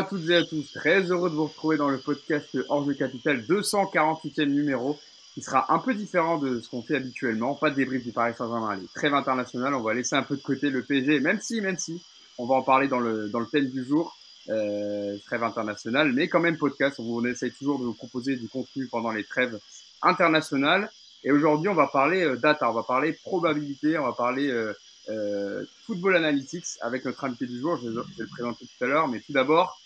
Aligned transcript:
à 0.00 0.02
toutes 0.02 0.30
et 0.30 0.36
à 0.36 0.44
tous, 0.44 0.72
très 0.72 1.02
heureux 1.10 1.28
de 1.28 1.34
vous 1.34 1.44
retrouver 1.44 1.76
dans 1.76 1.90
le 1.90 1.98
podcast 1.98 2.56
Hors 2.70 2.86
de 2.86 2.94
Capital 2.94 3.42
248e 3.42 4.46
numéro, 4.46 4.98
qui 5.34 5.42
sera 5.42 5.70
un 5.74 5.78
peu 5.78 5.92
différent 5.92 6.38
de 6.38 6.58
ce 6.60 6.70
qu'on 6.70 6.80
fait 6.80 6.96
habituellement. 6.96 7.54
Pas 7.54 7.68
de 7.68 7.74
débrief 7.74 8.02
du 8.02 8.10
Paris 8.10 8.32
Saint-Germain, 8.34 8.76
les 8.76 8.86
trêve 8.94 9.12
international, 9.12 9.74
on 9.74 9.82
va 9.82 9.92
laisser 9.92 10.16
un 10.16 10.22
peu 10.22 10.38
de 10.38 10.42
côté 10.42 10.70
le 10.70 10.82
PSG, 10.82 11.20
même 11.20 11.38
si, 11.42 11.60
même 11.60 11.76
si, 11.76 12.02
on 12.38 12.46
va 12.46 12.54
en 12.54 12.62
parler 12.62 12.88
dans 12.88 12.98
le, 12.98 13.28
dans 13.28 13.40
le 13.40 13.46
thème 13.46 13.66
du 13.66 13.84
jour, 13.84 14.16
euh, 14.48 15.18
trêve 15.26 15.44
internationale, 15.44 16.14
mais 16.14 16.28
quand 16.28 16.40
même 16.40 16.56
podcast, 16.56 16.98
on, 16.98 17.22
essaye 17.26 17.50
toujours 17.50 17.78
de 17.78 17.84
vous 17.84 17.92
proposer 17.92 18.36
du 18.36 18.48
contenu 18.48 18.86
pendant 18.86 19.10
les 19.10 19.24
trêves 19.24 19.58
internationales. 20.00 20.90
Et 21.24 21.30
aujourd'hui, 21.30 21.68
on 21.68 21.74
va 21.74 21.88
parler 21.88 22.24
euh, 22.24 22.36
data, 22.36 22.70
on 22.70 22.72
va 22.72 22.84
parler 22.84 23.12
probabilité, 23.12 23.98
on 23.98 24.06
va 24.06 24.14
parler 24.14 24.48
euh, 24.48 24.72
euh, 25.08 25.64
Football 25.86 26.16
Analytics 26.16 26.66
avec 26.80 27.04
notre 27.04 27.24
invité 27.24 27.46
du 27.46 27.58
jour. 27.58 27.78
Je 27.82 27.88
vais, 27.88 28.02
le 28.18 28.26
présenter 28.26 28.66
tout 28.66 28.84
à 28.84 28.86
l'heure, 28.86 29.08
mais 29.08 29.20
tout 29.20 29.32
d'abord, 29.32 29.79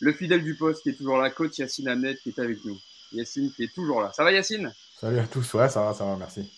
le 0.00 0.12
fidèle 0.12 0.42
du 0.42 0.54
poste 0.54 0.82
qui 0.82 0.90
est 0.90 0.94
toujours 0.94 1.18
là, 1.18 1.30
coach 1.30 1.58
Yacine 1.58 1.88
Ahmed 1.88 2.18
qui 2.18 2.30
est 2.30 2.38
avec 2.38 2.64
nous. 2.64 2.78
Yacine 3.12 3.50
qui 3.52 3.64
est 3.64 3.74
toujours 3.74 4.00
là. 4.00 4.12
Ça 4.12 4.24
va 4.24 4.32
Yacine? 4.32 4.72
Salut 5.00 5.18
à 5.18 5.26
tous, 5.26 5.54
ouais, 5.54 5.68
ça 5.68 5.82
va, 5.82 5.94
ça 5.94 6.04
va, 6.04 6.16
merci. 6.16 6.50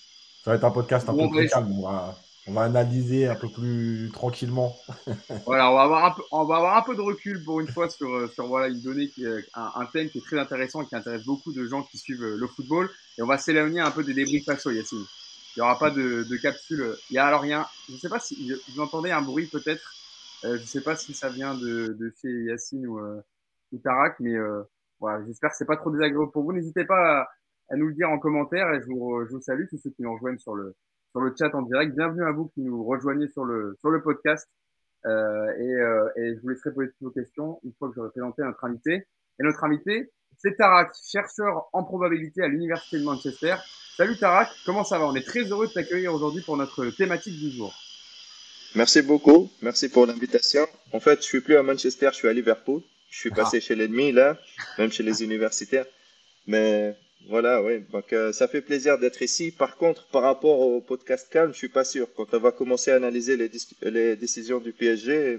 Ça 0.45 0.51
va 0.51 0.57
être 0.57 0.65
un 0.65 0.71
podcast 0.71 1.09
un 1.09 1.15
peu 1.15 1.29
plus 1.29 1.48
calme. 1.48 1.73
On 2.47 2.53
va, 2.53 2.62
analyser 2.62 3.29
un 3.29 3.34
peu 3.34 3.48
plus 3.48 4.11
tranquillement. 4.12 4.77
voilà, 5.47 5.71
on 5.71 5.75
va, 5.75 5.83
avoir 5.83 6.05
un 6.07 6.11
peu, 6.12 6.23
on 6.33 6.45
va 6.45 6.57
avoir 6.57 6.77
un 6.77 6.83
peu 6.83 6.97
de 6.97 7.01
recul 7.01 7.45
pour 7.45 7.61
une 7.61 7.69
fois 7.69 7.89
sur, 7.89 8.33
sur 8.33 8.47
voilà, 8.47 8.69
une 8.69 8.81
donnée, 8.81 9.09
qui 9.09 9.25
un, 9.27 9.43
un, 9.55 9.87
thème 9.87 10.09
qui 10.09 10.19
est 10.19 10.23
très 10.23 10.39
intéressant 10.39 10.83
et 10.83 10.87
qui 10.87 10.97
intéresse 10.97 11.25
beaucoup 11.25 11.53
de 11.53 11.67
gens 11.67 11.83
qui 11.83 11.98
suivent 11.98 12.25
le 12.25 12.47
football. 12.48 12.91
Et 13.19 13.23
on 13.23 13.27
va 13.27 13.39
s'éloigner 13.39 13.81
un 13.81 13.91
peu 13.91 14.03
des 14.03 14.14
débriefs 14.14 14.47
faso, 14.47 14.70
Yacine. 14.70 15.05
Il 15.57 15.59
n'y 15.59 15.62
aura 15.62 15.79
pas 15.79 15.91
de, 15.91 16.25
de, 16.29 16.36
capsule. 16.36 16.97
Il 17.11 17.14
y 17.14 17.19
a 17.19 17.27
alors 17.27 17.42
rien. 17.42 17.67
Je 17.89 17.95
ne 17.95 17.98
sais 17.98 18.09
pas 18.09 18.20
si 18.20 18.53
vous 18.75 18.81
entendez 18.81 19.11
un 19.11 19.23
bruit 19.23 19.47
peut-être? 19.47 19.95
Euh, 20.45 20.57
je 20.57 20.62
ne 20.62 20.67
sais 20.67 20.81
pas 20.81 20.97
si 20.97 21.12
ça 21.12 21.29
vient 21.29 21.55
de, 21.55 21.97
de 21.98 22.14
chez 22.20 22.45
Yacine 22.45 22.86
ou, 22.86 22.98
euh, 22.98 23.20
Tarak, 23.79 24.17
mais 24.21 24.35
euh, 24.35 24.63
voilà, 24.99 25.25
j'espère 25.27 25.51
que 25.51 25.57
c'est 25.57 25.67
pas 25.67 25.77
trop 25.77 25.91
désagréable 25.91 26.31
pour 26.33 26.43
vous. 26.43 26.53
N'hésitez 26.53 26.85
pas 26.85 27.21
à, 27.21 27.29
à, 27.71 27.77
nous 27.77 27.87
le 27.87 27.95
dire 27.95 28.11
en 28.11 28.19
commentaire 28.19 28.73
et 28.75 28.81
je 28.81 28.87
vous, 28.87 29.25
je 29.27 29.33
vous 29.33 29.41
salue 29.41 29.67
tous 29.69 29.79
ceux 29.79 29.91
qui 29.91 30.03
nous 30.03 30.13
rejoignent 30.13 30.39
sur 30.39 30.55
le 30.55 30.75
sur 31.13 31.21
le 31.21 31.35
chat 31.37 31.55
en 31.55 31.63
direct. 31.63 31.95
Bienvenue 31.95 32.25
à 32.25 32.33
vous 32.33 32.48
qui 32.55 32.63
nous 32.63 32.85
rejoignez 32.85 33.29
sur 33.29 33.45
le 33.45 33.77
sur 33.81 33.91
le 33.91 34.03
podcast. 34.03 34.48
Euh, 35.07 35.53
et, 35.59 35.73
euh, 35.73 36.09
et, 36.17 36.35
je 36.35 36.41
vous 36.43 36.48
laisserai 36.51 36.73
poser 36.73 36.89
toutes 36.89 37.01
vos 37.01 37.11
questions 37.11 37.59
une 37.65 37.73
fois 37.79 37.89
que 37.89 37.95
j'aurai 37.95 38.11
présenté 38.11 38.43
notre 38.43 38.63
invité. 38.65 39.07
Et 39.39 39.43
notre 39.43 39.65
invité, 39.65 40.11
c'est 40.37 40.57
Tarak, 40.57 40.93
chercheur 41.11 41.69
en 41.73 41.85
probabilité 41.85 42.43
à 42.43 42.48
l'Université 42.48 42.98
de 42.98 43.05
Manchester. 43.05 43.55
Salut 43.97 44.17
Tarak, 44.17 44.48
comment 44.67 44.85
ça 44.85 44.98
va? 44.98 45.07
On 45.07 45.15
est 45.15 45.27
très 45.27 45.45
heureux 45.45 45.67
de 45.69 45.73
t'accueillir 45.73 46.15
aujourd'hui 46.15 46.43
pour 46.43 46.57
notre 46.57 46.87
thématique 46.91 47.39
du 47.39 47.51
jour. 47.51 47.75
Merci 48.75 49.03
beaucoup, 49.03 49.51
merci 49.63 49.89
pour 49.89 50.07
l'invitation. 50.07 50.67
En 50.93 51.01
fait, 51.01 51.17
je 51.17 51.25
suis 51.25 51.41
plus 51.41 51.57
à 51.57 51.63
Manchester, 51.63 52.11
je 52.13 52.17
suis 52.17 52.29
à 52.29 52.33
Liverpool. 52.33 52.83
Je 53.11 53.19
suis 53.19 53.30
passé 53.30 53.58
ah. 53.58 53.61
chez 53.61 53.75
l'ennemi 53.75 54.12
là, 54.12 54.39
même 54.78 54.91
chez 54.91 55.03
les 55.03 55.22
universitaires. 55.22 55.86
Mais 56.47 56.97
voilà, 57.28 57.62
oui. 57.62 57.84
Donc 57.92 58.12
euh, 58.12 58.33
ça 58.33 58.48
fait 58.48 58.62
plaisir 58.62 58.98
d'être 58.98 59.22
ici. 59.22 59.50
Par 59.50 59.77
contre, 59.77 60.06
par 60.08 60.22
rapport 60.22 60.61
au 60.61 60.80
podcast 60.80 61.28
calme, 61.30 61.52
je 61.52 61.58
suis 61.58 61.69
pas 61.69 61.84
sûr. 61.84 62.08
Quand 62.17 62.33
on 62.33 62.39
va 62.39 62.52
commencer 62.52 62.91
à 62.91 62.97
analyser 62.97 63.36
les, 63.36 63.50
les 63.83 64.17
décisions 64.17 64.58
du 64.58 64.72
PSG, 64.72 65.39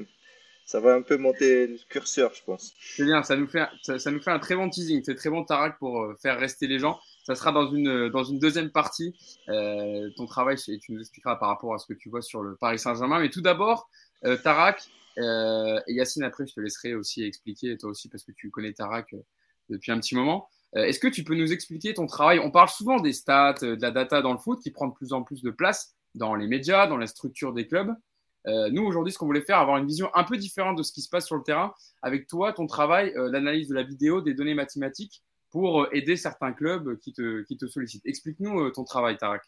ça 0.66 0.80
va 0.80 0.94
un 0.94 1.02
peu 1.02 1.18
monter 1.18 1.68
le 1.68 1.78
curseur, 1.90 2.34
je 2.34 2.44
pense. 2.44 2.74
C'est 2.80 3.04
bien, 3.06 3.24
ça 3.24 3.36
nous 3.36 3.48
fait 3.48 3.66
ça, 3.82 3.98
ça, 4.00 4.12
nous 4.12 4.22
fait 4.22 4.32
un 4.32 4.40
très 4.40 4.56
bon 4.56 4.70
teasing. 4.70 5.02
C'est 5.04 5.16
très 5.16 5.30
bon 5.30 5.44
Tarak 5.44 5.80
pour 5.80 6.02
euh, 6.02 6.16
faire 6.22 6.40
rester 6.40 6.68
les 6.68 6.80
gens 6.80 7.00
ça 7.24 7.36
sera 7.36 7.52
dans 7.52 7.72
une, 7.72 8.10
dans 8.10 8.24
une 8.24 8.40
deuxième 8.40 8.72
partie. 8.72 9.16
Euh, 9.50 10.10
ton 10.16 10.26
travail, 10.26 10.58
et 10.68 10.80
tu 10.80 10.94
nous 10.94 11.00
expliqueras 11.00 11.36
par 11.36 11.50
rapport 11.50 11.74
à 11.74 11.78
ce 11.78 11.86
que 11.86 11.94
tu 11.94 12.10
vois 12.10 12.22
sur 12.22 12.42
le 12.42 12.56
Paris 12.56 12.80
Saint-Germain. 12.80 13.20
Mais 13.20 13.30
tout 13.30 13.42
d'abord, 13.42 13.90
euh, 14.26 14.38
Tarak, 14.38 14.84
euh, 15.18 15.80
et 15.88 15.94
Yacine, 15.94 16.24
après, 16.24 16.46
je 16.46 16.54
te 16.54 16.60
laisserai 16.60 16.96
aussi 16.96 17.24
expliquer, 17.24 17.78
toi 17.78 17.90
aussi, 17.90 18.10
parce 18.10 18.24
que 18.24 18.32
tu 18.32 18.50
connais 18.50 18.74
Tarak 18.74 19.14
euh, 19.14 19.22
depuis 19.70 19.92
un 19.92 20.00
petit 20.00 20.16
moment. 20.16 20.48
Euh, 20.76 20.84
est-ce 20.84 21.00
que 21.00 21.08
tu 21.08 21.24
peux 21.24 21.36
nous 21.36 21.52
expliquer 21.52 21.94
ton 21.94 22.06
travail? 22.06 22.40
On 22.40 22.52
parle 22.52 22.70
souvent 22.70 23.00
des 23.00 23.14
stats, 23.14 23.56
de 23.62 23.78
la 23.82 23.92
data 23.92 24.22
dans 24.22 24.32
le 24.32 24.40
foot 24.40 24.60
qui 24.62 24.72
prend 24.72 24.88
de 24.88 24.94
plus 24.94 25.14
en 25.14 25.24
plus 25.24 25.42
de 25.42 25.52
place 25.52 25.94
dans 26.16 26.36
les 26.36 26.48
médias, 26.48 26.88
dans 26.88 26.98
la 26.98 27.08
structure 27.08 27.54
des 27.54 27.68
clubs. 27.68 27.94
nous, 28.46 28.84
aujourd'hui, 28.84 29.14
ce 29.14 29.18
qu'on 29.18 29.26
voulait 29.26 29.42
faire, 29.42 29.60
avoir 29.60 29.78
une 29.78 29.88
vision 29.88 30.10
un 30.14 30.24
peu 30.24 30.38
différente 30.38 30.78
de 30.78 30.84
ce 30.84 30.92
qui 30.92 31.02
se 31.02 31.10
passe 31.10 31.26
sur 31.26 31.36
le 31.36 31.44
terrain. 31.44 31.74
Avec 32.02 32.28
toi, 32.28 32.54
ton 32.54 32.68
travail, 32.68 33.14
l'analyse 33.16 33.68
de 33.70 33.76
la 33.76 33.84
vidéo, 33.84 34.22
des 34.22 34.34
données 34.34 34.56
mathématiques, 34.56 35.22
pour 35.52 35.84
euh, 35.84 35.90
aider 35.92 36.16
certains 36.16 36.54
clubs 36.54 36.98
qui 37.00 37.14
te, 37.14 37.44
qui 37.44 37.58
te 37.58 37.68
sollicitent. 37.68 38.06
Explique-nous 38.06 38.60
euh, 38.60 38.72
ton 38.72 38.84
travail, 38.84 39.18
Tarak. 39.18 39.44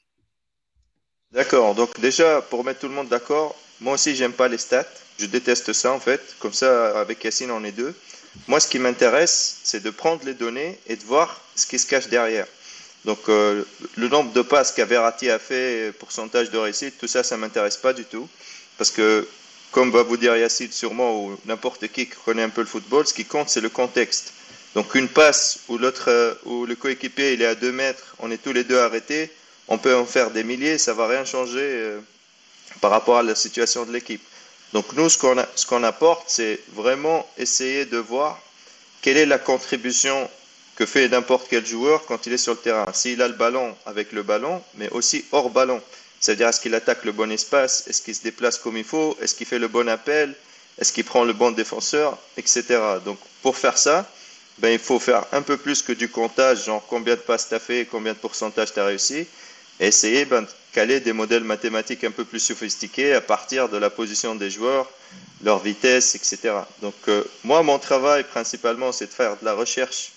D'accord. 1.34 1.74
Donc 1.74 2.00
déjà, 2.00 2.42
pour 2.42 2.64
mettre 2.64 2.82
tout 2.82 2.88
le 2.88 2.94
monde 2.94 3.10
d'accord, 3.10 3.56
moi 3.82 3.94
aussi, 3.94 4.16
j'aime 4.16 4.34
pas 4.34 4.48
les 4.48 4.60
stats. 4.60 4.86
Je 5.18 5.26
déteste 5.26 5.74
ça, 5.74 5.92
en 5.92 6.00
fait. 6.00 6.22
Comme 6.40 6.54
ça, 6.54 7.00
avec 7.00 7.24
Yacine, 7.24 7.50
on 7.50 7.64
est 7.64 7.72
deux. 7.72 7.94
Moi, 8.48 8.60
ce 8.60 8.68
qui 8.68 8.78
m'intéresse, 8.78 9.58
c'est 9.64 9.82
de 9.82 9.90
prendre 9.90 10.24
les 10.26 10.36
données 10.36 10.78
et 10.88 10.96
de 10.96 11.04
voir 11.04 11.42
ce 11.56 11.66
qui 11.66 11.80
se 11.80 11.88
cache 11.88 12.08
derrière. 12.08 12.46
Donc, 13.06 13.20
euh, 13.30 13.64
le 13.96 14.08
nombre 14.08 14.32
de 14.32 14.42
passes 14.42 14.72
qu'Averati 14.72 15.30
a 15.30 15.40
fait, 15.40 15.92
pourcentage 16.00 16.52
de 16.52 16.58
réussite, 16.58 16.98
tout 17.00 17.08
ça, 17.08 17.24
ça 17.24 17.36
m'intéresse 17.36 17.78
pas 17.78 17.94
du 17.94 18.06
tout. 18.06 18.30
Parce 18.78 18.92
que, 18.92 19.28
comme 19.72 19.92
va 19.92 20.04
vous 20.04 20.18
dire 20.18 20.36
Yacine 20.38 20.72
sûrement, 20.72 21.20
ou 21.20 21.38
n'importe 21.46 21.88
qui 21.88 22.06
qui 22.06 22.16
connaît 22.26 22.44
un 22.44 22.50
peu 22.50 22.62
le 22.62 22.68
football, 22.68 23.08
ce 23.08 23.14
qui 23.14 23.26
compte, 23.26 23.50
c'est 23.50 23.62
le 23.62 23.70
contexte. 23.70 24.34
Donc 24.76 24.96
une 24.96 25.10
passe 25.10 25.60
où 25.68 25.78
l'autre, 25.78 26.10
euh, 26.10 26.34
où 26.46 26.66
le 26.66 26.76
coéquipier 26.76 27.34
il 27.34 27.42
est 27.42 27.48
à 27.48 27.56
2 27.56 27.72
mètres, 27.72 28.16
on 28.20 28.32
est 28.32 28.38
tous 28.42 28.54
les 28.54 28.64
deux 28.64 28.80
arrêtés, 28.80 29.32
on 29.68 29.78
peut 29.78 29.96
en 29.96 30.06
faire 30.06 30.32
des 30.32 30.44
milliers, 30.44 30.78
ça 30.78 30.94
va 30.94 31.08
rien 31.08 31.26
changer 31.26 31.62
euh, 31.62 32.00
par 32.82 32.92
rapport 32.92 33.18
à 33.18 33.24
la 33.24 33.36
situation 33.36 33.86
de 33.86 33.92
l'équipe. 33.92 34.24
Donc 34.74 34.94
nous, 34.94 35.08
ce 35.08 35.18
qu'on, 35.18 35.84
apporte, 35.84 36.24
c'est 36.28 36.60
vraiment 36.74 37.28
essayer 37.38 37.86
de 37.86 37.98
voir 37.98 38.42
quelle 39.02 39.18
est 39.18 39.26
la 39.26 39.38
contribution 39.38 40.30
que 40.76 40.88
fait 40.88 41.08
n'importe 41.08 41.46
quel 41.50 41.66
joueur 41.66 42.06
quand 42.06 42.26
il 42.26 42.34
est 42.34 42.38
sur 42.38 42.54
le 42.54 42.60
terrain. 42.60 42.86
S'il 42.92 43.22
a 43.22 43.28
le 43.28 43.36
ballon 43.36 43.76
avec 43.86 44.12
le 44.12 44.24
ballon, 44.24 44.64
mais 44.76 44.90
aussi 44.90 45.26
hors 45.32 45.52
ballon. 45.52 45.82
C'est-à-dire, 46.20 46.48
est-ce 46.48 46.62
qu'il 46.62 46.74
attaque 46.74 47.06
le 47.06 47.12
bon 47.12 47.32
espace? 47.32 47.88
Est-ce 47.88 48.02
qu'il 48.02 48.16
se 48.16 48.24
déplace 48.24 48.58
comme 48.58 48.78
il 48.78 48.84
faut? 48.84 49.16
Est-ce 49.22 49.36
qu'il 49.36 49.46
fait 49.46 49.60
le 49.60 49.68
bon 49.68 49.88
appel? 49.88 50.34
Est-ce 50.80 50.92
qu'il 50.92 51.04
prend 51.04 51.24
le 51.24 51.34
bon 51.34 51.52
défenseur? 51.52 52.18
Etc. 52.38 52.64
Donc, 53.06 53.20
pour 53.44 53.58
faire 53.58 53.78
ça, 53.78 54.10
ben, 54.58 54.70
il 54.70 54.80
faut 54.80 55.00
faire 55.00 55.26
un 55.32 55.42
peu 55.42 55.58
plus 55.58 55.82
que 55.82 55.94
du 55.94 56.10
comptage, 56.10 56.66
genre 56.66 56.84
combien 56.88 57.16
de 57.16 57.20
passes 57.20 57.50
tu 57.50 57.56
as 57.56 57.60
fait, 57.60 57.86
combien 57.86 58.14
de 58.14 58.18
pourcentage 58.18 58.74
tu 58.74 58.80
as 58.80 58.86
réussi, 58.86 59.28
essayer 59.80 60.26
de 60.26 60.46
caler 60.72 61.00
des 61.00 61.14
modèles 61.14 61.44
mathématiques 61.44 62.04
un 62.04 62.12
peu 62.12 62.26
plus 62.26 62.40
sophistiqués 62.40 63.14
à 63.14 63.22
partir 63.22 63.70
de 63.70 63.78
la 63.78 63.90
position 63.90 64.36
des 64.36 64.50
joueurs, 64.50 64.90
leur 65.44 65.60
vitesse, 65.60 66.16
etc. 66.16 66.56
Donc 66.82 66.96
euh, 67.08 67.24
moi, 67.44 67.62
mon 67.64 67.80
travail 67.80 68.24
principalement, 68.24 68.92
c'est 68.92 69.08
de 69.08 69.14
faire 69.14 69.38
de 69.40 69.46
la 69.46 69.54
recherche, 69.54 70.12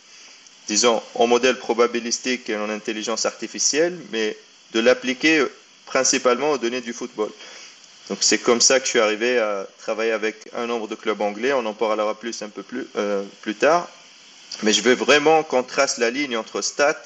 disons, 0.68 1.02
en 1.14 1.26
modèle 1.26 1.58
probabilistique 1.58 2.48
et 2.48 2.56
en 2.56 2.70
intelligence 2.70 3.26
artificielle, 3.26 3.98
mais 4.12 4.36
de 4.72 4.80
l'appliquer 4.80 5.38
euh, 5.38 5.52
principalement 5.84 6.52
aux 6.52 6.58
données 6.58 6.80
du 6.80 6.92
football. 6.92 7.30
Donc 8.08 8.18
c'est 8.20 8.38
comme 8.38 8.60
ça 8.60 8.78
que 8.78 8.86
je 8.86 8.90
suis 8.90 9.00
arrivé 9.00 9.38
à 9.38 9.66
travailler 9.78 10.12
avec 10.12 10.36
un 10.54 10.66
nombre 10.66 10.86
de 10.86 10.94
clubs 10.94 11.20
anglais. 11.20 11.52
On 11.52 11.66
en 11.66 11.74
parlera 11.74 12.18
plus 12.18 12.40
un 12.42 12.48
peu 12.48 12.62
plus, 12.62 12.86
euh, 12.96 13.24
plus 13.42 13.56
tard. 13.56 13.88
Mais 14.62 14.72
je 14.72 14.80
veux 14.80 14.94
vraiment 14.94 15.42
qu'on 15.42 15.64
trace 15.64 15.98
la 15.98 16.10
ligne 16.10 16.36
entre 16.36 16.62
stats, 16.62 17.02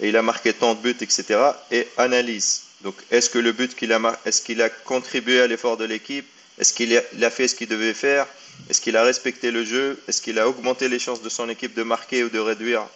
et 0.00 0.08
il 0.08 0.16
a 0.16 0.22
marqué 0.22 0.52
tant 0.52 0.74
de 0.74 0.80
buts, 0.80 0.96
etc., 1.00 1.38
et 1.70 1.88
analyse. 1.96 2.64
Donc, 2.82 2.94
est-ce 3.10 3.30
que 3.30 3.38
le 3.38 3.52
but 3.52 3.74
qu'il 3.74 3.92
a, 3.92 4.20
est-ce 4.24 4.42
qu'il 4.42 4.60
a 4.62 4.68
contribué 4.68 5.40
à 5.40 5.46
l'effort 5.46 5.76
de 5.76 5.84
l'équipe? 5.84 6.26
Est-ce 6.58 6.72
qu'il 6.72 6.96
a, 6.96 7.30
fait 7.30 7.48
ce 7.48 7.54
qu'il 7.54 7.68
devait 7.68 7.94
faire? 7.94 8.26
Est-ce 8.68 8.80
qu'il 8.80 8.96
a 8.96 9.04
respecté 9.04 9.50
le 9.50 9.64
jeu? 9.64 10.02
Est-ce 10.08 10.20
qu'il 10.20 10.38
a 10.38 10.48
augmenté 10.48 10.88
les 10.88 10.98
chances 10.98 11.22
de 11.22 11.28
son 11.28 11.48
équipe 11.48 11.74
de 11.74 11.82
marquer 11.82 12.24
ou 12.24 12.28
de 12.28 12.38
réduire 12.38 12.86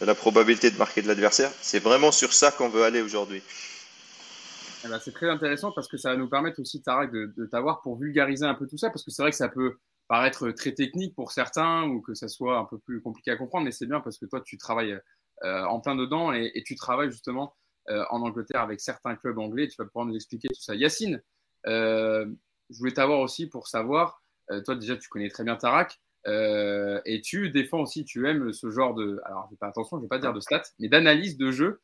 la 0.00 0.14
probabilité 0.14 0.70
de 0.70 0.76
marquer 0.76 1.02
de 1.02 1.08
l'adversaire? 1.08 1.50
C'est 1.60 1.80
vraiment 1.80 2.12
sur 2.12 2.32
ça 2.32 2.50
qu'on 2.50 2.68
veut 2.68 2.84
aller 2.84 3.00
aujourd'hui. 3.00 3.42
Eh 4.84 4.88
ben, 4.88 5.00
c'est 5.02 5.12
très 5.12 5.28
intéressant 5.28 5.72
parce 5.72 5.88
que 5.88 5.96
ça 5.96 6.10
va 6.10 6.16
nous 6.16 6.28
permettre 6.28 6.60
aussi, 6.60 6.80
Tarek, 6.82 7.10
de, 7.10 7.32
de 7.36 7.46
t'avoir 7.46 7.82
pour 7.82 7.98
vulgariser 7.98 8.46
un 8.46 8.54
peu 8.54 8.66
tout 8.66 8.78
ça, 8.78 8.88
parce 8.88 9.04
que 9.04 9.10
c'est 9.10 9.22
vrai 9.22 9.30
que 9.30 9.36
ça 9.36 9.48
peut 9.48 9.76
paraître 10.08 10.50
très 10.50 10.72
technique 10.72 11.14
pour 11.14 11.30
certains 11.30 11.84
ou 11.84 12.00
que 12.00 12.14
ça 12.14 12.28
soit 12.28 12.58
un 12.58 12.64
peu 12.64 12.78
plus 12.78 13.00
compliqué 13.00 13.30
à 13.30 13.36
comprendre, 13.36 13.66
mais 13.66 13.72
c'est 13.72 13.86
bien 13.86 14.00
parce 14.00 14.18
que 14.18 14.26
toi, 14.26 14.40
tu 14.40 14.58
travailles 14.58 14.92
euh, 14.92 15.00
en 15.42 15.80
plein 15.80 15.96
dedans 15.96 16.32
et, 16.32 16.62
tu 16.64 16.74
travailles 16.74 17.10
justement 17.10 17.54
euh, 17.88 18.04
en 18.10 18.22
Angleterre 18.22 18.60
avec 18.60 18.80
certains 18.80 19.16
clubs 19.16 19.38
anglais. 19.38 19.68
Tu 19.68 19.76
vas 19.78 19.84
pouvoir 19.84 20.06
nous 20.06 20.14
expliquer 20.14 20.48
tout 20.48 20.60
ça. 20.60 20.74
Yacine, 20.74 21.22
euh, 21.66 22.26
je 22.68 22.78
voulais 22.78 22.92
t'avoir 22.92 23.20
aussi 23.20 23.48
pour 23.48 23.68
savoir, 23.68 24.22
toi 24.64 24.74
déjà, 24.74 24.96
tu 24.96 25.08
connais 25.08 25.28
très 25.28 25.44
bien 25.44 25.56
Tarak. 25.56 26.00
et 26.26 27.20
tu 27.24 27.50
défends 27.50 27.80
aussi, 27.80 28.04
tu 28.04 28.28
aimes 28.28 28.52
ce 28.52 28.70
genre 28.70 28.94
de, 28.94 29.20
alors 29.24 29.48
je 29.50 29.56
pas 29.56 29.68
attention, 29.68 29.96
je 29.98 30.02
vais 30.02 30.08
pas 30.08 30.18
dire 30.18 30.32
de 30.32 30.40
stats, 30.40 30.62
mais 30.78 30.88
d'analyse 30.88 31.36
de 31.36 31.50
jeu, 31.50 31.80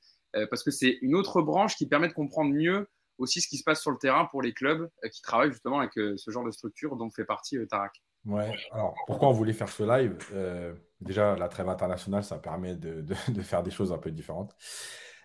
parce 0.50 0.62
que 0.62 0.70
c'est 0.70 0.98
une 1.02 1.14
autre 1.14 1.42
branche 1.42 1.76
qui 1.76 1.86
permet 1.86 2.08
de 2.08 2.12
comprendre 2.12 2.52
mieux 2.52 2.88
aussi 3.18 3.40
ce 3.40 3.48
qui 3.48 3.56
se 3.56 3.64
passe 3.64 3.80
sur 3.80 3.90
le 3.90 3.98
terrain 3.98 4.26
pour 4.26 4.42
les 4.42 4.52
clubs 4.52 4.88
qui 5.12 5.22
travaillent 5.22 5.52
justement 5.52 5.80
avec 5.80 5.92
ce 5.94 6.30
genre 6.30 6.44
de 6.44 6.50
structure 6.50 6.96
dont 6.96 7.10
fait 7.10 7.24
partie 7.24 7.56
Tarak. 7.68 8.00
Ouais, 8.26 8.52
alors 8.72 8.94
pourquoi 9.06 9.28
on 9.28 9.32
voulait 9.32 9.52
faire 9.52 9.68
ce 9.68 9.84
live 9.84 10.16
euh, 10.32 10.74
Déjà, 11.00 11.36
la 11.36 11.48
trêve 11.48 11.68
internationale, 11.68 12.24
ça 12.24 12.38
permet 12.38 12.76
de, 12.76 13.14
faire 13.42 13.62
des 13.62 13.70
choses 13.70 13.92
un 13.92 13.98
peu 13.98 14.10
différentes. 14.10 14.54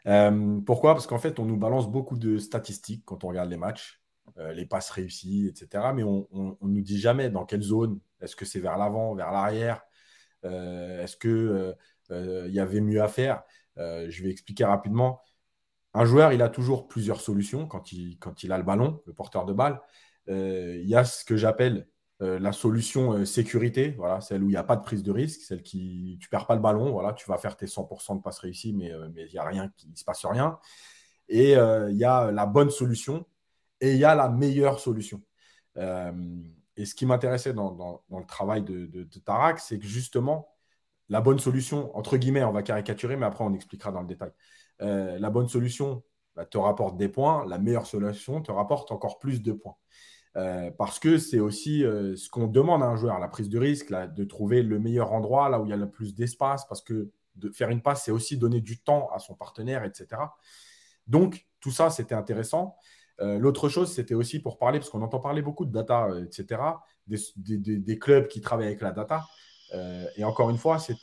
Euh, 0.08 0.60
pourquoi? 0.66 0.94
Parce 0.94 1.08
qu'en 1.08 1.20
fait, 1.20 1.40
on 1.40 1.46
nous 1.46 1.58
balance 1.58 1.90
beaucoup 1.90 2.18
de 2.18 2.38
statistiques 2.38 3.04
quand 3.06 3.24
on 3.24 3.30
regarde 3.30 3.50
les 3.50 3.58
matchs, 3.58 4.02
euh, 4.38 4.52
les 4.54 4.66
passes 4.66 4.90
réussies, 4.90 5.48
etc. 5.48 5.94
Mais 5.94 6.04
on 6.04 6.28
ne 6.62 6.74
nous 6.74 6.82
dit 6.82 7.00
jamais 7.00 7.30
dans 7.30 7.46
quelle 7.46 7.62
zone 7.62 8.00
Est-ce 8.20 8.36
que 8.36 8.46
c'est 8.46 8.60
vers 8.60 8.78
l'avant, 8.78 9.16
vers 9.16 9.32
l'arrière? 9.32 9.84
Est-ce 10.44 11.18
qu'il 11.18 11.76
il 12.10 12.54
y 12.54 12.60
avait 12.60 12.82
mieux 12.82 13.02
à 13.02 13.08
faire? 13.08 13.44
Je 13.78 14.24
vais 14.24 14.30
expliquer 14.32 14.66
rapidement. 14.66 15.22
Un 15.94 16.06
joueur, 16.06 16.34
il 16.34 16.42
a 16.42 16.50
toujours 16.50 16.88
plusieurs 16.88 17.22
solutions 17.22 17.68
quand 17.68 17.92
il, 17.92 18.18
quand 18.18 18.44
il 18.44 18.52
a 18.52 18.58
le 18.58 18.64
ballon, 18.64 19.02
le 19.06 19.14
porteur 19.14 19.46
de 19.46 19.54
balle. 19.54 19.80
il 20.28 20.88
y 20.88 20.96
a 20.96 21.04
ce 21.04 21.24
que 21.24 21.38
j'appelle 21.38 21.88
euh, 22.22 22.38
la 22.38 22.52
solution 22.52 23.14
euh, 23.14 23.26
sécurité, 23.26 23.96
voilà, 23.98 24.22
celle 24.22 24.44
où 24.44 24.48
il 24.48 24.52
n'y 24.52 24.58
a 24.58 24.64
pas 24.64 24.76
de 24.76 24.84
prise 24.84 25.02
de 25.02 25.12
risque, 25.12 25.42
celle 25.42 25.64
qui 25.64 26.20
tu 26.22 26.30
perds 26.30 26.46
pas 26.46 26.54
le 26.54 26.62
ballon, 26.62 26.92
voilà, 26.92 27.14
tu 27.14 27.28
vas 27.28 27.40
faire 27.40 27.58
tes 27.58 27.66
100% 27.66 28.18
de 28.18 28.22
passes 28.22 28.38
réussies, 28.40 28.74
mais 28.74 28.92
euh, 28.92 29.10
mais 29.16 29.26
il 29.26 29.32
n'y 29.34 29.40
a 29.40 29.44
rien 29.44 29.70
qui 29.76 29.92
se 29.96 30.04
passe 30.04 30.26
rien. 30.26 30.60
Et 31.30 31.54
il 31.54 31.96
y 31.98 32.04
a 32.04 32.32
la 32.32 32.46
bonne 32.46 32.70
solution 32.70 33.26
et 33.80 33.94
il 33.94 33.98
y 33.98 34.04
a 34.06 34.16
la 34.16 34.30
meilleure 34.30 34.80
solution. 34.80 35.22
et 35.78 36.86
ce 36.86 36.96
qui 36.96 37.06
m'intéressait 37.06 37.54
dans, 37.54 38.04
le 38.10 38.26
travail 38.26 38.64
de, 38.64 38.86
de, 38.86 39.04
Tarak, 39.20 39.60
c'est 39.60 39.80
que 39.80 39.86
justement, 39.86 40.54
la 41.10 41.22
bonne 41.22 41.40
solution, 41.40 41.96
entre 41.98 42.18
guillemets, 42.18 42.44
on 42.44 42.52
va 42.52 42.64
caricaturer, 42.64 43.16
mais 43.16 43.26
après 43.26 43.46
on 43.46 43.54
expliquera 43.54 43.92
dans 43.92 44.02
le 44.02 44.08
détail. 44.08 44.32
la 44.80 45.30
bonne 45.30 45.48
solution 45.48 46.04
bah, 46.36 46.46
te 46.46 46.58
rapporte 46.58 46.98
des 46.98 47.10
points, 47.10 47.46
la 47.48 47.60
meilleure 47.60 47.88
solution 47.88 48.42
te 48.42 48.52
rapporte 48.52 48.92
encore 48.92 49.20
plus 49.20 49.42
de 49.42 49.54
points. 49.54 49.78
Euh, 50.38 50.72
parce 50.78 50.98
que 50.98 51.18
c'est 51.18 51.40
aussi 51.40 51.84
euh, 51.84 52.16
ce 52.16 52.30
qu'on 52.30 52.48
demande 52.48 52.82
à 52.84 52.86
un 52.86 52.96
joueur, 52.96 53.20
la 53.20 53.28
prise 53.28 53.50
de 53.50 53.60
risque, 53.60 53.92
de 53.92 54.24
trouver 54.24 54.64
le 54.64 54.80
meilleur 54.80 55.12
endroit, 55.12 55.50
là 55.50 55.60
où 55.60 55.66
il 55.66 55.70
y 55.70 55.74
a 55.74 55.78
le 55.78 55.90
plus 55.90 56.16
d'espace, 56.16 56.66
parce 56.68 56.82
que 56.82 57.10
faire 57.54 57.70
une 57.70 57.82
passe, 57.82 58.04
c'est 58.06 58.12
aussi 58.12 58.38
donner 58.38 58.62
du 58.62 58.80
temps 58.80 59.10
à 59.14 59.20
son 59.20 59.36
partenaire, 59.36 59.84
etc. 59.84 60.22
Donc, 61.08 61.48
tout 61.60 61.72
ça, 61.72 61.90
c'était 61.90 62.16
intéressant. 62.16 62.76
Euh, 63.20 63.40
l'autre 63.40 63.68
chose, 63.68 63.92
c'était 63.92 64.14
aussi 64.14 64.40
pour 64.40 64.58
parler, 64.58 64.80
parce 64.80 64.90
qu'on 64.90 65.02
entend 65.02 65.20
parler 65.20 65.42
beaucoup 65.42 65.66
de 65.66 65.72
data, 65.72 66.08
etc., 66.24 66.62
des, 67.08 68.00
clubs 68.00 68.28
qui 68.28 68.40
travaillent 68.40 68.68
avec 68.68 68.82
la 68.82 68.92
data. 68.92 69.26
et 70.16 70.24
encore 70.24 70.50
une 70.50 70.58
fois, 70.58 70.80
c'est 70.80 70.96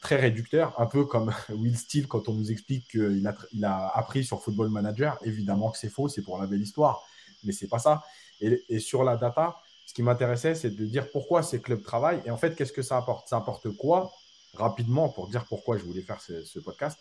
très 0.00 0.16
réducteur, 0.16 0.78
un 0.80 0.86
peu 0.86 1.04
comme 1.04 1.32
Will 1.50 1.76
Steele 1.76 2.08
quand 2.08 2.28
on 2.28 2.34
nous 2.34 2.50
explique 2.50 2.88
qu'il 2.90 3.26
a, 3.26 3.34
il 3.52 3.64
a 3.64 3.88
appris 3.88 4.24
sur 4.24 4.42
Football 4.42 4.70
Manager. 4.70 5.18
Évidemment 5.22 5.70
que 5.70 5.76
c'est 5.76 5.90
faux, 5.90 6.08
c'est 6.08 6.22
pour 6.22 6.40
la 6.40 6.46
belle 6.46 6.62
histoire, 6.62 7.02
mais 7.44 7.52
c'est 7.52 7.68
pas 7.68 7.78
ça. 7.78 8.02
Et, 8.68 8.78
sur 8.78 9.04
la 9.04 9.16
data, 9.16 9.56
ce 9.86 9.94
qui 9.94 10.02
m'intéressait, 10.02 10.54
c'est 10.54 10.70
de 10.70 10.84
dire 10.84 11.10
pourquoi 11.10 11.42
ces 11.42 11.60
clubs 11.60 11.82
travaillent 11.82 12.22
et 12.24 12.30
en 12.30 12.36
fait, 12.36 12.54
qu'est-ce 12.54 12.72
que 12.72 12.82
ça 12.82 12.96
apporte? 12.96 13.28
Ça 13.28 13.36
apporte 13.36 13.70
quoi? 13.76 14.12
Rapidement, 14.54 15.08
pour 15.08 15.28
dire 15.28 15.44
pourquoi 15.46 15.78
je 15.78 15.84
voulais 15.84 16.02
faire 16.02 16.20
ce, 16.20 16.58
podcast. 16.60 16.98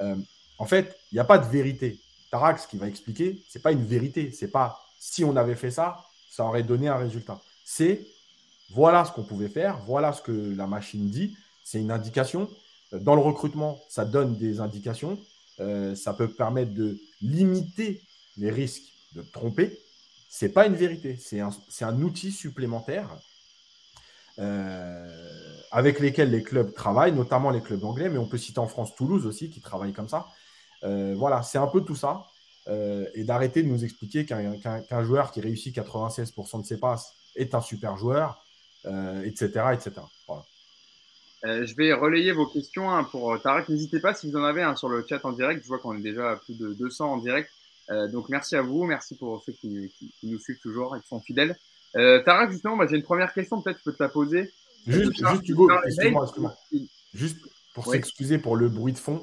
Euh, 0.00 0.16
en 0.58 0.66
fait, 0.66 0.96
il 1.10 1.14
n'y 1.14 1.20
a 1.20 1.24
pas 1.24 1.38
de 1.38 1.46
vérité. 1.46 1.98
Tarak, 2.30 2.58
ce 2.58 2.68
qu'il 2.68 2.78
va 2.78 2.88
expliquer, 2.88 3.42
ce 3.48 3.58
n'est 3.58 3.62
pas 3.62 3.72
une 3.72 3.84
vérité. 3.84 4.30
C'est 4.32 4.50
pas 4.50 4.78
si 4.98 5.24
on 5.24 5.34
avait 5.36 5.54
fait 5.54 5.70
ça, 5.70 6.04
ça 6.30 6.44
aurait 6.44 6.62
donné 6.62 6.88
un 6.88 6.96
résultat. 6.96 7.40
C'est 7.64 8.06
voilà 8.70 9.04
ce 9.04 9.12
qu'on 9.12 9.24
pouvait 9.24 9.48
faire, 9.48 9.78
voilà 9.86 10.12
ce 10.12 10.22
que 10.22 10.54
la 10.54 10.66
machine 10.66 11.08
dit. 11.08 11.36
C'est 11.64 11.80
une 11.80 11.90
indication. 11.90 12.48
Dans 12.92 13.14
le 13.14 13.20
recrutement, 13.20 13.80
ça 13.88 14.04
donne 14.04 14.36
des 14.36 14.60
indications. 14.60 15.18
Euh, 15.60 15.94
ça 15.94 16.14
peut 16.14 16.28
permettre 16.28 16.72
de 16.72 16.98
limiter 17.20 18.02
les 18.36 18.50
risques 18.50 18.92
de 19.14 19.22
tromper 19.22 19.78
n'est 20.42 20.48
pas 20.48 20.66
une 20.66 20.74
vérité, 20.74 21.16
c'est 21.18 21.40
un, 21.40 22.02
outil 22.02 22.30
supplémentaire 22.30 23.08
euh, 24.38 25.60
avec 25.70 26.00
lesquels 26.00 26.30
les 26.30 26.42
clubs 26.42 26.72
travaillent, 26.72 27.12
notamment 27.12 27.50
les 27.50 27.60
clubs 27.60 27.84
anglais, 27.84 28.08
mais 28.08 28.18
on 28.18 28.26
peut 28.26 28.38
citer 28.38 28.58
en 28.60 28.68
France 28.68 28.94
Toulouse 28.94 29.26
aussi 29.26 29.50
qui 29.50 29.60
travaille 29.60 29.92
comme 29.92 30.08
ça. 30.08 30.28
Euh, 30.84 31.14
voilà, 31.16 31.42
c'est 31.42 31.58
un 31.58 31.66
peu 31.66 31.82
tout 31.82 31.96
ça. 31.96 32.26
Euh, 32.68 33.06
et 33.14 33.24
d'arrêter 33.24 33.62
de 33.62 33.68
nous 33.68 33.84
expliquer 33.84 34.24
qu'un 34.24 35.02
joueur 35.02 35.32
qui 35.32 35.40
réussit 35.40 35.74
96% 35.74 36.60
de 36.60 36.66
ses 36.66 36.78
passes 36.78 37.14
est 37.34 37.54
un 37.54 37.60
super 37.60 37.96
joueur, 37.96 38.44
etc. 39.24 39.72
etc. 39.72 39.92
je 41.42 41.74
vais 41.76 41.92
relayer 41.92 42.32
vos 42.32 42.46
questions 42.46 42.90
hein, 42.90 43.04
pour 43.04 43.40
Tarek. 43.42 43.68
N'hésitez 43.68 43.98
pas 43.98 44.14
si 44.14 44.30
vous 44.30 44.36
en 44.36 44.44
avez 44.44 44.62
un 44.62 44.76
sur 44.76 44.88
le 44.88 45.04
chat 45.08 45.24
en 45.24 45.32
direct. 45.32 45.62
Je 45.62 45.68
vois 45.68 45.78
qu'on 45.78 45.96
est 45.96 46.02
déjà 46.02 46.32
à 46.32 46.36
plus 46.36 46.56
de 46.56 46.72
200 46.74 47.12
en 47.12 47.16
direct. 47.18 47.50
Euh, 47.90 48.08
donc 48.08 48.28
merci 48.28 48.56
à 48.56 48.62
vous, 48.62 48.84
merci 48.84 49.16
pour 49.16 49.42
ceux 49.44 49.52
qui, 49.52 49.92
nous 50.22 50.38
suivent 50.38 50.60
toujours 50.60 50.96
et 50.96 51.00
qui 51.00 51.08
sont 51.08 51.20
fidèles. 51.20 51.56
Euh, 51.96 52.22
Tarak, 52.22 52.52
justement, 52.52 52.86
j'ai 52.86 52.96
une 52.96 53.02
première 53.02 53.32
question, 53.32 53.60
peut-être 53.62 53.78
je 53.78 53.84
peux 53.84 53.96
te 53.96 54.02
la 54.02 54.08
poser. 54.08 54.50
Juste, 54.86 55.16
juste 55.16 55.48
Hugo, 55.48 55.70
excuse-moi, 55.84 56.56
Juste 57.12 57.38
pour 57.74 57.86
s'excuser 57.86 58.38
pour 58.38 58.56
le 58.56 58.68
bruit 58.68 58.92
de 58.92 58.98
fond. 58.98 59.22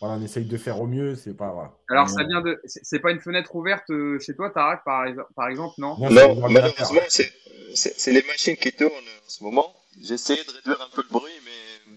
Voilà, 0.00 0.16
on 0.16 0.22
essaye 0.22 0.46
de 0.46 0.56
faire 0.56 0.80
au 0.80 0.86
mieux, 0.86 1.14
c'est 1.14 1.36
pas. 1.36 1.52
Voilà. 1.52 1.72
Alors, 1.90 2.08
ça 2.08 2.24
vient 2.24 2.40
de. 2.40 2.58
C'est 2.64 3.00
pas 3.00 3.10
une 3.10 3.20
fenêtre 3.20 3.54
ouverte 3.54 3.90
euh, 3.90 4.18
chez 4.18 4.34
toi, 4.34 4.48
Tarak, 4.50 4.82
par, 4.82 5.04
par 5.36 5.48
exemple, 5.48 5.74
non? 5.78 5.96
Non, 5.98 6.48
malheureusement, 6.48 7.02
c'est 7.08 8.12
les 8.12 8.22
machines 8.22 8.56
qui 8.56 8.72
tournent 8.72 8.90
en 8.90 9.28
ce 9.28 9.44
moment. 9.44 9.74
J'ai 10.00 10.14
essayé 10.14 10.42
de 10.42 10.50
réduire 10.50 10.80
un 10.80 10.88
peu 10.94 11.02
le 11.02 11.12
bruit, 11.12 11.32
mais 11.44 11.96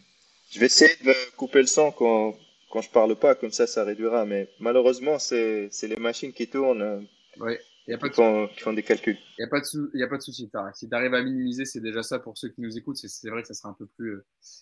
je 0.52 0.60
vais 0.60 0.66
essayer 0.66 0.96
de 1.04 1.14
couper 1.38 1.62
le 1.62 1.68
son 1.68 1.92
quand, 1.92 2.36
quand 2.74 2.82
je 2.82 2.90
parle 2.90 3.16
pas, 3.16 3.36
comme 3.36 3.52
ça, 3.52 3.68
ça 3.68 3.84
réduira. 3.84 4.26
Mais 4.26 4.50
malheureusement, 4.60 5.20
c'est 5.20 5.70
les 5.84 5.96
machines 5.96 6.34
qui 6.34 6.48
tournent. 6.50 6.82
Euh, 6.82 7.00
oui. 7.40 7.54
Y 7.86 7.94
a 7.94 7.98
pas 8.00 8.10
qui, 8.10 8.16
font, 8.16 8.48
qui, 8.48 8.62
font, 8.62 8.74
des 8.74 8.82
calculs. 8.82 9.18
Il 9.38 9.42
n'y 9.42 9.46
a 9.46 9.48
pas 9.48 9.60
de, 9.60 10.04
a 10.04 10.08
pas 10.08 10.18
de 10.18 10.22
souci, 10.22 10.50
Si 10.74 10.90
tu 10.90 10.96
arrives 10.96 11.14
à 11.14 11.22
minimiser, 11.22 11.66
c'est 11.66 11.82
déjà 11.82 12.02
ça 12.02 12.18
pour 12.18 12.36
ceux 12.36 12.48
qui 12.50 12.62
nous 12.62 12.76
écoutent. 12.76 12.98
C'est 12.98 13.30
vrai 13.30 13.42
que 13.42 13.48
ça 13.48 13.54
sera 13.54 13.70
un 13.70 13.74
peu 13.74 13.86
plus, 13.86 14.22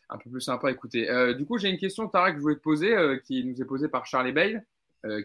un 0.10 0.18
peu 0.18 0.30
plus 0.30 0.42
sympa 0.42 0.68
à 0.68 0.72
écouter. 0.72 1.10
Euh, 1.10 1.34
du 1.34 1.46
coup, 1.46 1.58
j'ai 1.58 1.70
une 1.70 1.78
question, 1.78 2.10
Tara, 2.10 2.32
que 2.32 2.38
je 2.38 2.42
voulais 2.42 2.56
te 2.56 2.62
poser, 2.62 2.94
euh, 2.94 3.18
qui 3.18 3.46
nous 3.46 3.62
est 3.62 3.66
posée 3.66 3.88
par 3.88 4.06
Charlie 4.06 4.34
Bale, 4.34 4.66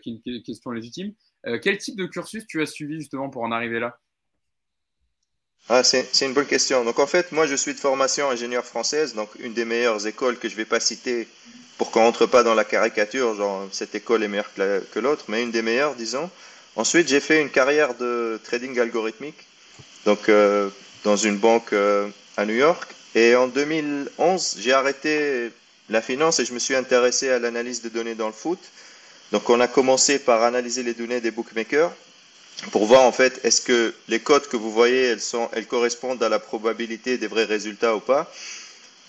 qui 0.03 0.23
est 0.25 0.31
une 0.31 0.43
question 0.43 0.71
légitime. 0.71 1.13
quel 1.63 1.79
type 1.79 1.97
de 1.97 2.07
cursus 2.07 2.47
tu 2.47 2.63
as 2.63 2.67
suivi 2.67 3.01
justement 3.01 3.31
pour 3.31 3.43
en 3.43 3.51
arriver 3.51 3.81
là? 3.81 3.99
Ah, 5.69 5.83
c'est 5.83 6.07
une 6.23 6.33
bonne 6.33 6.47
question. 6.47 6.85
Donc 6.85 7.01
en 7.01 7.09
fait, 7.09 7.33
moi 7.33 7.47
je 7.47 7.57
suis 7.57 7.75
de 7.75 7.81
formation 7.81 8.31
ingénieur 8.31 8.65
française, 8.65 9.15
donc 9.15 9.29
une 9.41 9.53
des 9.53 9.65
meilleures 9.65 10.07
écoles 10.07 10.39
que 10.39 10.49
je 10.49 10.55
ne 10.55 10.59
vais 10.59 10.65
pas 10.65 10.79
citer 10.79 11.27
pour 11.77 11.91
qu'on 11.91 12.03
rentre 12.03 12.27
pas 12.27 12.45
dans 12.45 12.55
la 12.55 12.65
caricature, 12.65 13.35
genre 13.35 13.67
cette 13.73 13.95
école 13.95 14.23
est 14.23 14.29
meilleure 14.29 14.53
que 14.55 14.99
l'autre, 15.01 15.25
mais 15.29 15.43
une 15.43 15.51
des 15.51 15.63
meilleures, 15.63 15.95
disons. 15.95 16.31
Ensuite, 16.77 17.09
j'ai 17.09 17.21
fait 17.21 17.43
une 17.43 17.51
carrière 17.51 17.95
de 17.95 18.41
trading 18.45 18.79
algorithmique, 18.79 19.47
donc 20.05 20.29
euh, 20.29 20.71
dans 21.03 21.17
une 21.17 21.37
banque 21.37 21.73
euh, 21.73 22.09
à 22.37 22.45
New 22.47 22.55
York. 22.55 22.89
Et 23.17 23.35
en 23.35 23.49
2011, 23.49 24.57
j'ai 24.61 24.73
arrêté 24.73 25.51
la 25.89 26.01
finance 26.01 26.39
et 26.39 26.45
je 26.45 26.53
me 26.53 26.59
suis 26.59 26.77
intéressé 26.77 27.31
à 27.31 27.39
l'analyse 27.39 27.83
de 27.83 27.89
données 27.89 28.15
dans 28.15 28.27
le 28.27 28.33
foot. 28.33 28.59
Donc, 29.33 29.51
on 29.51 29.59
a 29.61 29.67
commencé 29.67 30.19
par 30.19 30.43
analyser 30.43 30.83
les 30.83 30.95
données 30.95 31.21
des 31.21 31.31
bookmakers 31.31 31.93
pour 32.71 32.87
voir 32.87 33.03
en 33.03 33.13
fait 33.13 33.41
est-ce 33.45 33.61
que 33.61 33.95
les 34.09 34.21
codes 34.21 34.47
que 34.49 34.57
vous 34.57 34.73
voyez, 34.73 35.03
elles, 35.03 35.21
sont, 35.21 35.49
elles 35.53 35.67
correspondent 35.67 36.23
à 36.23 36.29
la 36.29 36.39
probabilité 36.39 37.19
des 37.19 37.27
vrais 37.27 37.45
résultats 37.45 37.95
ou 37.97 38.01
pas. 38.01 38.33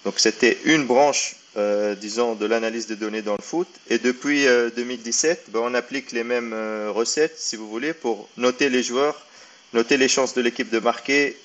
Donc, 0.06 0.20
c'était 0.20 0.58
une 0.66 0.86
branche 0.86 1.36
euh, 1.58 1.96
disons, 1.96 2.36
de 2.36 2.46
l'analyse 2.46 2.86
de 2.86 2.94
données 2.94 3.24
dans 3.24 3.36
le 3.36 3.42
foot. 3.42 3.68
Et 3.90 3.98
depuis 3.98 4.46
2017, 4.76 5.46
euh, 5.48 5.52
ben, 5.52 5.60
on 5.64 5.74
applique 5.74 6.12
les 6.12 6.24
mêmes 6.24 6.54
euh, 6.54 6.92
recettes, 6.94 7.34
si 7.36 7.56
vous 7.56 7.68
voulez, 7.68 7.94
pour 7.94 8.30
noter 8.38 8.70
les 8.70 8.84
joueurs, 8.84 9.26
noter 9.74 9.98
les 9.98 10.08
chances 10.08 10.36
de 10.36 10.42
l'équipe 10.42 10.70
de 10.70 10.78
marquer, 10.78 11.36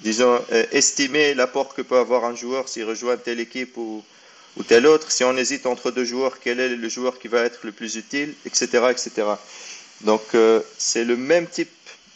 disons, 0.00 0.38
estimer 0.70 1.32
l'apport 1.32 1.74
que 1.74 1.80
peut 1.80 1.96
avoir 1.96 2.26
un 2.26 2.36
joueur 2.36 2.68
s'il 2.68 2.84
rejoint 2.84 3.16
telle 3.16 3.40
équipe 3.40 3.76
ou, 3.78 4.04
ou 4.58 4.62
telle 4.62 4.86
autre. 4.86 5.10
Si 5.10 5.24
on 5.24 5.36
hésite 5.36 5.64
entre 5.64 5.90
deux 5.90 6.04
joueurs, 6.04 6.38
quel 6.38 6.60
est 6.60 6.68
le 6.68 6.88
joueur 6.88 7.18
qui 7.18 7.28
va 7.28 7.40
être 7.40 7.60
le 7.62 7.72
plus 7.72 7.96
utile, 7.96 8.34
etc. 8.44 8.66
etc. 8.90 9.10
Donc, 10.02 10.22
c'est 10.78 11.04
le 11.04 11.16
même 11.16 11.46
type, 11.46 11.70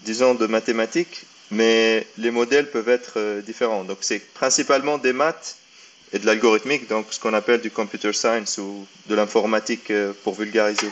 disons, 0.05 0.35
de 0.35 0.47
mathématiques, 0.47 1.25
mais 1.51 2.07
les 2.19 2.31
modèles 2.31 2.71
peuvent 2.71 2.89
être 2.89 3.41
différents. 3.41 3.85
Donc, 3.85 3.99
c'est 4.03 4.21
principalement 4.35 4.99
des 4.99 5.13
maths 5.13 5.61
et 6.13 6.19
de 6.19 6.27
l'algorithmique, 6.27 6.89
donc 6.89 7.07
ce 7.11 7.21
qu'on 7.21 7.35
appelle 7.35 7.61
du 7.61 7.71
computer 7.71 8.13
science 8.13 8.59
ou 8.59 8.87
de 9.09 9.15
l'informatique 9.15 9.91
euh, 9.91 10.13
pour 10.25 10.35
vulgariser. 10.35 10.91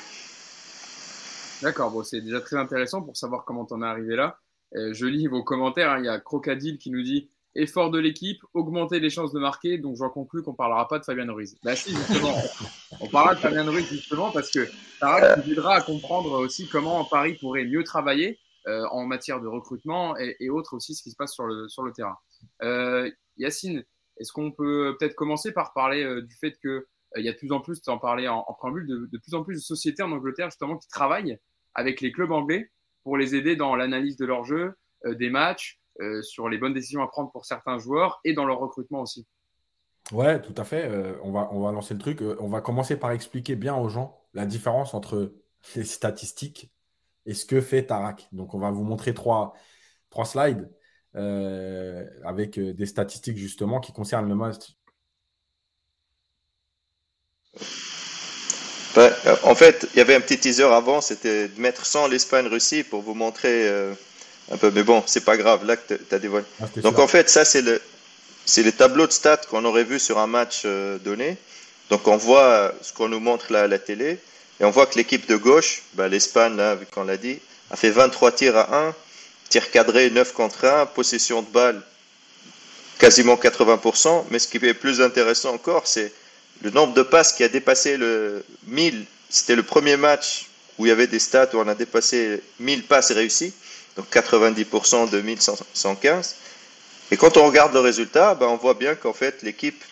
D'accord, 1.62 1.90
bon, 1.90 2.04
c'est 2.04 2.20
déjà 2.20 2.40
très 2.40 2.56
intéressant 2.56 3.02
pour 3.02 3.16
savoir 3.16 3.44
comment 3.44 3.66
on 3.70 3.82
est 3.82 3.86
arrivé 3.86 4.14
là. 4.14 4.38
Euh, 4.76 4.92
je 4.94 5.06
lis 5.06 5.26
vos 5.26 5.42
commentaires, 5.42 5.90
hein. 5.90 5.98
il 5.98 6.04
y 6.04 6.08
a 6.08 6.20
Crocadile 6.20 6.78
qui 6.78 6.90
nous 6.90 7.02
dit 7.02 7.30
effort 7.58 7.90
de 7.90 7.98
l'équipe, 7.98 8.40
augmenter 8.54 9.00
les 9.00 9.10
chances 9.10 9.32
de 9.32 9.40
marquer, 9.40 9.78
donc 9.78 9.96
j'en 9.96 10.08
conclus 10.08 10.42
qu'on 10.42 10.52
ne 10.52 10.56
parlera 10.56 10.86
pas 10.86 10.98
de 10.98 11.04
Fabien 11.04 11.30
Ruiz. 11.30 11.56
Bah 11.62 11.74
si, 11.74 11.90
justement, 11.90 12.34
on 13.00 13.08
parlera 13.08 13.34
de 13.34 13.40
Fabien 13.40 13.68
Ruiz 13.68 13.86
justement 13.88 14.30
parce 14.30 14.50
que 14.50 14.66
ça 15.00 15.36
aidera 15.46 15.74
à 15.74 15.80
comprendre 15.82 16.32
aussi 16.38 16.68
comment 16.68 17.04
Paris 17.04 17.36
pourrait 17.40 17.64
mieux 17.64 17.84
travailler 17.84 18.38
euh, 18.68 18.86
en 18.90 19.06
matière 19.06 19.40
de 19.40 19.48
recrutement 19.48 20.16
et, 20.16 20.50
autres 20.50 20.74
aussi 20.74 20.94
ce 20.94 21.02
qui 21.02 21.10
se 21.10 21.16
passe 21.16 21.32
sur 21.32 21.46
le, 21.46 21.92
terrain. 21.92 22.16
Euh, 22.62 23.10
Yacine, 23.36 23.84
est-ce 24.18 24.32
qu'on 24.32 24.52
peut 24.52 24.96
peut-être 24.98 25.14
commencer 25.14 25.52
par 25.52 25.72
parler 25.72 26.04
euh, 26.04 26.22
du 26.22 26.34
fait 26.36 26.58
qu'il 26.60 26.70
euh, 26.70 26.84
y 27.16 27.28
a 27.28 27.32
de 27.32 27.38
plus 27.38 27.52
en 27.52 27.60
plus, 27.60 27.80
tu 27.80 27.90
en 27.90 27.98
parlais 27.98 28.28
en, 28.28 28.42
préambule, 28.58 28.86
de, 28.86 29.18
plus 29.18 29.34
en 29.34 29.42
plus 29.42 29.54
de 29.54 29.60
sociétés 29.60 30.02
en 30.02 30.12
Angleterre 30.12 30.50
justement 30.50 30.76
qui 30.76 30.88
travaillent 30.88 31.38
avec 31.74 32.00
les 32.00 32.12
clubs 32.12 32.30
anglais 32.30 32.70
pour 33.02 33.16
les 33.16 33.34
aider 33.34 33.56
dans 33.56 33.74
l'analyse 33.74 34.16
de 34.16 34.26
leur 34.26 34.44
jeu, 34.44 34.74
des 35.06 35.30
matchs, 35.30 35.77
sur 36.22 36.48
les 36.48 36.58
bonnes 36.58 36.74
décisions 36.74 37.02
à 37.02 37.08
prendre 37.08 37.30
pour 37.30 37.44
certains 37.44 37.78
joueurs 37.78 38.20
et 38.24 38.32
dans 38.32 38.44
leur 38.44 38.58
recrutement 38.58 39.02
aussi. 39.02 39.26
Ouais, 40.12 40.40
tout 40.40 40.54
à 40.56 40.64
fait. 40.64 40.90
on, 41.22 41.32
va, 41.32 41.48
on 41.52 41.60
va 41.60 41.72
lancer 41.72 41.94
le 41.94 42.00
truc. 42.00 42.22
on 42.38 42.48
va 42.48 42.60
commencer 42.60 42.96
par 42.96 43.10
expliquer 43.10 43.56
bien 43.56 43.76
aux 43.76 43.88
gens 43.88 44.18
la 44.32 44.46
différence 44.46 44.94
entre 44.94 45.34
les 45.76 45.84
statistiques 45.84 46.72
et 47.26 47.34
ce 47.34 47.44
que 47.44 47.60
fait 47.60 47.84
Tarak. 47.84 48.28
Donc, 48.32 48.54
on 48.54 48.58
va 48.58 48.70
vous 48.70 48.84
montrer 48.84 49.12
trois, 49.12 49.54
trois 50.10 50.24
slides. 50.24 50.70
avec 51.14 52.58
des 52.58 52.86
statistiques 52.86 53.36
justement 53.36 53.80
qui 53.80 53.92
concernent 53.92 54.28
le 54.28 54.34
match 54.34 54.78
en 59.44 59.54
fait, 59.54 59.86
il 59.94 59.98
y 59.98 60.00
avait 60.00 60.14
un 60.14 60.20
petit 60.20 60.38
teaser 60.38 60.64
avant, 60.64 61.00
c'était 61.00 61.48
de 61.48 61.60
mettre 61.60 61.86
sans 61.86 62.06
l'Espagne-Russie 62.06 62.84
pour 62.84 63.02
vous 63.02 63.14
montrer 63.14 63.68
euh, 63.68 63.94
un 64.52 64.56
peu. 64.56 64.70
Mais 64.70 64.82
bon, 64.82 65.02
c'est 65.06 65.24
pas 65.24 65.36
grave, 65.36 65.64
là 65.66 65.76
que 65.76 65.94
tu 65.94 66.14
as 66.14 66.18
dévoilé. 66.18 66.46
Ah, 66.60 66.66
Donc 66.76 66.98
en 66.98 67.06
fait, 67.06 67.28
ça, 67.30 67.44
c'est 67.44 67.62
le, 67.62 67.80
c'est 68.44 68.62
les 68.62 68.72
tableaux 68.72 69.06
de 69.06 69.12
stats 69.12 69.42
qu'on 69.48 69.64
aurait 69.64 69.84
vu 69.84 69.98
sur 69.98 70.18
un 70.18 70.26
match 70.26 70.62
euh, 70.64 70.98
donné. 70.98 71.36
Donc 71.90 72.06
on 72.06 72.16
voit 72.16 72.74
ce 72.82 72.92
qu'on 72.92 73.08
nous 73.08 73.20
montre 73.20 73.52
là 73.52 73.62
à 73.62 73.66
la 73.66 73.78
télé. 73.78 74.18
Et 74.60 74.64
on 74.64 74.70
voit 74.70 74.86
que 74.86 74.96
l'équipe 74.96 75.28
de 75.28 75.36
gauche, 75.36 75.82
bah, 75.94 76.08
l'Espagne, 76.08 76.56
là, 76.56 76.74
vu 76.74 76.86
qu'on 76.86 77.04
l'a 77.04 77.16
dit, 77.16 77.38
a 77.70 77.76
fait 77.76 77.90
23 77.90 78.32
tirs 78.32 78.56
à 78.56 78.88
1, 78.88 78.94
tirs 79.48 79.70
cadrés 79.70 80.10
9 80.10 80.32
contre 80.32 80.64
1, 80.64 80.86
possession 80.86 81.42
de 81.42 81.48
balle 81.48 81.82
quasiment 82.98 83.36
80%. 83.36 84.24
Mais 84.30 84.38
ce 84.38 84.48
qui 84.48 84.56
est 84.56 84.74
plus 84.74 85.00
intéressant 85.00 85.54
encore, 85.54 85.86
c'est 85.86 86.12
le 86.62 86.70
nombre 86.70 86.94
de 86.94 87.02
passes 87.02 87.32
qui 87.32 87.44
a 87.44 87.48
dépassé 87.48 87.96
le 87.96 88.44
1000, 88.66 89.04
c'était 89.30 89.54
le 89.54 89.62
premier 89.62 89.96
match 89.96 90.46
où 90.78 90.86
il 90.86 90.88
y 90.88 90.92
avait 90.92 91.06
des 91.06 91.18
stats 91.18 91.50
où 91.54 91.58
on 91.58 91.68
a 91.68 91.74
dépassé 91.74 92.42
1000 92.60 92.84
passes 92.84 93.12
réussies, 93.12 93.52
donc 93.98 94.06
90% 94.12 95.10
de 95.10 95.20
1115. 95.20 96.36
Et 97.10 97.16
quand 97.16 97.36
on 97.36 97.46
regarde 97.46 97.74
le 97.74 97.80
résultat, 97.80 98.34
ben 98.36 98.46
on 98.46 98.56
voit 98.56 98.74
bien 98.74 98.94
qu'en 98.94 99.12
fait 99.12 99.42
l'équipe 99.42 99.82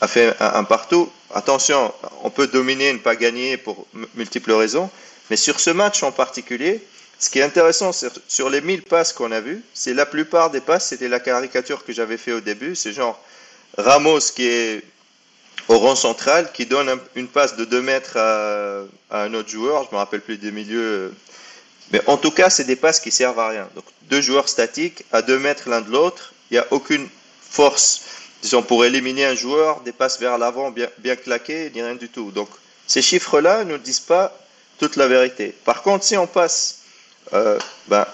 a 0.00 0.06
fait 0.06 0.36
un, 0.38 0.64
partout. 0.64 1.10
Attention, 1.34 1.92
on 2.22 2.30
peut 2.30 2.46
dominer 2.46 2.88
et 2.88 2.92
ne 2.92 2.98
pas 2.98 3.16
gagner 3.16 3.56
pour 3.56 3.86
multiples 4.14 4.52
raisons, 4.52 4.90
mais 5.30 5.36
sur 5.36 5.60
ce 5.60 5.70
match 5.70 6.02
en 6.02 6.12
particulier, 6.12 6.84
ce 7.18 7.30
qui 7.30 7.38
est 7.38 7.42
intéressant 7.42 7.90
sur 8.28 8.50
les 8.50 8.60
1000 8.60 8.82
passes 8.82 9.12
qu'on 9.12 9.32
a 9.32 9.40
vues, 9.40 9.62
c'est 9.74 9.94
la 9.94 10.06
plupart 10.06 10.50
des 10.50 10.60
passes, 10.60 10.86
c'était 10.88 11.08
la 11.08 11.18
caricature 11.18 11.84
que 11.84 11.92
j'avais 11.92 12.18
fait 12.18 12.32
au 12.32 12.40
début, 12.40 12.76
c'est 12.76 12.92
genre 12.92 13.18
Ramos 13.76 14.20
qui 14.34 14.46
est 14.46 14.82
au 15.68 15.78
rang 15.78 15.96
central 15.96 16.52
qui 16.52 16.66
donne 16.66 16.98
une 17.14 17.28
passe 17.28 17.56
de 17.56 17.64
2 17.64 17.80
mètres 17.80 18.16
à, 18.16 18.82
un 19.10 19.34
autre 19.34 19.48
joueur. 19.48 19.84
Je 19.84 19.94
me 19.94 19.98
rappelle 19.98 20.20
plus 20.20 20.36
des 20.36 20.52
milieux. 20.52 21.14
Mais 21.92 22.02
en 22.06 22.16
tout 22.16 22.30
cas, 22.30 22.50
c'est 22.50 22.64
des 22.64 22.76
passes 22.76 23.00
qui 23.00 23.10
servent 23.10 23.38
à 23.38 23.48
rien. 23.48 23.68
Donc, 23.74 23.84
deux 24.02 24.20
joueurs 24.20 24.48
statiques 24.48 25.04
à 25.12 25.22
2 25.22 25.38
mètres 25.38 25.68
l'un 25.68 25.80
de 25.80 25.90
l'autre. 25.90 26.34
Il 26.50 26.54
n'y 26.54 26.58
a 26.58 26.66
aucune 26.70 27.08
force, 27.40 28.02
disons, 28.42 28.62
pour 28.62 28.84
éliminer 28.84 29.24
un 29.24 29.34
joueur, 29.34 29.80
des 29.80 29.92
passes 29.92 30.20
vers 30.20 30.38
l'avant 30.38 30.70
bien, 30.70 30.88
bien 30.98 31.16
claquées, 31.16 31.70
ni 31.74 31.82
rien 31.82 31.94
du 31.94 32.08
tout. 32.08 32.30
Donc, 32.30 32.48
ces 32.86 33.02
chiffres-là 33.02 33.64
ne 33.64 33.76
disent 33.76 34.00
pas 34.00 34.38
toute 34.78 34.96
la 34.96 35.08
vérité. 35.08 35.54
Par 35.64 35.82
contre, 35.82 36.04
si 36.04 36.16
on 36.16 36.26
passe 36.26 36.80
euh, 37.32 37.58
ben, 37.88 38.06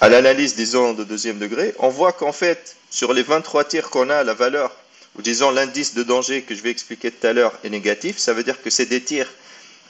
à 0.00 0.08
l'analyse, 0.08 0.54
disons, 0.54 0.92
de 0.92 1.04
deuxième 1.04 1.38
degré, 1.38 1.74
on 1.78 1.88
voit 1.88 2.12
qu'en 2.12 2.32
fait, 2.32 2.76
sur 2.90 3.12
les 3.12 3.22
23 3.22 3.64
tirs 3.64 3.90
qu'on 3.90 4.10
a, 4.10 4.22
la 4.22 4.34
valeur 4.34 4.72
ou 5.16 5.22
disons 5.22 5.50
l'indice 5.50 5.94
de 5.94 6.02
danger 6.02 6.42
que 6.42 6.54
je 6.54 6.62
vais 6.62 6.70
expliquer 6.70 7.10
tout 7.10 7.26
à 7.26 7.32
l'heure 7.32 7.52
est 7.64 7.70
négatif, 7.70 8.18
ça 8.18 8.32
veut 8.32 8.42
dire 8.42 8.62
que 8.62 8.70
c'est 8.70 8.86
des 8.86 9.02
tirs. 9.02 9.28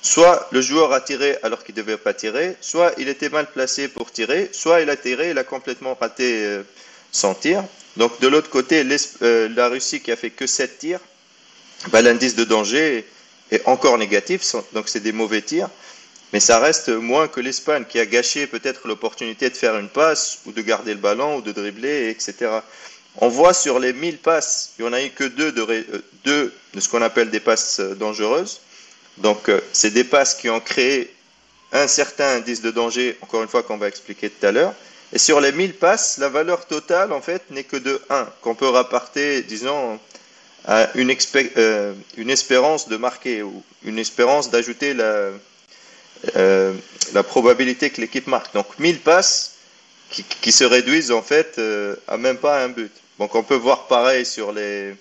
Soit 0.02 0.48
le 0.50 0.60
joueur 0.60 0.92
a 0.92 1.00
tiré 1.00 1.38
alors 1.44 1.62
qu'il 1.62 1.76
ne 1.76 1.80
devait 1.80 1.96
pas 1.96 2.12
tirer, 2.12 2.56
soit 2.60 2.92
il 2.98 3.08
était 3.08 3.28
mal 3.28 3.46
placé 3.46 3.86
pour 3.86 4.10
tirer, 4.10 4.50
soit 4.52 4.80
il 4.80 4.90
a 4.90 4.96
tiré, 4.96 5.30
il 5.30 5.38
a 5.38 5.44
complètement 5.44 5.96
raté 5.98 6.44
euh, 6.44 6.62
son 7.12 7.34
tir. 7.34 7.62
Donc 7.96 8.20
de 8.20 8.26
l'autre 8.26 8.50
côté, 8.50 8.84
euh, 9.22 9.48
la 9.54 9.68
Russie 9.68 10.00
qui 10.00 10.10
a 10.10 10.16
fait 10.16 10.30
que 10.30 10.48
7 10.48 10.78
tirs, 10.78 10.98
bah, 11.92 12.02
l'indice 12.02 12.34
de 12.34 12.42
danger 12.42 13.06
est 13.52 13.62
encore 13.66 13.96
négatif, 13.96 14.42
donc 14.72 14.88
c'est 14.88 15.00
des 15.00 15.12
mauvais 15.12 15.40
tirs. 15.40 15.68
Mais 16.32 16.40
ça 16.40 16.58
reste 16.58 16.88
moins 16.88 17.28
que 17.28 17.40
l'Espagne 17.40 17.84
qui 17.88 18.00
a 18.00 18.06
gâché 18.06 18.48
peut-être 18.48 18.88
l'opportunité 18.88 19.50
de 19.50 19.54
faire 19.54 19.76
une 19.76 19.90
passe 19.90 20.40
ou 20.46 20.52
de 20.52 20.62
garder 20.62 20.94
le 20.94 21.00
ballon 21.00 21.36
ou 21.36 21.42
de 21.42 21.52
dribbler, 21.52 22.08
etc. 22.08 22.50
On 23.18 23.28
voit 23.28 23.54
sur 23.54 23.78
les 23.78 23.92
1000 23.92 24.18
passes, 24.18 24.72
il 24.78 24.82
n'y 24.82 24.88
en 24.88 24.94
a 24.94 25.02
eu 25.04 25.10
que 25.10 25.24
deux 25.24 25.52
de, 25.52 25.62
euh, 25.62 26.02
deux 26.24 26.52
de 26.74 26.80
ce 26.80 26.88
qu'on 26.88 27.02
appelle 27.02 27.30
des 27.30 27.40
passes 27.40 27.78
dangereuses. 27.78 28.60
Donc, 29.18 29.48
euh, 29.48 29.60
c'est 29.72 29.90
des 29.90 30.04
passes 30.04 30.34
qui 30.34 30.48
ont 30.48 30.60
créé 30.60 31.14
un 31.72 31.86
certain 31.86 32.36
indice 32.36 32.60
de 32.60 32.70
danger, 32.70 33.16
encore 33.20 33.42
une 33.42 33.48
fois, 33.48 33.62
qu'on 33.62 33.78
va 33.78 33.88
expliquer 33.88 34.30
tout 34.30 34.46
à 34.46 34.52
l'heure. 34.52 34.74
Et 35.12 35.18
sur 35.18 35.40
les 35.40 35.52
1000 35.52 35.74
passes, 35.74 36.18
la 36.18 36.28
valeur 36.28 36.66
totale, 36.66 37.12
en 37.12 37.20
fait, 37.20 37.42
n'est 37.50 37.64
que 37.64 37.76
de 37.76 38.00
1, 38.10 38.28
qu'on 38.40 38.54
peut 38.54 38.68
rapporter, 38.68 39.42
disons, 39.42 39.98
à 40.66 40.88
une, 40.94 41.14
une 42.16 42.30
espérance 42.30 42.88
de 42.88 42.96
marquer 42.96 43.42
ou 43.42 43.62
une 43.84 43.98
espérance 43.98 44.50
d'ajouter 44.50 44.94
la, 44.94 45.30
la 46.34 47.22
probabilité 47.22 47.90
que 47.90 48.00
l'équipe 48.00 48.26
marque. 48.26 48.54
Donc, 48.54 48.78
1000 48.78 49.00
passes 49.00 49.56
qui, 50.10 50.52
se 50.52 50.64
réduisent, 50.64 51.10
en 51.10 51.22
fait, 51.22 51.60
à 52.06 52.16
même 52.16 52.38
pas 52.38 52.62
un 52.62 52.68
but. 52.68 52.92
Donc 53.18 53.36
on 53.36 53.44
peut 53.44 53.54
voir 53.54 53.86
pareil 53.86 54.26
sur 54.26 54.52
les, 54.52 54.94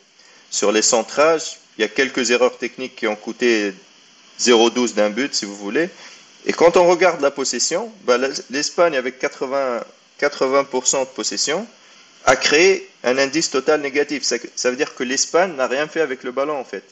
sur 0.51 0.71
les 0.71 0.81
centrages. 0.81 1.57
Il 1.77 1.81
y 1.81 1.83
a 1.83 1.87
quelques 1.87 2.29
erreurs 2.31 2.57
techniques 2.57 2.95
qui 2.95 3.07
ont 3.07 3.15
coûté 3.15 3.73
0,12 4.41 4.95
d'un 4.95 5.09
but, 5.09 5.33
si 5.33 5.45
vous 5.45 5.55
voulez. 5.55 5.89
Et 6.45 6.53
quand 6.53 6.77
on 6.77 6.87
regarde 6.87 7.21
la 7.21 7.31
possession, 7.31 7.91
bah, 8.03 8.17
l'Espagne, 8.49 8.95
avec 8.95 9.19
80, 9.19 9.83
80% 10.19 11.01
de 11.01 11.05
possession, 11.05 11.67
a 12.25 12.35
créé 12.35 12.89
un 13.03 13.17
indice 13.17 13.49
total 13.49 13.81
négatif. 13.81 14.23
Ça, 14.23 14.69
veut 14.69 14.75
dire 14.75 14.95
que 14.95 15.03
l'Espagne 15.03 15.55
n'a 15.55 15.67
rien 15.67 15.87
fait 15.87 16.01
avec 16.01 16.23
le 16.23 16.31
ballon, 16.31 16.57
en 16.57 16.63
fait. 16.63 16.83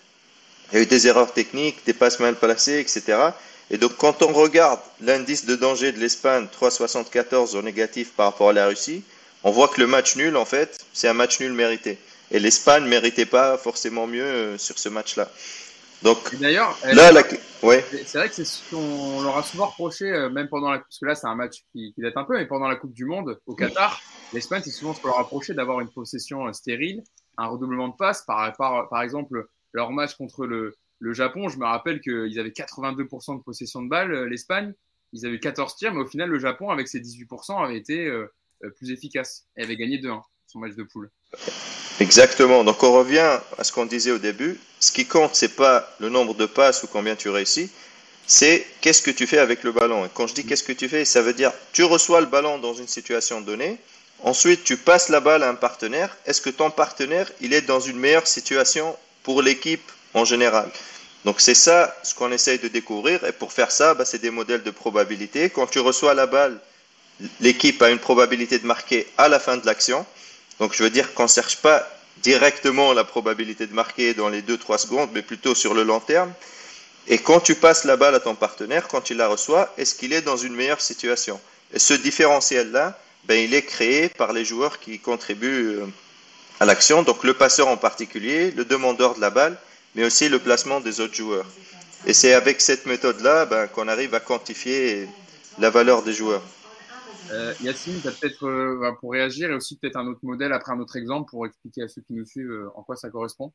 Il 0.72 0.76
y 0.76 0.80
a 0.80 0.84
eu 0.84 0.86
des 0.86 1.08
erreurs 1.08 1.34
techniques, 1.34 1.84
des 1.86 1.94
passes 1.94 2.20
mal 2.20 2.36
placées, 2.36 2.80
etc. 2.80 3.18
Et 3.72 3.78
donc, 3.78 3.98
quand 3.98 4.22
on 4.22 4.34
regarde 4.34 4.80
l'indice 5.02 5.46
de 5.46 5.56
danger 5.56 5.92
de 5.92 6.00
l'Espagne, 6.00 6.48
3,74 6.60 7.56
au 7.56 7.62
négatif 7.62 8.12
par 8.12 8.28
rapport 8.28 8.50
à 8.50 8.54
la 8.54 8.68
Russie, 8.68 9.04
on 9.44 9.52
voit 9.52 9.68
que 9.68 9.80
le 9.80 9.88
match 9.88 10.16
nul, 10.16 10.36
en 10.38 10.46
fait, 10.46 10.78
c'est 10.94 11.08
un 11.08 11.14
match 11.14 11.40
nul 11.40 11.54
mérité. 11.54 11.98
Et 12.32 12.40
l'Espagne 12.40 12.84
ne 12.84 12.90
méritait 12.90 13.26
pas 13.26 13.58
forcément 13.58 14.06
mieux 14.06 14.24
euh, 14.24 14.58
sur 14.58 14.78
ce 14.78 14.90
match-là. 14.90 15.30
Donc, 16.04 16.36
d'ailleurs, 16.40 16.78
là, 16.84 17.12
ouais. 17.64 17.84
c'est 18.06 18.18
vrai 18.18 18.30
que 18.30 18.36
c'est 18.36 18.46
ce 18.46 18.70
qu'on 18.70 19.22
leur 19.22 19.38
a 19.38 19.44
souvent 19.44 19.68
reproché, 19.68 20.06
euh, 20.06 20.30
même 20.30 20.48
pendant 20.48 20.72
la, 20.72 20.80
parce 20.80 21.00
que 21.00 21.06
là, 21.06 21.16
c'est 21.16 21.28
un 21.28 21.36
match 21.36 21.66
qui, 21.74 21.94
date 21.98 22.16
un 22.16 22.24
peu, 22.24 22.38
mais 22.38 22.46
pendant 22.46 22.68
la 22.68 22.78
Coupe 22.78 22.94
du 22.94 23.06
Monde 23.06 23.40
au 23.46 23.56
Qatar, 23.56 24.02
l'Espagne, 24.34 24.62
c'est 24.64 24.72
souvent 24.72 24.94
ce 24.94 25.02
qu'on 25.02 25.10
leur 25.10 25.20
a 25.20 25.24
reproché 25.24 25.54
d'avoir 25.54 25.82
une 25.82 25.90
possession 25.90 26.48
euh, 26.48 26.54
stérile, 26.54 27.04
un 27.38 27.48
redoublement 27.48 27.90
de 27.90 27.96
passes. 27.96 28.24
Par, 28.24 28.56
par, 28.56 28.88
par 28.88 29.02
exemple, 29.02 29.48
leur 29.74 29.92
match 29.92 30.16
contre 30.16 30.46
le, 30.46 30.78
le 31.00 31.14
Japon, 31.14 31.50
je 31.50 31.58
me 31.58 31.66
rappelle 31.66 32.00
qu'ils 32.00 32.40
avaient 32.40 32.50
82% 32.50 33.38
de 33.38 33.44
possession 33.44 33.82
de 33.82 33.90
balle, 33.90 34.26
l'Espagne. 34.26 34.74
Ils 35.12 35.26
avaient 35.26 35.40
14 35.40 35.76
tirs, 35.76 35.94
mais 35.94 36.02
au 36.02 36.08
final, 36.08 36.30
le 36.30 36.40
Japon, 36.40 36.70
avec 36.70 36.88
ses 36.88 37.00
18%, 37.00 37.64
avait 37.64 37.78
été 37.78 38.08
euh, 38.64 38.70
plus 38.78 38.92
efficace. 38.92 39.48
Elle 39.56 39.66
avait 39.66 39.78
gagné 39.78 39.98
2-1 39.98 40.22
son 40.48 40.60
match 40.60 40.76
de 40.76 40.84
poule. 40.84 41.12
Exactement. 42.00 42.64
Donc 42.64 42.82
on 42.84 42.94
revient 42.94 43.40
à 43.58 43.64
ce 43.64 43.72
qu'on 43.72 43.86
disait 43.86 44.12
au 44.12 44.18
début. 44.18 44.60
Ce 44.80 44.92
qui 44.92 45.06
compte, 45.06 45.36
c'est 45.36 45.56
pas 45.56 45.94
le 46.00 46.10
nombre 46.10 46.34
de 46.34 46.46
passes 46.46 46.84
ou 46.84 46.88
combien 46.88 47.16
tu 47.16 47.30
réussis, 47.30 47.70
c'est 48.26 48.66
qu'est-ce 48.80 49.02
que 49.02 49.12
tu 49.12 49.28
fais 49.28 49.40
avec 49.40 49.64
le 49.64 49.72
ballon. 49.72 50.06
Et 50.06 50.10
quand 50.14 50.28
je 50.28 50.34
dis 50.34 50.46
qu'est-ce 50.46 50.64
que 50.64 50.72
tu 50.72 50.88
fais, 50.88 51.04
ça 51.04 51.22
veut 51.22 51.34
dire 51.34 51.52
tu 51.74 51.84
reçois 51.84 52.22
le 52.22 52.28
ballon 52.28 52.58
dans 52.58 52.74
une 52.74 52.88
situation 52.88 53.42
donnée. 53.42 53.78
Ensuite, 54.24 54.64
tu 54.64 54.78
passes 54.78 55.10
la 55.10 55.20
balle 55.20 55.44
à 55.44 55.50
un 55.50 55.56
partenaire. 55.56 56.16
Est-ce 56.26 56.42
que 56.42 56.50
ton 56.50 56.72
partenaire, 56.72 57.30
il 57.42 57.54
est 57.54 57.62
dans 57.62 57.80
une 57.80 57.98
meilleure 57.98 58.28
situation 58.28 58.96
pour 59.24 59.42
l'équipe 59.42 59.92
en 60.14 60.26
général? 60.26 60.70
Donc 61.26 61.42
c'est 61.42 61.56
ça 61.56 61.96
ce 62.04 62.14
qu'on 62.16 62.32
essaye 62.32 62.60
de 62.60 62.70
découvrir. 62.70 63.26
Et 63.26 63.32
pour 63.34 63.52
faire 63.52 63.72
ça, 63.72 63.94
bah, 63.94 64.06
c'est 64.06 64.22
des 64.22 64.30
modèles 64.30 64.64
de 64.64 64.72
probabilité. 64.72 65.50
Quand 65.50 65.68
tu 65.68 65.80
reçois 65.80 66.14
la 66.14 66.28
balle 66.28 66.60
l'équipe 67.42 67.82
a 67.82 67.90
une 67.90 68.00
probabilité 68.00 68.60
de 68.60 68.66
marquer 68.66 69.08
à 69.18 69.28
la 69.28 69.40
fin 69.40 69.58
de 69.58 69.66
l'action. 69.66 70.06
Donc 70.60 70.74
je 70.74 70.84
veux 70.84 70.90
dire 70.90 71.14
qu'on 71.14 71.24
ne 71.24 71.30
cherche 71.30 71.58
pas 71.58 71.88
directement 72.22 72.94
la 72.94 73.04
probabilité 73.04 73.66
de 73.66 73.74
marquer 73.74 74.14
dans 74.14 74.30
les 74.30 74.42
2-3 74.42 74.78
secondes, 74.78 75.10
mais 75.14 75.22
plutôt 75.22 75.56
sur 75.56 75.74
le 75.74 75.84
long 75.84 76.00
terme. 76.00 76.34
Et 77.08 77.18
quand 77.18 77.40
tu 77.40 77.56
passes 77.56 77.86
la 77.86 77.98
balle 77.98 78.14
à 78.16 78.20
ton 78.20 78.36
partenaire, 78.36 78.88
quand 78.88 79.10
il 79.10 79.18
la 79.18 79.28
reçoit, 79.28 79.74
est-ce 79.78 79.96
qu'il 79.96 80.14
est 80.14 80.22
dans 80.22 80.38
une 80.38 80.54
meilleure 80.54 80.82
situation? 80.82 81.40
Et 81.74 81.80
ce 81.80 81.94
différentiel-là, 81.94 83.00
ben, 83.26 83.36
il 83.36 83.54
est 83.54 83.64
créé 83.64 84.10
par 84.10 84.34
les 84.34 84.46
joueurs 84.46 84.80
qui 84.80 85.00
contribuent 85.00 85.78
euh, 85.80 85.88
à 86.60 86.66
l'action, 86.66 87.04
donc 87.04 87.24
le 87.24 87.34
passeur 87.34 87.68
en 87.68 87.78
particulier, 87.78 88.52
le 88.52 88.66
demandeur 88.66 89.16
de 89.16 89.22
la 89.22 89.30
balle, 89.30 89.58
mais 89.96 90.04
aussi 90.04 90.30
le 90.30 90.40
placement 90.40 90.82
des 90.82 91.00
autres 91.00 91.16
joueurs. 91.16 91.46
Et 92.06 92.14
c'est 92.14 92.34
avec 92.34 92.62
cette 92.62 92.86
méthode-là 92.86 93.46
ben, 93.46 93.68
qu'on 93.68 93.88
arrive 93.88 94.14
à 94.14 94.20
quantifier 94.20 95.08
la 95.58 95.70
valeur 95.70 96.04
des 96.04 96.14
joueurs. 96.14 96.44
Euh, 97.32 97.54
Yacine, 97.62 98.00
peut-être 98.02 98.46
euh, 98.46 98.80
bah, 98.80 98.96
pour 99.00 99.12
réagir 99.12 99.52
et 99.52 99.54
aussi 99.54 99.78
peut-être 99.78 99.98
un 99.98 100.08
autre 100.08 100.22
modèle 100.24 100.52
après 100.52 100.72
un 100.72 100.80
autre 100.80 100.96
exemple 100.96 101.30
pour 101.30 101.46
expliquer 101.46 101.84
à 101.84 101.88
ceux 101.88 102.02
qui 102.02 102.14
nous 102.14 102.26
suivent 102.26 102.50
euh, 102.50 102.70
en 102.76 102.84
quoi 102.84 102.96
ça 102.96 103.10
correspond. 103.10 103.54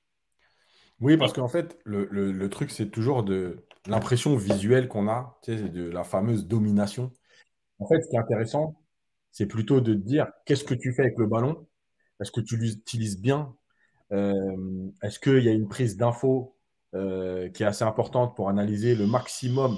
Oui, 1.00 1.16
parce 1.16 1.32
qu'en 1.32 1.48
fait, 1.48 1.76
le, 1.84 2.46
truc, 2.48 2.70
c'est 2.70 2.88
toujours 2.88 3.24
de 3.24 3.66
l'impression 3.86 4.36
visuelle 4.36 4.86
qu'on 4.86 5.08
a, 5.08 5.38
tu 5.42 5.56
de 5.56 5.90
la 5.90 6.04
fameuse 6.04 6.46
domination. 6.46 7.10
En 7.80 7.88
fait, 7.88 8.00
ce 8.00 8.08
qui 8.08 8.14
est 8.14 8.20
intéressant, 8.20 8.80
c'est 9.32 9.46
plutôt 9.46 9.80
de 9.80 9.92
dire 9.92 10.28
qu'est-ce 10.46 10.62
que 10.62 10.74
tu 10.74 10.92
fais 10.94 11.02
avec 11.02 11.18
le 11.18 11.26
ballon? 11.26 11.66
Est-ce 12.20 12.30
que 12.30 12.40
tu 12.40 12.56
l'utilises 12.56 13.20
bien? 13.20 13.56
Est-ce 14.12 15.18
qu'il 15.18 15.42
y 15.42 15.48
a 15.48 15.52
une 15.52 15.66
prise 15.66 15.96
d'info 15.96 16.56
qui 16.92 16.98
est 16.98 17.66
assez 17.66 17.82
importante 17.82 18.36
pour 18.36 18.48
analyser 18.48 18.94
le 18.94 19.08
maximum 19.08 19.76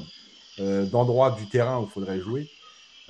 d'endroits 0.59 1.31
du 1.31 1.49
terrain 1.49 1.81
où 1.81 1.85
il 1.85 1.91
faudrait 1.91 2.21
jouer? 2.21 2.47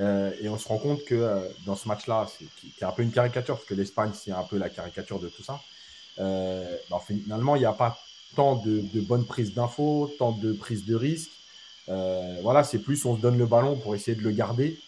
Euh, 0.00 0.32
et 0.40 0.48
on 0.48 0.58
se 0.58 0.68
rend 0.68 0.78
compte 0.78 1.04
que 1.04 1.14
euh, 1.14 1.48
dans 1.64 1.76
ce 1.76 1.88
match-là, 1.88 2.28
qui, 2.38 2.46
qui, 2.60 2.72
est 2.80 2.84
un 2.84 2.92
peu 2.92 3.02
une 3.02 3.12
caricature, 3.12 3.56
parce 3.56 3.66
que 3.66 3.74
l'Espagne, 3.74 4.10
c'est 4.14 4.32
un 4.32 4.42
peu 4.42 4.58
la 4.58 4.68
caricature 4.68 5.18
de 5.18 5.28
tout 5.28 5.42
ça, 5.42 5.60
euh, 6.18 6.76
ben, 6.90 6.98
finalement, 7.06 7.56
il 7.56 7.60
n'y 7.60 7.66
a 7.66 7.72
pas 7.72 7.98
tant 8.34 8.56
de, 8.56 8.80
de 8.92 9.00
bonnes 9.00 9.24
prises 9.24 9.54
d'infos, 9.54 10.12
tant 10.18 10.32
de 10.32 10.52
prises 10.52 10.84
de 10.84 10.94
risques. 10.94 11.30
voilà, 12.42 12.64
c'est 12.64 12.78
plus 12.78 13.04
on 13.06 13.16
se 13.16 13.20
donne 13.20 13.38
le 13.38 13.46
ballon 13.46 13.76
pour 13.76 13.94
essayer 13.94 14.16
de 14.16 14.22
le 14.22 14.32
garder. 14.32 14.78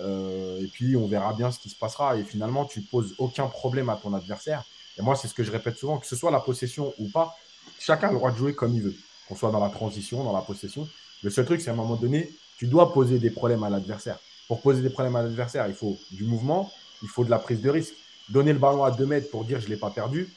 et 0.00 0.66
puis, 0.72 0.96
on 0.96 1.06
verra 1.06 1.32
bien 1.32 1.50
ce 1.50 1.58
qui 1.58 1.70
se 1.70 1.76
passera. 1.76 2.16
Et 2.16 2.24
finalement, 2.24 2.64
tu 2.66 2.82
poses 2.82 3.14
aucun 3.18 3.46
problème 3.46 3.88
à 3.88 3.96
ton 3.96 4.12
adversaire. 4.12 4.64
Et 4.98 5.02
moi, 5.02 5.14
c'est 5.16 5.28
ce 5.28 5.34
que 5.34 5.44
je 5.44 5.52
répète 5.52 5.76
souvent, 5.76 5.98
que 5.98 6.06
ce 6.06 6.16
soit 6.16 6.30
la 6.30 6.40
possession 6.40 6.92
ou 6.98 7.08
pas, 7.08 7.36
chacun 7.78 8.08
a 8.08 8.12
le 8.12 8.18
droit 8.18 8.32
de 8.32 8.36
jouer 8.36 8.54
comme 8.54 8.74
il 8.74 8.82
veut, 8.82 8.96
qu'on 9.28 9.36
soit 9.36 9.52
dans 9.52 9.60
la 9.60 9.70
transition, 9.70 10.24
dans 10.24 10.32
la 10.32 10.42
possession. 10.42 10.88
Le 11.22 11.30
seul 11.30 11.44
truc, 11.44 11.60
c'est 11.60 11.70
à 11.70 11.72
un 11.72 11.76
moment 11.76 11.96
donné, 11.96 12.30
tu 12.58 12.66
dois 12.66 12.92
poser 12.92 13.18
des 13.18 13.30
problèmes 13.30 13.62
à 13.62 13.70
l'adversaire. 13.70 14.18
Pour 14.48 14.60
poser 14.62 14.82
des 14.82 14.90
problèmes 14.90 15.16
à 15.16 15.22
l'adversaire, 15.22 15.66
il 15.68 15.74
faut 15.74 15.98
du 16.10 16.24
mouvement, 16.24 16.72
il 17.02 17.08
faut 17.08 17.24
de 17.24 17.30
la 17.30 17.38
prise 17.38 17.60
de 17.60 17.70
risque. 17.70 17.94
Donner 18.28 18.52
le 18.52 18.58
ballon 18.58 18.84
à 18.84 18.90
2 18.90 19.06
mètres 19.06 19.30
pour 19.30 19.44
dire 19.44 19.60
je 19.60 19.66
ne 19.66 19.70
l'ai 19.70 19.76
pas 19.76 19.90
perdu, 19.90 20.28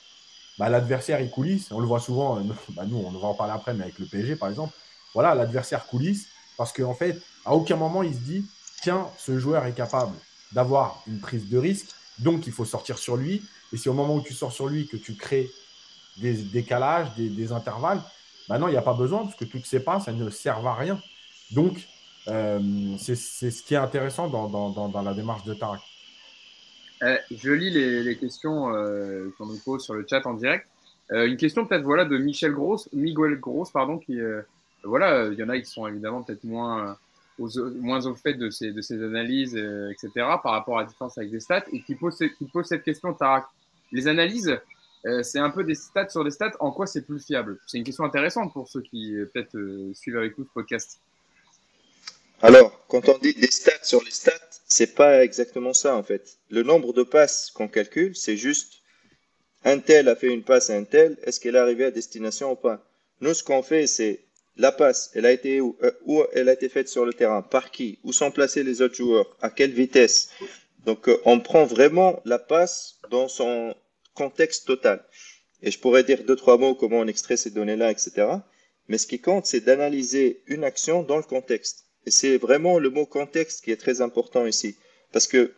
bah, 0.58 0.70
l'adversaire 0.70 1.20
il 1.22 1.30
coulisse. 1.30 1.72
On 1.72 1.80
le 1.80 1.88
voit 1.88 2.00
souvent, 2.00 2.38
euh, 2.38 2.44
bah, 2.70 2.84
nous 2.88 2.98
on 2.98 3.10
va 3.12 3.28
en 3.28 3.34
parler 3.34 3.54
après, 3.54 3.74
mais 3.74 3.84
avec 3.84 4.00
le 4.00 4.06
PSG 4.06 4.36
par 4.36 4.50
exemple. 4.50 4.74
Voilà, 5.14 5.36
l'adversaire 5.36 5.88
coulisse 5.88 6.28
parce 6.58 6.72
qu'en 6.72 6.94
fait, 6.94 7.20
à 7.46 7.54
aucun 7.54 7.76
moment 7.76 8.04
il 8.04 8.14
se 8.14 8.20
dit 8.20 8.46
tiens, 8.82 9.08
ce 9.18 9.38
joueur 9.40 9.66
est 9.66 9.74
capable 9.74 10.14
d'avoir 10.52 11.02
une 11.08 11.20
prise 11.20 11.50
de 11.50 11.58
risque, 11.58 11.88
donc 12.20 12.48
il 12.48 12.54
faut 12.54 12.66
sortir 12.66 12.98
sur 12.98 13.16
lui. 13.16 13.42
Et 13.74 13.78
si 13.78 13.90
au 13.90 13.94
moment 13.94 14.16
où 14.16 14.22
tu 14.22 14.34
sors 14.34 14.52
sur 14.52 14.68
lui 14.68 14.88
que 14.88 14.98
tu 14.98 15.16
crées 15.16 15.50
des 16.18 16.34
décalages, 16.34 17.14
des, 17.16 17.52
intervalles, 17.52 18.02
bah 18.50 18.58
non, 18.58 18.68
il 18.68 18.72
n'y 18.72 18.78
a 18.78 18.82
pas 18.82 18.94
besoin 18.94 19.24
parce 19.24 19.36
que 19.36 19.46
toutes 19.46 19.66
ces 19.66 19.80
pas, 19.80 20.00
ça 20.00 20.12
ne 20.12 20.30
sert 20.30 20.66
à 20.66 20.76
rien. 20.76 21.00
Donc, 21.52 21.88
c'est 22.26 23.16
ce 23.16 23.64
qui 23.64 23.74
est 23.74 23.78
intéressant 23.78 24.28
dans, 24.28 25.02
la 25.04 25.14
démarche 25.14 25.44
de 25.44 25.54
Tarek. 25.54 25.82
Euh, 27.04 27.18
je 27.32 27.52
lis 27.52 27.72
les, 27.72 28.16
questions 28.18 28.76
euh, 28.76 29.34
qu'on 29.38 29.48
nous 29.48 29.58
pose 29.58 29.84
sur 29.84 29.96
le 29.96 30.06
chat 30.08 30.26
en 30.26 30.36
direct. 30.36 30.68
Euh, 31.12 31.28
une 31.28 31.38
question 31.38 31.66
peut-être 31.66 31.84
voilà 31.84 32.06
de 32.06 32.18
Michel 32.18 32.54
Gross, 32.54 32.88
Miguel 32.94 33.40
Gross 33.40 33.72
pardon, 33.72 33.98
qui 33.98 34.20
voilà, 34.84 35.28
il 35.28 35.38
y 35.38 35.44
en 35.44 35.50
a 35.50 35.60
qui 35.60 35.66
sont 35.66 35.88
évidemment 35.88 36.24
peut-être 36.24 36.44
moins 36.44 36.98
moins 37.40 38.06
au 38.06 38.14
fait 38.14 38.36
de 38.36 38.52
ces, 38.52 38.72
analyses, 38.92 39.56
etc. 39.56 40.10
par 40.16 40.52
rapport 40.52 40.78
à 40.78 40.82
la 40.82 40.88
différence 40.88 41.18
avec 41.18 41.32
des 41.32 41.40
stats 41.40 41.64
et 41.72 41.82
qui 41.82 41.96
pose, 41.96 42.16
cette 42.64 42.84
question 42.84 43.14
Tarek. 43.14 43.46
Les 43.92 44.08
analyses, 44.08 44.60
c'est 45.24 45.40
un 45.40 45.50
peu 45.50 45.64
des 45.64 45.74
stats 45.74 46.10
sur 46.10 46.24
des 46.24 46.30
stats. 46.30 46.52
En 46.60 46.72
quoi 46.72 46.86
c'est 46.86 47.02
plus 47.02 47.26
fiable? 47.26 47.58
C'est 47.66 47.80
une 47.80 47.84
question 47.84 48.04
intéressante 48.04 48.54
pour 48.54 48.68
ceux 48.68 48.82
qui 48.82 49.16
peut-être 49.34 49.58
suivent 49.96 50.18
avec 50.18 50.38
nous 50.38 50.46
ce 50.46 50.52
podcast. 50.54 51.00
Alors, 52.44 52.86
quand 52.88 53.08
on 53.08 53.20
dit 53.20 53.36
des 53.36 53.52
stats 53.52 53.84
sur 53.84 54.04
les 54.04 54.10
stats, 54.10 54.32
c'est 54.68 54.96
pas 54.96 55.24
exactement 55.24 55.74
ça 55.74 55.96
en 55.96 56.02
fait. 56.02 56.38
Le 56.50 56.64
nombre 56.64 56.92
de 56.92 57.04
passes 57.04 57.52
qu'on 57.52 57.68
calcule, 57.68 58.16
c'est 58.16 58.38
juste 58.38 58.82
un 59.64 59.78
tel 59.78 60.10
a 60.10 60.16
fait 60.16 60.34
une 60.34 60.44
passe 60.44 60.72
à 60.72 60.76
un 60.76 60.84
tel, 60.84 61.20
est-ce 61.24 61.40
qu'elle 61.40 61.56
est 61.56 61.60
arrivée 61.60 61.86
à 61.86 61.92
destination 61.92 62.54
ou 62.54 62.56
pas? 62.56 62.84
Nous, 63.20 63.36
ce 63.36 63.44
qu'on 63.44 63.62
fait, 63.62 63.86
c'est 63.86 64.22
la 64.58 64.72
passe, 64.72 65.12
elle 65.14 65.28
a 65.28 65.32
été 65.32 65.62
où, 65.62 65.78
euh, 65.84 65.92
où, 66.06 66.24
elle 66.34 66.50
a 66.50 66.54
été 66.54 66.68
faite 66.68 66.90
sur 66.90 67.06
le 67.06 67.14
terrain, 67.14 67.44
par 67.44 67.70
qui, 67.70 68.00
où 68.04 68.12
sont 68.12 68.32
placés 68.32 68.64
les 68.64 68.82
autres 68.82 68.96
joueurs, 68.96 69.38
à 69.42 69.52
quelle 69.52 69.72
vitesse? 69.72 70.32
Donc, 70.86 71.08
euh, 71.10 71.22
on 71.26 71.40
prend 71.40 71.66
vraiment 71.66 72.22
la 72.26 72.40
passe 72.40 72.98
dans 73.12 73.28
son 73.28 73.76
contexte 74.16 74.66
total. 74.66 75.06
Et 75.62 75.70
je 75.70 75.78
pourrais 75.78 76.04
dire 76.04 76.24
deux 76.24 76.36
trois 76.36 76.58
mots 76.58 76.74
comment 76.74 76.98
on 77.02 77.08
extrait 77.08 77.38
ces 77.38 77.52
données-là, 77.52 77.92
etc. 77.92 78.28
Mais 78.88 78.98
ce 78.98 79.06
qui 79.06 79.20
compte, 79.20 79.46
c'est 79.46 79.62
d'analyser 79.62 80.42
une 80.48 80.64
action 80.64 81.04
dans 81.04 81.18
le 81.18 81.24
contexte. 81.24 81.86
Et 82.06 82.12
c'est 82.12 82.38
vraiment 82.38 82.80
le 82.80 82.90
mot 82.90 83.06
contexte 83.06 83.64
qui 83.64 83.72
est 83.72 83.78
très 83.78 84.02
important 84.02 84.46
ici. 84.46 84.76
Parce 85.12 85.28
que 85.28 85.54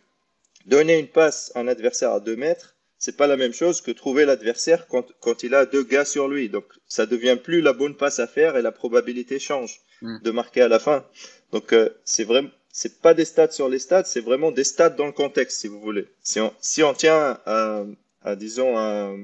donner 0.66 0.98
une 0.98 1.08
passe 1.08 1.52
à 1.54 1.60
un 1.60 1.68
adversaire 1.68 2.12
à 2.12 2.20
2 2.20 2.36
mètres, 2.36 2.74
c'est 2.98 3.16
pas 3.16 3.26
la 3.26 3.36
même 3.36 3.52
chose 3.52 3.80
que 3.80 3.90
trouver 3.90 4.24
l'adversaire 4.24 4.86
quand, 4.86 5.12
quand, 5.20 5.42
il 5.42 5.54
a 5.54 5.66
deux 5.66 5.82
gars 5.84 6.04
sur 6.04 6.28
lui. 6.28 6.48
Donc, 6.48 6.64
ça 6.88 7.06
devient 7.06 7.36
plus 7.42 7.60
la 7.60 7.72
bonne 7.72 7.96
passe 7.96 8.18
à 8.18 8.26
faire 8.26 8.56
et 8.56 8.62
la 8.62 8.72
probabilité 8.72 9.38
change 9.38 9.80
mm. 10.00 10.18
de 10.22 10.30
marquer 10.30 10.62
à 10.62 10.68
la 10.68 10.78
fin. 10.78 11.04
Donc, 11.52 11.72
euh, 11.72 11.90
c'est 12.04 12.24
vraiment, 12.24 12.48
c'est 12.72 13.00
pas 13.00 13.12
des 13.14 13.24
stats 13.24 13.50
sur 13.50 13.68
les 13.68 13.78
stats, 13.78 14.04
c'est 14.04 14.20
vraiment 14.20 14.52
des 14.52 14.64
stats 14.64 14.90
dans 14.90 15.06
le 15.06 15.12
contexte, 15.12 15.60
si 15.60 15.68
vous 15.68 15.80
voulez. 15.80 16.08
Si 16.22 16.40
on, 16.40 16.52
si 16.60 16.82
on 16.82 16.94
tient 16.94 17.38
à, 17.44 17.84
à 18.22 18.36
disons, 18.36 18.76
à, 18.78 19.14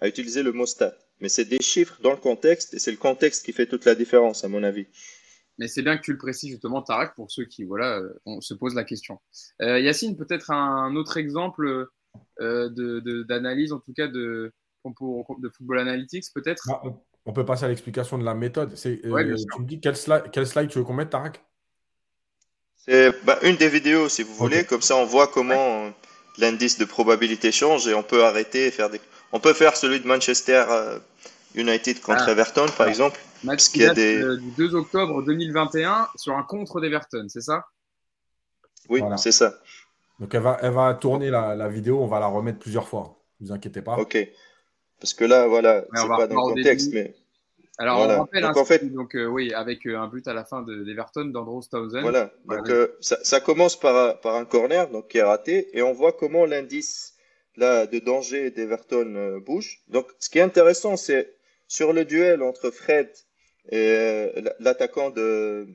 à 0.00 0.08
utiliser 0.08 0.42
le 0.42 0.52
mot 0.52 0.66
stat. 0.66 0.94
Mais 1.20 1.28
c'est 1.28 1.46
des 1.46 1.62
chiffres 1.62 1.98
dans 2.02 2.10
le 2.10 2.18
contexte 2.18 2.74
et 2.74 2.78
c'est 2.78 2.90
le 2.90 2.96
contexte 2.98 3.44
qui 3.44 3.52
fait 3.52 3.66
toute 3.66 3.86
la 3.86 3.94
différence, 3.94 4.44
à 4.44 4.48
mon 4.48 4.62
avis. 4.62 4.86
Mais 5.58 5.68
c'est 5.68 5.82
bien 5.82 5.96
que 5.96 6.02
tu 6.02 6.12
le 6.12 6.18
précises 6.18 6.50
justement, 6.50 6.82
Tarak, 6.82 7.14
pour 7.14 7.30
ceux 7.30 7.44
qui 7.44 7.64
voilà, 7.64 7.98
euh, 7.98 8.20
on 8.26 8.40
se 8.40 8.54
posent 8.54 8.74
la 8.74 8.84
question. 8.84 9.20
Euh, 9.62 9.78
Yacine, 9.78 10.16
peut-être 10.16 10.50
un 10.50 10.94
autre 10.96 11.16
exemple 11.16 11.88
euh, 12.40 13.24
d'analyse, 13.28 13.72
en 13.72 13.78
tout 13.78 13.92
cas 13.92 14.08
de, 14.08 14.52
de 14.84 15.48
Football 15.48 15.78
Analytics, 15.78 16.24
peut-être? 16.34 16.66
Bah, 16.66 16.82
On 17.26 17.32
peut 17.32 17.44
passer 17.44 17.64
à 17.64 17.68
l'explication 17.68 18.18
de 18.18 18.24
la 18.24 18.34
méthode. 18.34 18.74
tu 18.74 18.88
me 18.88 19.64
dis 19.64 19.80
quel 19.80 19.96
slide, 19.96 20.24
quel 20.32 20.46
slide 20.46 20.68
tu 20.68 20.78
veux 20.78 20.84
qu'on 20.84 20.94
mette, 20.94 21.10
Tarak? 21.10 21.42
C'est 22.76 23.12
bah, 23.24 23.38
une 23.42 23.56
des 23.56 23.68
vidéos, 23.68 24.08
si 24.08 24.22
vous 24.22 24.34
voulez. 24.34 24.64
Comme 24.64 24.82
ça, 24.82 24.96
on 24.96 25.06
voit 25.06 25.28
comment 25.28 25.90
l'indice 26.38 26.78
de 26.78 26.84
probabilité 26.84 27.52
change 27.52 27.86
et 27.86 27.94
on 27.94 28.02
peut 28.02 28.24
arrêter 28.24 28.66
et 28.66 28.70
faire 28.70 28.90
des. 28.90 29.00
On 29.32 29.40
peut 29.40 29.54
faire 29.54 29.76
celui 29.76 30.00
de 30.00 30.06
Manchester 30.06 30.64
United 31.54 32.00
contre 32.00 32.24
ah. 32.26 32.32
Everton, 32.32 32.66
par 32.76 32.88
exemple. 32.88 33.18
Match 33.42 33.68
qui 33.68 33.80
date 33.80 33.96
des... 33.96 34.36
du 34.38 34.50
2 34.56 34.74
octobre 34.74 35.22
2021 35.22 36.08
sur 36.16 36.36
un 36.36 36.42
contre 36.42 36.80
d'Everton, 36.80 37.26
c'est 37.28 37.42
ça? 37.42 37.64
Oui, 38.88 39.02
c'est 39.16 39.32
ça. 39.32 39.54
Donc 40.20 40.34
elle 40.34 40.42
va, 40.42 40.58
elle 40.62 40.72
va 40.72 40.94
tourner 40.94 41.30
la, 41.30 41.54
la, 41.54 41.68
vidéo, 41.68 42.00
on 42.00 42.06
va 42.06 42.20
la 42.20 42.26
remettre 42.26 42.58
plusieurs 42.58 42.88
fois. 42.88 43.18
Ne 43.40 43.46
vous 43.46 43.52
inquiétez 43.52 43.82
pas. 43.82 43.96
Ok. 43.96 44.16
Parce 45.00 45.14
que 45.14 45.24
là, 45.24 45.46
voilà, 45.46 45.84
c'est 45.94 46.08
pas 46.08 46.26
dans 46.26 46.48
le 46.48 46.54
contexte, 46.54 46.92
mais. 46.92 47.14
Alors, 47.76 47.98
on 47.98 48.18
rappelle 48.20 48.42
donc, 48.42 48.56
en 48.56 48.64
fait... 48.64 48.92
donc 48.92 49.16
euh, 49.16 49.26
oui, 49.26 49.52
avec 49.52 49.84
euh, 49.86 49.98
un 49.98 50.06
but 50.06 50.28
à 50.28 50.32
la 50.32 50.44
fin 50.44 50.62
d'Everton 50.62 51.24
d'Andros 51.24 51.62
Townsend. 51.68 52.02
Voilà, 52.02 52.32
donc 52.46 52.70
euh, 52.70 52.96
ça, 53.00 53.16
ça, 53.24 53.40
commence 53.40 53.78
par, 53.78 54.20
par 54.20 54.36
un 54.36 54.44
corner 54.44 54.88
donc, 54.88 55.08
qui 55.08 55.18
est 55.18 55.24
raté 55.24 55.76
et 55.76 55.82
on 55.82 55.92
voit 55.92 56.12
comment 56.12 56.46
l'indice 56.46 57.14
là, 57.56 57.88
de 57.88 57.98
danger 57.98 58.52
d'Everton 58.52 59.42
bouge. 59.44 59.82
Donc, 59.88 60.06
ce 60.20 60.30
qui 60.30 60.38
est 60.38 60.42
intéressant, 60.42 60.96
c'est 60.96 61.33
sur 61.68 61.92
le 61.92 62.04
duel 62.04 62.42
entre 62.42 62.70
Fred 62.70 63.08
et 63.70 63.76
euh, 63.76 64.42
l'attaquant 64.60 65.10
de 65.10 65.66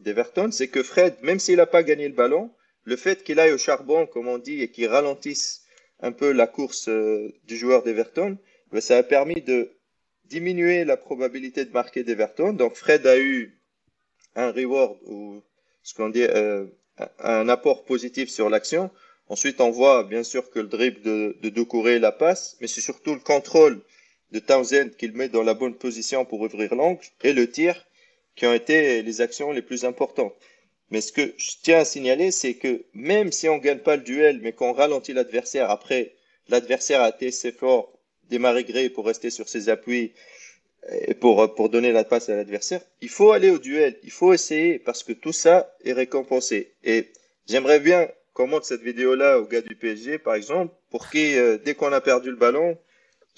d'Everton, 0.00 0.50
c'est 0.52 0.68
que 0.68 0.82
Fred, 0.82 1.16
même 1.22 1.40
s'il 1.40 1.56
n'a 1.56 1.66
pas 1.66 1.82
gagné 1.82 2.08
le 2.08 2.14
ballon, 2.14 2.52
le 2.84 2.96
fait 2.96 3.24
qu'il 3.24 3.40
aille 3.40 3.52
au 3.52 3.58
charbon, 3.58 4.06
comme 4.06 4.28
on 4.28 4.38
dit, 4.38 4.62
et 4.62 4.70
qu'il 4.70 4.86
ralentisse 4.86 5.62
un 6.00 6.12
peu 6.12 6.30
la 6.32 6.46
course 6.46 6.88
euh, 6.88 7.32
du 7.44 7.56
joueur 7.56 7.82
d'Everton, 7.82 8.38
ben, 8.70 8.80
ça 8.80 8.96
a 8.96 9.02
permis 9.02 9.42
de 9.42 9.72
diminuer 10.24 10.84
la 10.84 10.96
probabilité 10.96 11.64
de 11.64 11.72
marquer 11.72 12.04
d'Everton. 12.04 12.52
Donc 12.52 12.74
Fred 12.74 13.06
a 13.06 13.18
eu 13.18 13.58
un 14.36 14.52
reward 14.52 14.98
ou 15.06 15.42
ce 15.82 15.94
qu'on 15.94 16.10
dit 16.10 16.22
euh, 16.22 16.66
un 17.18 17.48
apport 17.48 17.84
positif 17.84 18.30
sur 18.30 18.50
l'action. 18.50 18.90
Ensuite, 19.28 19.60
on 19.60 19.70
voit 19.70 20.04
bien 20.04 20.22
sûr 20.22 20.50
que 20.50 20.60
le 20.60 20.68
dribble 20.68 21.02
de, 21.02 21.36
de 21.42 21.48
Doucouré 21.48 21.98
la 21.98 22.12
passe, 22.12 22.56
mais 22.60 22.66
c'est 22.66 22.80
surtout 22.80 23.14
le 23.14 23.20
contrôle 23.20 23.82
de 24.32 24.38
Townsend 24.38 24.90
qu'il 24.96 25.12
met 25.12 25.28
dans 25.28 25.42
la 25.42 25.54
bonne 25.54 25.74
position 25.74 26.24
pour 26.24 26.40
ouvrir 26.40 26.74
l'angle 26.74 27.04
et 27.22 27.32
le 27.32 27.50
tir 27.50 27.86
qui 28.36 28.46
ont 28.46 28.52
été 28.54 29.02
les 29.02 29.20
actions 29.20 29.50
les 29.52 29.62
plus 29.62 29.84
importantes. 29.84 30.34
Mais 30.90 31.00
ce 31.00 31.12
que 31.12 31.34
je 31.36 31.52
tiens 31.62 31.80
à 31.80 31.84
signaler, 31.84 32.30
c'est 32.30 32.54
que 32.54 32.84
même 32.94 33.32
si 33.32 33.48
on 33.48 33.58
gagne 33.58 33.80
pas 33.80 33.96
le 33.96 34.02
duel, 34.02 34.40
mais 34.42 34.52
qu'on 34.52 34.72
ralentit 34.72 35.12
l'adversaire, 35.12 35.70
après, 35.70 36.14
l'adversaire 36.48 37.02
a 37.02 37.10
été 37.10 37.28
assez 37.28 37.52
fort, 37.52 37.92
démarrer 38.30 38.64
gré 38.64 38.88
pour 38.88 39.06
rester 39.06 39.30
sur 39.30 39.48
ses 39.48 39.68
appuis 39.68 40.12
et 40.90 41.14
pour, 41.14 41.54
pour 41.54 41.68
donner 41.68 41.92
la 41.92 42.04
passe 42.04 42.28
à 42.28 42.36
l'adversaire, 42.36 42.80
il 43.02 43.08
faut 43.08 43.32
aller 43.32 43.50
au 43.50 43.58
duel, 43.58 43.98
il 44.02 44.10
faut 44.10 44.32
essayer 44.32 44.78
parce 44.78 45.02
que 45.02 45.12
tout 45.12 45.32
ça 45.32 45.74
est 45.84 45.92
récompensé. 45.92 46.72
Et 46.84 47.08
j'aimerais 47.46 47.80
bien 47.80 48.08
qu'on 48.32 48.46
montre 48.46 48.66
cette 48.66 48.82
vidéo-là 48.82 49.40
au 49.40 49.44
gars 49.44 49.60
du 49.60 49.74
PSG, 49.74 50.18
par 50.18 50.34
exemple, 50.34 50.72
pour 50.90 51.10
qui, 51.10 51.36
euh, 51.36 51.58
dès 51.58 51.74
qu'on 51.74 51.92
a 51.92 52.00
perdu 52.00 52.30
le 52.30 52.36
ballon, 52.36 52.78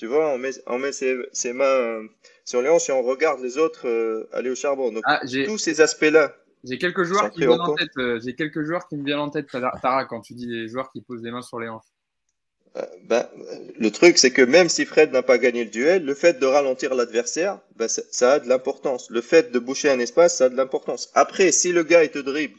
tu 0.00 0.06
vois, 0.06 0.30
on 0.30 0.38
met, 0.38 0.52
on 0.66 0.78
met 0.78 0.92
ses, 0.92 1.14
ses 1.30 1.52
mains 1.52 1.66
euh, 1.66 2.08
sur 2.46 2.62
les 2.62 2.70
hanches 2.70 2.88
et 2.88 2.92
on 2.92 3.02
regarde 3.02 3.42
les 3.42 3.58
autres 3.58 3.86
euh, 3.86 4.26
aller 4.32 4.48
au 4.48 4.54
charbon. 4.54 4.90
Donc, 4.90 5.02
ah, 5.04 5.20
tous 5.44 5.58
ces 5.58 5.82
aspects-là. 5.82 6.34
J'ai 6.64 6.78
quelques 6.78 7.02
joueurs 7.02 7.30
qui 7.30 7.42
me 7.42 7.48
viennent 7.48 7.60
en 7.60 7.74
tête. 7.74 7.90
Euh, 7.98 8.18
j'ai 8.24 8.34
quelques 8.34 8.62
joueurs 8.62 8.88
qui 8.88 8.96
me 8.96 9.04
viennent 9.04 9.18
en 9.18 9.28
tête, 9.28 9.48
Tara, 9.50 10.06
quand 10.06 10.22
tu 10.22 10.32
dis 10.32 10.46
les 10.46 10.68
joueurs 10.68 10.90
qui 10.90 11.02
posent 11.02 11.22
les 11.22 11.30
mains 11.30 11.42
sur 11.42 11.60
les 11.60 11.68
hanches. 11.68 11.84
Ben, 13.04 13.26
le 13.78 13.90
truc, 13.90 14.16
c'est 14.16 14.30
que 14.30 14.40
même 14.40 14.70
si 14.70 14.86
Fred 14.86 15.12
n'a 15.12 15.22
pas 15.22 15.36
gagné 15.36 15.64
le 15.64 15.70
duel, 15.70 16.06
le 16.06 16.14
fait 16.14 16.40
de 16.40 16.46
ralentir 16.46 16.94
l'adversaire, 16.94 17.58
ben, 17.76 17.86
ça, 17.86 18.00
ça, 18.10 18.32
a 18.32 18.38
de 18.38 18.48
l'importance. 18.48 19.10
Le 19.10 19.20
fait 19.20 19.52
de 19.52 19.58
boucher 19.58 19.90
un 19.90 19.98
espace, 19.98 20.38
ça 20.38 20.46
a 20.46 20.48
de 20.48 20.56
l'importance. 20.56 21.10
Après, 21.14 21.52
si 21.52 21.72
le 21.72 21.82
gars 21.82 22.04
il 22.04 22.10
te 22.10 22.20
dribble, 22.20 22.56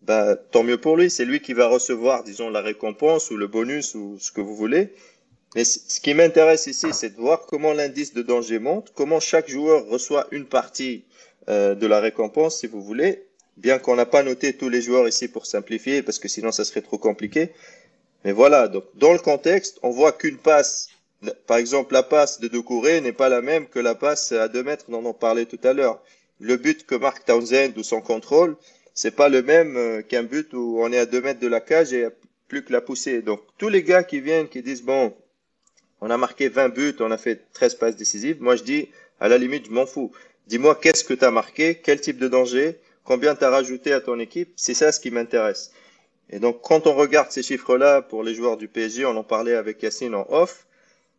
ben, 0.00 0.36
tant 0.50 0.62
mieux 0.62 0.78
pour 0.78 0.96
lui. 0.96 1.10
C'est 1.10 1.24
lui 1.24 1.40
qui 1.40 1.52
va 1.52 1.66
recevoir, 1.66 2.24
disons, 2.24 2.48
la 2.48 2.60
récompense 2.60 3.30
ou 3.30 3.36
le 3.36 3.46
bonus 3.48 3.94
ou 3.94 4.16
ce 4.18 4.32
que 4.32 4.40
vous 4.40 4.54
voulez. 4.54 4.92
Mais 5.54 5.64
ce 5.64 6.00
qui 6.00 6.14
m'intéresse 6.14 6.66
ici, 6.66 6.88
c'est 6.92 7.10
de 7.10 7.20
voir 7.20 7.46
comment 7.46 7.72
l'indice 7.72 8.12
de 8.12 8.22
danger 8.22 8.58
monte, 8.58 8.92
comment 8.94 9.20
chaque 9.20 9.48
joueur 9.48 9.86
reçoit 9.86 10.26
une 10.32 10.46
partie 10.46 11.04
euh, 11.48 11.74
de 11.74 11.86
la 11.86 12.00
récompense, 12.00 12.58
si 12.58 12.66
vous 12.66 12.82
voulez, 12.82 13.24
bien 13.56 13.78
qu'on 13.78 13.94
n'a 13.94 14.06
pas 14.06 14.24
noté 14.24 14.54
tous 14.54 14.68
les 14.68 14.82
joueurs 14.82 15.06
ici 15.06 15.28
pour 15.28 15.46
simplifier, 15.46 16.02
parce 16.02 16.18
que 16.18 16.26
sinon 16.26 16.50
ça 16.50 16.64
serait 16.64 16.82
trop 16.82 16.98
compliqué. 16.98 17.50
Mais 18.24 18.32
voilà, 18.32 18.66
donc 18.66 18.84
dans 18.94 19.12
le 19.12 19.18
contexte, 19.18 19.78
on 19.82 19.90
voit 19.90 20.12
qu'une 20.12 20.38
passe, 20.38 20.88
par 21.46 21.58
exemple 21.58 21.92
la 21.92 22.02
passe 22.02 22.40
de 22.40 22.48
Doucouré 22.48 23.00
n'est 23.00 23.12
pas 23.12 23.28
la 23.28 23.40
même 23.40 23.66
que 23.68 23.78
la 23.78 23.94
passe 23.94 24.32
à 24.32 24.48
2 24.48 24.62
mètres 24.62 24.86
dont 24.90 25.04
on 25.04 25.12
parlait 25.12 25.46
tout 25.46 25.60
à 25.62 25.72
l'heure. 25.72 26.02
Le 26.40 26.56
but 26.56 26.84
que 26.84 26.96
marque 26.96 27.24
Townsend 27.26 27.76
ou 27.76 27.84
son 27.84 28.00
contrôle, 28.00 28.56
c'est 28.92 29.14
pas 29.14 29.28
le 29.28 29.42
même 29.42 29.76
euh, 29.76 30.02
qu'un 30.02 30.24
but 30.24 30.52
où 30.52 30.78
on 30.80 30.90
est 30.90 30.98
à 30.98 31.06
2 31.06 31.20
mètres 31.20 31.40
de 31.40 31.46
la 31.46 31.60
cage 31.60 31.92
et 31.92 32.08
plus 32.48 32.64
que 32.64 32.72
la 32.72 32.80
poussée. 32.80 33.22
Donc 33.22 33.40
tous 33.58 33.68
les 33.68 33.82
gars 33.82 34.02
qui 34.02 34.20
viennent, 34.20 34.48
qui 34.48 34.62
disent, 34.62 34.82
bon, 34.82 35.14
on 36.00 36.10
a 36.10 36.16
marqué 36.16 36.48
20 36.48 36.68
buts, 36.70 36.96
on 37.00 37.10
a 37.10 37.18
fait 37.18 37.44
13 37.52 37.76
passes 37.76 37.96
décisives, 37.96 38.42
moi 38.42 38.56
je 38.56 38.62
dis, 38.62 38.88
à 39.20 39.28
la 39.28 39.38
limite, 39.38 39.66
je 39.66 39.70
m'en 39.70 39.86
fous. 39.86 40.12
Dis-moi 40.46 40.74
qu'est-ce 40.74 41.04
que 41.04 41.14
tu 41.14 41.24
as 41.24 41.30
marqué, 41.30 41.80
quel 41.82 42.00
type 42.00 42.18
de 42.18 42.28
danger, 42.28 42.78
combien 43.04 43.34
tu 43.34 43.44
as 43.44 43.50
rajouté 43.50 43.92
à 43.92 44.00
ton 44.00 44.18
équipe, 44.18 44.52
c'est 44.56 44.74
ça 44.74 44.92
ce 44.92 45.00
qui 45.00 45.10
m'intéresse. 45.10 45.72
Et 46.30 46.38
donc 46.38 46.60
quand 46.62 46.86
on 46.86 46.94
regarde 46.94 47.30
ces 47.30 47.42
chiffres-là 47.42 48.02
pour 48.02 48.22
les 48.22 48.34
joueurs 48.34 48.56
du 48.56 48.68
PSG, 48.68 49.06
on 49.06 49.16
en 49.16 49.24
parlait 49.24 49.54
avec 49.54 49.82
Yacine 49.82 50.14
en 50.14 50.26
off, 50.30 50.66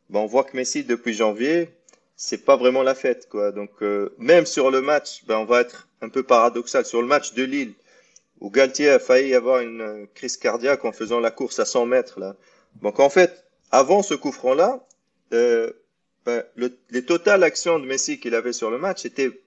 ben, 0.09 0.19
on 0.19 0.25
voit 0.25 0.43
que 0.43 0.55
Messi 0.55 0.83
depuis 0.83 1.13
janvier, 1.13 1.69
c'est 2.15 2.45
pas 2.45 2.55
vraiment 2.55 2.83
la 2.83 2.95
fête 2.95 3.27
quoi. 3.29 3.51
Donc 3.51 3.71
euh, 3.81 4.13
même 4.17 4.45
sur 4.45 4.71
le 4.71 4.81
match, 4.81 5.23
ben, 5.25 5.37
on 5.37 5.45
va 5.45 5.61
être 5.61 5.87
un 6.01 6.09
peu 6.09 6.23
paradoxal 6.23 6.85
sur 6.85 7.01
le 7.01 7.07
match 7.07 7.33
de 7.33 7.43
Lille 7.43 7.73
où 8.41 8.49
Galtier 8.49 8.89
a 8.89 8.99
failli 8.99 9.33
avoir 9.33 9.61
une 9.61 9.81
euh, 9.81 10.05
crise 10.13 10.37
cardiaque 10.37 10.85
en 10.85 10.91
faisant 10.91 11.19
la 11.19 11.31
course 11.31 11.59
à 11.59 11.65
100 11.65 11.85
mètres 11.85 12.19
là. 12.19 12.35
Donc 12.81 12.99
en 12.99 13.09
fait, 13.09 13.44
avant 13.71 14.03
ce 14.03 14.13
coup 14.13 14.31
franc 14.31 14.53
là, 14.53 14.85
euh, 15.33 15.71
ben, 16.25 16.43
le, 16.55 16.77
les 16.89 17.05
totales 17.05 17.43
actions 17.43 17.79
de 17.79 17.85
Messi 17.85 18.19
qu'il 18.19 18.35
avait 18.35 18.53
sur 18.53 18.71
le 18.71 18.77
match 18.77 19.05
étaient 19.05 19.41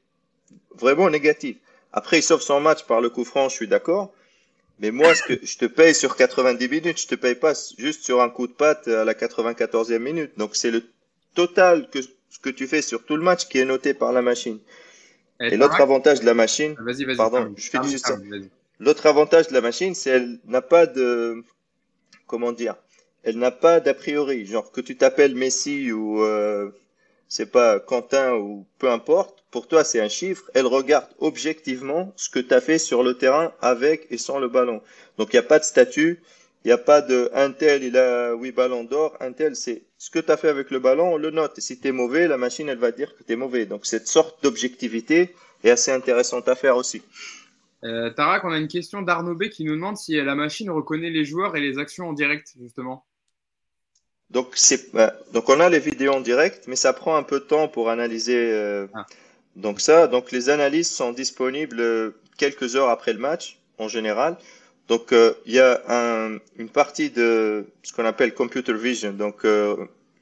vraiment 0.75 1.11
négatives. 1.11 1.59
Après, 1.93 2.19
il 2.19 2.23
sauve 2.23 2.43
son 2.43 2.61
match 2.61 2.85
par 2.85 3.01
le 3.01 3.11
coup 3.11 3.25
franc, 3.25 3.49
je 3.49 3.55
suis 3.55 3.69
d'accord. 3.69 4.13
Mais 4.81 4.93
moi, 4.93 5.15
ce 5.15 5.23
que 5.25 5.45
je 5.45 5.59
te 5.59 5.65
paye 5.65 5.95
sur 5.95 6.15
90 6.15 6.69
minutes, 6.69 7.01
je 7.01 7.09
te 7.09 7.15
paye 7.17 7.35
pas 7.35 7.53
juste 7.79 8.05
sur 8.05 8.21
un 8.23 8.31
coup 8.31 8.47
de 8.47 8.53
patte 8.53 8.87
à 8.87 9.05
la 9.05 9.15
94e 9.15 9.99
minute. 9.99 10.39
Donc, 10.39 10.55
c'est 10.55 10.71
le 10.71 10.85
total 11.35 11.89
que 11.91 12.01
ce 12.01 12.39
que 12.41 12.51
tu 12.51 12.69
fais 12.69 12.83
sur 12.83 13.05
tout 13.05 13.17
le 13.17 13.23
match 13.23 13.49
qui 13.49 13.59
est 13.59 13.65
noté 13.65 13.95
par 13.95 14.13
la 14.13 14.23
machine. 14.23 14.61
Et, 15.41 15.57
l'autre 15.57 15.81
avantage 15.81 16.21
de 16.21 16.27
la 16.27 16.35
machine, 16.35 16.75
vas 16.79 16.93
-y, 16.93 17.07
vas 17.07 17.13
-y, 17.13 17.17
pardon, 17.17 17.55
je 17.57 17.71
fais 17.71 17.83
juste 17.85 18.07
ça. 18.07 18.17
L'autre 18.81 19.07
avantage 19.07 19.49
de 19.49 19.55
la 19.55 19.61
machine, 19.61 19.95
c'est 19.95 20.11
elle 20.11 20.39
n'a 20.45 20.63
pas 20.63 20.87
de, 20.87 21.43
comment 22.27 22.53
dire, 22.53 22.77
elle 23.25 23.39
n'a 23.39 23.51
pas 23.51 23.81
d'a 23.81 23.95
priori. 23.95 24.47
Genre 24.47 24.71
que 24.73 24.81
tu 24.81 24.97
t'appelles 24.97 25.35
Messi 25.35 25.93
ou 25.93 26.23
euh, 26.23 26.71
c'est 27.29 27.51
pas 27.51 27.81
Quentin 27.81 28.35
ou 28.35 28.67
peu 28.79 28.91
importe, 28.91 29.45
pour 29.51 29.69
toi 29.69 29.85
c'est 29.85 30.01
un 30.01 30.09
chiffre. 30.09 30.51
Elle 30.55 30.67
regarde 30.67 31.09
objectivement 31.19 32.13
ce 32.17 32.31
que 32.31 32.39
tu 32.39 32.55
as 32.55 32.61
fait 32.61 32.79
sur 32.79 33.03
le 33.03 33.15
terrain 33.15 33.53
avec 33.61 34.07
et 34.11 34.19
sans 34.19 34.39
le 34.39 34.49
ballon. 34.49 34.83
Donc 35.19 35.33
il 35.33 35.37
n'y 35.37 35.41
a 35.41 35.49
pas 35.49 35.59
de 35.59 35.65
statut, 35.65 36.23
il 36.65 36.69
n'y 36.69 36.73
a 36.73 36.79
pas 36.79 37.03
de 37.03 37.31
un 37.35 37.53
tel 37.53 37.85
il 37.85 37.97
a 37.97 38.33
huit 38.35 38.53
ballons 38.53 38.85
d'or, 38.85 39.17
un 39.21 39.33
tel 39.33 39.57
c'est 39.57 39.83
ce 39.99 40.11
que 40.11 40.19
tu 40.21 40.31
as 40.31 40.37
fait 40.37 40.49
avec 40.49 40.71
le 40.71 40.79
ballon, 40.79 41.15
on 41.15 41.17
le 41.17 41.31
note. 41.31 41.59
Et 41.59 41.61
si 41.61 41.79
tu 41.79 41.89
es 41.89 41.93
mauvais, 41.93 42.29
la 42.29 42.37
machine 42.37 42.69
elle 42.69 42.79
va 42.79 42.93
dire 42.93 43.17
que 43.17 43.23
tu 43.23 43.33
es 43.33 43.37
mauvais. 43.37 43.67
Donc 43.67 43.87
cette 43.87 44.09
sorte 44.09 44.43
d'objectivité 44.43 45.35
est 45.65 45.71
assez 45.71 45.91
intéressante 45.91 46.49
à 46.49 46.55
faire 46.55 46.77
aussi. 46.77 47.03
Euh, 47.85 48.11
Tarak, 48.11 48.45
on 48.45 48.53
a 48.53 48.59
une 48.59 48.69
question 48.69 49.03
d'Arnaud 49.03 49.35
B 49.35 49.49
qui 49.49 49.65
nous 49.65 49.75
demande 49.75 49.97
si 49.97 50.17
la 50.17 50.35
machine 50.35 50.71
reconnaît 50.71 51.11
les 51.11 51.25
joueurs 51.25 51.57
et 51.57 51.61
les 51.61 51.79
actions 51.79 52.09
en 52.09 52.13
direct, 52.13 52.55
justement. 52.61 53.05
Donc, 54.31 54.57
bah, 54.93 55.15
donc 55.33 55.49
on 55.49 55.59
a 55.61 55.69
les 55.71 55.79
vidéos 55.79 56.13
en 56.13 56.21
direct, 56.21 56.67
mais 56.67 56.77
ça 56.77 56.93
prend 56.93 57.17
un 57.17 57.23
peu 57.23 57.41
de 57.41 57.45
temps 57.45 57.69
pour 57.69 57.89
analyser. 57.89 58.37
Euh, 58.37 58.87
ah. 58.95 59.07
Donc 59.57 59.81
ça, 59.81 60.07
donc 60.07 60.33
les 60.33 60.51
analyses 60.51 60.91
sont 60.91 61.13
disponibles 61.13 61.81
euh, 61.81 62.11
quelques 62.37 62.77
heures 62.77 62.91
après 62.91 63.13
le 63.13 63.19
match, 63.19 63.59
en 63.79 63.89
général. 63.89 64.37
Donc 64.87 65.13
euh, 65.13 65.35
il 65.47 65.55
y 65.55 65.61
a 65.61 65.83
un, 65.89 66.39
une 66.57 66.69
partie 66.69 67.11
de 67.11 67.67
ce 67.83 67.93
qu'on 67.93 68.05
appelle 68.05 68.35
computer 68.35 68.73
vision. 68.75 69.13
Donc 69.13 69.45
euh, 69.45 69.77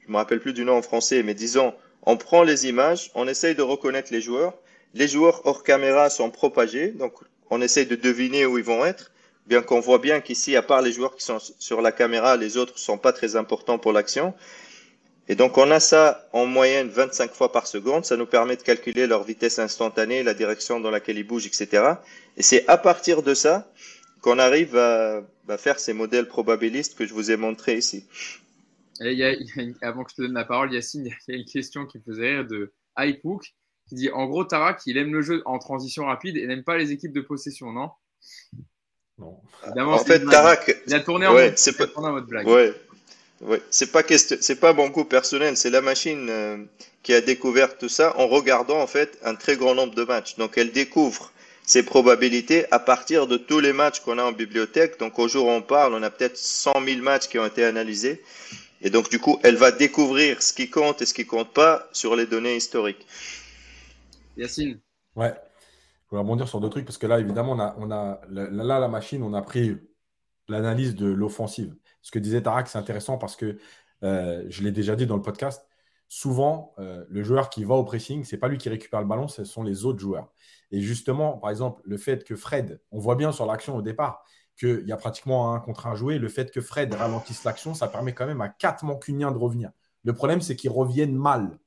je 0.05 0.11
me 0.11 0.17
rappelle 0.17 0.39
plus 0.39 0.53
du 0.53 0.63
nom 0.63 0.77
en 0.77 0.81
français, 0.81 1.21
mais 1.23 1.33
disons, 1.33 1.73
on 2.03 2.17
prend 2.17 2.43
les 2.43 2.67
images, 2.67 3.11
on 3.13 3.27
essaye 3.27 3.55
de 3.55 3.61
reconnaître 3.61 4.11
les 4.11 4.21
joueurs. 4.21 4.53
Les 4.93 5.07
joueurs 5.07 5.45
hors 5.45 5.63
caméra 5.63 6.09
sont 6.09 6.31
propagés, 6.31 6.89
donc 6.91 7.13
on 7.49 7.61
essaye 7.61 7.85
de 7.85 7.95
deviner 7.95 8.45
où 8.45 8.57
ils 8.57 8.63
vont 8.63 8.85
être, 8.85 9.11
bien 9.47 9.61
qu'on 9.61 9.79
voit 9.79 9.99
bien 9.99 10.19
qu'ici, 10.19 10.55
à 10.55 10.61
part 10.61 10.81
les 10.81 10.91
joueurs 10.91 11.15
qui 11.15 11.23
sont 11.23 11.39
sur 11.39 11.81
la 11.81 11.91
caméra, 11.91 12.35
les 12.35 12.57
autres 12.57 12.77
sont 12.77 12.97
pas 12.97 13.13
très 13.13 13.35
importants 13.35 13.79
pour 13.79 13.93
l'action. 13.93 14.33
Et 15.29 15.35
donc 15.35 15.57
on 15.57 15.69
a 15.71 15.79
ça 15.79 16.27
en 16.31 16.45
moyenne 16.45 16.87
25 16.87 17.33
fois 17.33 17.51
par 17.51 17.67
seconde, 17.67 18.05
ça 18.05 18.15
nous 18.15 18.25
permet 18.25 18.55
de 18.55 18.61
calculer 18.61 19.07
leur 19.07 19.23
vitesse 19.23 19.59
instantanée, 19.59 20.23
la 20.23 20.33
direction 20.33 20.79
dans 20.79 20.91
laquelle 20.91 21.17
ils 21.17 21.27
bougent, 21.27 21.47
etc. 21.47 21.95
Et 22.37 22.43
c'est 22.43 22.67
à 22.67 22.77
partir 22.77 23.23
de 23.23 23.33
ça 23.33 23.69
qu'on 24.21 24.39
arrive 24.39 24.77
à, 24.77 25.23
faire 25.57 25.79
ces 25.79 25.93
modèles 25.93 26.27
probabilistes 26.27 26.97
que 26.97 27.05
je 27.05 27.13
vous 27.13 27.31
ai 27.31 27.37
montrés 27.37 27.77
ici. 27.77 28.05
Avant 29.81 30.03
que 30.03 30.11
je 30.11 30.15
te 30.15 30.21
donne 30.23 30.33
la 30.33 30.45
parole, 30.45 30.73
Yacine, 30.73 31.05
il 31.05 31.33
y 31.33 31.37
a 31.37 31.39
une 31.39 31.45
question 31.45 31.85
qui 31.85 31.99
faisait 31.99 32.35
rire 32.35 32.47
de 32.47 32.73
Hook 33.23 33.53
qui 33.87 33.95
dit 33.95 34.09
en 34.11 34.25
gros, 34.25 34.43
Tarak, 34.43 34.81
il 34.85 34.97
aime 34.97 35.13
le 35.13 35.21
jeu 35.21 35.41
en 35.45 35.59
transition 35.59 36.05
rapide 36.05 36.37
et 36.37 36.45
n'aime 36.45 36.63
pas 36.63 36.77
les 36.77 36.91
équipes 36.91 37.13
de 37.13 37.21
possession, 37.21 37.71
non? 37.71 37.89
Non. 39.17 39.39
en 39.77 39.97
fait, 39.97 40.23
Tarak. 40.25 40.75
Il 40.87 40.93
a 40.93 40.99
tourné 40.99 41.25
en, 41.25 41.33
ouais, 41.33 41.53
mode, 41.97 42.27
blague. 42.27 42.47
Ouais. 42.47 42.73
Ouais, 43.41 43.61
c'est 43.69 43.91
pas 43.91 44.01
c'est 44.07 44.59
pas 44.59 44.73
bon 44.73 44.89
goût 44.89 45.05
personnel, 45.05 45.57
c'est 45.57 45.69
la 45.69 45.81
machine 45.81 46.27
euh, 46.27 46.57
qui 47.03 47.13
a 47.13 47.21
découvert 47.21 47.77
tout 47.77 47.89
ça 47.89 48.17
en 48.17 48.27
regardant 48.27 48.81
en 48.81 48.87
fait 48.87 49.19
un 49.23 49.35
très 49.35 49.55
grand 49.57 49.75
nombre 49.75 49.93
de 49.93 50.03
matchs. 50.03 50.37
Donc 50.37 50.57
elle 50.57 50.71
découvre 50.71 51.31
ces 51.63 51.83
probabilités 51.83 52.65
à 52.71 52.79
partir 52.79 53.27
de 53.27 53.37
tous 53.37 53.59
les 53.59 53.73
matchs 53.73 53.99
qu'on 53.99 54.17
a 54.17 54.23
en 54.23 54.31
bibliothèque. 54.31 54.99
Donc 54.99 55.19
au 55.19 55.27
jour 55.27 55.47
où 55.47 55.51
on 55.51 55.61
parle, 55.61 55.93
on 55.93 56.01
a 56.01 56.09
peut-être 56.09 56.37
100 56.37 56.83
000 56.83 57.01
matchs 57.03 57.27
qui 57.27 57.37
ont 57.37 57.45
été 57.45 57.63
analysés. 57.63 58.23
Et 58.81 58.89
donc 58.89 59.09
du 59.09 59.19
coup, 59.19 59.39
elle 59.43 59.57
va 59.57 59.71
découvrir 59.71 60.41
ce 60.41 60.53
qui 60.53 60.69
compte 60.69 61.01
et 61.03 61.05
ce 61.05 61.13
qui 61.13 61.25
compte 61.25 61.53
pas 61.53 61.87
sur 61.91 62.15
les 62.15 62.25
données 62.25 62.55
historiques. 62.55 63.05
Yacine. 64.37 64.79
Ouais. 65.15 65.33
Je 66.05 66.11
voulais 66.11 66.21
rebondir 66.21 66.47
sur 66.47 66.61
deux 66.61 66.69
trucs 66.69 66.85
parce 66.85 66.97
que 66.97 67.07
là, 67.07 67.19
évidemment, 67.19 67.51
on 67.51 67.59
a, 67.59 67.75
on 67.79 67.91
a 67.91 68.21
là, 68.29 68.79
la 68.79 68.87
machine, 68.87 69.23
on 69.23 69.33
a 69.33 69.41
pris 69.41 69.77
l'analyse 70.47 70.95
de 70.95 71.07
l'offensive. 71.07 71.75
Ce 72.01 72.11
que 72.11 72.19
disait 72.19 72.41
Tarak, 72.41 72.69
c'est 72.69 72.77
intéressant 72.77 73.17
parce 73.17 73.35
que 73.35 73.57
euh, 74.03 74.45
je 74.47 74.63
l'ai 74.63 74.71
déjà 74.71 74.95
dit 74.95 75.05
dans 75.05 75.17
le 75.17 75.21
podcast. 75.21 75.67
Souvent, 76.07 76.73
euh, 76.79 77.03
le 77.09 77.23
joueur 77.23 77.49
qui 77.49 77.65
va 77.65 77.75
au 77.75 77.83
pressing, 77.83 78.23
c'est 78.23 78.37
pas 78.37 78.47
lui 78.47 78.57
qui 78.57 78.69
récupère 78.69 79.01
le 79.01 79.07
ballon, 79.07 79.27
ce 79.27 79.43
sont 79.43 79.63
les 79.63 79.83
autres 79.83 79.99
joueurs. 79.99 80.31
Et 80.71 80.79
justement, 80.79 81.37
par 81.37 81.49
exemple, 81.49 81.81
le 81.83 81.97
fait 81.97 82.23
que 82.23 82.37
Fred, 82.37 82.79
on 82.91 82.99
voit 82.99 83.15
bien 83.15 83.33
sur 83.33 83.45
l'action 83.45 83.75
au 83.75 83.81
départ 83.81 84.23
qu'il 84.57 84.87
y 84.87 84.91
a 84.93 84.97
pratiquement 84.97 85.53
un 85.53 85.59
contre 85.59 85.87
un 85.87 85.95
joué, 85.95 86.17
le 86.17 86.29
fait 86.29 86.51
que 86.51 86.61
Fred 86.61 86.93
ralentisse 86.93 87.43
l'action, 87.43 87.73
ça 87.73 87.87
permet 87.87 88.13
quand 88.13 88.25
même 88.25 88.41
à 88.41 88.49
quatre 88.49 88.85
Mancuniens 88.85 89.31
de 89.31 89.37
revenir. 89.37 89.71
Le 90.03 90.13
problème, 90.13 90.41
c'est 90.41 90.55
qu'ils 90.55 90.71
reviennent 90.71 91.15
mal. 91.15 91.59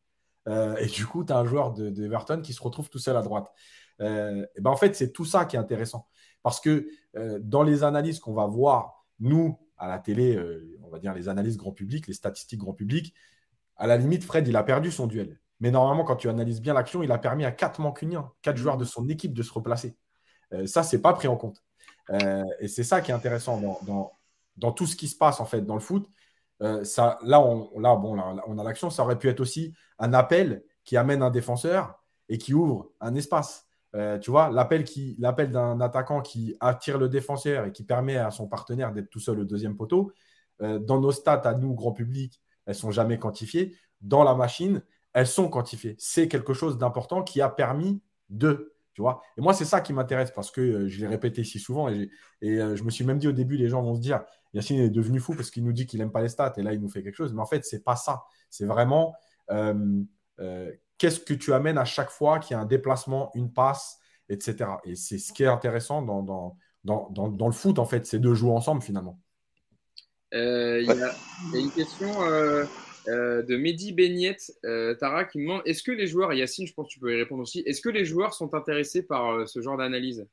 Euh, 0.48 0.76
et 0.76 0.86
du 0.86 1.06
coup, 1.06 1.24
tu 1.24 1.32
as 1.32 1.38
un 1.38 1.44
joueur 1.44 1.72
de, 1.72 1.90
de, 1.90 2.42
qui 2.42 2.52
se 2.52 2.62
retrouve 2.62 2.88
tout 2.88 2.98
seul 2.98 3.16
à 3.16 3.22
droite. 3.22 3.52
Euh, 4.00 4.46
et 4.56 4.60
ben 4.60 4.70
en 4.70 4.76
fait, 4.76 4.94
c'est 4.94 5.12
tout 5.12 5.24
ça 5.24 5.44
qui 5.44 5.56
est 5.56 5.58
intéressant. 5.58 6.08
Parce 6.42 6.60
que 6.60 6.88
euh, 7.16 7.38
dans 7.42 7.62
les 7.62 7.84
analyses 7.84 8.18
qu'on 8.18 8.32
va 8.32 8.46
voir, 8.46 9.04
nous, 9.18 9.58
à 9.76 9.88
la 9.88 9.98
télé, 9.98 10.38
on 10.82 10.90
va 10.90 10.98
dire 10.98 11.14
les 11.14 11.28
analyses 11.28 11.56
grand 11.56 11.72
public, 11.72 12.06
les 12.06 12.14
statistiques 12.14 12.60
grand 12.60 12.74
public, 12.74 13.14
à 13.76 13.86
la 13.86 13.96
limite, 13.96 14.24
Fred, 14.24 14.46
il 14.46 14.56
a 14.56 14.62
perdu 14.62 14.90
son 14.90 15.06
duel. 15.06 15.40
Mais 15.58 15.70
normalement, 15.70 16.04
quand 16.04 16.16
tu 16.16 16.28
analyses 16.28 16.60
bien 16.60 16.74
l'action, 16.74 17.02
il 17.02 17.12
a 17.12 17.18
permis 17.18 17.44
à 17.44 17.52
quatre 17.52 17.80
Mancuniens, 17.80 18.30
quatre 18.42 18.56
joueurs 18.56 18.76
de 18.76 18.84
son 18.84 19.08
équipe 19.08 19.32
de 19.32 19.42
se 19.42 19.52
replacer. 19.52 19.96
ça, 20.66 20.82
c'est 20.82 21.00
pas 21.00 21.14
pris 21.14 21.28
en 21.28 21.36
compte. 21.36 21.62
et 22.60 22.68
c'est 22.68 22.84
ça 22.84 23.00
qui 23.00 23.10
est 23.10 23.14
intéressant 23.14 23.58
dans, 23.58 23.78
dans, 23.82 24.12
dans, 24.56 24.72
tout 24.72 24.86
ce 24.86 24.96
qui 24.96 25.08
se 25.08 25.16
passe 25.16 25.40
en 25.40 25.46
fait 25.46 25.62
dans 25.62 25.74
le 25.74 25.80
foot. 25.80 26.06
Ça, 26.82 27.18
là, 27.22 27.40
on, 27.40 27.70
bon, 27.96 28.14
là, 28.14 28.34
on 28.46 28.58
a 28.58 28.64
l'action. 28.64 28.90
Ça 28.90 29.02
aurait 29.02 29.18
pu 29.18 29.28
être 29.28 29.40
aussi 29.40 29.72
un 29.98 30.12
appel 30.12 30.62
qui 30.84 30.96
amène 30.96 31.22
un 31.22 31.30
défenseur 31.30 32.00
et 32.28 32.38
qui 32.38 32.54
ouvre 32.54 32.90
un 33.00 33.14
espace. 33.14 33.66
Euh, 33.96 34.18
tu 34.18 34.30
vois, 34.30 34.50
l'appel 34.50 35.50
d'un 35.50 35.80
attaquant 35.80 36.20
qui 36.20 36.56
attire 36.60 36.96
le 36.96 37.08
défenseur 37.08 37.66
et 37.66 37.72
qui 37.72 37.82
permet 37.82 38.16
à 38.16 38.30
son 38.30 38.46
partenaire 38.46 38.92
d'être 38.92 39.10
tout 39.10 39.20
seul 39.20 39.40
au 39.40 39.44
deuxième 39.44 39.76
poteau. 39.76 40.12
Euh, 40.62 40.78
dans 40.78 41.00
nos 41.00 41.10
stats 41.12 41.42
à 41.44 41.54
nous, 41.54 41.74
grand 41.74 41.92
public, 41.92 42.40
elles 42.66 42.74
sont 42.74 42.92
jamais 42.92 43.18
quantifiées. 43.18 43.74
Dans 44.00 44.22
la 44.22 44.34
machine, 44.34 44.82
elles 45.12 45.26
sont 45.26 45.48
quantifiées. 45.48 45.96
C'est 45.98 46.28
quelque 46.28 46.52
chose 46.54 46.78
d'important 46.78 47.22
qui 47.22 47.40
a 47.40 47.48
permis 47.48 48.00
de. 48.28 48.74
Tu 48.94 49.02
vois 49.02 49.22
et 49.36 49.40
moi, 49.40 49.54
c'est 49.54 49.64
ça 49.64 49.80
qui 49.80 49.92
m'intéresse 49.92 50.30
parce 50.30 50.50
que 50.50 50.60
euh, 50.60 50.88
je 50.88 51.00
l'ai 51.00 51.06
répété 51.06 51.42
si 51.42 51.58
souvent 51.58 51.88
et 51.88 52.10
je 52.42 52.82
me 52.82 52.90
suis 52.90 53.04
même 53.04 53.18
dit 53.18 53.28
au 53.28 53.32
début, 53.32 53.56
les 53.56 53.68
gens 53.68 53.82
vont 53.82 53.94
se 53.94 54.00
dire 54.00 54.24
Yacine 54.52 54.80
est 54.80 54.90
devenu 54.90 55.20
fou 55.20 55.34
parce 55.34 55.50
qu'il 55.50 55.64
nous 55.64 55.72
dit 55.72 55.86
qu'il 55.86 56.00
n'aime 56.00 56.10
pas 56.10 56.22
les 56.22 56.28
stats 56.28 56.52
et 56.56 56.62
là, 56.62 56.72
il 56.72 56.80
nous 56.80 56.88
fait 56.88 57.02
quelque 57.02 57.14
chose. 57.14 57.32
Mais 57.32 57.40
en 57.40 57.46
fait, 57.46 57.64
c'est 57.64 57.84
pas 57.84 57.96
ça. 57.96 58.24
C'est 58.48 58.64
vraiment 58.64 59.14
euh, 59.50 60.02
euh, 60.40 60.72
qu'est-ce 60.98 61.20
que 61.20 61.34
tu 61.34 61.52
amènes 61.52 61.78
à 61.78 61.84
chaque 61.84 62.10
fois 62.10 62.38
qu'il 62.38 62.54
y 62.54 62.58
a 62.58 62.60
un 62.60 62.66
déplacement, 62.66 63.30
une 63.34 63.52
passe, 63.52 63.98
etc. 64.28 64.70
Et 64.84 64.96
c'est 64.96 65.18
ce 65.18 65.32
qui 65.32 65.44
est 65.44 65.46
intéressant 65.46 66.02
dans, 66.02 66.56
le 66.84 67.52
foot, 67.52 67.78
en 67.78 67.86
fait, 67.86 68.06
c'est 68.06 68.18
de 68.18 68.34
jouer 68.34 68.50
ensemble 68.50 68.82
finalement. 68.82 69.20
Euh, 70.34 70.80
il 70.80 70.86
y, 70.86 71.02
a 71.02 71.60
une 71.60 71.72
question 71.72 72.08
de 73.06 73.56
Mehdi 73.56 73.92
Beignette, 73.92 74.52
Tara, 74.98 75.24
qui 75.24 75.38
me 75.38 75.44
demande 75.44 75.62
est-ce 75.64 75.82
que 75.84 75.92
les 75.92 76.08
joueurs, 76.08 76.32
Yacine, 76.32 76.66
je 76.66 76.74
pense 76.74 76.88
que 76.88 76.92
tu 76.92 77.00
peux 77.00 77.12
y 77.12 77.16
répondre 77.16 77.42
aussi, 77.42 77.60
est-ce 77.66 77.80
que 77.80 77.88
les 77.88 78.04
joueurs 78.04 78.34
sont 78.34 78.52
intéressés 78.54 79.02
par 79.04 79.48
ce 79.48 79.60
genre 79.60 79.76
d'analyse? 79.76 80.26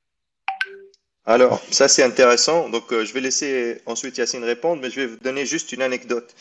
Alors, 1.29 1.61
ça 1.71 1.89
c'est 1.89 2.03
intéressant. 2.03 2.69
Donc, 2.69 2.85
je 2.89 3.13
vais 3.13 3.19
laisser 3.19 3.81
ensuite 3.85 4.17
Yacine 4.17 4.45
répondre, 4.45 4.81
mais 4.81 4.89
je 4.89 5.01
vais 5.01 5.07
vous 5.07 5.17
donner 5.17 5.45
juste 5.45 5.73
une 5.73 5.81
anecdote. 5.81 6.33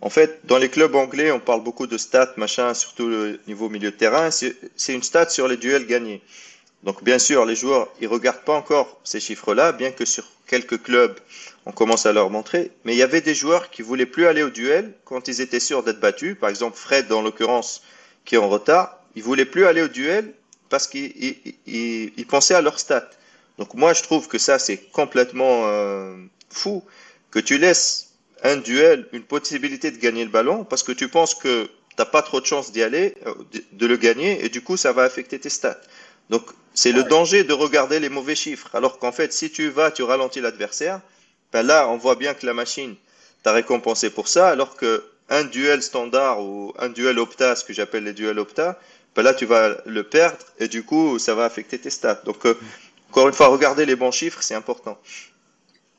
En 0.00 0.08
fait, 0.08 0.40
dans 0.44 0.56
les 0.56 0.70
clubs 0.70 0.94
anglais, 0.94 1.30
on 1.30 1.38
parle 1.38 1.62
beaucoup 1.62 1.86
de 1.86 1.98
stats, 1.98 2.32
machin, 2.38 2.72
surtout 2.72 3.08
le 3.08 3.38
niveau 3.46 3.68
milieu 3.68 3.90
de 3.90 3.96
terrain. 3.96 4.30
C'est 4.30 4.94
une 4.94 5.02
stat 5.02 5.28
sur 5.28 5.48
les 5.48 5.58
duels 5.58 5.86
gagnés. 5.86 6.22
Donc, 6.82 7.04
bien 7.04 7.18
sûr, 7.18 7.44
les 7.44 7.54
joueurs, 7.54 7.88
ils 8.00 8.08
regardent 8.08 8.42
pas 8.42 8.54
encore 8.54 8.98
ces 9.04 9.20
chiffres-là, 9.20 9.72
bien 9.72 9.92
que 9.92 10.06
sur 10.06 10.24
quelques 10.46 10.82
clubs, 10.82 11.14
on 11.66 11.72
commence 11.72 12.06
à 12.06 12.12
leur 12.12 12.30
montrer. 12.30 12.70
Mais 12.84 12.94
il 12.94 12.98
y 12.98 13.02
avait 13.02 13.20
des 13.20 13.34
joueurs 13.34 13.70
qui 13.70 13.82
voulaient 13.82 14.06
plus 14.06 14.26
aller 14.26 14.42
au 14.42 14.50
duel 14.50 14.94
quand 15.04 15.28
ils 15.28 15.42
étaient 15.42 15.60
sûrs 15.60 15.82
d'être 15.82 16.00
battus. 16.00 16.36
Par 16.40 16.48
exemple, 16.48 16.78
Fred, 16.78 17.06
dans 17.06 17.20
l'occurrence, 17.20 17.82
qui 18.24 18.36
est 18.36 18.38
en 18.38 18.48
retard, 18.48 18.98
il 19.14 19.22
voulait 19.22 19.44
plus 19.44 19.66
aller 19.66 19.82
au 19.82 19.88
duel 19.88 20.32
parce 20.70 20.88
qu'il 20.88 22.26
pensait 22.28 22.54
à 22.54 22.62
leurs 22.62 22.80
stats. 22.80 23.10
Donc, 23.58 23.74
moi, 23.74 23.92
je 23.92 24.02
trouve 24.02 24.28
que 24.28 24.38
ça, 24.38 24.58
c'est 24.58 24.78
complètement 24.92 25.66
euh, 25.66 26.16
fou 26.50 26.82
que 27.30 27.38
tu 27.38 27.58
laisses 27.58 28.10
un 28.42 28.56
duel, 28.56 29.08
une 29.12 29.22
possibilité 29.22 29.90
de 29.90 29.98
gagner 29.98 30.24
le 30.24 30.30
ballon 30.30 30.64
parce 30.64 30.82
que 30.82 30.92
tu 30.92 31.08
penses 31.08 31.34
que 31.34 31.64
tu 31.64 31.70
n'as 31.98 32.04
pas 32.04 32.22
trop 32.22 32.40
de 32.40 32.46
chance 32.46 32.72
d'y 32.72 32.82
aller, 32.82 33.14
euh, 33.26 33.34
de 33.72 33.86
le 33.86 33.96
gagner, 33.96 34.44
et 34.44 34.48
du 34.48 34.62
coup, 34.62 34.76
ça 34.76 34.92
va 34.92 35.02
affecter 35.04 35.38
tes 35.38 35.50
stats. 35.50 35.80
Donc, 36.30 36.44
c'est 36.74 36.92
le 36.92 37.04
danger 37.04 37.44
de 37.44 37.52
regarder 37.52 38.00
les 38.00 38.08
mauvais 38.08 38.34
chiffres. 38.34 38.70
Alors 38.72 38.98
qu'en 38.98 39.12
fait, 39.12 39.32
si 39.32 39.50
tu 39.50 39.68
vas, 39.68 39.90
tu 39.90 40.02
ralentis 40.02 40.40
l'adversaire, 40.40 41.00
ben 41.52 41.62
là, 41.62 41.88
on 41.88 41.98
voit 41.98 42.16
bien 42.16 42.32
que 42.32 42.46
la 42.46 42.54
machine 42.54 42.94
t'a 43.42 43.52
récompensé 43.52 44.08
pour 44.08 44.28
ça, 44.28 44.48
alors 44.48 44.76
que 44.76 45.04
un 45.28 45.44
duel 45.44 45.82
standard 45.82 46.42
ou 46.42 46.72
un 46.78 46.88
duel 46.88 47.18
opta, 47.18 47.56
ce 47.56 47.64
que 47.64 47.72
j'appelle 47.72 48.04
les 48.04 48.12
duels 48.12 48.38
opta, 48.38 48.78
ben 49.14 49.22
là, 49.22 49.34
tu 49.34 49.44
vas 49.44 49.76
le 49.84 50.02
perdre, 50.02 50.44
et 50.58 50.68
du 50.68 50.82
coup, 50.84 51.18
ça 51.18 51.34
va 51.34 51.44
affecter 51.44 51.78
tes 51.78 51.90
stats. 51.90 52.22
Donc, 52.24 52.46
euh, 52.46 52.58
encore 53.12 53.28
une 53.28 53.34
fois, 53.34 53.48
regarder 53.48 53.84
les 53.84 53.94
bons 53.94 54.10
chiffres, 54.10 54.42
c'est 54.42 54.54
important. 54.54 54.98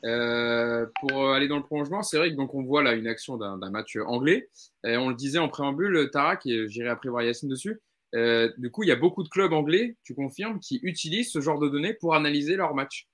Euh, 0.04 0.84
pour 0.98 1.30
aller 1.30 1.46
dans 1.46 1.58
le 1.58 1.62
prolongement, 1.62 2.02
c'est 2.02 2.18
vrai 2.18 2.30
que 2.30 2.34
donc 2.34 2.52
on 2.54 2.64
voit 2.64 2.82
là 2.82 2.94
une 2.94 3.06
action 3.06 3.36
d'un 3.36 3.70
match 3.70 3.96
anglais. 4.04 4.48
Et 4.84 4.96
on 4.96 5.10
le 5.10 5.14
disait 5.14 5.38
en 5.38 5.48
préambule, 5.48 6.10
Tarak, 6.12 6.44
et 6.46 6.68
j'irai 6.68 6.88
après 6.88 7.08
voir 7.08 7.22
Yacine 7.22 7.48
dessus. 7.48 7.80
Euh, 8.16 8.52
du 8.58 8.68
coup, 8.72 8.82
il 8.82 8.88
y 8.88 8.92
a 8.92 8.96
beaucoup 8.96 9.22
de 9.22 9.28
clubs 9.28 9.52
anglais, 9.52 9.94
tu 10.02 10.12
confirmes, 10.12 10.58
qui 10.58 10.80
utilisent 10.82 11.30
ce 11.30 11.40
genre 11.40 11.60
de 11.60 11.68
données 11.68 11.94
pour 11.94 12.16
analyser 12.16 12.56
leur 12.56 12.74
match. 12.74 13.06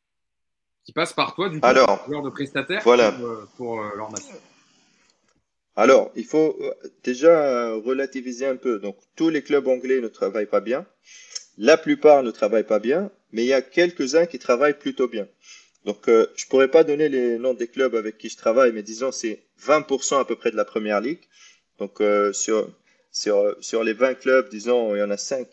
Qui 0.86 0.94
passent 0.94 1.12
par 1.12 1.34
toi, 1.34 1.50
du 1.50 1.60
coup, 1.60 1.66
Alors, 1.66 2.10
genre 2.10 2.22
de 2.22 2.30
prestataire 2.30 2.80
voilà. 2.84 3.14
pour, 3.58 3.82
euh, 3.82 3.90
leur 3.96 4.10
match. 4.10 4.22
Alors, 5.76 6.10
il 6.16 6.24
faut 6.24 6.56
déjà 7.04 7.74
relativiser 7.74 8.46
un 8.46 8.56
peu. 8.56 8.78
Donc, 8.78 8.96
tous 9.14 9.28
les 9.28 9.42
clubs 9.42 9.68
anglais 9.68 10.00
ne 10.00 10.08
travaillent 10.08 10.46
pas 10.46 10.62
bien. 10.62 10.86
La 11.58 11.76
plupart 11.76 12.22
ne 12.22 12.30
travaillent 12.30 12.64
pas 12.64 12.78
bien, 12.78 13.10
mais 13.32 13.44
il 13.44 13.48
y 13.48 13.52
a 13.52 13.62
quelques-uns 13.62 14.26
qui 14.26 14.38
travaillent 14.38 14.78
plutôt 14.78 15.08
bien. 15.08 15.26
Donc, 15.84 16.08
euh, 16.08 16.26
je 16.36 16.46
pourrais 16.46 16.68
pas 16.68 16.84
donner 16.84 17.08
les 17.08 17.38
noms 17.38 17.54
des 17.54 17.68
clubs 17.68 17.94
avec 17.94 18.18
qui 18.18 18.28
je 18.28 18.36
travaille, 18.36 18.72
mais 18.72 18.82
disons 18.82 19.12
c'est 19.12 19.42
20% 19.62 20.20
à 20.20 20.24
peu 20.24 20.36
près 20.36 20.50
de 20.50 20.56
la 20.56 20.64
première 20.64 21.00
ligue. 21.00 21.20
Donc, 21.78 22.00
euh, 22.00 22.32
sur, 22.32 22.70
sur, 23.10 23.56
sur 23.60 23.82
les 23.82 23.94
20 23.94 24.14
clubs, 24.14 24.48
disons, 24.50 24.94
il 24.94 24.98
y 24.98 25.02
en 25.02 25.10
a 25.10 25.16
5, 25.16 25.48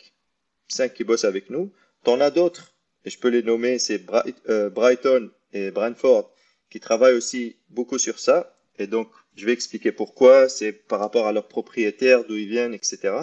5 0.68 0.92
qui 0.92 1.04
bossent 1.04 1.24
avec 1.24 1.48
nous. 1.48 1.72
T'en 2.04 2.20
as 2.20 2.30
d'autres, 2.30 2.74
et 3.04 3.10
je 3.10 3.18
peux 3.18 3.28
les 3.28 3.42
nommer, 3.42 3.78
c'est 3.78 4.04
euh, 4.50 4.68
Brighton 4.68 5.30
et 5.52 5.70
Brentford, 5.70 6.30
qui 6.70 6.80
travaillent 6.80 7.14
aussi 7.14 7.56
beaucoup 7.70 7.98
sur 7.98 8.18
ça. 8.18 8.54
Et 8.78 8.86
donc, 8.86 9.08
je 9.34 9.46
vais 9.46 9.52
expliquer 9.52 9.92
pourquoi. 9.92 10.48
C'est 10.48 10.72
par 10.72 11.00
rapport 11.00 11.26
à 11.26 11.32
leurs 11.32 11.48
propriétaires, 11.48 12.24
d'où 12.24 12.34
ils 12.34 12.48
viennent, 12.48 12.74
etc. 12.74 13.14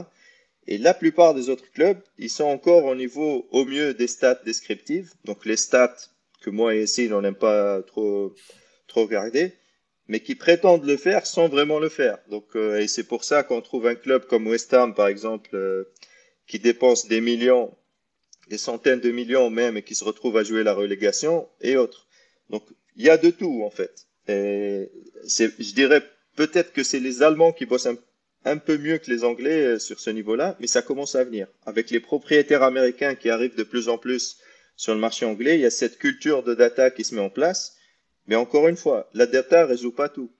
Et 0.67 0.78
la 0.78 0.93
plupart 0.93 1.34
des 1.34 1.49
autres 1.49 1.71
clubs, 1.71 2.01
ils 2.17 2.30
sont 2.30 2.45
encore 2.45 2.86
au 2.86 2.95
niveau, 2.95 3.47
au 3.51 3.65
mieux, 3.65 3.93
des 3.93 4.08
stats 4.08 4.41
descriptives. 4.45 5.13
Donc, 5.23 5.45
les 5.45 5.58
stats 5.58 5.95
que 6.41 6.49
moi 6.49 6.75
et 6.75 6.84
ici, 6.84 7.10
on 7.12 7.21
n'aime 7.21 7.36
pas 7.36 7.82
trop, 7.84 8.34
trop 8.88 9.04
regarder, 9.04 9.54
mais 10.08 10.19
qui 10.19 10.36
prétendent 10.36 10.86
le 10.86 10.97
faire 10.97 11.25
sans 11.25 11.47
vraiment 11.49 11.80
le 11.80 11.89
faire. 11.89 12.17
Donc, 12.30 12.56
euh, 12.56 12.80
et 12.80 12.88
c'est 12.88 13.04
pour 13.04 13.23
ça 13.23 13.43
qu'on 13.43 13.62
trouve 13.62 13.88
un 13.88 13.95
club 13.95 14.25
comme 14.25 14.47
West 14.47 14.73
Ham, 14.73 14.93
par 14.93 15.08
exemple, 15.08 15.51
euh, 15.56 15.84
qui 16.47 16.60
dépense 16.60 17.08
des 17.08 17.21
millions, 17.21 17.75
des 18.49 18.58
centaines 18.58 18.99
de 18.99 19.12
millions 19.12 19.49
même, 19.49 19.78
et 19.78 19.84
qui 19.84 19.95
se 19.95 20.04
retrouve 20.04 20.38
à 20.38 20.43
jouer 20.43 20.63
la 20.63 20.73
relégation 20.73 21.47
et 21.62 21.78
autres. 21.78 22.08
Donc, 22.49 22.63
il 22.95 23.06
y 23.06 23.10
a 23.10 23.17
de 23.17 23.30
tout, 23.30 23.63
en 23.63 23.69
fait. 23.69 24.08
Et 24.28 24.89
je 25.23 25.73
dirais 25.73 26.04
peut-être 26.36 26.73
que 26.73 26.84
c'est 26.84 26.99
les 26.99 27.23
Allemands 27.23 27.54
qui 27.54 27.65
bossent 27.65 27.86
un, 27.86 27.97
un, 28.45 28.58
peu 28.58 28.77
mieux 28.77 28.97
que 28.97 29.12
les 29.12 29.23
Anglais 29.23 29.65
euh, 29.65 29.79
sur 29.79 29.99
ce 29.99 30.10
niveau-là, 30.10 30.55
mais 30.60 30.67
ça 30.67 30.81
commence 30.81 31.15
à 31.15 31.23
venir. 31.23 31.47
Avec 31.65 31.89
les 31.89 31.99
propriétaires 31.99 32.63
américains 32.63 33.15
qui 33.15 33.29
arrivent 33.29 33.55
de 33.55 33.63
plus 33.63 33.89
en 33.89 33.97
plus 33.97 34.38
sur 34.75 34.93
le 34.93 34.99
marché 34.99 35.25
anglais, 35.25 35.55
il 35.55 35.62
y 35.62 35.65
a 35.65 35.71
cette 35.71 35.97
culture 35.97 36.43
de 36.43 36.53
data 36.53 36.91
qui 36.91 37.03
se 37.03 37.15
met 37.15 37.21
en 37.21 37.29
place. 37.29 37.75
Mais 38.27 38.36
encore 38.36 38.67
une 38.67 38.77
fois, 38.77 39.10
la 39.13 39.25
data 39.25 39.63
ne 39.63 39.69
résout 39.69 39.91
pas 39.91 40.10
tout. 40.10 40.31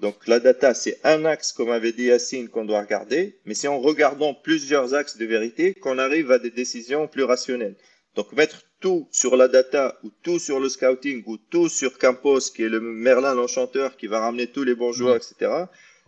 Donc 0.00 0.26
la 0.26 0.40
data, 0.40 0.74
c'est 0.74 0.98
un 1.04 1.24
axe, 1.24 1.52
comme 1.52 1.70
avait 1.70 1.92
dit 1.92 2.04
Yacine, 2.04 2.48
qu'on 2.48 2.66
doit 2.66 2.82
regarder, 2.82 3.38
mais 3.46 3.54
c'est 3.54 3.68
en 3.68 3.80
regardant 3.80 4.34
plusieurs 4.34 4.94
axes 4.94 5.16
de 5.16 5.24
vérité 5.24 5.74
qu'on 5.74 5.98
arrive 5.98 6.30
à 6.30 6.38
des 6.38 6.50
décisions 6.50 7.08
plus 7.08 7.22
rationnelles. 7.22 7.76
Donc 8.14 8.32
mettre 8.32 8.62
tout 8.80 9.08
sur 9.10 9.36
la 9.36 9.48
data, 9.48 9.98
ou 10.02 10.10
tout 10.22 10.38
sur 10.38 10.60
le 10.60 10.68
scouting, 10.68 11.22
ou 11.26 11.38
tout 11.38 11.68
sur 11.68 11.98
Campos, 11.98 12.40
qui 12.54 12.64
est 12.64 12.68
le 12.68 12.80
Merlin 12.80 13.34
l'enchanteur, 13.34 13.96
qui 13.96 14.06
va 14.06 14.20
ramener 14.20 14.48
tous 14.48 14.64
les 14.64 14.74
bons 14.74 14.92
joueurs, 14.92 15.16
etc., 15.16 15.50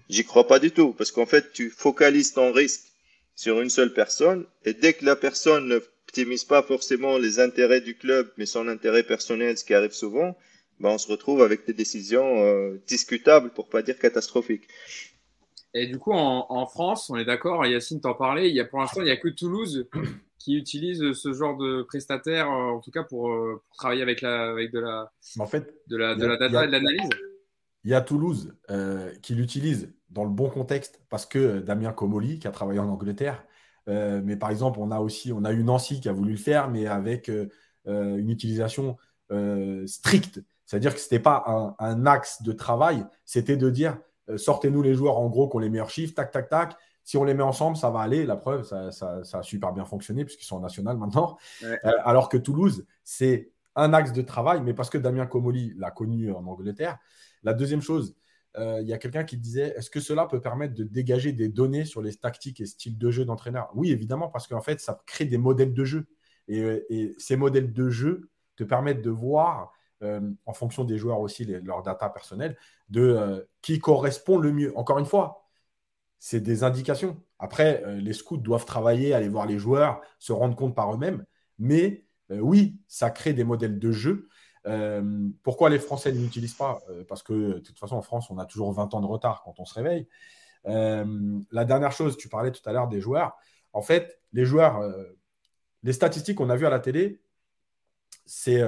j'y 0.08 0.24
crois 0.24 0.46
pas 0.46 0.58
du 0.58 0.70
tout, 0.70 0.92
parce 0.92 1.12
qu'en 1.12 1.26
fait, 1.26 1.52
tu 1.52 1.70
focalises 1.70 2.32
ton 2.32 2.52
risque 2.52 2.92
sur 3.34 3.60
une 3.60 3.70
seule 3.70 3.92
personne, 3.92 4.46
et 4.64 4.74
dès 4.74 4.94
que 4.94 5.04
la 5.04 5.16
personne 5.16 5.68
ne 5.68 5.80
optimise 6.08 6.44
pas 6.44 6.62
forcément 6.62 7.18
les 7.18 7.38
intérêts 7.38 7.82
du 7.82 7.94
club, 7.94 8.32
mais 8.38 8.46
son 8.46 8.66
intérêt 8.66 9.02
personnel, 9.02 9.58
ce 9.58 9.64
qui 9.64 9.74
arrive 9.74 9.92
souvent, 9.92 10.36
ben 10.80 10.90
on 10.90 10.98
se 10.98 11.06
retrouve 11.06 11.42
avec 11.42 11.66
des 11.66 11.74
décisions 11.74 12.42
euh, 12.42 12.80
discutables, 12.86 13.50
pour 13.50 13.68
pas 13.68 13.82
dire 13.82 13.98
catastrophiques. 13.98 14.66
Et 15.74 15.86
du 15.86 15.98
coup, 15.98 16.12
en, 16.12 16.66
France, 16.66 17.10
on 17.10 17.16
est 17.16 17.26
d'accord, 17.26 17.66
Yacine 17.66 18.00
t'en 18.00 18.14
parlait, 18.14 18.48
il 18.48 18.56
y 18.56 18.60
a 18.60 18.64
pour 18.64 18.80
l'instant, 18.80 19.02
il 19.02 19.04
n'y 19.04 19.10
a 19.10 19.18
que 19.18 19.28
Toulouse 19.28 19.86
qui 20.38 20.56
utilise 20.56 21.12
ce 21.12 21.32
genre 21.34 21.58
de 21.58 21.82
prestataire, 21.82 22.50
euh, 22.50 22.76
en 22.76 22.80
tout 22.80 22.90
cas 22.90 23.02
pour, 23.02 23.30
euh, 23.30 23.60
travailler 23.76 24.02
avec, 24.02 24.22
la, 24.22 24.48
avec 24.48 24.72
de, 24.72 24.78
la, 24.78 25.12
en 25.38 25.46
fait, 25.46 25.74
de, 25.88 25.96
la, 25.98 26.14
de 26.14 26.24
la 26.24 26.38
data 26.38 26.64
et 26.64 26.68
de 26.68 26.72
l'analyse. 26.72 27.10
Il 27.84 27.90
y 27.90 27.94
a 27.94 28.00
Toulouse 28.00 28.54
qui 29.22 29.34
l'utilise 29.34 29.92
dans 30.10 30.24
le 30.24 30.30
bon 30.30 30.48
contexte 30.48 31.00
parce 31.08 31.26
que 31.26 31.60
Damien 31.60 31.92
Comoli, 31.92 32.38
qui 32.38 32.48
a 32.48 32.50
travaillé 32.50 32.80
en 32.80 32.88
Angleterre, 32.88 33.44
euh, 33.88 34.20
mais 34.24 34.36
par 34.36 34.50
exemple, 34.50 34.78
on 34.80 34.90
a 34.90 35.00
aussi 35.00 35.32
on 35.32 35.44
a 35.44 35.52
eu 35.52 35.64
Nancy 35.64 36.00
qui 36.00 36.08
a 36.08 36.12
voulu 36.12 36.32
le 36.32 36.38
faire, 36.38 36.68
mais 36.68 36.86
avec 36.86 37.28
euh, 37.30 37.48
euh, 37.86 38.16
une 38.16 38.30
utilisation 38.30 38.96
stricte. 39.84 40.40
C'est-à-dire 40.64 40.94
que 40.94 41.00
ce 41.00 41.04
n'était 41.04 41.18
pas 41.18 41.76
un, 41.78 42.06
axe 42.06 42.40
de 42.42 42.52
travail, 42.52 43.04
c'était 43.26 43.58
de 43.58 43.68
dire 43.68 43.98
sortez-nous 44.36 44.80
les 44.80 44.94
joueurs 44.94 45.18
en 45.18 45.28
gros 45.28 45.50
qui 45.50 45.56
ont 45.56 45.58
les 45.58 45.68
meilleurs 45.68 45.90
chiffres, 45.90 46.14
tac, 46.14 46.30
tac, 46.30 46.48
tac. 46.48 46.76
Si 47.04 47.18
on 47.18 47.24
les 47.24 47.34
met 47.34 47.42
ensemble, 47.42 47.76
ça 47.76 47.90
va 47.90 48.00
aller. 48.00 48.24
La 48.24 48.36
preuve, 48.36 48.64
ça, 48.64 49.20
a 49.32 49.42
super 49.42 49.74
bien 49.74 49.84
fonctionné 49.84 50.24
puisqu'ils 50.24 50.46
sont 50.46 50.56
en 50.56 50.60
national 50.60 50.96
maintenant. 50.96 51.36
alors 51.82 52.30
que 52.30 52.38
Toulouse, 52.38 52.86
c'est 53.04 53.50
un 53.76 53.92
axe 53.92 54.12
de 54.12 54.22
travail, 54.22 54.62
mais 54.62 54.72
parce 54.72 54.88
que 54.88 54.96
Damien 54.96 55.26
Comoli 55.26 55.74
l'a 55.76 55.90
connu 55.90 56.32
en 56.32 56.46
Angleterre. 56.46 56.98
La 57.42 57.52
deuxième 57.52 57.82
chose, 57.82 58.14
euh, 58.14 58.27
il 58.56 58.86
y 58.86 58.92
a 58.92 58.98
quelqu'un 58.98 59.24
qui 59.24 59.36
disait 59.36 59.74
est-ce 59.76 59.90
que 59.90 60.00
cela 60.00 60.26
peut 60.26 60.40
permettre 60.40 60.74
de 60.74 60.84
dégager 60.84 61.32
des 61.32 61.48
données 61.48 61.84
sur 61.84 62.02
les 62.02 62.14
tactiques 62.14 62.60
et 62.60 62.66
styles 62.66 62.98
de 62.98 63.10
jeu 63.10 63.24
d'entraîneur? 63.24 63.70
Oui, 63.74 63.90
évidemment, 63.90 64.28
parce 64.28 64.46
qu'en 64.46 64.60
fait, 64.60 64.80
ça 64.80 65.00
crée 65.06 65.26
des 65.26 65.38
modèles 65.38 65.74
de 65.74 65.84
jeu. 65.84 66.08
Et, 66.48 67.14
ces 67.18 67.36
modèles 67.36 67.72
de 67.72 67.90
jeu 67.90 68.30
te 68.56 68.64
permettent 68.64 69.02
de 69.02 69.10
voir, 69.10 69.72
euh, 70.02 70.20
en 70.46 70.52
fonction 70.54 70.84
des 70.84 70.98
joueurs 70.98 71.20
aussi, 71.20 71.44
leurs 71.44 71.82
data 71.82 72.08
personnelles, 72.08 72.56
de 72.88 73.02
euh, 73.02 73.40
qui 73.62 73.78
correspond 73.78 74.38
le 74.38 74.52
mieux. 74.52 74.76
Encore 74.76 74.98
une 74.98 75.06
fois, 75.06 75.48
c'est 76.18 76.40
des 76.40 76.64
indications. 76.64 77.22
Après, 77.38 77.84
les 78.00 78.12
scouts 78.12 78.38
doivent 78.38 78.64
travailler, 78.64 79.14
aller 79.14 79.28
voir 79.28 79.46
les 79.46 79.58
joueurs, 79.58 80.00
se 80.18 80.32
rendre 80.32 80.56
compte 80.56 80.74
par 80.74 80.92
eux-mêmes. 80.92 81.24
Mais 81.58 82.04
oui, 82.30 82.80
ça 82.88 83.10
crée 83.10 83.32
des 83.34 83.44
modèles 83.44 83.78
de 83.78 83.92
jeu 83.92 84.28
euh, 84.68 85.30
pourquoi 85.42 85.70
les 85.70 85.78
Français 85.78 86.12
ne 86.12 86.20
l'utilisent 86.20 86.54
pas? 86.54 86.80
Euh, 86.90 87.04
Parce 87.08 87.22
que 87.22 87.54
de 87.54 87.58
toute 87.58 87.78
façon, 87.78 87.96
en 87.96 88.02
France, 88.02 88.30
on 88.30 88.38
a 88.38 88.44
toujours 88.44 88.72
20 88.72 88.94
ans 88.94 89.00
de 89.00 89.06
retard 89.06 89.42
quand 89.44 89.58
on 89.58 89.64
se 89.64 89.74
réveille. 89.74 90.06
Euh, 90.66 91.40
la 91.50 91.64
dernière 91.64 91.92
chose, 91.92 92.16
tu 92.16 92.28
parlais 92.28 92.52
tout 92.52 92.66
à 92.68 92.72
l'heure 92.72 92.88
des 92.88 93.00
joueurs. 93.00 93.36
En 93.72 93.82
fait, 93.82 94.20
les 94.32 94.44
joueurs, 94.44 94.82
les 95.82 95.92
statistiques 95.92 96.36
qu'on 96.36 96.50
a 96.50 96.56
vues 96.56 96.66
à 96.66 96.70
la 96.70 96.80
télé, 96.80 97.20
c'est 98.26 98.62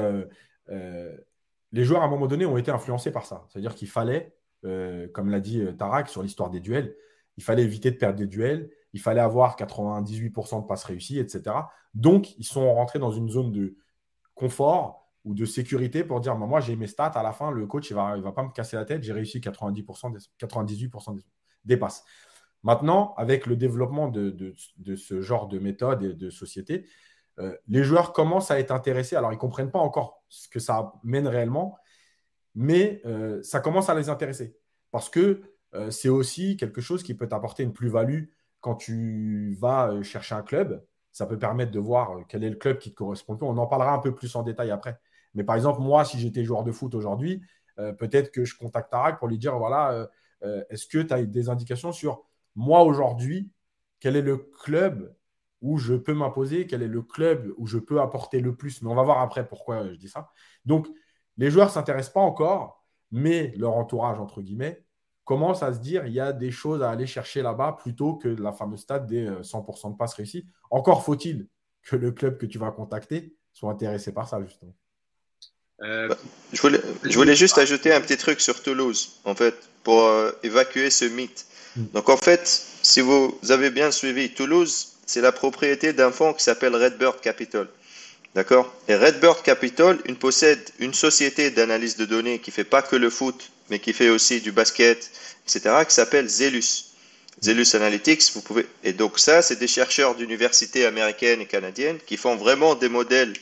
les 1.72 1.84
joueurs 1.84 2.02
à 2.02 2.04
un 2.04 2.08
moment 2.08 2.26
donné 2.26 2.46
ont 2.46 2.56
été 2.56 2.70
influencés 2.70 3.10
par 3.10 3.26
ça. 3.26 3.46
C'est-à-dire 3.48 3.74
qu'il 3.74 3.88
fallait, 3.88 4.34
comme 4.62 5.30
l'a 5.30 5.40
dit 5.40 5.64
Tarak 5.78 6.08
sur 6.08 6.22
l'histoire 6.22 6.50
des 6.50 6.60
duels, 6.60 6.94
il 7.38 7.42
fallait 7.42 7.62
éviter 7.62 7.90
de 7.90 7.96
perdre 7.96 8.18
des 8.18 8.26
duels, 8.26 8.70
il 8.92 9.00
fallait 9.00 9.20
avoir 9.20 9.56
98% 9.56 10.62
de 10.62 10.66
passes 10.66 10.84
réussies, 10.84 11.18
etc. 11.18 11.56
Donc, 11.94 12.38
ils 12.38 12.44
sont 12.44 12.72
rentrés 12.74 12.98
dans 12.98 13.10
une 13.10 13.30
zone 13.30 13.52
de 13.52 13.76
confort 14.34 14.99
ou 15.24 15.35
de 15.35 15.44
sécurité 15.44 16.04
pour 16.04 16.20
dire 16.20 16.37
bah, 16.37 16.46
moi 16.46 16.61
j'ai 16.61 16.76
mes 16.76 16.87
stats 16.87 17.06
à 17.06 17.22
la 17.22 17.33
fin 17.33 17.50
le 17.50 17.66
coach 17.66 17.90
il 17.90 17.94
va 17.94 18.16
va 18.18 18.33
pas 18.33 18.42
me 18.42 18.50
casser 18.50 18.76
la 18.76 18.85
tête 18.85 19.02
j'ai 19.02 19.12
réussi 19.12 19.40
90% 19.40 20.12
des, 20.12 20.46
98% 20.46 21.20
des, 21.64 21.76
passes 21.76 22.04
maintenant 22.62 23.14
avec 23.16 23.46
le 23.46 23.56
développement 23.56 24.09
de, 24.09 24.54
ce 24.96 25.20
genre 25.20 25.48
de 25.48 25.59
méthode 25.59 26.02
et 26.02 26.14
de 26.14 26.30
société 26.30 26.87
euh, 27.40 27.56
les 27.68 27.85
joueurs 27.85 28.12
commencent 28.12 28.50
à 28.50 28.59
être 28.59 28.70
intéressés. 28.70 29.16
Alors, 29.16 29.33
ils 29.33 29.37
ne 29.37 29.40
comprennent 29.40 29.70
pas 29.70 29.78
encore 29.78 30.22
ce 30.28 30.48
que 30.48 30.61
ça 30.61 30.92
mène 31.02 31.26
réellement, 31.26 31.78
mais 32.54 33.00
euh, 33.06 33.42
ça 33.42 33.61
commence 33.61 33.88
à 33.88 33.94
les 33.94 34.09
intéresser. 34.09 34.56
Parce 34.90 35.09
que 35.09 35.42
euh, 35.74 35.90
c'est 35.90 36.09
aussi 36.09 36.56
quelque 36.56 36.80
chose 36.80 37.02
qui 37.02 37.14
peut 37.14 37.28
t'apporter 37.28 37.62
une 37.62 37.72
plus-value 37.72 38.24
quand 38.61 38.74
tu 38.74 39.56
vas 39.61 40.02
chercher 40.02 40.35
un 40.35 40.42
club. 40.42 40.85
Ça 41.12 41.26
peut 41.26 41.38
permettre 41.38 41.72
de 41.72 41.78
voir 41.80 42.26
quel 42.28 42.44
est 42.44 42.50
le 42.50 42.56
club 42.56 42.78
qui 42.78 42.90
te 42.90 42.96
correspond 42.96 43.38
On 43.40 43.56
en 43.56 43.66
parlera 43.66 43.92
un 43.92 43.98
peu 43.98 44.14
plus 44.14 44.37
en 44.37 44.42
détail 44.42 44.70
après. 44.70 45.00
Mais 45.34 45.44
par 45.44 45.56
exemple, 45.56 45.80
moi, 45.80 46.04
si 46.04 46.18
j'étais 46.18 46.44
joueur 46.44 46.64
de 46.64 46.72
foot 46.72 46.94
aujourd'hui, 46.94 47.42
peut-être 47.98 48.30
que 48.30 48.44
je 48.44 48.56
contacte 48.58 48.90
Tarak 48.90 49.18
pour 49.18 49.28
lui 49.28 49.38
dire 49.38 49.56
voilà, 49.56 50.08
est-ce 50.68 50.86
que 50.86 50.98
tu 50.98 51.14
as 51.14 51.24
des 51.24 51.48
indications 51.48 51.92
sur 51.92 52.24
moi 52.56 52.82
aujourd'hui, 52.82 53.50
quel 54.00 54.16
est 54.16 54.22
le 54.22 54.36
club 54.36 55.14
où 55.62 55.78
je 55.78 55.94
peux 55.94 56.14
m'imposer, 56.14 56.66
quel 56.66 56.82
est 56.82 56.88
le 56.88 57.02
club 57.02 57.52
où 57.58 57.66
je 57.66 57.78
peux 57.78 58.00
apporter 58.00 58.40
le 58.40 58.56
plus? 58.56 58.82
Mais 58.82 58.90
on 58.90 58.94
va 58.94 59.02
voir 59.02 59.20
après 59.20 59.46
pourquoi 59.46 59.88
je 59.88 59.94
dis 59.94 60.08
ça. 60.08 60.30
Donc, 60.64 60.88
les 61.36 61.50
joueurs 61.50 61.66
ne 61.66 61.72
s'intéressent 61.72 62.14
pas 62.14 62.20
encore, 62.20 62.84
mais 63.10 63.54
leur 63.56 63.76
entourage, 63.76 64.18
entre 64.18 64.42
guillemets, 64.42 64.84
commence 65.24 65.62
à 65.62 65.72
se 65.72 65.78
dire 65.78 66.06
il 66.06 66.12
y 66.12 66.20
a 66.20 66.32
des 66.32 66.50
choses 66.50 66.82
à 66.82 66.90
aller 66.90 67.06
chercher 67.06 67.42
là-bas 67.42 67.76
plutôt 67.78 68.16
que 68.16 68.28
la 68.28 68.52
fameuse 68.52 68.80
stade 68.80 69.06
des 69.06 69.28
100% 69.42 69.86
euh, 69.86 69.90
de 69.92 69.96
passes 69.96 70.14
réussies. 70.14 70.46
Encore 70.70 71.04
faut-il 71.04 71.48
que 71.82 71.96
le 71.96 72.12
club 72.12 72.36
que 72.36 72.46
tu 72.46 72.58
vas 72.58 72.70
contacter 72.72 73.36
soit 73.52 73.70
intéressé 73.70 74.12
par 74.12 74.28
ça, 74.28 74.42
justement. 74.42 74.74
Euh, 75.82 76.08
bah, 76.08 76.18
je, 76.52 76.60
voulais, 76.60 76.80
je, 77.04 77.14
voulais, 77.14 77.34
juste 77.34 77.58
ajouter 77.58 77.92
un 77.92 78.00
petit 78.00 78.16
truc 78.16 78.40
sur 78.40 78.62
Toulouse, 78.62 79.12
en 79.24 79.34
fait, 79.34 79.54
pour 79.82 80.04
euh, 80.04 80.30
évacuer 80.42 80.90
ce 80.90 81.06
mythe. 81.06 81.46
Mm. 81.76 81.84
Donc, 81.94 82.08
en 82.08 82.16
fait, 82.16 82.62
si 82.82 83.00
vous 83.00 83.38
avez 83.48 83.70
bien 83.70 83.90
suivi, 83.90 84.30
Toulouse, 84.30 84.88
c'est 85.06 85.20
la 85.20 85.32
propriété 85.32 85.92
d'un 85.92 86.12
fonds 86.12 86.34
qui 86.34 86.42
s'appelle 86.42 86.76
Redbird 86.76 87.20
Capital. 87.20 87.66
D'accord? 88.34 88.72
Et 88.88 88.94
Redbird 88.94 89.42
Capital, 89.42 89.98
une 90.04 90.16
possède 90.16 90.60
une 90.78 90.94
société 90.94 91.50
d'analyse 91.50 91.96
de 91.96 92.04
données 92.04 92.38
qui 92.38 92.50
fait 92.52 92.64
pas 92.64 92.82
que 92.82 92.94
le 92.94 93.10
foot, 93.10 93.50
mais 93.70 93.80
qui 93.80 93.92
fait 93.92 94.08
aussi 94.08 94.40
du 94.40 94.52
basket, 94.52 95.10
etc., 95.46 95.84
qui 95.88 95.94
s'appelle 95.94 96.28
Zelus. 96.28 96.90
Zelus 97.42 97.74
Analytics, 97.74 98.32
vous 98.34 98.42
pouvez. 98.42 98.66
Et 98.84 98.92
donc 98.92 99.18
ça, 99.18 99.42
c'est 99.42 99.56
des 99.56 99.66
chercheurs 99.66 100.14
d'universités 100.14 100.84
américaines 100.84 101.40
et 101.40 101.46
canadiennes 101.46 101.98
qui 102.06 102.16
font 102.16 102.36
vraiment 102.36 102.74
des 102.74 102.88
modèles 102.88 103.32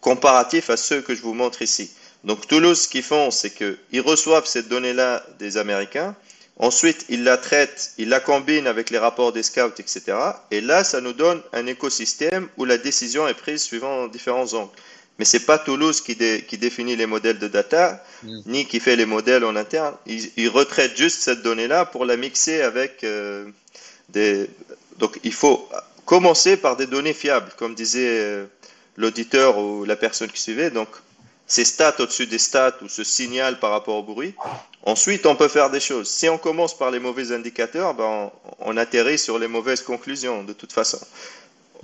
comparatifs 0.00 0.70
à 0.70 0.76
ceux 0.76 1.00
que 1.02 1.14
je 1.14 1.22
vous 1.22 1.34
montre 1.34 1.62
ici. 1.62 1.90
Donc 2.24 2.46
Toulouse, 2.46 2.82
ce 2.82 2.88
qu'ils 2.88 3.02
font, 3.02 3.30
c'est 3.30 3.50
qu'ils 3.50 4.00
reçoivent 4.00 4.46
cette 4.46 4.68
donnée-là 4.68 5.24
des 5.38 5.56
Américains, 5.56 6.14
Ensuite, 6.62 7.06
il 7.08 7.24
la 7.24 7.38
traite, 7.38 7.92
il 7.96 8.10
la 8.10 8.20
combine 8.20 8.66
avec 8.66 8.90
les 8.90 8.98
rapports 8.98 9.32
des 9.32 9.42
scouts, 9.42 9.72
etc. 9.78 10.02
Et 10.50 10.60
là, 10.60 10.84
ça 10.84 11.00
nous 11.00 11.14
donne 11.14 11.40
un 11.54 11.66
écosystème 11.66 12.50
où 12.58 12.66
la 12.66 12.76
décision 12.76 13.26
est 13.26 13.32
prise 13.34 13.62
suivant 13.62 14.08
différents 14.08 14.52
angles. 14.52 14.70
Mais 15.18 15.24
c'est 15.24 15.46
pas 15.46 15.58
Toulouse 15.58 16.02
qui, 16.02 16.16
qui, 16.16 16.58
définit 16.58 16.96
les 16.96 17.06
modèles 17.06 17.38
de 17.38 17.48
data, 17.48 18.04
mm. 18.22 18.40
ni 18.44 18.66
qui 18.66 18.78
fait 18.78 18.94
les 18.94 19.06
modèles 19.06 19.42
en 19.46 19.56
interne. 19.56 19.94
Il, 20.04 20.50
retraite 20.50 20.94
juste 20.94 21.22
cette 21.22 21.40
donnée-là 21.40 21.86
pour 21.86 22.04
la 22.04 22.18
mixer 22.18 22.60
avec 22.60 23.04
euh, 23.04 23.46
des. 24.10 24.46
Donc, 24.98 25.18
il 25.24 25.32
faut 25.32 25.66
commencer 26.04 26.58
par 26.58 26.76
des 26.76 26.86
données 26.86 27.14
fiables, 27.14 27.52
comme 27.56 27.74
disait 27.74 28.18
euh, 28.20 28.44
l'auditeur 28.96 29.58
ou 29.58 29.84
la 29.84 29.96
personne 29.96 30.30
qui 30.30 30.40
suivait. 30.40 30.70
Donc, 30.70 30.88
ces 31.46 31.64
stats 31.64 31.96
au-dessus 31.98 32.26
des 32.26 32.38
stats 32.38 32.76
ou 32.82 32.88
ce 32.88 33.02
signal 33.02 33.58
par 33.58 33.72
rapport 33.72 33.96
au 33.96 34.02
bruit. 34.02 34.34
Ensuite, 34.84 35.26
on 35.26 35.34
peut 35.34 35.48
faire 35.48 35.70
des 35.70 35.80
choses. 35.80 36.08
Si 36.08 36.28
on 36.28 36.38
commence 36.38 36.78
par 36.78 36.90
les 36.90 37.00
mauvais 37.00 37.32
indicateurs, 37.32 37.94
ben, 37.94 38.30
on, 38.60 38.76
atterrit 38.76 39.18
sur 39.18 39.38
les 39.38 39.48
mauvaises 39.48 39.82
conclusions 39.82 40.44
de 40.44 40.52
toute 40.52 40.72
façon. 40.72 40.98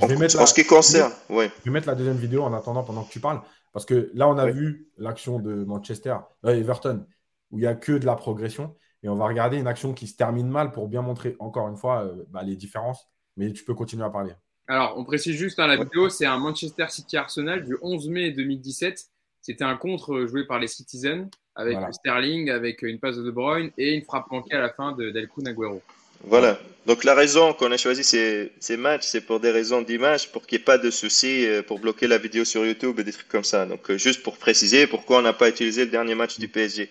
En, 0.01 0.09
ce 0.47 0.55
qui 0.55 0.65
concerne, 0.65 1.13
oui. 1.31 1.47
Je 1.61 1.65
vais 1.65 1.71
mettre 1.73 1.89
la 1.89 1.95
deuxième 1.95 2.17
vidéo 2.17 2.43
en 2.43 2.53
attendant 2.53 2.85
pendant 2.85 3.03
que 3.03 3.11
tu 3.11 3.19
parles. 3.19 3.41
Parce 3.73 3.85
que 3.85 4.11
là, 4.15 4.29
on 4.29 4.39
a 4.39 4.47
vu 4.47 4.89
l'action 4.99 5.39
de 5.39 5.65
Manchester, 5.65 6.17
euh, 6.45 6.55
Everton, 6.55 7.05
où 7.51 7.59
il 7.59 7.63
n'y 7.63 7.67
a 7.67 7.75
que 7.75 7.93
de 7.93 8.07
la 8.07 8.15
progression. 8.15 8.75
Et 9.03 9.09
on 9.09 9.17
va 9.17 9.27
regarder 9.27 9.57
une 9.57 9.67
action 9.67 9.95
qui 9.95 10.07
se 10.07 10.17
termine 10.17 10.49
mal 10.49 10.71
pour 10.71 10.89
bien 10.89 11.03
montrer 11.03 11.37
encore 11.41 11.69
une 11.69 11.77
fois 11.77 12.05
euh, 12.05 12.25
bah, 12.31 12.43
les 12.43 12.57
différences. 12.57 13.09
Mais 13.37 13.53
tu 13.53 13.65
peux 13.65 13.75
continuer 13.75 14.05
à 14.05 14.11
parler. 14.11 14.33
Alors, 14.69 14.95
on 14.97 15.05
précise 15.05 15.37
juste 15.37 15.59
dans 15.59 15.67
la 15.67 15.77
vidéo, 15.77 16.09
c'est 16.09 16.27
un 16.27 16.39
Manchester 16.39 16.87
City 16.89 17.17
Arsenal 17.17 17.65
du 17.65 17.77
11 17.83 18.09
mai 18.09 18.31
2017 18.33 19.11
c'était 19.47 19.63
un 19.63 19.77
contre 19.77 20.27
joué 20.27 20.45
par 20.45 20.59
les 20.59 20.67
Citizens 20.67 21.29
avec 21.55 21.79
Sterling, 21.93 22.51
avec 22.51 22.83
une 22.83 22.99
passe 22.99 23.17
de 23.17 23.23
De 23.23 23.31
Bruyne 23.31 23.71
et 23.79 23.95
une 23.95 24.03
frappe 24.03 24.29
manquée 24.29 24.57
à 24.57 24.61
la 24.61 24.71
fin 24.71 24.91
de 24.91 25.11
Del 25.11 25.29
Agüero. 25.47 25.81
Voilà. 26.25 26.59
Donc 26.85 27.05
la 27.05 27.15
raison 27.15 27.53
qu'on 27.53 27.71
a 27.71 27.77
choisi 27.77 28.03
ces, 28.03 28.51
ces 28.59 28.77
matchs, 28.77 29.05
c'est 29.05 29.21
pour 29.21 29.39
des 29.39 29.53
raisons 29.53 29.83
d'image, 29.83 30.33
pour 30.33 30.45
qu'il 30.45 30.59
n'y 30.59 30.63
ait 30.63 30.65
pas 30.65 30.79
de 30.79 30.91
soucis 30.91 31.47
euh, 31.47 31.63
pour 31.63 31.79
bloquer 31.79 32.09
la 32.09 32.19
vidéo 32.19 32.45
sur 32.45 32.67
YouTube 32.67 32.99
et 32.99 33.05
des 33.05 33.13
trucs 33.13 33.29
comme 33.29 33.45
ça. 33.45 33.67
Donc 33.67 33.89
euh, 33.89 33.97
juste 33.97 34.25
pour 34.25 34.37
préciser 34.37 34.89
pourquoi 34.89 35.19
on 35.19 35.23
n'a 35.23 35.33
pas 35.33 35.49
utilisé 35.49 35.85
le 35.85 35.93
dernier 35.93 36.17
match 36.17 36.41
du 36.41 36.49
PSG. 36.49 36.91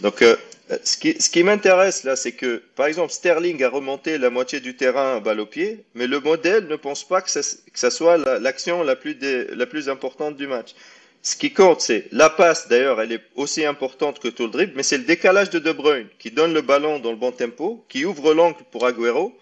Donc 0.00 0.22
euh, 0.22 0.36
ce 0.84 0.96
qui, 0.96 1.20
ce 1.20 1.30
qui 1.30 1.42
m'intéresse 1.42 2.04
là, 2.04 2.14
c'est 2.14 2.32
que 2.32 2.62
par 2.76 2.86
exemple 2.86 3.12
Sterling 3.12 3.62
a 3.64 3.68
remonté 3.68 4.18
la 4.18 4.30
moitié 4.30 4.60
du 4.60 4.76
terrain 4.76 5.16
à 5.16 5.20
balle 5.20 5.40
au 5.40 5.46
pied, 5.46 5.84
mais 5.94 6.06
le 6.06 6.20
modèle 6.20 6.66
ne 6.66 6.76
pense 6.76 7.06
pas 7.06 7.22
que 7.22 7.30
ça, 7.30 7.40
que 7.40 7.78
ça 7.78 7.90
soit 7.90 8.16
l'action 8.38 8.82
la, 8.82 8.96
plus 8.96 9.16
la 9.20 9.66
plus 9.66 9.88
importante 9.88 10.36
du 10.36 10.46
match. 10.46 10.74
Ce 11.22 11.36
qui 11.36 11.52
compte, 11.52 11.80
c'est 11.80 12.06
la 12.12 12.30
passe, 12.30 12.68
d'ailleurs, 12.68 13.00
elle 13.00 13.12
est 13.12 13.22
aussi 13.34 13.64
importante 13.64 14.20
que 14.20 14.28
tout 14.28 14.44
le 14.44 14.50
dribble, 14.50 14.72
mais 14.76 14.82
c'est 14.84 14.98
le 14.98 15.04
décalage 15.04 15.50
de 15.50 15.58
De 15.58 15.72
Bruyne 15.72 16.06
qui 16.18 16.30
donne 16.30 16.54
le 16.54 16.62
ballon 16.62 17.00
dans 17.00 17.10
le 17.10 17.16
bon 17.16 17.32
tempo, 17.32 17.84
qui 17.88 18.04
ouvre 18.04 18.34
l'angle 18.34 18.62
pour 18.70 18.86
Agüero. 18.86 19.36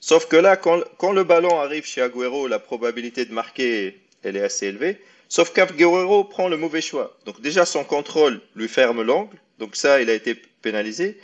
Sauf 0.00 0.26
que 0.26 0.36
là, 0.36 0.56
quand, 0.56 1.12
le 1.12 1.24
ballon 1.24 1.58
arrive 1.58 1.84
chez 1.84 2.02
Agüero, 2.02 2.46
la 2.46 2.60
probabilité 2.60 3.24
de 3.24 3.34
marquer, 3.34 3.98
elle 4.22 4.36
est 4.36 4.42
assez 4.42 4.68
élevée. 4.68 4.98
Sauf 5.28 5.52
qu'Agüero 5.52 6.24
prend 6.24 6.48
le 6.48 6.56
mauvais 6.56 6.80
choix. 6.80 7.16
Donc 7.26 7.40
déjà, 7.40 7.66
son 7.66 7.84
contrôle 7.84 8.40
lui 8.54 8.68
ferme 8.68 9.02
l'angle. 9.02 9.36
Donc 9.58 9.76
ça, 9.76 10.00
il 10.00 10.10
a 10.10 10.14
été 10.14 10.34
pénalisé. 10.62 11.18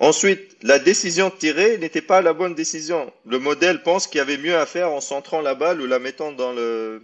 Ensuite, 0.00 0.56
la 0.62 0.78
décision 0.78 1.30
tirer 1.30 1.76
n'était 1.78 2.02
pas 2.02 2.22
la 2.22 2.32
bonne 2.32 2.54
décision. 2.54 3.12
Le 3.26 3.38
modèle 3.38 3.82
pense 3.82 4.06
qu'il 4.06 4.18
y 4.18 4.20
avait 4.20 4.38
mieux 4.38 4.56
à 4.56 4.64
faire 4.64 4.92
en 4.92 5.00
centrant 5.00 5.40
la 5.40 5.54
balle 5.54 5.80
ou 5.80 5.86
la 5.86 5.98
mettant 5.98 6.30
dans 6.30 6.52
le, 6.52 7.02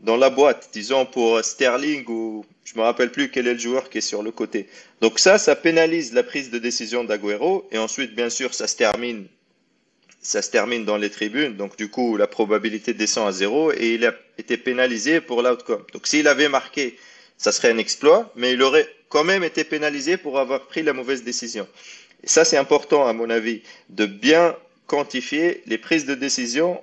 dans 0.00 0.16
la 0.16 0.30
boîte, 0.30 0.70
disons 0.72 1.04
pour 1.04 1.44
Sterling 1.44 2.04
ou 2.08 2.44
je 2.64 2.76
me 2.76 2.82
rappelle 2.82 3.10
plus 3.10 3.30
quel 3.30 3.46
est 3.46 3.54
le 3.54 3.58
joueur 3.58 3.90
qui 3.90 3.98
est 3.98 4.02
sur 4.02 4.22
le 4.22 4.30
côté. 4.30 4.68
Donc 5.02 5.18
ça, 5.18 5.36
ça 5.36 5.54
pénalise 5.54 6.14
la 6.14 6.22
prise 6.22 6.50
de 6.50 6.58
décision 6.58 7.04
d'Aguero 7.04 7.68
et 7.70 7.78
ensuite, 7.78 8.14
bien 8.14 8.30
sûr, 8.30 8.54
ça 8.54 8.66
se 8.66 8.76
termine, 8.76 9.26
ça 10.22 10.40
se 10.40 10.50
termine 10.50 10.86
dans 10.86 10.96
les 10.96 11.10
tribunes. 11.10 11.56
Donc 11.56 11.76
du 11.76 11.90
coup, 11.90 12.16
la 12.16 12.26
probabilité 12.26 12.94
descend 12.94 13.28
à 13.28 13.32
zéro 13.32 13.70
et 13.72 13.94
il 13.94 14.06
a 14.06 14.14
été 14.38 14.56
pénalisé 14.56 15.20
pour 15.20 15.42
l'outcome. 15.42 15.84
Donc 15.92 16.06
s'il 16.06 16.26
avait 16.26 16.48
marqué, 16.48 16.98
ça 17.36 17.52
serait 17.52 17.70
un 17.70 17.78
exploit, 17.78 18.32
mais 18.34 18.52
il 18.52 18.62
aurait 18.62 18.88
quand 19.14 19.24
même 19.24 19.44
été 19.44 19.64
pénalisé 19.64 20.18
pour 20.18 20.38
avoir 20.38 20.60
pris 20.66 20.82
la 20.82 20.92
mauvaise 20.92 21.22
décision. 21.22 21.66
Et 22.22 22.28
ça, 22.28 22.44
c'est 22.44 22.58
important 22.58 23.06
à 23.06 23.14
mon 23.14 23.30
avis 23.30 23.62
de 23.88 24.04
bien 24.06 24.56
quantifier 24.86 25.62
les 25.66 25.78
prises 25.78 26.04
de 26.04 26.14
décision 26.14 26.82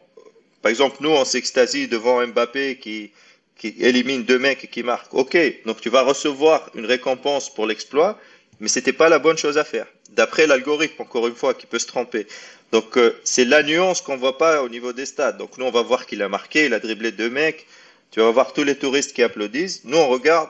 par 0.62 0.70
exemple, 0.70 0.98
nous, 1.00 1.10
on 1.10 1.26
s'extasie 1.26 1.88
devant 1.88 2.26
Mbappé 2.26 2.78
qui, 2.78 3.12
qui 3.58 3.76
élimine 3.80 4.24
deux 4.24 4.38
mecs 4.38 4.64
et 4.64 4.68
qui 4.68 4.84
marque. 4.84 5.14
Ok, 5.14 5.38
donc 5.66 5.82
tu 5.82 5.90
vas 5.90 6.04
recevoir 6.04 6.70
une 6.76 6.86
récompense 6.86 7.54
pour 7.54 7.66
l'exploit, 7.66 8.20
mais 8.60 8.68
c'était 8.68 8.94
pas 8.94 9.10
la 9.10 9.20
bonne 9.20 9.38
chose 9.38 9.58
à 9.58 9.64
faire. 9.64 9.88
D'après 10.12 10.46
l'algorithme, 10.46 11.02
encore 11.02 11.28
une 11.28 11.36
fois, 11.36 11.54
qui 11.54 11.66
peut 11.66 11.80
se 11.80 11.88
tromper. 11.88 12.28
Donc 12.72 12.98
euh, 12.98 13.20
c'est 13.24 13.46
la 13.46 13.64
nuance 13.64 14.02
qu'on 14.02 14.18
voit 14.18 14.38
pas 14.38 14.62
au 14.62 14.70
niveau 14.70 14.94
des 14.94 15.06
stades. 15.06 15.38
Donc 15.38 15.58
nous, 15.58 15.66
on 15.66 15.72
va 15.72 15.82
voir 15.82 16.06
qu'il 16.06 16.22
a 16.22 16.30
marqué, 16.30 16.66
il 16.66 16.74
a 16.74 16.80
dribblé 16.80 17.12
deux 17.12 17.30
mecs. 17.30 17.66
Tu 18.12 18.20
vas 18.20 18.30
voir 18.30 18.54
tous 18.54 18.64
les 18.64 18.76
touristes 18.76 19.14
qui 19.14 19.24
applaudissent. 19.24 19.84
Nous, 19.86 19.98
on 19.98 20.10
regarde 20.10 20.50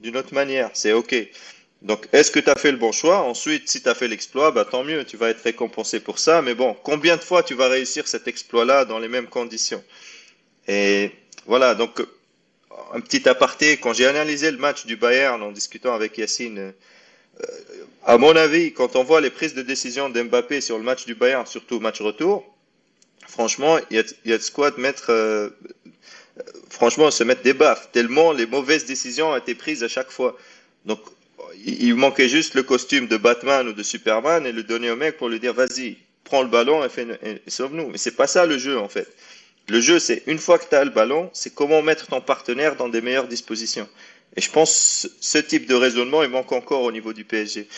d'une 0.00 0.16
autre 0.16 0.34
manière. 0.34 0.70
C'est 0.74 0.92
ok. 0.92 1.14
Donc, 1.82 2.08
est-ce 2.12 2.30
que 2.30 2.40
tu 2.40 2.50
as 2.50 2.56
fait 2.56 2.72
le 2.72 2.76
bon 2.78 2.92
choix? 2.92 3.18
Ensuite, 3.20 3.68
si 3.70 3.82
tu 3.82 3.88
as 3.88 3.94
fait 3.94 4.08
l'exploit, 4.08 4.50
bah, 4.50 4.66
tant 4.66 4.84
mieux, 4.84 5.04
tu 5.04 5.16
vas 5.16 5.30
être 5.30 5.42
récompensé 5.42 6.00
pour 6.00 6.18
ça. 6.18 6.42
Mais 6.42 6.54
bon, 6.54 6.76
combien 6.82 7.16
de 7.16 7.22
fois 7.22 7.42
tu 7.42 7.54
vas 7.54 7.68
réussir 7.68 8.06
cet 8.06 8.28
exploit-là 8.28 8.84
dans 8.84 8.98
les 8.98 9.08
mêmes 9.08 9.28
conditions? 9.28 9.82
Et 10.68 11.12
voilà, 11.46 11.74
donc, 11.74 12.02
un 12.92 13.00
petit 13.00 13.28
aparté, 13.28 13.78
quand 13.78 13.94
j'ai 13.94 14.06
analysé 14.06 14.50
le 14.50 14.58
match 14.58 14.84
du 14.84 14.96
Bayern 14.96 15.42
en 15.42 15.52
discutant 15.52 15.94
avec 15.94 16.18
Yacine, 16.18 16.58
euh, 16.58 16.72
à 18.04 18.18
mon 18.18 18.36
avis, 18.36 18.72
quand 18.72 18.96
on 18.96 19.04
voit 19.04 19.20
les 19.20 19.30
prises 19.30 19.54
de 19.54 19.62
décision 19.62 20.10
d'Mbappé 20.10 20.60
sur 20.60 20.76
le 20.76 20.84
match 20.84 21.06
du 21.06 21.14
Bayern, 21.14 21.46
surtout 21.46 21.80
match 21.80 22.00
retour, 22.00 22.44
franchement, 23.26 23.78
il 23.90 23.96
y 23.96 24.00
a, 24.00 24.04
y 24.24 24.32
a, 24.32 24.38
de 24.38 24.50
quoi 24.52 24.70
mettre, 24.76 25.10
euh, 25.10 25.50
franchement, 26.68 27.10
se 27.10 27.24
mettre 27.24 27.42
des 27.42 27.54
baffes, 27.54 27.90
tellement 27.92 28.32
les 28.32 28.46
mauvaises 28.46 28.84
décisions 28.84 29.30
ont 29.30 29.36
été 29.36 29.54
prises 29.54 29.82
à 29.82 29.88
chaque 29.88 30.10
fois. 30.10 30.36
Donc, 30.84 31.00
il 31.64 31.94
manquait 31.94 32.28
juste 32.28 32.54
le 32.54 32.62
costume 32.62 33.06
de 33.06 33.16
Batman 33.16 33.68
ou 33.68 33.72
de 33.72 33.82
Superman 33.82 34.46
et 34.46 34.52
le 34.52 34.62
donner 34.62 34.90
au 34.90 34.96
mec 34.96 35.16
pour 35.16 35.28
lui 35.28 35.40
dire 35.40 35.54
vas-y, 35.54 35.96
prends 36.24 36.42
le 36.42 36.48
ballon 36.48 36.84
et, 36.84 37.50
sauve-nous. 37.50 37.88
Mais 37.88 37.98
c'est 37.98 38.16
pas 38.16 38.26
ça 38.26 38.46
le 38.46 38.58
jeu 38.58 38.78
en 38.78 38.88
fait. 38.88 39.08
Le 39.68 39.80
jeu, 39.80 39.98
c'est 39.98 40.22
une 40.26 40.38
fois 40.38 40.58
que 40.58 40.68
tu 40.68 40.74
as 40.74 40.84
le 40.84 40.90
ballon, 40.90 41.30
c'est 41.32 41.54
comment 41.54 41.82
mettre 41.82 42.06
ton 42.06 42.20
partenaire 42.20 42.76
dans 42.76 42.88
des 42.88 43.00
meilleures 43.00 43.28
dispositions. 43.28 43.88
Et 44.36 44.40
je 44.40 44.50
pense 44.50 45.08
ce 45.20 45.38
type 45.38 45.66
de 45.66 45.74
raisonnement, 45.74 46.22
il 46.22 46.30
manque 46.30 46.52
encore 46.52 46.82
au 46.82 46.92
niveau 46.92 47.12
du 47.12 47.24
PSG. 47.24 47.68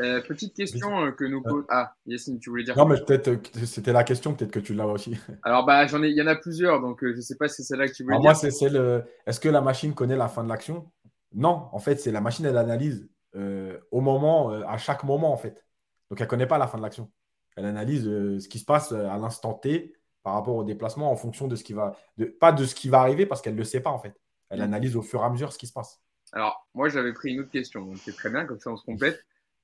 Euh, 0.00 0.20
petite 0.22 0.54
question 0.54 1.12
que 1.12 1.24
nous 1.24 1.42
pose. 1.42 1.64
Ah, 1.68 1.94
Yacine, 2.06 2.38
tu 2.38 2.50
voulais 2.50 2.64
dire 2.64 2.76
Non, 2.76 2.86
mais 2.86 2.96
peut-être 3.00 3.38
c'était 3.66 3.92
la 3.92 4.02
question, 4.02 4.34
peut-être 4.34 4.50
que 4.50 4.60
tu 4.60 4.74
l'as 4.74 4.86
aussi. 4.86 5.18
Alors, 5.42 5.64
bah, 5.64 5.86
j'en 5.86 6.02
ai, 6.02 6.08
il 6.08 6.16
y 6.16 6.22
en 6.22 6.26
a 6.26 6.36
plusieurs, 6.36 6.80
donc 6.80 7.00
je 7.02 7.16
ne 7.16 7.20
sais 7.20 7.36
pas 7.36 7.48
si 7.48 7.56
c'est 7.56 7.62
celle-là 7.64 7.88
que 7.88 7.92
tu 7.92 8.04
voulais 8.04 8.16
dire. 8.16 8.22
Moi, 8.22 8.34
c'est 8.34 8.50
celle. 8.50 9.04
Est-ce 9.26 9.40
que 9.40 9.48
la 9.48 9.60
machine 9.60 9.94
connaît 9.94 10.16
la 10.16 10.28
fin 10.28 10.42
de 10.42 10.48
l'action? 10.48 10.90
Non, 11.32 11.68
en 11.72 11.78
fait, 11.78 12.00
c'est 12.00 12.12
la 12.12 12.20
machine, 12.20 12.46
elle 12.46 12.56
analyse 12.56 13.08
au 13.34 14.00
moment, 14.00 14.50
à 14.50 14.78
chaque 14.78 15.04
moment, 15.04 15.32
en 15.32 15.36
fait. 15.36 15.64
Donc, 16.10 16.20
elle 16.20 16.26
ne 16.26 16.30
connaît 16.30 16.46
pas 16.46 16.58
la 16.58 16.66
fin 16.66 16.78
de 16.78 16.82
l'action. 16.82 17.10
Elle 17.56 17.66
analyse 17.66 18.04
ce 18.04 18.48
qui 18.48 18.58
se 18.58 18.64
passe 18.64 18.92
à 18.92 19.18
l'instant 19.18 19.54
T 19.54 19.94
par 20.22 20.34
rapport 20.34 20.56
au 20.56 20.64
déplacement 20.64 21.10
en 21.10 21.16
fonction 21.16 21.46
de 21.46 21.56
ce 21.56 21.64
qui 21.64 21.72
va. 21.72 21.96
De, 22.16 22.24
pas 22.24 22.52
de 22.52 22.64
ce 22.64 22.74
qui 22.74 22.88
va 22.88 23.00
arriver 23.00 23.26
parce 23.26 23.42
qu'elle 23.42 23.54
ne 23.54 23.58
le 23.58 23.64
sait 23.64 23.80
pas, 23.80 23.90
en 23.90 23.98
fait. 23.98 24.14
Elle 24.48 24.60
mm. 24.60 24.64
analyse 24.64 24.96
au 24.96 25.02
fur 25.02 25.20
et 25.20 25.24
à 25.24 25.30
mesure 25.30 25.52
ce 25.52 25.58
qui 25.58 25.66
se 25.66 25.72
passe. 25.72 26.00
Alors, 26.32 26.66
moi, 26.74 26.88
j'avais 26.88 27.12
pris 27.12 27.32
une 27.32 27.40
autre 27.40 27.50
question, 27.50 27.84
donc 27.84 27.98
c'est 27.98 28.14
très 28.14 28.30
bien, 28.30 28.44
comme 28.44 28.60
ça 28.60 28.70
on 28.70 28.76
se 28.76 28.84
complète. 28.84 29.20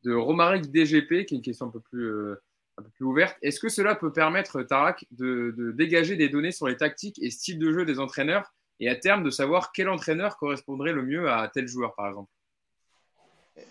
De 0.07 0.15
Romaric 0.15 0.71
DGP, 0.71 1.27
qui 1.27 1.35
est 1.35 1.39
une 1.39 1.43
question 1.43 1.67
un 1.67 1.71
peu 1.71 1.81
plus, 1.81 2.05
euh, 2.05 2.41
un 2.79 2.83
peu 2.83 2.91
plus 2.91 3.05
ouverte. 3.05 3.37
Est-ce 3.43 3.59
que 3.59 3.69
cela 3.69 3.95
peut 3.95 4.13
permettre, 4.13 4.63
Tarak, 4.63 5.05
de, 5.11 5.53
de, 5.57 5.73
dégager 5.73 6.17
des 6.17 6.29
données 6.29 6.53
sur 6.53 6.69
les 6.69 6.77
tactiques 6.77 7.19
et 7.21 7.31
styles 7.31 7.59
de 7.59 7.73
jeu 7.73 7.85
des 7.85 7.99
entraîneurs 7.99 8.55
et 8.79 8.89
à 8.89 8.95
terme 8.95 9.25
de 9.25 9.31
savoir 9.31 9.73
quel 9.73 9.89
entraîneur 9.89 10.37
correspondrait 10.37 10.93
le 10.93 11.03
mieux 11.03 11.29
à 11.29 11.51
tel 11.53 11.67
joueur, 11.67 11.95
par 11.97 12.09
exemple? 12.09 12.31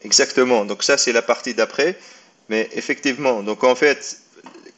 Exactement. 0.01 0.65
Donc, 0.65 0.83
ça, 0.83 0.97
c'est 0.97 1.13
la 1.13 1.21
partie 1.21 1.53
d'après. 1.53 1.97
Mais 2.49 2.69
effectivement, 2.73 3.41
donc 3.41 3.63
en 3.63 3.75
fait, 3.75 4.21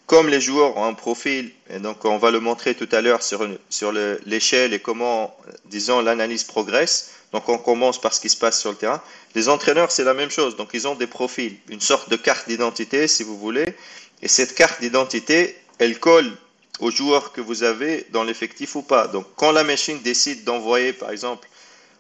comme 0.08 0.30
les 0.30 0.40
joueurs 0.40 0.78
ont 0.78 0.86
un 0.86 0.94
profil, 0.94 1.52
et 1.70 1.80
donc 1.80 2.06
on 2.06 2.18
va 2.18 2.32
le 2.32 2.40
montrer 2.40 2.74
tout 2.74 2.88
à 2.94 3.02
l'heure 3.02 3.22
sur, 3.22 3.46
sur 3.70 3.92
l'échelle 4.26 4.74
et 4.74 4.80
comment, 4.80 5.36
disons, 5.66 6.02
l'analyse 6.02 6.46
progresse. 6.46 7.12
Donc 7.34 7.50
on 7.50 7.58
commence 7.58 8.00
par 8.00 8.14
ce 8.14 8.22
qui 8.22 8.30
se 8.30 8.38
passe 8.38 8.60
sur 8.60 8.72
le 8.72 8.78
terrain. 8.78 9.02
Les 9.36 9.50
entraîneurs, 9.50 9.92
c'est 9.92 10.06
la 10.06 10.14
même 10.14 10.32
chose. 10.32 10.56
Donc 10.56 10.70
ils 10.74 10.88
ont 10.88 10.96
des 10.96 11.08
profils, 11.08 11.58
une 11.70 11.82
sorte 11.82 12.10
de 12.10 12.16
carte 12.16 12.48
d'identité, 12.48 13.10
si 13.10 13.24
vous 13.24 13.38
voulez. 13.38 13.76
Et 14.22 14.30
cette 14.30 14.56
carte 14.56 14.80
d'identité, 14.80 15.58
elle 15.78 16.00
colle 16.00 16.32
aux 16.80 16.90
joueurs 16.90 17.34
que 17.34 17.42
vous 17.42 17.64
avez 17.64 18.08
dans 18.12 18.24
l'effectif 18.24 18.78
ou 18.78 18.84
pas. 18.84 19.08
Donc 19.08 19.26
quand 19.36 19.52
la 19.52 19.66
machine 19.66 20.00
décide 20.02 20.46
d'envoyer, 20.46 20.94
par 20.94 21.12
exemple, 21.12 21.50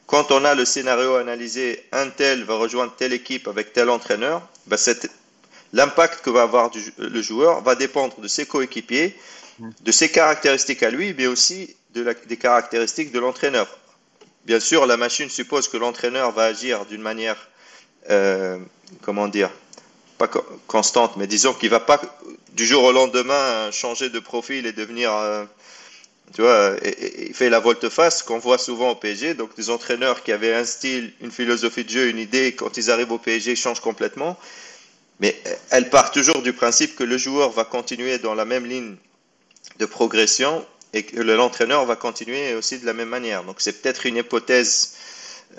quand 0.05 0.31
on 0.31 0.45
a 0.45 0.55
le 0.55 0.63
scénario 0.63 1.15
analysé, 1.15 1.83
un 1.91 2.09
tel 2.09 2.45
va 2.45 2.55
rejoindre 2.55 2.95
telle 2.95 3.11
équipe 3.11 3.49
avec 3.49 3.73
tel 3.73 3.89
entraîneur, 3.89 4.47
bah 4.65 4.77
cette 4.77 5.11
l'impact 5.73 6.23
que 6.23 6.29
va 6.29 6.43
avoir 6.43 6.71
le 6.97 7.21
joueur 7.21 7.61
va 7.61 7.75
dépendre 7.75 8.19
de 8.19 8.27
ses 8.27 8.45
coéquipiers, 8.45 9.15
de 9.59 9.91
ses 9.91 10.09
caractéristiques 10.09 10.83
à 10.83 10.89
lui, 10.89 11.13
mais 11.17 11.27
aussi 11.27 11.75
de 11.93 12.15
des 12.27 12.37
caractéristiques 12.37 13.11
de 13.11 13.19
l'entraîneur. 13.19 13.67
Bien 14.45 14.59
sûr, 14.59 14.85
la 14.85 14.97
machine 14.97 15.29
suppose 15.29 15.67
que 15.67 15.77
l'entraîneur 15.77 16.31
va 16.31 16.43
agir 16.43 16.85
d'une 16.85 17.01
manière, 17.01 17.49
euh, 18.09 18.57
comment 19.01 19.27
dire, 19.27 19.49
pas 20.17 20.29
constante, 20.67 21.17
mais 21.17 21.27
disons 21.27 21.53
qu'il 21.53 21.69
va 21.69 21.79
pas 21.79 21.99
du 22.53 22.65
jour 22.65 22.83
au 22.83 22.91
lendemain 22.91 23.69
changer 23.71 24.09
de 24.09 24.19
profil 24.19 24.65
et 24.65 24.71
devenir, 24.71 25.13
euh, 25.13 25.43
tu 26.33 26.41
vois, 26.41 26.75
il 26.81 27.33
fait 27.33 27.49
la 27.49 27.59
volte-face 27.59 28.23
qu'on 28.23 28.39
voit 28.39 28.57
souvent 28.57 28.91
au 28.91 28.95
PSG. 28.95 29.33
Donc 29.33 29.55
des 29.55 29.69
entraîneurs 29.69 30.23
qui 30.23 30.31
avaient 30.31 30.53
un 30.53 30.65
style, 30.65 31.13
une 31.21 31.31
philosophie 31.31 31.83
de 31.83 31.89
jeu, 31.89 32.09
une 32.09 32.17
idée, 32.17 32.55
quand 32.55 32.77
ils 32.77 32.89
arrivent 32.89 33.11
au 33.11 33.19
PSG, 33.19 33.51
ils 33.51 33.57
changent 33.57 33.81
complètement. 33.81 34.37
Mais 35.19 35.35
elle 35.71 35.89
part 35.89 36.11
toujours 36.11 36.41
du 36.41 36.53
principe 36.53 36.95
que 36.95 37.03
le 37.03 37.17
joueur 37.17 37.51
va 37.51 37.65
continuer 37.65 38.19
dans 38.19 38.35
la 38.35 38.45
même 38.45 38.65
ligne 38.65 38.95
de 39.79 39.85
progression 39.85 40.65
et 40.93 41.03
que 41.03 41.19
l'entraîneur 41.19 41.85
va 41.85 41.95
continuer 41.95 42.53
aussi 42.53 42.79
de 42.79 42.85
la 42.85 42.93
même 42.93 43.09
manière. 43.09 43.43
Donc 43.43 43.57
c'est 43.59 43.81
peut-être 43.81 44.05
une 44.05 44.17
hypothèse 44.17 44.95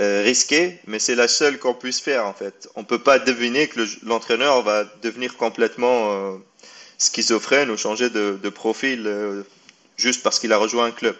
euh, 0.00 0.22
risquée, 0.22 0.78
mais 0.86 0.98
c'est 0.98 1.14
la 1.14 1.28
seule 1.28 1.58
qu'on 1.58 1.74
puisse 1.74 2.00
faire 2.00 2.26
en 2.26 2.34
fait. 2.34 2.68
On 2.76 2.80
ne 2.80 2.86
peut 2.86 3.00
pas 3.00 3.18
deviner 3.18 3.68
que 3.68 3.80
l'entraîneur 4.04 4.62
va 4.62 4.84
devenir 5.02 5.36
complètement 5.36 6.12
euh, 6.12 6.36
schizophrène 6.98 7.70
ou 7.70 7.76
changer 7.76 8.10
de, 8.10 8.38
de 8.40 8.48
profil 8.48 9.04
euh, 9.06 9.42
juste 9.96 10.22
parce 10.22 10.38
qu'il 10.38 10.52
a 10.52 10.56
rejoint 10.56 10.86
un 10.86 10.90
club. 10.92 11.16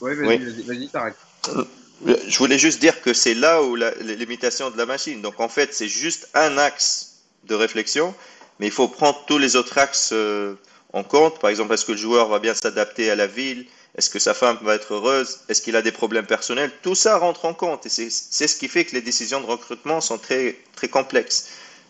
oui, 0.00 0.14
vas-y, 0.14 0.62
vas-y, 0.62 0.88
je 2.04 2.38
voulais 2.38 2.58
juste 2.58 2.80
dire 2.80 3.00
que 3.00 3.14
c'est 3.14 3.34
là 3.34 3.62
où 3.62 3.76
l'imitation 4.00 4.70
de 4.70 4.76
la 4.76 4.86
machine. 4.86 5.22
Donc 5.22 5.40
en 5.40 5.48
fait, 5.48 5.72
c'est 5.72 5.88
juste 5.88 6.28
un 6.34 6.58
axe 6.58 7.14
de 7.44 7.54
réflexion, 7.54 8.14
mais 8.58 8.66
il 8.66 8.72
faut 8.72 8.88
prendre 8.88 9.24
tous 9.26 9.38
les 9.38 9.56
autres 9.56 9.78
axes 9.78 10.10
euh, 10.12 10.54
en 10.92 11.04
compte. 11.04 11.38
Par 11.38 11.50
exemple, 11.50 11.74
est-ce 11.74 11.84
que 11.84 11.92
le 11.92 11.98
joueur 11.98 12.28
va 12.28 12.38
bien 12.38 12.54
s'adapter 12.54 13.10
à 13.10 13.16
la 13.16 13.26
ville? 13.26 13.66
Est-ce 13.96 14.10
que 14.10 14.18
sa 14.18 14.34
femme 14.34 14.58
va 14.62 14.74
être 14.74 14.92
heureuse? 14.92 15.40
Est-ce 15.48 15.62
qu'il 15.62 15.74
a 15.74 15.80
des 15.80 15.92
problèmes 15.92 16.26
personnels? 16.26 16.70
Tout 16.82 16.94
ça 16.94 17.16
rentre 17.16 17.46
en 17.46 17.54
compte 17.54 17.86
et 17.86 17.88
c'est 17.88 18.10
ce 18.10 18.56
qui 18.56 18.68
fait 18.68 18.84
que 18.84 18.94
les 18.94 19.00
décisions 19.00 19.40
de 19.40 19.46
recrutement 19.46 20.02
sont 20.02 20.18
très, 20.18 20.58
très 20.74 20.88
complexes. 20.88 21.48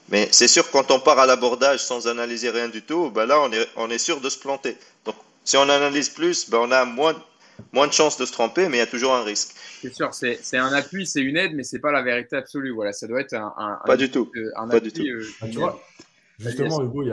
Mais 0.08 0.28
c'est 0.30 0.46
sûr, 0.46 0.70
quand 0.70 0.92
on 0.92 1.00
part 1.00 1.18
à 1.18 1.26
l'abordage 1.26 1.80
sans 1.80 2.06
analyser 2.06 2.50
rien 2.50 2.68
du 2.68 2.82
tout, 2.82 3.10
ben 3.10 3.26
là, 3.26 3.40
on 3.40 3.50
est, 3.52 3.68
on 3.74 3.90
est 3.90 3.98
sûr 3.98 4.20
de 4.20 4.30
se 4.30 4.38
planter. 4.38 4.76
Donc, 5.04 5.16
si 5.44 5.56
on 5.56 5.68
analyse 5.68 6.10
plus, 6.10 6.48
ben 6.48 6.58
on 6.58 6.70
a 6.70 6.84
moins, 6.84 7.14
moins 7.72 7.86
de 7.86 7.92
chances 7.92 8.18
de 8.18 8.24
se 8.24 8.32
tromper, 8.32 8.68
mais 8.68 8.76
il 8.76 8.80
y 8.80 8.82
a 8.82 8.86
toujours 8.86 9.14
un 9.14 9.22
risque. 9.22 9.54
C'est 9.80 9.92
sûr, 9.92 10.12
c'est 10.12 10.56
un 10.56 10.72
appui, 10.72 11.06
c'est 11.06 11.22
une 11.22 11.36
aide, 11.36 11.54
mais 11.54 11.62
c'est 11.62 11.78
pas 11.78 11.92
la 11.92 12.02
vérité 12.02 12.36
absolue. 12.36 12.72
Voilà, 12.72 12.92
ça 12.92 13.06
doit 13.06 13.20
être 13.20 13.34
un. 13.34 13.78
pas 13.84 13.96
du 13.96 14.10
tout. 14.10 14.30
Un 14.56 14.68
pas 14.68 14.80
du 14.80 14.92
tout. 14.92 15.02
Euh, 15.02 15.24
tu 15.50 15.58
vois, 15.58 15.80
justement, 16.38 16.82
Hugo, 16.82 17.02
il 17.02 17.08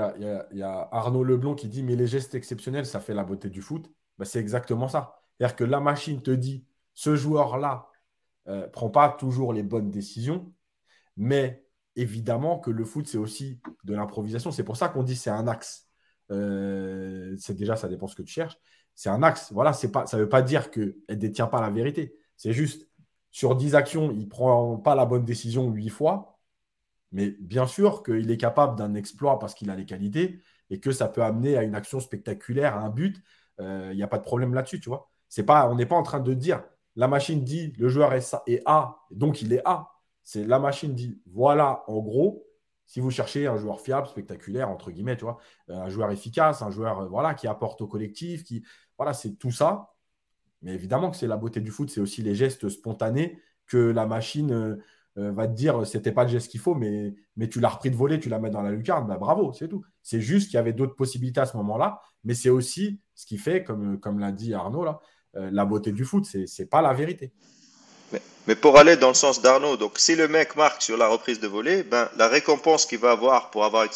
y, 0.53 0.63
a, 0.63 0.89
Arnaud 0.91 1.23
Leblond 1.23 1.55
qui 1.55 1.67
dit 1.67 1.83
Mais 1.83 1.95
les 1.95 2.07
gestes 2.07 2.35
exceptionnels, 2.35 2.85
ça 2.85 2.99
fait 2.99 3.13
la 3.13 3.23
beauté 3.23 3.49
du 3.49 3.61
foot. 3.61 3.89
Bah, 4.17 4.25
c'est 4.25 4.39
exactement 4.39 4.87
ça. 4.87 5.15
C'est-à-dire 5.37 5.55
que 5.55 5.63
la 5.63 5.79
machine 5.79 6.21
te 6.21 6.31
dit 6.31 6.65
Ce 6.93 7.15
joueur-là 7.15 7.87
euh, 8.47 8.67
prend 8.67 8.89
pas 8.89 9.09
toujours 9.09 9.53
les 9.53 9.63
bonnes 9.63 9.89
décisions, 9.89 10.51
mais 11.17 11.65
évidemment 11.95 12.59
que 12.59 12.71
le 12.71 12.85
foot, 12.85 13.07
c'est 13.07 13.17
aussi 13.17 13.59
de 13.83 13.93
l'improvisation. 13.93 14.51
C'est 14.51 14.63
pour 14.63 14.77
ça 14.77 14.89
qu'on 14.89 15.03
dit 15.03 15.15
c'est 15.15 15.29
un 15.29 15.47
axe. 15.47 15.87
Euh, 16.31 17.35
c'est 17.37 17.55
déjà, 17.55 17.75
ça 17.75 17.87
dépend 17.87 18.07
ce 18.07 18.15
que 18.15 18.21
tu 18.21 18.33
cherches. 18.33 18.57
C'est 18.95 19.09
un 19.09 19.23
axe. 19.23 19.51
Voilà, 19.51 19.73
pas, 19.91 20.05
ça 20.05 20.17
ne 20.17 20.23
veut 20.23 20.29
pas 20.29 20.41
dire 20.41 20.71
qu'elle 20.71 20.95
ne 21.09 21.15
détient 21.15 21.47
pas 21.47 21.61
la 21.61 21.69
vérité. 21.69 22.15
C'est 22.37 22.53
juste, 22.53 22.87
sur 23.31 23.55
10 23.55 23.75
actions, 23.75 24.11
il 24.11 24.19
ne 24.19 24.25
prend 24.25 24.77
pas 24.77 24.95
la 24.95 25.05
bonne 25.05 25.25
décision 25.25 25.69
8 25.69 25.89
fois. 25.89 26.39
Mais 27.11 27.31
bien 27.39 27.67
sûr 27.67 28.03
qu'il 28.03 28.31
est 28.31 28.37
capable 28.37 28.77
d'un 28.77 28.95
exploit 28.95 29.39
parce 29.39 29.53
qu'il 29.53 29.69
a 29.69 29.75
les 29.75 29.85
qualités 29.85 30.41
et 30.69 30.79
que 30.79 30.91
ça 30.91 31.07
peut 31.07 31.23
amener 31.23 31.57
à 31.57 31.63
une 31.63 31.75
action 31.75 31.99
spectaculaire, 31.99 32.75
à 32.75 32.81
un 32.81 32.89
but. 32.89 33.21
Euh, 33.59 33.89
il 33.91 33.97
n'y 33.97 34.03
a 34.03 34.07
pas 34.07 34.17
de 34.17 34.23
problème 34.23 34.53
là-dessus, 34.53 34.81
on 34.87 35.75
n'est 35.75 35.85
pas 35.85 35.95
en 35.95 36.03
train 36.03 36.19
de 36.19 36.33
dire 36.33 36.63
la 36.95 37.07
machine 37.07 37.43
dit 37.43 37.73
le 37.77 37.89
joueur 37.89 38.13
est, 38.13 38.35
est 38.47 38.61
A, 38.65 38.97
donc 39.11 39.41
il 39.41 39.53
est 39.53 39.61
A. 39.65 39.89
C'est 40.23 40.45
la 40.45 40.59
machine 40.59 40.93
dit 40.93 41.21
voilà, 41.25 41.83
en 41.87 41.99
gros, 41.99 42.45
si 42.85 42.99
vous 42.99 43.11
cherchez 43.11 43.47
un 43.47 43.57
joueur 43.57 43.81
fiable, 43.81 44.07
spectaculaire, 44.07 44.69
entre 44.69 44.91
guillemets, 44.91 45.17
tu 45.17 45.25
euh, 45.25 45.33
un 45.69 45.89
joueur 45.89 46.11
efficace, 46.11 46.61
un 46.61 46.69
joueur 46.71 46.99
euh, 46.99 47.07
voilà, 47.07 47.33
qui 47.33 47.47
apporte 47.47 47.81
au 47.81 47.87
collectif, 47.87 48.43
qui 48.43 48.63
voilà, 48.97 49.13
c'est 49.13 49.35
tout 49.35 49.51
ça. 49.51 49.93
Mais 50.61 50.73
évidemment 50.73 51.11
que 51.11 51.17
c'est 51.17 51.27
la 51.27 51.37
beauté 51.37 51.59
du 51.59 51.71
foot, 51.71 51.89
c'est 51.89 52.01
aussi 52.01 52.21
les 52.21 52.35
gestes 52.35 52.69
spontanés 52.69 53.39
que 53.67 53.77
la 53.77 54.05
machine 54.05 54.51
euh, 54.51 54.75
euh, 55.17 55.31
va 55.31 55.47
te 55.47 55.53
dire 55.53 55.85
c'était 55.85 56.11
pas 56.11 56.23
le 56.23 56.29
geste 56.29 56.49
qu'il 56.49 56.59
faut, 56.59 56.73
mais, 56.73 57.13
mais 57.35 57.49
tu 57.49 57.59
l'as 57.59 57.69
repris 57.69 57.91
de 57.91 57.95
voler, 57.95 58.19
tu 58.19 58.29
la 58.29 58.39
mets 58.39 58.49
dans 58.49 58.61
la 58.61 58.71
lucarne, 58.71 59.07
bah, 59.07 59.17
bravo, 59.17 59.53
c'est 59.53 59.67
tout. 59.67 59.83
C'est 60.01 60.21
juste 60.21 60.47
qu'il 60.47 60.55
y 60.55 60.59
avait 60.59 60.73
d'autres 60.73 60.95
possibilités 60.95 61.41
à 61.41 61.45
ce 61.45 61.57
moment-là, 61.57 62.01
mais 62.23 62.33
c'est 62.33 62.49
aussi 62.49 62.99
ce 63.13 63.25
qui 63.25 63.37
fait, 63.37 63.63
comme, 63.63 63.99
comme 63.99 64.19
l'a 64.19 64.31
dit 64.31 64.53
Arnaud, 64.53 64.83
là, 64.83 64.99
euh, 65.35 65.49
la 65.51 65.65
beauté 65.65 65.91
du 65.91 66.05
foot, 66.05 66.25
c'est 66.25 66.65
pas 66.65 66.81
la 66.81 66.93
vérité. 66.93 67.31
Mais, 68.47 68.55
pour 68.55 68.77
aller 68.77 68.97
dans 68.97 69.07
le 69.07 69.13
sens 69.13 69.41
d'Arnaud, 69.41 69.77
donc 69.77 69.93
si 69.97 70.15
le 70.15 70.27
mec 70.27 70.55
marque 70.55 70.81
sur 70.81 70.97
la 70.97 71.07
reprise 71.07 71.39
de 71.39 71.47
volée, 71.47 71.83
ben, 71.83 72.09
la 72.17 72.27
récompense 72.27 72.85
qu'il 72.85 72.99
va 72.99 73.11
avoir 73.11 73.51
pour 73.51 73.63
avoir 73.63 73.87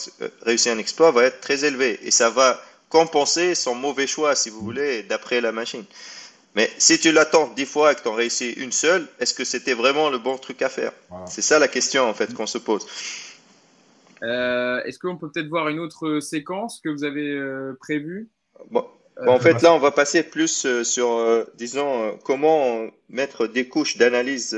réussi 0.42 0.70
un 0.70 0.78
exploit 0.78 1.12
va 1.12 1.26
être 1.26 1.42
très 1.42 1.66
élevée 1.66 2.00
et 2.02 2.12
ça 2.12 2.30
va 2.30 2.60
compenser 2.90 3.56
son 3.56 3.76
mauvais 3.76 4.08
choix, 4.08 4.36
si 4.36 4.50
vous 4.50 4.62
voulez, 4.62 5.04
d'après 5.04 5.42
la 5.42 5.52
machine. 5.52 5.84
Mais 6.56 6.70
si 6.78 7.00
tu 7.00 7.12
l'attends 7.12 7.54
dix 7.56 7.66
fois 7.66 7.92
et 7.92 7.96
que 7.96 8.02
tu 8.02 8.08
en 8.08 8.14
réussis 8.14 8.52
une 8.54 8.72
seule, 8.72 9.08
est-ce 9.20 9.34
que 9.34 9.44
c'était 9.44 9.76
vraiment 9.76 10.10
le 10.10 10.18
bon 10.18 10.38
truc 10.38 10.62
à 10.62 10.70
faire 10.70 10.92
C'est 11.28 11.44
ça 11.44 11.60
la 11.60 11.68
question 11.68 12.10
en 12.10 12.14
fait 12.14 12.34
qu'on 12.34 12.48
se 12.48 12.58
pose. 12.58 12.88
Euh, 14.24 14.82
est-ce 14.84 14.98
qu'on 14.98 15.18
peut 15.18 15.30
peut-être 15.30 15.50
voir 15.50 15.70
une 15.70 15.80
autre 15.80 16.20
séquence 16.20 16.80
que 16.84 16.90
vous 16.90 17.04
avez 17.04 17.30
euh, 17.30 17.78
prévue? 17.80 18.30
Bon. 18.72 18.86
en 19.28 19.40
fait, 19.40 19.62
là, 19.62 19.72
on 19.74 19.78
va 19.78 19.92
passer 19.92 20.24
plus 20.24 20.66
euh, 20.66 20.84
sur, 20.84 21.46
disons, 21.56 22.18
comment 22.24 22.88
mettre 23.10 23.46
des 23.46 23.68
couches 23.68 23.98
d'analyse 23.98 24.58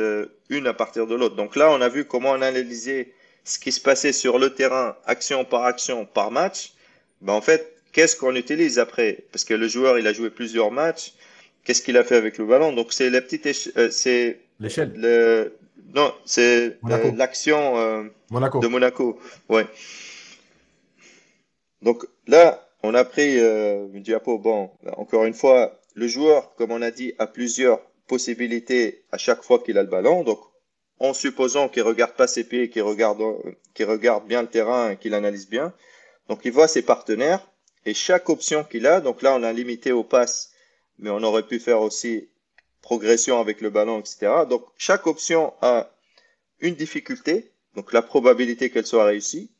une 0.50 0.68
à 0.68 0.74
partir 0.74 1.06
de 1.06 1.16
l'autre. 1.16 1.36
Donc 1.36 1.58
là, 1.58 1.70
on 1.70 1.82
a 1.82 1.90
vu 1.90 2.06
comment 2.06 2.34
analyser 2.34 3.14
ce 3.44 3.60
qui 3.60 3.72
se 3.72 3.82
passait 3.82 4.14
sur 4.14 4.40
le 4.40 4.54
terrain, 4.54 4.96
action 5.06 5.44
par 5.44 5.66
action, 5.66 6.06
par 6.06 6.32
match. 6.32 6.74
Ben, 7.22 7.34
en 7.34 7.42
fait, 7.42 7.79
qu'est-ce 7.92 8.16
qu'on 8.16 8.36
utilise 8.36 8.80
après? 8.80 9.26
Parce 9.32 9.46
que 9.46 9.54
le 9.54 9.68
joueur, 9.68 10.00
il 10.00 10.08
a 10.08 10.14
joué 10.14 10.30
plusieurs 10.30 10.72
matchs 10.72 11.14
qu'est-ce 11.64 11.84
qu'il 11.84 11.98
a 11.98 12.04
fait 12.04 12.16
avec 12.16 12.38
le 12.38 12.46
ballon? 12.46 12.74
Donc 12.74 12.94
c'est 12.94 13.12
la 13.12 13.22
petite 13.22 13.46
euh, 13.78 13.90
c'est 13.92 14.40
l'échelle. 14.60 14.92
Le, 14.96 15.56
non, 15.94 16.14
c'est 16.26 16.80
euh, 16.84 17.12
l'action 17.16 17.78
euh, 17.78 18.04
de 18.32 18.68
Monaco. 18.68 19.20
Ouais. 19.50 19.68
Donc 21.84 22.08
là, 22.28 22.68
on 22.82 22.94
a 22.94 23.04
pris 23.06 23.38
une 23.38 24.02
diapo. 24.02 24.40
Bon, 24.40 24.72
encore 24.98 25.26
une 25.26 25.34
fois, 25.34 25.80
le 25.94 26.08
joueur, 26.08 26.56
comme 26.56 26.72
on 26.72 26.82
a 26.82 26.92
dit, 26.92 27.14
a 27.20 27.28
plusieurs 27.28 27.82
possibilités 28.08 29.04
à 29.12 29.18
chaque 29.18 29.44
fois 29.44 29.60
qu'il 29.60 29.78
a 29.78 29.84
le 29.84 29.90
ballon. 29.90 30.24
Donc 30.24 30.40
en 31.00 31.14
supposant 31.14 31.70
qu'il 31.70 31.84
regarde 31.84 32.14
pas 32.14 32.28
ses 32.28 32.44
pieds, 32.44 32.70
qu'il 32.70 32.82
regarde, 32.82 33.22
qu'il 33.74 33.86
regarde 33.86 34.28
bien 34.28 34.42
le 34.42 34.50
terrain 34.50 34.92
et 34.92 34.98
qu'il 34.98 35.14
analyse 35.14 35.48
bien. 35.48 35.72
Donc 36.28 36.42
il 36.46 36.52
voit 36.52 36.68
ses 36.68 36.82
partenaires 36.82 37.48
et 37.86 37.94
chaque 37.94 38.30
option 38.30 38.64
qu'il 38.64 38.88
a, 38.88 39.02
donc 39.02 39.22
là 39.22 39.36
on 39.36 39.44
a 39.44 39.54
limité 39.54 39.92
au 39.92 40.04
pass, 40.04 40.52
mais 40.98 41.10
on 41.10 41.24
aurait 41.24 41.48
pu 41.48 41.60
faire 41.60 41.82
aussi 41.82 42.30
progression 42.82 43.40
avec 43.40 43.62
le 43.62 43.70
ballon, 43.70 44.00
etc. 44.00 44.44
Donc 44.50 44.66
chaque 44.78 45.08
option 45.08 45.54
a 45.62 45.90
une 46.60 46.76
difficulté, 46.76 47.52
donc 47.76 47.94
la 47.94 48.02
probabilité 48.02 48.70
qu'elle 48.70 48.86
soit 48.86 49.06
réussie, 49.06 49.52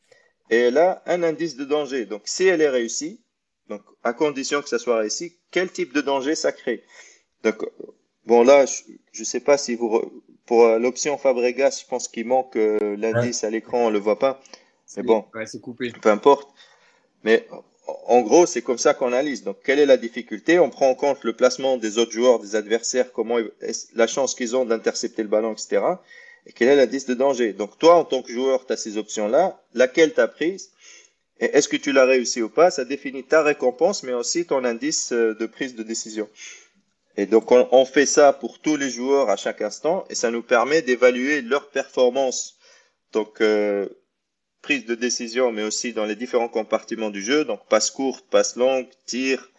et 0.50 0.58
elle 0.58 0.78
a 0.78 1.02
un 1.06 1.24
indice 1.24 1.56
de 1.56 1.66
danger. 1.66 2.06
Donc 2.06 2.24
si 2.26 2.46
elle 2.46 2.62
est 2.62 2.70
réussie, 2.70 3.22
donc 3.70 3.82
à 4.04 4.14
condition 4.14 4.62
que 4.62 4.70
ça 4.70 4.80
soit 4.80 4.98
réussi, 4.98 5.38
quel 5.52 5.72
type 5.72 5.94
de 5.94 6.02
danger 6.02 6.36
ça 6.36 6.52
crée? 6.52 6.84
Donc 7.44 7.66
bon 8.26 8.44
là, 8.44 8.66
je 8.66 9.20
ne 9.20 9.26
sais 9.26 9.40
pas 9.40 9.58
si 9.58 9.76
vous 9.76 10.24
pour 10.46 10.68
l'option 10.80 11.16
Fabregas, 11.20 11.82
je 11.84 11.88
pense 11.88 12.08
qu'il 12.08 12.26
manque 12.26 12.56
euh, 12.56 12.98
l'indice 12.98 13.44
à 13.44 13.52
l'écran, 13.52 13.86
on 13.86 13.90
le 13.92 14.00
voit 14.00 14.18
pas. 14.18 14.42
Mais 14.98 15.04
bon, 15.04 15.24
c'est 15.46 15.62
coupé. 15.62 15.92
Peu 15.92 16.10
importe. 16.10 16.52
Mais 17.24 17.48
en 18.08 18.22
gros, 18.22 18.46
c'est 18.46 18.62
comme 18.62 18.78
ça 18.78 18.94
qu'on 18.94 19.08
analyse. 19.08 19.44
Donc, 19.44 19.58
quelle 19.64 19.80
est 19.80 19.86
la 19.86 19.98
difficulté? 19.98 20.60
On 20.60 20.70
prend 20.70 20.90
en 20.90 20.96
compte 20.96 21.24
le 21.24 21.34
placement 21.34 21.78
des 21.78 21.98
autres 21.98 22.12
joueurs, 22.12 22.40
des 22.40 22.56
adversaires, 22.56 23.12
comment 23.12 23.38
la 23.96 24.08
chance 24.08 24.36
qu'ils 24.36 24.56
ont 24.56 24.66
d'intercepter 24.66 25.24
le 25.24 25.30
ballon, 25.30 25.54
etc. 25.54 25.82
Et 26.46 26.52
quel 26.52 26.70
est 26.70 26.76
l'indice 26.76 27.06
de 27.06 27.14
danger 27.14 27.54
Donc, 27.54 27.78
toi, 27.78 27.96
en 27.96 28.06
tant 28.06 28.22
que 28.22 28.32
joueur, 28.32 28.66
tu 28.66 28.74
as 28.74 28.78
ces 28.78 28.98
options-là. 28.98 29.62
Laquelle 29.74 30.14
tu 30.14 30.22
as 30.22 30.28
prise? 30.28 30.72
Et 31.40 31.46
est-ce 31.56 31.70
que 31.70 31.78
tu 31.78 31.92
l'as 31.92 32.06
réussi 32.06 32.42
ou 32.42 32.50
pas? 32.50 32.72
Ça 32.72 32.86
définit 32.86 33.24
ta 33.24 33.44
récompense, 33.44 34.04
mais 34.04 34.14
aussi 34.14 34.46
ton 34.46 34.64
indice 34.66 35.12
euh, 35.14 35.36
de 35.36 35.46
prise 35.46 35.76
de 35.76 35.84
décision. 35.84 36.28
Et 37.18 37.26
donc, 37.26 37.52
on, 37.52 37.86
fait 37.86 38.06
ça 38.06 38.32
pour 38.34 38.60
tous 38.60 38.78
les 38.78 38.90
joueurs 38.90 39.30
à 39.30 39.36
chaque 39.36 39.62
instant, 39.62 40.06
et 40.10 40.16
ça 40.16 40.32
nous 40.32 40.42
permet 40.42 40.82
d'évaluer 40.82 41.42
leur 41.42 41.70
performance. 41.70 42.58
Donc, 43.12 43.42
euh, 43.42 43.90
prise 44.62 44.86
de 44.86 44.96
décision, 44.96 45.52
mais 45.52 45.64
aussi 45.64 45.94
dans 45.94 46.06
les 46.06 46.16
différents 46.16 46.50
compartiments 46.50 47.10
du 47.10 47.22
jeu, 47.22 47.46
donc 47.46 47.66
passe 47.68 47.92
courte, 47.92 48.26
passe 48.30 48.56
longue, 48.56 48.88
tir, 49.06 49.50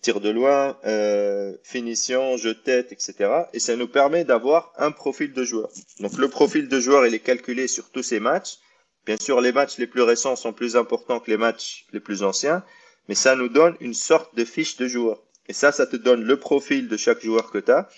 tir 0.00 0.20
de 0.20 0.30
loin, 0.30 0.78
euh, 0.84 1.56
finition, 1.62 2.36
jeu 2.36 2.54
de 2.54 2.60
tête, 2.60 2.92
etc. 2.92 3.30
Et 3.52 3.58
ça 3.58 3.76
nous 3.76 3.88
permet 3.88 4.24
d'avoir 4.24 4.72
un 4.76 4.92
profil 4.92 5.32
de 5.32 5.44
joueur. 5.44 5.68
Donc 6.00 6.16
le 6.16 6.28
profil 6.28 6.68
de 6.68 6.80
joueur, 6.80 7.06
il 7.06 7.14
est 7.14 7.20
calculé 7.20 7.66
sur 7.66 7.90
tous 7.90 8.02
ces 8.02 8.20
matchs. 8.20 8.58
Bien 9.04 9.16
sûr, 9.20 9.40
les 9.40 9.52
matchs 9.52 9.78
les 9.78 9.86
plus 9.86 10.02
récents 10.02 10.36
sont 10.36 10.52
plus 10.52 10.76
importants 10.76 11.20
que 11.20 11.30
les 11.30 11.36
matchs 11.36 11.86
les 11.92 12.00
plus 12.00 12.22
anciens, 12.22 12.64
mais 13.08 13.14
ça 13.14 13.36
nous 13.36 13.48
donne 13.48 13.76
une 13.80 13.94
sorte 13.94 14.34
de 14.36 14.44
fiche 14.44 14.76
de 14.76 14.88
joueur. 14.88 15.22
Et 15.48 15.52
ça, 15.52 15.72
ça 15.72 15.86
te 15.86 15.96
donne 15.96 16.22
le 16.22 16.38
profil 16.38 16.88
de 16.88 16.96
chaque 16.96 17.22
joueur 17.22 17.50
que 17.50 17.58
tu 17.58 17.70
as. 17.70 17.88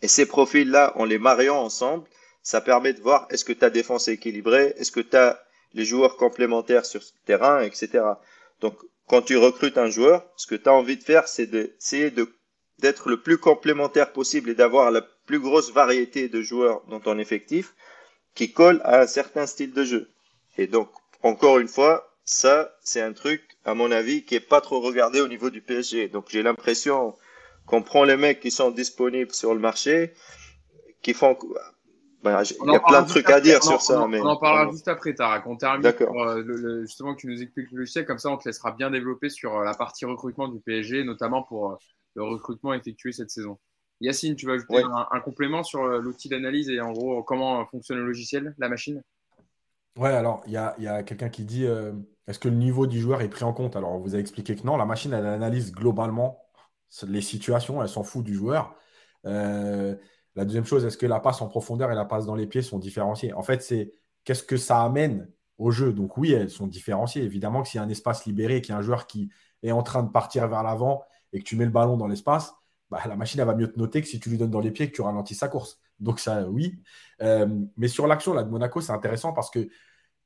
Et 0.00 0.08
ces 0.08 0.26
profils-là, 0.26 0.92
en 0.96 1.04
les 1.04 1.18
mariant 1.18 1.62
ensemble, 1.62 2.08
ça 2.42 2.60
permet 2.60 2.92
de 2.92 3.00
voir 3.00 3.26
est-ce 3.30 3.44
que 3.44 3.52
ta 3.52 3.70
défense 3.70 4.08
est 4.08 4.14
équilibrée, 4.14 4.74
est-ce 4.76 4.92
que 4.92 5.00
tu 5.00 5.16
as 5.16 5.40
les 5.74 5.84
joueurs 5.84 6.16
complémentaires 6.16 6.86
sur 6.86 7.02
ce 7.02 7.12
terrain, 7.24 7.62
etc. 7.62 8.04
Donc, 8.60 8.76
quand 9.08 9.22
tu 9.22 9.36
recrutes 9.36 9.78
un 9.78 9.90
joueur, 9.90 10.24
ce 10.36 10.46
que 10.46 10.54
tu 10.54 10.68
as 10.68 10.72
envie 10.72 10.96
de 10.96 11.02
faire, 11.02 11.28
c'est 11.28 11.46
d'essayer 11.46 12.10
de, 12.10 12.32
d'être 12.78 13.08
le 13.08 13.20
plus 13.20 13.38
complémentaire 13.38 14.12
possible 14.12 14.50
et 14.50 14.54
d'avoir 14.54 14.90
la 14.90 15.02
plus 15.26 15.40
grosse 15.40 15.72
variété 15.72 16.28
de 16.28 16.42
joueurs 16.42 16.82
dans 16.88 17.00
ton 17.00 17.18
effectif 17.18 17.74
qui 18.34 18.52
colle 18.52 18.80
à 18.84 19.00
un 19.00 19.06
certain 19.06 19.46
style 19.46 19.72
de 19.72 19.84
jeu. 19.84 20.10
Et 20.58 20.66
donc, 20.66 20.88
encore 21.22 21.58
une 21.58 21.68
fois, 21.68 22.12
ça, 22.24 22.74
c'est 22.82 23.00
un 23.00 23.12
truc, 23.12 23.42
à 23.64 23.74
mon 23.74 23.90
avis, 23.90 24.24
qui 24.24 24.34
est 24.34 24.40
pas 24.40 24.60
trop 24.60 24.80
regardé 24.80 25.20
au 25.20 25.28
niveau 25.28 25.50
du 25.50 25.60
PSG. 25.60 26.08
Donc, 26.08 26.26
j'ai 26.30 26.42
l'impression 26.42 27.14
qu'on 27.66 27.82
prend 27.82 28.04
les 28.04 28.16
mecs 28.16 28.40
qui 28.40 28.50
sont 28.50 28.70
disponibles 28.70 29.34
sur 29.34 29.54
le 29.54 29.60
marché, 29.60 30.12
qui 31.02 31.14
font, 31.14 31.36
bah, 32.22 32.42
il 32.44 32.72
y 32.72 32.76
a 32.76 32.80
plein 32.80 33.02
de 33.02 33.08
trucs 33.08 33.30
à 33.30 33.40
dire 33.40 33.62
sur 33.62 33.80
ça. 33.80 34.02
On, 34.02 34.08
mais... 34.08 34.20
on 34.20 34.26
en 34.26 34.36
parlera 34.36 34.70
juste 34.70 34.88
après, 34.88 35.14
Tarak. 35.14 35.46
On 35.46 35.56
termine 35.56 35.92
pour, 35.92 36.22
euh, 36.22 36.42
le, 36.44 36.82
justement 36.82 37.14
que 37.14 37.20
tu 37.20 37.26
nous 37.26 37.42
expliques 37.42 37.70
le 37.72 37.78
logiciel, 37.78 38.06
comme 38.06 38.18
ça 38.18 38.30
on 38.30 38.36
te 38.36 38.48
laissera 38.48 38.72
bien 38.72 38.90
développer 38.90 39.28
sur 39.28 39.56
euh, 39.56 39.64
la 39.64 39.74
partie 39.74 40.04
recrutement 40.04 40.48
du 40.48 40.60
PSG, 40.60 41.04
notamment 41.04 41.42
pour 41.42 41.72
euh, 41.72 41.76
le 42.14 42.22
recrutement 42.22 42.74
effectué 42.74 43.12
cette 43.12 43.30
saison. 43.30 43.58
Yacine, 44.00 44.36
tu 44.36 44.46
vas 44.46 44.54
ajouter 44.54 44.82
un, 44.82 45.20
complément 45.20 45.62
sur 45.62 45.84
l'outil 45.84 46.28
d'analyse 46.28 46.68
et 46.68 46.80
en 46.80 46.90
gros 46.90 47.22
comment 47.22 47.64
fonctionne 47.66 47.98
le 47.98 48.06
logiciel, 48.06 48.52
la 48.58 48.68
machine? 48.68 49.00
Ouais, 49.96 50.10
alors 50.10 50.42
il 50.46 50.52
y 50.52 50.56
a, 50.56 50.74
y 50.78 50.88
a 50.88 51.04
quelqu'un 51.04 51.28
qui 51.28 51.44
dit 51.44 51.64
est-ce 52.26 52.40
que 52.40 52.48
le 52.48 52.56
niveau 52.56 52.88
du 52.88 52.98
joueur 52.98 53.20
est 53.20 53.28
pris 53.28 53.44
en 53.44 53.52
compte? 53.52 53.76
Alors 53.76 53.92
on 53.92 54.00
vous 54.00 54.16
a 54.16 54.18
expliqué 54.18 54.56
que 54.56 54.66
non, 54.66 54.76
la 54.76 54.86
machine 54.86 55.12
elle 55.12 55.24
analyse 55.24 55.70
globalement 55.70 56.42
les 57.06 57.20
situations, 57.22 57.82
elle 57.82 57.88
s'en 57.88 58.02
fout 58.02 58.24
du 58.24 58.34
joueur. 58.34 58.74
Euh, 59.26 59.96
la 60.34 60.44
deuxième 60.44 60.64
chose, 60.64 60.84
est-ce 60.84 60.96
que 60.96 61.06
la 61.06 61.20
passe 61.20 61.42
en 61.42 61.48
profondeur 61.48 61.90
et 61.92 61.94
la 61.94 62.04
passe 62.04 62.26
dans 62.26 62.34
les 62.34 62.46
pieds 62.46 62.62
sont 62.62 62.78
différenciées? 62.78 63.32
En 63.34 63.42
fait, 63.42 63.62
c'est 63.62 63.92
qu'est-ce 64.24 64.42
que 64.42 64.56
ça 64.56 64.82
amène 64.82 65.28
au 65.58 65.70
jeu? 65.70 65.92
Donc 65.92 66.16
oui, 66.16 66.32
elles 66.32 66.50
sont 66.50 66.66
différenciées. 66.66 67.22
Évidemment 67.22 67.62
que 67.62 67.68
s'il 67.68 67.78
y 67.78 67.80
a 67.80 67.84
un 67.84 67.88
espace 67.88 68.24
libéré, 68.24 68.62
qu'il 68.62 68.72
y 68.72 68.74
a 68.74 68.78
un 68.78 68.82
joueur 68.82 69.06
qui 69.06 69.30
est 69.62 69.72
en 69.72 69.82
train 69.82 70.02
de 70.02 70.10
partir 70.10 70.48
vers 70.48 70.62
l'avant 70.62 71.02
et 71.32 71.38
que 71.38 71.44
tu 71.44 71.56
mets 71.56 71.64
le 71.64 71.70
ballon 71.70 71.96
dans 71.96 72.08
l'espace, 72.08 72.54
bah, 72.90 73.00
la 73.06 73.16
machine 73.16 73.42
va 73.42 73.54
mieux 73.54 73.70
te 73.70 73.78
noter 73.78 74.02
que 74.02 74.08
si 74.08 74.20
tu 74.20 74.30
lui 74.30 74.38
donnes 74.38 74.50
dans 74.50 74.60
les 74.60 74.70
pieds 74.70 74.86
et 74.86 74.90
que 74.90 74.96
tu 74.96 75.02
ralentis 75.02 75.34
sa 75.34 75.48
course. 75.48 75.80
Donc 75.98 76.18
ça, 76.18 76.48
oui. 76.48 76.78
Euh, 77.20 77.46
mais 77.76 77.88
sur 77.88 78.06
l'action 78.06 78.34
de 78.34 78.42
Monaco, 78.42 78.80
c'est 78.80 78.92
intéressant 78.92 79.32
parce 79.32 79.50
que 79.50 79.68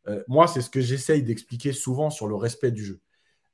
euh, 0.08 0.22
moi, 0.28 0.46
c'est 0.46 0.60
ce 0.60 0.70
que 0.70 0.80
j'essaye 0.80 1.22
d'expliquer 1.22 1.72
souvent 1.72 2.10
sur 2.10 2.28
le 2.28 2.34
respect 2.34 2.70
du 2.70 2.84
jeu. 2.84 3.00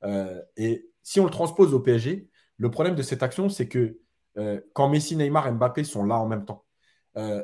Euh, 0.03 0.41
et 0.57 0.89
si 1.01 1.19
on 1.19 1.25
le 1.25 1.31
transpose 1.31 1.73
au 1.73 1.79
PSG, 1.79 2.29
le 2.57 2.71
problème 2.71 2.95
de 2.95 3.01
cette 3.01 3.23
action, 3.23 3.49
c'est 3.49 3.67
que 3.67 3.99
euh, 4.37 4.61
quand 4.73 4.89
Messi, 4.89 5.15
Neymar, 5.15 5.51
Mbappé 5.53 5.83
sont 5.83 6.03
là 6.05 6.17
en 6.17 6.27
même 6.27 6.45
temps. 6.45 6.65
Euh, 7.17 7.43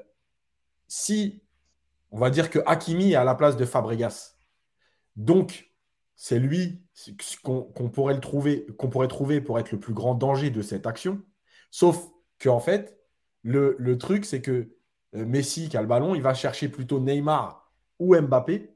si 0.87 1.43
on 2.11 2.19
va 2.19 2.29
dire 2.29 2.49
que 2.49 2.59
Hakimi 2.65 3.11
est 3.11 3.15
à 3.15 3.23
la 3.23 3.35
place 3.35 3.57
de 3.57 3.65
Fabregas, 3.65 4.35
donc 5.15 5.71
c'est 6.15 6.39
lui 6.39 6.81
qu'on 7.43 7.89
pourrait 7.89 8.15
le 8.15 8.19
trouver, 8.19 8.65
qu'on 8.77 8.89
pourrait 8.89 9.07
trouver 9.07 9.41
pour 9.41 9.59
être 9.59 9.71
le 9.71 9.79
plus 9.79 9.93
grand 9.93 10.15
danger 10.15 10.49
de 10.49 10.61
cette 10.61 10.87
action. 10.87 11.21
Sauf 11.71 12.09
que 12.39 12.49
fait, 12.59 12.99
le, 13.43 13.97
truc 13.97 14.25
c'est 14.25 14.41
que 14.41 14.75
euh, 15.15 15.25
Messi 15.25 15.69
qui 15.69 15.77
a 15.77 15.81
le 15.81 15.87
ballon, 15.87 16.15
il 16.15 16.21
va 16.21 16.33
chercher 16.33 16.69
plutôt 16.69 16.99
Neymar 16.99 17.71
ou 17.99 18.15
Mbappé, 18.15 18.75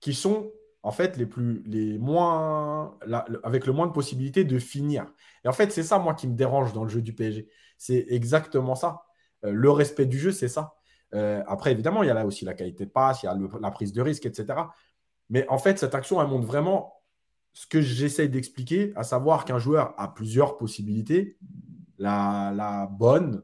qui 0.00 0.14
sont 0.14 0.50
en 0.84 0.92
fait 0.92 1.16
les 1.16 1.26
plus 1.26 1.62
les 1.66 1.98
moins 1.98 2.96
avec 3.42 3.66
le 3.66 3.72
moins 3.72 3.86
de 3.86 3.92
possibilités 3.92 4.44
de 4.44 4.58
finir. 4.58 5.06
Et 5.42 5.48
en 5.48 5.52
fait, 5.52 5.72
c'est 5.72 5.82
ça 5.82 5.98
moi 5.98 6.14
qui 6.14 6.28
me 6.28 6.36
dérange 6.36 6.74
dans 6.74 6.84
le 6.84 6.90
jeu 6.90 7.00
du 7.00 7.14
PSG. 7.14 7.48
C'est 7.78 8.06
exactement 8.10 8.74
ça. 8.74 9.02
Euh, 9.44 9.50
le 9.50 9.70
respect 9.70 10.04
du 10.04 10.18
jeu, 10.18 10.30
c'est 10.30 10.48
ça. 10.48 10.74
Euh, 11.14 11.42
après, 11.46 11.72
évidemment, 11.72 12.02
il 12.02 12.08
y 12.08 12.10
a 12.10 12.14
là 12.14 12.26
aussi 12.26 12.44
la 12.44 12.52
qualité 12.52 12.84
de 12.84 12.90
passe, 12.90 13.22
il 13.22 13.26
y 13.26 13.28
a 13.30 13.36
la 13.60 13.70
prise 13.70 13.94
de 13.94 14.02
risque, 14.02 14.26
etc. 14.26 14.58
Mais 15.30 15.48
en 15.48 15.58
fait, 15.58 15.78
cette 15.78 15.94
action, 15.94 16.20
elle 16.20 16.28
montre 16.28 16.46
vraiment 16.46 17.02
ce 17.54 17.66
que 17.66 17.80
j'essaie 17.80 18.28
d'expliquer, 18.28 18.92
à 18.94 19.04
savoir 19.04 19.46
qu'un 19.46 19.58
joueur 19.58 19.94
a 19.96 20.12
plusieurs 20.12 20.58
possibilités. 20.58 21.38
La, 21.96 22.52
la 22.54 22.86
bonne, 22.86 23.42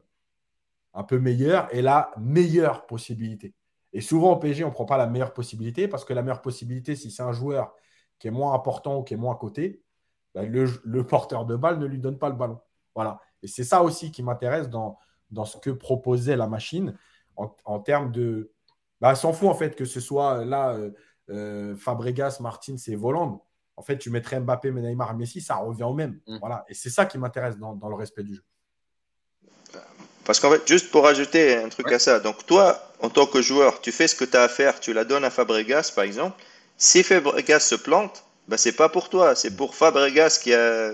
un 0.93 1.03
peu 1.03 1.17
meilleure, 1.17 1.73
et 1.73 1.81
la 1.81 2.11
meilleure 2.19 2.85
possibilité. 2.85 3.55
Et 3.93 4.01
souvent 4.01 4.31
au 4.31 4.37
PSG, 4.37 4.63
on 4.63 4.69
ne 4.69 4.73
prend 4.73 4.85
pas 4.85 4.97
la 4.97 5.07
meilleure 5.07 5.33
possibilité 5.33 5.87
parce 5.87 6.05
que 6.05 6.13
la 6.13 6.21
meilleure 6.21 6.41
possibilité, 6.41 6.95
si 6.95 7.11
c'est 7.11 7.23
un 7.23 7.33
joueur 7.33 7.73
qui 8.19 8.27
est 8.27 8.31
moins 8.31 8.53
important 8.53 8.99
ou 8.99 9.03
qui 9.03 9.13
est 9.13 9.17
moins 9.17 9.35
coté, 9.35 9.83
ben, 10.33 10.49
le, 10.49 11.05
porteur 11.05 11.45
de 11.45 11.55
balle 11.55 11.77
ne 11.79 11.85
lui 11.85 11.99
donne 11.99 12.17
pas 12.17 12.29
le 12.29 12.35
ballon. 12.35 12.59
Voilà. 12.95 13.19
Et 13.43 13.47
c'est 13.47 13.63
ça 13.63 13.83
aussi 13.83 14.11
qui 14.11 14.23
m'intéresse 14.23 14.69
dans, 14.69 14.97
dans 15.29 15.45
ce 15.45 15.57
que 15.57 15.69
proposait 15.69 16.37
la 16.37 16.47
machine 16.47 16.97
en, 17.35 17.79
termes 17.79 18.11
de. 18.11 18.51
Bah, 18.99 19.15
s'en 19.15 19.33
fout 19.33 19.49
en 19.49 19.55
fait 19.55 19.75
que 19.75 19.85
ce 19.85 19.99
soit 19.99 20.45
là 20.45 20.73
euh, 20.73 20.91
euh, 21.29 21.75
Fabregas, 21.75 22.37
Martins 22.39 22.75
et 22.87 22.95
Voland. 22.95 23.43
En 23.77 23.81
fait, 23.81 23.97
tu 23.97 24.09
mettrais 24.11 24.39
Mbappé, 24.39 24.71
Neymar, 24.71 25.15
Messi, 25.15 25.41
ça 25.41 25.55
revient 25.55 25.83
au 25.83 25.93
même. 25.93 26.19
Mm. 26.27 26.37
Voilà. 26.39 26.65
Et 26.67 26.73
c'est 26.73 26.89
ça 26.89 27.05
qui 27.05 27.17
m'intéresse 27.17 27.57
dans, 27.57 27.75
dans, 27.75 27.89
le 27.89 27.95
respect 27.95 28.23
du 28.23 28.35
jeu. 28.35 28.43
Parce 30.31 30.39
qu'en 30.39 30.51
fait, 30.51 30.65
juste 30.65 30.91
pour 30.91 31.05
ajouter 31.07 31.57
un 31.57 31.67
truc 31.67 31.91
à 31.91 31.99
ça, 31.99 32.21
donc 32.21 32.45
toi, 32.45 32.81
en 33.01 33.09
tant 33.09 33.25
que 33.25 33.41
joueur, 33.41 33.81
tu 33.81 33.91
fais 33.91 34.07
ce 34.07 34.15
que 34.15 34.23
tu 34.23 34.37
as 34.37 34.43
à 34.43 34.47
faire, 34.47 34.79
tu 34.79 34.93
la 34.93 35.03
donnes 35.03 35.25
à 35.25 35.29
Fabregas, 35.29 35.91
par 35.93 36.05
exemple. 36.05 36.41
Si 36.77 37.03
Fabregas 37.03 37.59
se 37.59 37.75
plante, 37.75 38.23
ben, 38.47 38.55
c'est 38.55 38.71
pas 38.71 38.87
pour 38.87 39.09
toi, 39.09 39.35
c'est 39.35 39.57
pour 39.57 39.75
Fabregas 39.75 40.39
qui 40.41 40.53
a, 40.53 40.93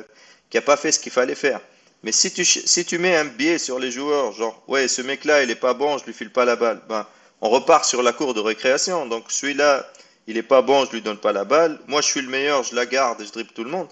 qui 0.50 0.58
a 0.58 0.62
pas 0.64 0.76
fait 0.76 0.92
ce 0.92 0.98
qu'il 0.98 1.12
fallait 1.12 1.36
faire. 1.36 1.60
Mais 2.02 2.12
si 2.12 2.34
tu, 2.34 2.44
si 2.44 2.84
tu 2.84 2.98
mets 2.98 3.16
un 3.16 3.26
biais 3.26 3.60
sur 3.60 3.78
les 3.78 3.92
joueurs, 3.92 4.32
genre, 4.32 4.60
ouais, 4.68 4.88
ce 4.88 5.04
mec-là, 5.04 5.44
il 5.44 5.52
est 5.52 5.56
pas 5.56 5.76
bon, 5.76 6.00
je 6.00 6.06
lui 6.06 6.14
file 6.14 6.32
pas 6.32 6.44
la 6.44 6.56
balle, 6.56 6.82
ben, 6.90 7.06
on 7.42 7.50
repart 7.50 7.86
sur 7.86 8.02
la 8.02 8.14
cour 8.14 8.34
de 8.34 8.40
récréation. 8.40 9.06
Donc, 9.06 9.26
celui-là, 9.28 9.88
il 10.26 10.38
est 10.38 10.42
pas 10.42 10.64
bon, 10.64 10.84
je 10.86 10.94
lui 10.94 11.04
donne 11.04 11.20
pas 11.20 11.32
la 11.32 11.44
balle. 11.44 11.78
Moi, 11.86 12.02
je 12.02 12.08
suis 12.08 12.22
le 12.22 12.30
meilleur, 12.30 12.64
je 12.64 12.74
la 12.74 12.88
garde 12.88 13.22
et 13.22 13.26
je 13.28 13.32
dribble 13.32 13.52
tout 13.52 13.64
le 13.64 13.70
monde. 13.70 13.88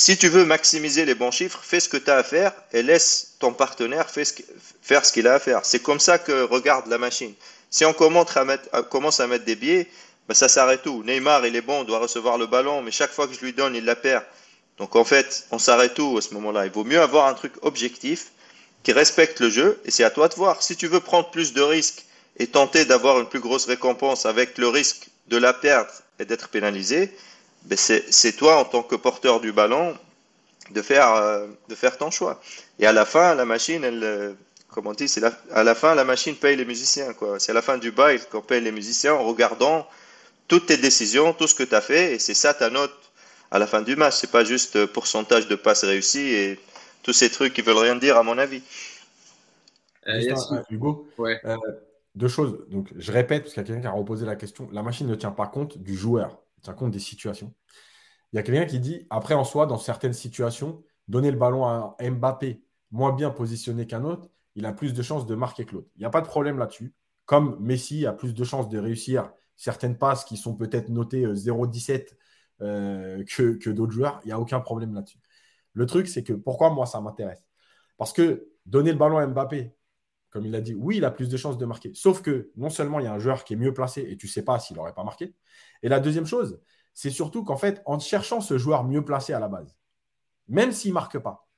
Si 0.00 0.16
tu 0.16 0.28
veux 0.28 0.46
maximiser 0.46 1.04
les 1.04 1.14
bons 1.14 1.30
chiffres, 1.30 1.60
fais 1.62 1.78
ce 1.78 1.86
que 1.86 1.98
tu 1.98 2.10
as 2.10 2.16
à 2.16 2.22
faire 2.22 2.54
et 2.72 2.82
laisse 2.82 3.34
ton 3.38 3.52
partenaire 3.52 4.08
faire 4.08 5.04
ce 5.04 5.12
qu'il 5.12 5.28
a 5.28 5.34
à 5.34 5.38
faire. 5.38 5.60
C'est 5.66 5.82
comme 5.82 6.00
ça 6.00 6.18
que 6.18 6.40
regarde 6.44 6.86
la 6.86 6.96
machine. 6.96 7.34
Si 7.68 7.84
on 7.84 7.92
commence 7.92 8.34
à 8.34 8.46
mettre, 8.46 8.88
commence 8.88 9.20
à 9.20 9.26
mettre 9.26 9.44
des 9.44 9.56
biais, 9.56 9.86
ben 10.26 10.32
ça 10.32 10.48
s'arrête 10.48 10.80
tout. 10.84 11.02
Neymar, 11.04 11.44
il 11.44 11.54
est 11.54 11.60
bon, 11.60 11.80
on 11.80 11.84
doit 11.84 11.98
recevoir 11.98 12.38
le 12.38 12.46
ballon, 12.46 12.80
mais 12.80 12.92
chaque 12.92 13.12
fois 13.12 13.28
que 13.28 13.34
je 13.34 13.40
lui 13.40 13.52
donne, 13.52 13.76
il 13.76 13.84
la 13.84 13.94
perd. 13.94 14.24
Donc 14.78 14.96
en 14.96 15.04
fait, 15.04 15.44
on 15.50 15.58
s'arrête 15.58 15.92
tout 15.92 16.16
à 16.16 16.22
ce 16.22 16.32
moment-là? 16.32 16.64
Il 16.64 16.72
vaut 16.72 16.84
mieux 16.84 17.02
avoir 17.02 17.26
un 17.26 17.34
truc 17.34 17.52
objectif 17.60 18.28
qui 18.82 18.92
respecte 18.92 19.38
le 19.40 19.50
jeu 19.50 19.78
et 19.84 19.90
c'est 19.90 20.04
à 20.04 20.10
toi 20.10 20.28
de 20.28 20.34
voir. 20.34 20.62
Si 20.62 20.76
tu 20.76 20.86
veux 20.86 21.00
prendre 21.00 21.30
plus 21.30 21.52
de 21.52 21.60
risques 21.60 22.06
et 22.38 22.46
tenter 22.46 22.86
d'avoir 22.86 23.20
une 23.20 23.28
plus 23.28 23.40
grosse 23.40 23.66
récompense 23.66 24.24
avec 24.24 24.56
le 24.56 24.68
risque 24.68 25.08
de 25.28 25.36
la 25.36 25.52
perdre 25.52 25.92
et 26.18 26.24
d'être 26.24 26.48
pénalisé, 26.48 27.14
ben 27.64 27.76
c'est 27.76 28.36
toi 28.36 28.58
en 28.58 28.64
tant 28.64 28.82
que 28.82 28.96
porteur 28.96 29.40
du 29.40 29.52
ballon 29.52 29.96
de 30.70 30.82
faire, 30.82 31.14
euh, 31.14 31.46
de 31.68 31.74
faire 31.74 31.96
ton 31.98 32.10
choix. 32.10 32.40
Et 32.78 32.86
à 32.86 32.92
la 32.92 33.04
fin, 33.04 33.34
la 33.34 33.44
machine, 33.44 33.84
elle, 33.84 34.02
euh, 34.02 34.32
comment 34.68 34.90
on 34.90 34.94
dit, 34.94 35.08
c'est 35.08 35.22
à 35.52 35.64
la 35.64 35.74
fin, 35.74 35.94
la 35.94 36.04
machine 36.04 36.34
paye 36.36 36.56
les 36.56 36.64
musiciens. 36.64 37.12
C'est 37.38 37.52
à 37.52 37.54
la 37.54 37.62
fin 37.62 37.78
du 37.78 37.90
bail 37.90 38.20
qu'on 38.30 38.40
paye 38.40 38.60
les 38.60 38.72
musiciens 38.72 39.14
en 39.14 39.24
regardant 39.24 39.86
toutes 40.48 40.66
tes 40.66 40.76
décisions, 40.76 41.32
tout 41.32 41.46
ce 41.46 41.54
que 41.54 41.62
tu 41.62 41.74
as 41.74 41.80
fait, 41.80 42.14
et 42.14 42.18
c'est 42.18 42.34
ça 42.34 42.54
ta 42.54 42.70
note 42.70 42.96
à 43.50 43.58
la 43.58 43.66
fin 43.66 43.82
du 43.82 43.96
match. 43.96 44.14
C'est 44.16 44.30
pas 44.30 44.44
juste 44.44 44.86
pourcentage 44.86 45.48
de 45.48 45.54
passes 45.54 45.84
réussies 45.84 46.34
et 46.34 46.60
tous 47.02 47.12
ces 47.12 47.30
trucs 47.30 47.52
qui 47.52 47.62
veulent 47.62 47.76
rien 47.76 47.96
dire, 47.96 48.16
à 48.16 48.22
mon 48.22 48.38
avis. 48.38 48.62
Euh, 50.08 50.62
Hugo, 50.70 51.08
euh, 51.20 51.56
deux 52.14 52.28
choses. 52.28 52.58
Donc, 52.68 52.88
je 52.96 53.12
répète, 53.12 53.42
parce 53.42 53.54
qu'il 53.54 53.62
y 53.62 53.64
a 53.64 53.66
quelqu'un 53.66 53.82
qui 53.82 53.86
a 53.86 53.92
reposé 53.92 54.26
la 54.26 54.36
question. 54.36 54.68
La 54.72 54.82
machine 54.82 55.06
ne 55.06 55.14
tient 55.14 55.30
pas 55.30 55.46
compte 55.46 55.78
du 55.78 55.96
joueur, 55.96 56.38
tient 56.60 56.74
compte 56.74 56.90
des 56.90 56.98
situations. 56.98 57.54
Il 58.32 58.36
y 58.36 58.38
a 58.38 58.42
quelqu'un 58.42 58.66
qui 58.66 58.80
dit, 58.80 59.06
après, 59.10 59.34
en 59.34 59.44
soi, 59.44 59.66
dans 59.66 59.78
certaines 59.78 60.12
situations, 60.12 60.82
donner 61.08 61.30
le 61.30 61.36
ballon 61.38 61.64
à 61.64 61.96
Mbappé 62.00 62.62
moins 62.90 63.12
bien 63.12 63.30
positionné 63.30 63.86
qu'un 63.86 64.04
autre, 64.04 64.28
il 64.54 64.66
a 64.66 64.72
plus 64.72 64.94
de 64.94 65.02
chances 65.02 65.26
de 65.26 65.34
marquer 65.34 65.64
que 65.64 65.74
l'autre. 65.74 65.88
Il 65.96 66.00
n'y 66.00 66.06
a 66.06 66.10
pas 66.10 66.20
de 66.20 66.26
problème 66.26 66.58
là-dessus. 66.58 66.94
Comme 67.24 67.58
Messi 67.60 68.06
a 68.06 68.12
plus 68.12 68.34
de 68.34 68.44
chances 68.44 68.68
de 68.68 68.78
réussir 68.78 69.30
certaines 69.56 69.96
passes 69.96 70.24
qui 70.24 70.36
sont 70.36 70.56
peut-être 70.56 70.88
notées 70.88 71.26
0,17 71.26 72.16
euh, 72.62 73.18
euh, 73.20 73.24
que, 73.24 73.56
que 73.56 73.70
d'autres 73.70 73.92
joueurs, 73.92 74.20
il 74.24 74.28
n'y 74.28 74.32
a 74.32 74.40
aucun 74.40 74.60
problème 74.60 74.94
là-dessus. 74.94 75.18
Le 75.72 75.86
truc, 75.86 76.08
c'est 76.08 76.24
que 76.24 76.32
pourquoi 76.32 76.70
moi 76.70 76.86
ça 76.86 77.00
m'intéresse? 77.00 77.44
Parce 77.96 78.12
que 78.12 78.48
donner 78.66 78.92
le 78.92 78.98
ballon 78.98 79.18
à 79.18 79.26
Mbappé, 79.26 79.74
comme 80.30 80.46
il 80.46 80.54
a 80.54 80.60
dit, 80.60 80.74
oui, 80.74 80.98
il 80.98 81.04
a 81.04 81.10
plus 81.10 81.28
de 81.28 81.36
chances 81.36 81.58
de 81.58 81.66
marquer. 81.66 81.92
Sauf 81.94 82.22
que 82.22 82.50
non 82.56 82.70
seulement 82.70 83.00
il 83.00 83.04
y 83.04 83.08
a 83.08 83.12
un 83.12 83.18
joueur 83.18 83.44
qui 83.44 83.54
est 83.54 83.56
mieux 83.56 83.74
placé 83.74 84.02
et 84.08 84.16
tu 84.16 84.26
ne 84.26 84.30
sais 84.30 84.44
pas 84.44 84.58
s'il 84.58 84.76
n'aurait 84.76 84.94
pas 84.94 85.04
marqué. 85.04 85.34
Et 85.82 85.88
la 85.88 86.00
deuxième 86.00 86.26
chose, 86.26 86.60
c'est 86.94 87.10
surtout 87.10 87.44
qu'en 87.44 87.56
fait, 87.56 87.82
en 87.84 87.98
cherchant 87.98 88.40
ce 88.40 88.56
joueur 88.56 88.84
mieux 88.84 89.04
placé 89.04 89.32
à 89.32 89.40
la 89.40 89.48
base, 89.48 89.76
même 90.48 90.72
s'il 90.72 90.90
ne 90.90 90.94
marque 90.94 91.18
pas, 91.18 91.48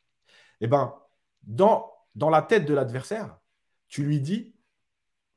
eh 0.61 0.66
ben, 0.66 0.95
dans, 1.43 1.93
dans 2.14 2.31
la 2.31 2.43
tête 2.43 2.64
de 2.64 2.75
l'adversaire, 2.75 3.39
tu 3.89 4.05
lui 4.05 4.20
dis, 4.20 4.55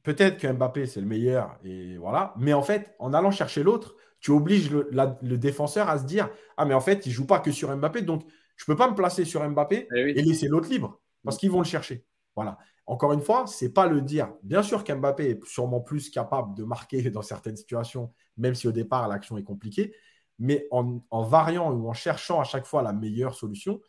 peut-être 0.03 0.37
que 0.37 0.47
Mbappé, 0.47 0.85
c'est 0.85 1.01
le 1.01 1.07
meilleur, 1.07 1.57
et 1.63 1.97
voilà, 1.97 2.33
mais 2.37 2.53
en 2.53 2.61
fait, 2.61 2.95
en 2.99 3.13
allant 3.13 3.31
chercher 3.31 3.63
l'autre, 3.63 3.95
tu 4.19 4.31
obliges 4.31 4.71
le, 4.71 4.89
le, 4.91 5.37
défenseur 5.37 5.89
à 5.89 5.99
se 5.99 6.05
dire, 6.05 6.29
ah, 6.57 6.65
mais 6.65 6.73
en 6.73 6.79
fait, 6.79 7.05
il 7.05 7.09
ne 7.09 7.13
joue 7.13 7.27
pas 7.27 7.39
que 7.39 7.51
sur 7.51 7.75
Mbappé, 7.75 8.01
donc 8.01 8.23
je 8.55 8.63
ne 8.63 8.73
peux 8.73 8.77
pas 8.77 8.89
me 8.89 8.95
placer 8.95 9.25
sur 9.25 9.47
Mbappé 9.47 9.87
eh 9.93 10.19
et 10.19 10.21
laisser 10.21 10.47
l'autre 10.47 10.69
libre, 10.69 11.01
parce 11.23 11.37
qu'ils 11.37 11.51
vont 11.51 11.59
le 11.59 11.65
chercher. 11.65 12.05
Voilà. 12.35 12.57
Encore 12.87 13.13
une 13.13 13.21
fois, 13.21 13.47
ce 13.47 13.65
n'est 13.65 13.71
pas 13.71 13.87
le 13.87 14.01
dire. 14.01 14.31
Bien 14.43 14.61
sûr 14.61 14.83
qu'Mbappé 14.83 15.29
est 15.31 15.45
sûrement 15.45 15.81
plus 15.81 16.09
capable 16.09 16.55
de 16.55 16.63
marquer 16.63 17.01
dans 17.09 17.21
certaines 17.21 17.57
situations, 17.57 18.13
même 18.37 18.55
si 18.55 18.67
au 18.67 18.71
départ 18.71 19.07
l'action 19.07 19.37
est 19.37 19.43
compliquée. 19.43 19.95
Mais 20.37 20.67
en, 20.71 21.01
variant 21.23 21.71
ou 21.71 21.89
en 21.89 21.93
cherchant 21.93 22.41
à 22.41 22.43
chaque 22.43 22.65
fois 22.65 22.83
la 22.83 22.91
meilleure 22.93 23.35
solution, 23.35 23.79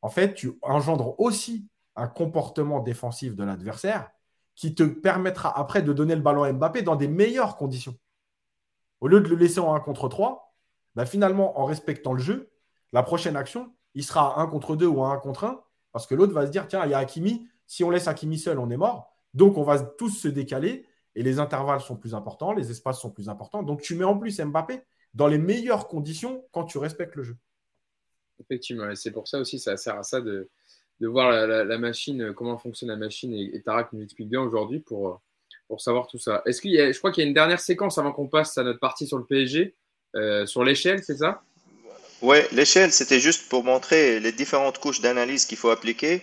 en 0.00 0.08
fait, 0.08 0.34
tu 0.34 0.52
engendres 0.62 1.18
aussi 1.18 1.68
un 1.96 2.06
comportement 2.06 2.78
défensif 2.78 3.34
de 3.34 3.42
l'adversaire 3.42 4.10
qui 4.54 4.74
te 4.74 4.84
permettra 4.84 5.56
après 5.58 5.82
de 5.82 5.92
donner 5.92 6.14
le 6.14 6.22
ballon 6.22 6.44
à 6.44 6.52
Mbappé 6.52 6.82
dans 6.82 6.94
des 6.94 7.08
meilleures 7.08 7.56
conditions. 7.56 7.96
Au 9.00 9.08
lieu 9.08 9.20
de 9.20 9.28
le 9.28 9.36
laisser 9.36 9.60
en 9.60 9.74
1 9.74 9.80
contre 9.80 10.08
3, 10.08 10.54
bah, 10.94 11.04
finalement, 11.06 11.58
en 11.60 11.64
respectant 11.64 12.12
le 12.12 12.20
jeu, 12.20 12.50
la 12.92 13.02
prochaine 13.02 13.36
action, 13.36 13.72
il 13.94 14.04
sera 14.04 14.38
à 14.38 14.42
1 14.42 14.46
contre 14.46 14.76
2 14.76 14.86
ou 14.86 15.04
à 15.04 15.10
1 15.10 15.18
contre 15.18 15.44
1, 15.44 15.60
parce 15.92 16.06
que 16.06 16.14
l'autre 16.14 16.32
va 16.32 16.46
se 16.46 16.50
dire, 16.50 16.66
tiens, 16.68 16.84
il 16.84 16.90
y 16.90 16.94
a 16.94 16.98
Hakimi, 16.98 17.48
si 17.68 17.84
on 17.84 17.90
laisse 17.90 18.08
Hakimi 18.08 18.38
seul, 18.38 18.58
on 18.58 18.68
est 18.70 18.76
mort. 18.76 19.14
Donc, 19.34 19.56
on 19.56 19.62
va 19.62 19.78
tous 19.78 20.10
se 20.10 20.26
décaler 20.26 20.84
et 21.14 21.22
les 21.22 21.38
intervalles 21.38 21.80
sont 21.80 21.96
plus 21.96 22.14
importants, 22.14 22.52
les 22.52 22.72
espaces 22.72 23.00
sont 23.00 23.10
plus 23.10 23.28
importants. 23.28 23.62
Donc, 23.62 23.80
tu 23.80 23.94
mets 23.94 24.04
en 24.04 24.18
plus 24.18 24.40
Mbappé 24.40 24.82
dans 25.14 25.28
les 25.28 25.38
meilleures 25.38 25.86
conditions 25.86 26.44
quand 26.50 26.64
tu 26.64 26.78
respectes 26.78 27.14
le 27.14 27.22
jeu. 27.22 27.36
Effectivement, 28.40 28.92
c'est 28.96 29.12
pour 29.12 29.28
ça 29.28 29.38
aussi, 29.38 29.60
ça 29.60 29.76
sert 29.76 29.96
à 29.96 30.02
ça 30.02 30.20
de, 30.20 30.48
voir 31.00 31.30
la, 31.30 31.78
machine, 31.78 32.32
comment 32.34 32.58
fonctionne 32.58 32.88
la 32.88 32.96
machine. 32.96 33.32
Et, 33.32 33.54
et 33.54 33.62
Tarak 33.62 33.92
nous 33.92 34.02
explique 34.02 34.28
bien 34.28 34.40
aujourd'hui 34.40 34.80
pour, 34.80 35.20
pour 35.68 35.80
savoir 35.80 36.06
tout 36.06 36.18
ça. 36.18 36.42
Est-ce 36.46 36.60
qu'il 36.60 36.72
y 36.72 36.80
a, 36.80 36.90
je 36.90 36.98
crois 36.98 37.12
qu'il 37.12 37.22
y 37.22 37.26
a 37.26 37.28
une 37.28 37.34
dernière 37.34 37.60
séquence 37.60 37.98
avant 37.98 38.12
qu'on 38.12 38.26
passe 38.26 38.56
à 38.58 38.64
notre 38.64 38.80
partie 38.80 39.06
sur 39.06 39.18
le 39.18 39.24
PSG, 39.24 39.76
euh, 40.16 40.46
sur 40.46 40.64
l'échelle, 40.64 41.04
c'est 41.04 41.18
ça? 41.18 41.42
Ouais, 42.22 42.48
l'échelle, 42.50 42.90
c'était 42.90 43.20
juste 43.20 43.48
pour 43.48 43.62
montrer 43.62 44.18
les 44.18 44.32
différentes 44.32 44.78
couches 44.78 45.00
d'analyse 45.00 45.44
qu'il 45.44 45.58
faut 45.58 45.70
appliquer. 45.70 46.22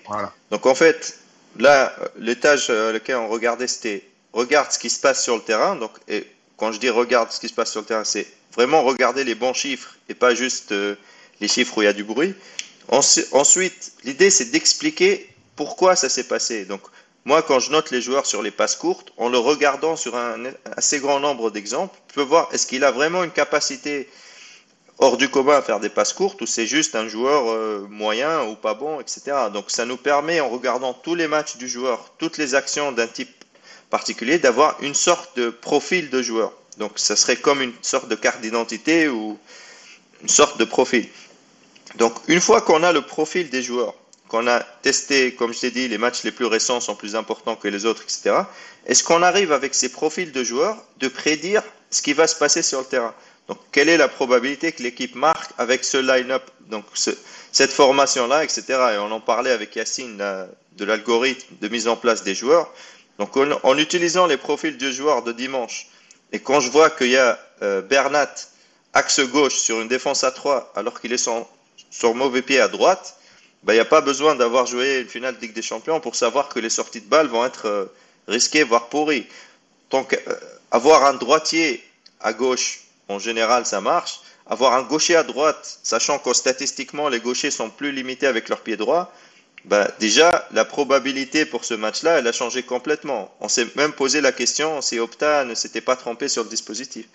Donc 0.52 0.66
en 0.66 0.76
fait, 0.76 1.20
Là, 1.60 1.96
l'étage 2.18 2.70
à 2.70 2.92
lequel 2.92 3.16
on 3.16 3.28
regardait, 3.28 3.68
c'était 3.68 4.04
regarde 4.34 4.72
ce 4.72 4.80
qui 4.80 4.90
se 4.90 5.00
passe 5.00 5.24
sur 5.24 5.36
le 5.36 5.42
terrain. 5.42 5.76
Donc, 5.76 5.92
et 6.08 6.28
quand 6.58 6.72
je 6.72 6.80
dis 6.80 6.90
regarde 6.90 7.32
ce 7.32 7.40
qui 7.40 7.48
se 7.48 7.54
passe 7.54 7.72
sur 7.72 7.82
le 7.82 7.88
terrain, 7.88 8.04
c'est 8.04 8.28
vraiment 8.54 8.84
regarder 8.84 9.24
les 9.24 9.36
bons 9.36 9.54
chiffres 9.54 9.96
et 10.10 10.14
pas 10.14 10.36
juste 10.36 10.72
euh, 10.72 10.96
les 11.42 11.48
chiffres 11.48 11.78
où 11.78 11.82
il 11.82 11.86
y 11.86 11.88
a 11.88 11.94
du 11.94 12.04
bruit. 12.04 12.36
Ensuite, 12.88 13.94
l'idée, 14.04 14.30
c'est 14.30 14.52
d'expliquer 14.52 15.30
pourquoi 15.56 15.96
ça 15.96 16.10
s'est 16.10 16.28
passé. 16.28 16.66
Donc, 16.66 16.82
moi, 17.24 17.42
quand 17.42 17.60
je 17.60 17.72
note 17.72 17.90
les 17.90 18.02
joueurs 18.02 18.28
sur 18.28 18.44
les 18.44 18.52
passes 18.52 18.76
courtes, 18.76 19.12
en 19.18 19.30
le 19.30 19.40
regardant 19.40 19.96
sur 19.96 20.16
un 20.16 20.44
assez 20.78 21.00
grand 21.00 21.20
nombre 21.20 21.50
d'exemples, 21.50 21.98
je 22.10 22.16
peux 22.16 22.22
voir 22.22 22.50
est-ce 22.52 22.68
qu'il 22.68 22.84
a 22.84 22.92
vraiment 22.92 23.24
une 23.24 23.32
capacité 23.32 24.08
hors 25.00 25.18
du 25.18 25.30
commun 25.30 25.58
à 25.58 25.62
faire 25.62 25.80
des 25.80 25.90
passes 25.90 26.14
courtes 26.14 26.42
ou 26.42 26.46
c'est 26.46 26.68
juste 26.68 26.96
un 26.96 27.08
joueur 27.08 27.52
euh, 27.52 27.86
moyen 27.90 28.44
ou 28.46 28.56
pas 28.56 28.74
bon, 28.74 29.00
etc. 29.00 29.22
Donc 29.54 29.66
ça 29.70 29.86
nous 29.86 29.98
permet, 29.98 30.40
en 30.40 30.50
regardant 30.50 30.94
tous 30.94 31.16
les 31.16 31.28
matchs 31.28 31.58
du 31.58 31.68
joueur, 31.68 32.12
toutes 32.18 32.38
les 32.38 32.56
actions 32.56 32.92
d'un 32.92 33.08
type 33.08 33.44
particulier, 33.90 34.40
d'avoir 34.40 34.78
une 34.82 34.96
sorte 34.96 35.38
de 35.38 35.50
profil 35.50 36.10
de 36.10 36.22
joueur. 36.22 36.54
Donc 36.78 36.94
ça 36.96 37.16
serait 37.16 37.36
comme 37.36 37.62
une 37.62 37.74
sorte 37.82 38.08
de 38.08 38.16
carte 38.16 38.42
d'identité 38.42 39.08
ou 39.08 39.38
une 40.22 40.30
sorte 40.30 40.58
de 40.58 40.66
profil. 40.66 41.08
Donc 41.96 42.14
une 42.28 42.42
fois 42.42 42.62
qu'on 42.62 42.84
a 42.84 42.92
le 42.92 43.02
profil 43.02 43.50
des 43.50 43.62
joueurs, 43.62 43.94
qu'on 44.28 44.48
a 44.48 44.60
testé, 44.82 45.36
comme 45.36 45.54
je 45.54 45.60
t'ai 45.60 45.72
dit, 45.72 45.88
les 45.88 45.98
matchs 45.98 46.24
les 46.24 46.32
plus 46.32 46.46
récents 46.46 46.80
sont 46.80 46.96
plus 46.96 47.16
importants 47.16 47.56
que 47.56 47.68
les 47.68 47.86
autres, 47.86 48.04
etc. 48.04 48.36
Est-ce 48.86 49.04
qu'on 49.04 49.22
arrive 49.22 49.52
avec 49.52 49.74
ces 49.74 49.90
profils 49.90 50.32
de 50.32 50.44
joueurs 50.44 50.78
de 50.98 51.08
prédire 51.08 51.62
ce 51.92 52.02
qui 52.02 52.14
va 52.14 52.28
se 52.28 52.36
passer 52.36 52.62
sur 52.62 52.80
le 52.80 52.86
terrain? 52.86 53.14
Donc, 53.48 53.60
quelle 53.72 53.90
est 53.90 53.98
la 53.98 54.08
probabilité 54.08 54.72
que 54.72 54.82
l'équipe 54.82 55.16
marque 55.16 55.52
avec 55.58 55.84
ce 55.84 55.98
line-up, 55.98 56.44
donc 56.62 56.86
cette 56.96 57.72
formation-là, 57.72 58.44
etc. 58.44 58.64
Et 58.70 58.98
on 58.98 59.12
en 59.12 59.20
parlait 59.20 59.52
avec 59.52 59.76
Yacine 59.76 60.18
de 60.18 60.86
l'algorithme 60.86 61.56
de 61.62 61.68
mise 61.68 61.88
en 61.88 61.96
place 61.96 62.24
des 62.24 62.34
joueurs. 62.34 62.72
Donc, 63.20 63.38
en, 63.38 63.78
utilisant 63.78 64.26
les 64.26 64.38
profils 64.38 64.78
de 64.78 64.92
joueurs 64.92 65.22
de 65.22 65.32
dimanche, 65.32 65.88
et 66.32 66.40
quand 66.40 66.60
je 66.60 66.70
vois 66.70 66.90
qu'il 66.90 67.12
y 67.12 67.18
a 67.18 67.40
euh, 67.62 67.82
Bernat 67.82 68.34
axe 68.94 69.22
gauche 69.22 69.56
sur 69.56 69.80
une 69.80 69.88
défense 69.88 70.24
à 70.24 70.32
3 70.32 70.74
alors 70.76 71.00
qu'il 71.00 71.14
est 71.14 71.18
sur, 71.18 72.16
mauvais 72.16 72.42
pied 72.42 72.60
à 72.60 72.68
droite, 72.68 73.18
ben, 73.64 73.74
il 73.74 73.78
n'y 73.78 73.82
a 73.82 73.86
pas 73.86 74.02
besoin 74.02 74.36
d'avoir 74.36 74.66
joué 74.66 75.02
une 75.02 75.08
finale 75.08 75.36
de 75.36 75.42
Ligue 75.42 75.54
des 75.54 75.62
Champions 75.62 76.00
pour 76.00 76.16
savoir 76.16 76.50
que 76.50 76.60
les 76.60 76.70
sorties 76.70 77.02
de 77.02 77.08
balles 77.08 77.28
vont 77.28 77.46
être 77.46 77.68
euh, 77.68 77.86
risquées, 78.28 78.64
voire 78.64 78.90
pourries. 78.90 79.28
Donc, 79.92 80.14
euh, 80.14 80.36
avoir 80.72 81.06
un 81.06 81.14
droitier 81.14 81.84
à 82.20 82.34
gauche 82.34 82.85
en 83.10 83.20
général, 83.20 83.66
ça 83.66 83.82
marche. 83.82 84.22
Avoir 84.48 84.74
un 84.74 84.84
gaucher 84.84 85.16
à 85.16 85.24
droite, 85.24 85.80
sachant 85.84 86.20
que 86.20 86.34
statistiquement, 86.34 87.10
les 87.10 87.20
gauchers 87.20 87.52
sont 87.52 87.70
plus 87.70 87.92
limités 87.92 88.28
avec 88.28 88.50
leur 88.50 88.62
pied 88.62 88.78
droit, 88.78 89.12
bah, 89.66 89.90
déjà, 90.00 90.48
la 90.52 90.64
probabilité 90.64 91.46
pour 91.46 91.66
ce 91.66 91.74
match-là, 91.74 92.20
elle 92.20 92.28
a 92.28 92.32
changé 92.32 92.62
complètement. 92.62 93.36
On 93.40 93.50
s'est 93.50 93.68
même 93.76 93.94
posé 93.94 94.22
la 94.22 94.32
question 94.32 94.82
si 94.82 95.00
Opta 95.00 95.44
ne 95.44 95.56
s'était 95.56 95.82
pas 95.82 95.96
trompé 95.96 96.28
sur 96.28 96.44
le 96.44 96.50
dispositif. 96.50 97.08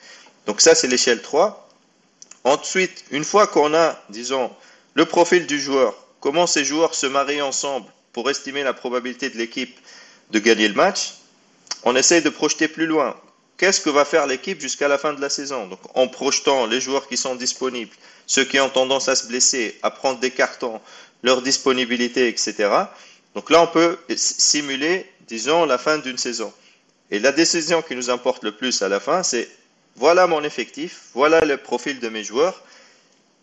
Donc 0.46 0.60
ça, 0.60 0.74
c'est 0.74 0.88
l'échelle 0.88 1.22
3. 1.22 1.68
Ensuite, 2.42 3.04
une 3.12 3.24
fois 3.24 3.46
qu'on 3.46 3.74
a, 3.74 3.96
disons, 4.08 4.50
le 4.94 5.04
profil 5.04 5.46
du 5.46 5.60
joueur, 5.60 5.94
comment 6.18 6.48
ces 6.48 6.64
joueurs 6.64 6.94
se 6.96 7.06
marient 7.06 7.42
ensemble 7.42 7.86
pour 8.12 8.28
estimer 8.28 8.64
la 8.64 8.72
probabilité 8.72 9.30
de 9.30 9.38
l'équipe 9.38 9.78
de 10.32 10.38
gagner 10.40 10.66
le 10.66 10.74
match, 10.74 11.14
on 11.84 11.94
essaye 11.94 12.22
de 12.22 12.30
projeter 12.30 12.66
plus 12.66 12.86
loin 12.86 13.14
qu'est-ce 13.60 13.82
que 13.82 13.90
va 13.90 14.06
faire 14.06 14.26
l'équipe 14.26 14.58
jusqu'à 14.58 14.88
la 14.88 14.96
fin 14.96 15.12
de 15.12 15.20
la 15.20 15.28
saison? 15.28 15.66
Donc, 15.66 15.80
en 15.94 16.08
projetant 16.08 16.64
les 16.64 16.80
joueurs 16.80 17.06
qui 17.06 17.18
sont 17.18 17.34
disponibles, 17.34 17.94
ceux 18.26 18.44
qui 18.44 18.58
ont 18.58 18.70
tendance 18.70 19.08
à 19.08 19.14
se 19.14 19.26
blesser, 19.26 19.78
à 19.82 19.90
prendre 19.90 20.18
des 20.18 20.30
cartons, 20.30 20.80
leur 21.22 21.42
disponibilité, 21.42 22.26
etc. 22.28 22.70
Donc 23.34 23.50
là, 23.50 23.60
on 23.62 23.66
peut 23.66 23.98
simuler, 24.16 25.04
disons, 25.28 25.66
la 25.66 25.76
fin 25.76 25.98
d'une 25.98 26.16
saison. 26.16 26.50
Et 27.10 27.18
la 27.18 27.32
décision 27.32 27.82
qui 27.82 27.94
nous 27.94 28.08
importe 28.08 28.44
le 28.44 28.52
plus 28.52 28.80
à 28.80 28.88
la 28.88 28.98
fin, 28.98 29.22
c'est 29.22 29.50
voilà 29.94 30.26
mon 30.26 30.42
effectif, 30.42 31.08
voilà 31.12 31.40
le 31.42 31.58
profil 31.58 32.00
de 32.00 32.08
mes 32.08 32.24
joueurs. 32.24 32.62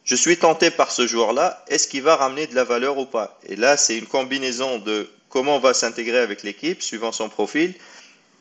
Je 0.04 0.16
suis 0.16 0.38
tenté 0.38 0.72
par 0.72 0.90
ce 0.90 1.06
joueur-là, 1.06 1.64
est-ce 1.68 1.88
qu'il 1.88 2.02
va 2.02 2.16
ramener 2.16 2.48
de 2.48 2.56
la 2.56 2.64
valeur 2.64 2.98
ou 2.98 3.06
pas? 3.06 3.40
Et 3.48 3.56
là, 3.56 3.78
c'est 3.78 3.96
une 3.96 4.08
combinaison 4.08 4.80
de 4.80 5.12
comment 5.30 5.58
on 5.58 5.60
va 5.60 5.76
s'intégrer 5.76 6.18
avec 6.18 6.42
l'équipe, 6.42 6.82
suivant 6.82 7.12
son 7.12 7.30
profil, 7.30 7.76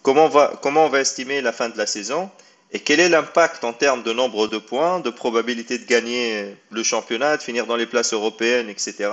Comment 0.07 0.27
on, 0.27 0.29
va, 0.29 0.53
comment 0.63 0.87
on 0.87 0.89
va 0.89 1.01
estimer 1.01 1.41
la 1.41 1.51
fin 1.51 1.69
de 1.69 1.77
la 1.77 1.85
saison 1.85 2.31
et 2.71 2.79
quel 2.79 3.01
est 3.01 3.09
l'impact 3.09 3.65
en 3.65 3.73
termes 3.73 4.05
de 4.05 4.13
nombre 4.13 4.47
de 4.47 4.57
points, 4.57 5.01
de 5.01 5.11
probabilité 5.11 5.79
de 5.79 5.85
gagner 5.85 6.55
le 6.71 6.85
championnat, 6.85 7.39
de 7.39 7.43
finir 7.43 7.67
dans 7.67 7.75
les 7.75 7.87
places 7.87 8.13
européennes, 8.13 8.69
etc. 8.69 9.11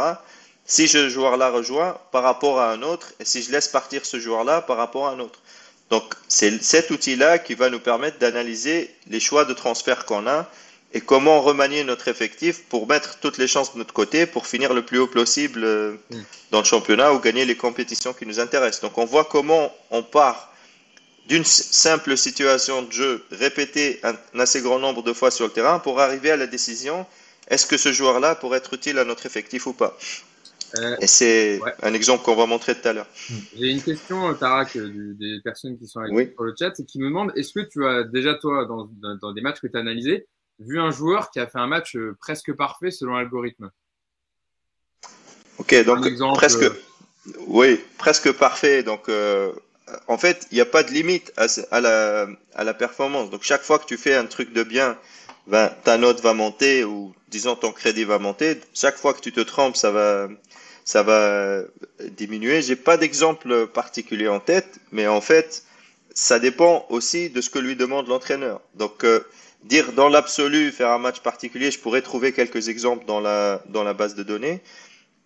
Si 0.66 0.88
ce 0.88 1.10
joueur-là 1.10 1.50
rejoint 1.50 1.98
par 2.12 2.22
rapport 2.22 2.60
à 2.60 2.72
un 2.72 2.84
autre 2.84 3.12
et 3.20 3.26
si 3.26 3.42
je 3.42 3.52
laisse 3.52 3.70
partir 3.70 4.06
ce 4.06 4.20
joueur-là 4.20 4.62
par 4.62 4.78
rapport 4.78 5.08
à 5.08 5.14
un 5.14 5.20
autre. 5.20 5.40
Donc, 5.90 6.14
c'est 6.28 6.64
cet 6.64 6.92
outil-là 6.92 7.40
qui 7.40 7.56
va 7.56 7.72
nous 7.72 7.80
permettre 7.80 8.20
d'analyser 8.20 8.94
les 9.08 9.20
choix 9.20 9.46
de 9.46 9.54
transfert 9.54 10.06
qu'on 10.06 10.28
a 10.28 10.48
et 10.94 11.02
comment 11.02 11.42
remanier 11.42 11.84
notre 11.84 12.08
effectif 12.08 12.66
pour 12.66 12.88
mettre 12.88 13.18
toutes 13.18 13.40
les 13.40 13.48
chances 13.48 13.74
de 13.74 13.80
notre 13.80 13.96
côté 13.96 14.28
pour 14.28 14.46
finir 14.46 14.76
le 14.76 14.86
plus 14.86 15.00
haut 15.00 15.08
possible 15.08 15.64
euh, 15.64 15.94
mm. 16.12 16.22
dans 16.52 16.60
le 16.60 16.66
championnat 16.66 17.14
ou 17.14 17.20
gagner 17.20 17.46
les 17.46 17.58
compétitions 17.58 18.14
qui 18.14 18.28
nous 18.28 18.40
intéressent. 18.40 18.82
Donc, 18.82 19.00
on 19.00 19.06
voit 19.06 19.26
comment 19.26 19.76
on 19.90 20.04
part 20.04 20.53
d'une 21.28 21.46
simple 21.46 22.18
situation 22.18 22.82
de 22.82 22.92
jeu 22.92 23.24
répétée 23.32 24.00
un, 24.04 24.16
assez 24.40 24.62
grand 24.62 24.80
nombre 24.80 25.04
de 25.04 25.14
fois 25.14 25.32
sur 25.32 25.46
le 25.46 25.52
terrain 25.52 25.80
pour 25.80 26.00
arriver 26.00 26.32
à 26.32 26.38
la 26.38 26.48
décision 26.48 27.06
est-ce 27.48 27.66
que 27.66 27.78
ce 27.78 27.92
joueur-là 27.92 28.36
pourrait 28.36 28.60
être 28.60 28.74
utile 28.74 28.98
à 29.00 29.06
notre 29.06 29.26
effectif 29.26 29.68
ou 29.68 29.74
pas 29.74 29.98
euh, 30.78 30.96
Et 31.02 31.08
c'est 31.08 31.60
un 31.82 31.94
exemple 31.94 32.24
qu'on 32.24 32.36
va 32.36 32.46
montrer 32.46 32.80
tout 32.80 32.88
à 32.88 32.94
l'heure. 32.94 33.08
J'ai 33.58 33.70
une 33.70 33.82
question, 33.82 34.30
euh, 34.30 34.34
Tarak, 34.34 34.78
des 34.78 35.40
personnes 35.44 35.78
qui 35.78 35.88
sont 35.88 36.00
avec 36.00 36.34
sur 36.34 36.44
le 36.44 36.54
chat, 36.58 36.80
et 36.80 36.86
qui 36.86 37.00
me 37.00 37.06
demandent 37.06 37.32
est-ce 37.36 37.54
que 37.54 37.68
tu 37.68 37.86
as 37.86 38.04
déjà, 38.04 38.36
toi, 38.36 38.66
dans, 38.66 38.90
dans, 39.16 39.34
des 39.34 39.42
matchs 39.42 39.60
que 39.60 39.68
tu 39.68 39.78
as 39.78 39.82
analysés, 39.82 40.28
vu 40.60 40.80
un 40.80 40.92
joueur 40.92 41.32
qui 41.32 41.40
a 41.40 41.48
fait 41.48 41.60
un 41.60 41.68
match 41.68 41.96
euh, 41.96 42.16
presque 42.20 42.54
parfait 42.54 42.92
selon 42.92 43.16
l'algorithme 43.16 43.70
Ok, 45.58 45.86
donc 45.86 46.16
presque, 46.36 46.66
oui, 47.48 47.80
presque 47.98 48.32
parfait. 48.32 48.84
Donc, 48.84 49.08
en 50.08 50.18
fait, 50.18 50.48
il 50.52 50.56
n'y 50.56 50.62
a 50.62 50.66
pas 50.66 50.84
de 50.84 50.92
limite 50.92 51.34
à, 51.38 51.82
la, 51.82 52.28
à 52.56 52.64
la 52.64 52.74
performance. 52.74 53.30
Donc, 53.30 53.44
chaque 53.44 53.64
fois 53.64 53.80
que 53.80 53.86
tu 53.86 53.98
fais 53.98 54.16
un 54.16 54.26
truc 54.26 54.54
de 54.54 54.64
bien, 54.64 54.98
ben, 55.48 55.72
ta 55.84 55.98
note 55.98 56.22
va 56.22 56.34
monter 56.34 56.84
ou 56.84 57.14
disons 57.30 57.56
ton 57.56 57.72
crédit 57.72 58.06
va 58.06 58.20
monter. 58.20 58.60
Chaque 58.74 58.98
fois 58.98 59.14
que 59.14 59.20
tu 59.20 59.32
te 59.32 59.42
trompes, 59.42 59.76
ça 59.76 59.92
va, 59.92 60.30
ça 60.86 61.04
va 61.04 61.62
diminuer. 62.12 62.62
J'ai 62.62 62.76
pas 62.76 62.98
d'exemple 62.98 63.68
particulier 63.68 64.28
en 64.28 64.40
tête, 64.40 64.80
mais 64.92 65.08
en 65.08 65.22
fait, 65.22 65.64
ça 66.14 66.40
dépend 66.40 66.86
aussi 66.90 67.30
de 67.30 67.42
ce 67.42 67.50
que 67.50 67.60
lui 67.60 67.76
demande 67.76 68.08
l'entraîneur. 68.08 68.62
Donc, 68.76 69.04
euh, 69.04 69.26
dire 69.64 69.94
dans 69.94 70.10
l'absolu 70.10 70.72
faire 70.72 70.90
un 70.92 71.00
match 71.00 71.20
particulier, 71.22 71.72
je 71.72 71.80
pourrais 71.80 72.02
trouver 72.02 72.32
quelques 72.34 72.70
exemples 72.70 73.06
dans 73.06 73.20
la 73.20 73.62
dans 73.68 73.84
la 73.84 73.94
base 73.94 74.16
de 74.16 74.24
données. 74.24 74.62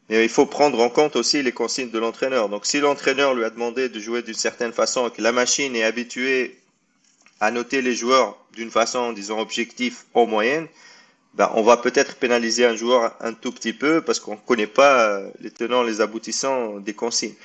Mais 0.09 0.23
il 0.23 0.29
faut 0.29 0.45
prendre 0.45 0.79
en 0.79 0.89
compte 0.89 1.15
aussi 1.15 1.43
les 1.43 1.51
consignes 1.51 1.89
de 1.89 1.99
l'entraîneur. 1.99 2.47
Donc, 2.49 2.65
si 2.65 2.79
l'entraîneur 2.79 3.33
lui 3.33 3.43
a 3.43 3.49
demandé 3.49 3.89
de 3.89 3.99
jouer 3.99 4.21
d'une 4.21 4.33
certaine 4.33 4.71
façon 4.71 5.07
et 5.07 5.11
que 5.11 5.21
la 5.21 5.31
machine 5.31 5.75
est 5.75 5.83
habituée 5.83 6.57
à 7.39 7.51
noter 7.51 7.81
les 7.81 7.93
joueurs 7.93 8.37
d'une 8.53 8.71
façon, 8.71 9.11
disons, 9.11 9.39
objective 9.39 9.97
en 10.13 10.25
moyenne, 10.25 10.67
ben, 11.33 11.51
on 11.53 11.61
va 11.61 11.77
peut-être 11.77 12.15
pénaliser 12.15 12.65
un 12.65 12.75
joueur 12.75 13.15
un 13.19 13.33
tout 13.33 13.51
petit 13.51 13.73
peu 13.73 14.01
parce 14.01 14.19
qu'on 14.19 14.31
ne 14.31 14.39
connaît 14.45 14.65
pas 14.65 15.09
euh, 15.09 15.29
les 15.39 15.51
tenants, 15.51 15.83
les 15.83 16.01
aboutissants 16.01 16.79
des 16.79 16.93
consignes. 16.93 17.35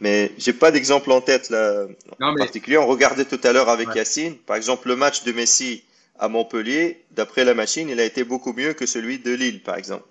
Mais 0.00 0.32
j'ai 0.36 0.52
pas 0.52 0.70
d'exemple 0.70 1.10
en 1.12 1.20
tête 1.20 1.50
là, 1.50 1.86
en 2.20 2.34
particulier. 2.34 2.76
On 2.76 2.86
regardait 2.86 3.24
tout 3.24 3.40
à 3.44 3.52
l'heure 3.52 3.68
avec 3.68 3.94
Yacine, 3.94 4.36
par 4.36 4.56
exemple, 4.56 4.88
le 4.88 4.96
match 4.96 5.22
de 5.24 5.32
Messi 5.32 5.84
à 6.18 6.28
Montpellier, 6.28 7.04
d'après 7.12 7.44
la 7.44 7.54
machine, 7.54 7.88
il 7.88 8.00
a 8.00 8.04
été 8.04 8.24
beaucoup 8.24 8.52
mieux 8.52 8.72
que 8.72 8.86
celui 8.86 9.18
de 9.18 9.32
Lille, 9.32 9.62
par 9.62 9.76
exemple. 9.76 10.04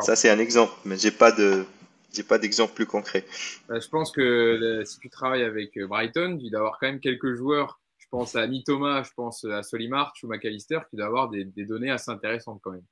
Ça, 0.00 0.16
c'est 0.16 0.30
un 0.30 0.38
exemple, 0.38 0.72
mais 0.84 0.96
j'ai 0.96 1.10
pas 1.10 1.32
de, 1.32 1.64
j'ai 2.12 2.22
pas 2.22 2.38
d'exemple 2.38 2.74
plus 2.74 2.86
concret. 2.86 3.24
Euh, 3.70 3.80
je 3.80 3.88
pense 3.88 4.10
que 4.10 4.82
si 4.84 4.98
tu 4.98 5.10
travailles 5.10 5.44
avec 5.44 5.76
euh, 5.76 5.86
Brighton, 5.86 6.38
tu 6.42 6.50
dois 6.50 6.60
avoir 6.60 6.78
quand 6.78 6.86
même 6.86 7.00
quelques 7.00 7.34
joueurs 7.34 7.78
je 8.10 8.16
pense 8.16 8.36
à 8.36 8.48
Thomas, 8.64 9.02
je 9.02 9.10
pense 9.14 9.44
à 9.44 9.62
Solimarch 9.62 10.24
ou 10.24 10.28
McAllister 10.28 10.80
qui 10.88 10.96
doivent 10.96 11.08
avoir 11.08 11.28
des, 11.28 11.44
données 11.44 11.90
assez 11.90 12.10
intéressantes 12.10 12.58
quand 12.62 12.70
même. 12.70 12.84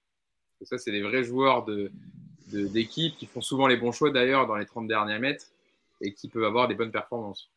ça, 0.61 0.77
c'est 0.77 0.93
des 0.93 1.03
vrais 1.03 1.25
joueurs 1.25 1.65
d'équipe 1.65 3.15
de, 3.15 3.19
qui 3.19 3.25
font 3.25 3.41
souvent 3.41 3.67
les 3.67 3.79
bons 3.79 3.93
choix 3.93 4.11
d'ailleurs 4.11 4.47
dans 4.47 4.57
les 4.57 4.67
30 4.67 4.87
derniers 4.87 5.19
mètres 5.19 5.47
et 6.03 6.13
qui 6.13 6.29
peuvent 6.29 6.45
avoir 6.45 6.69
des 6.69 6.75
bonnes 6.75 6.91
performances. 6.91 7.51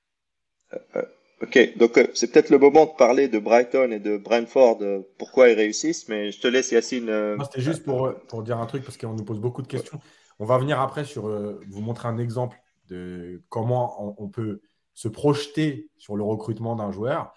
Euh, 0.74 0.78
euh, 0.96 1.02
ok, 1.42 1.78
donc 1.78 1.98
euh, 1.98 2.08
c'est 2.14 2.32
peut-être 2.32 2.50
le 2.50 2.60
moment 2.60 2.86
de 2.86 2.96
parler 2.98 3.28
de 3.28 3.40
Brighton 3.40 3.92
et 3.92 4.00
de 4.00 4.18
Brentford, 4.18 4.80
pourquoi 5.18 5.50
ils 5.50 5.56
réussissent, 5.56 6.08
mais 6.10 6.32
je 6.32 6.40
te 6.40 6.48
laisse 6.48 6.72
Yacine. 6.72 7.38
C'était 7.44 7.62
juste 7.62 7.84
pour, 7.84 8.14
pour 8.28 8.44
dire 8.44 8.60
un 8.60 8.66
truc 8.66 8.84
parce 8.84 8.98
qu'on 8.98 9.14
nous 9.14 9.26
pose 9.26 9.40
beaucoup 9.40 9.62
de 9.62 9.68
questions. 9.68 10.00
On 10.40 10.46
va 10.46 10.58
venir 10.58 10.80
après 10.80 11.04
sur 11.04 11.28
vous 11.68 11.82
montrer 11.82 12.08
un 12.08 12.18
exemple 12.18 12.58
de 12.88 13.44
comment 13.50 14.16
on 14.22 14.30
peut 14.30 14.62
se 15.00 15.08
projeter 15.08 15.90
sur 15.98 16.18
le 16.18 16.24
recrutement 16.24 16.76
d'un 16.76 16.92
joueur. 16.92 17.34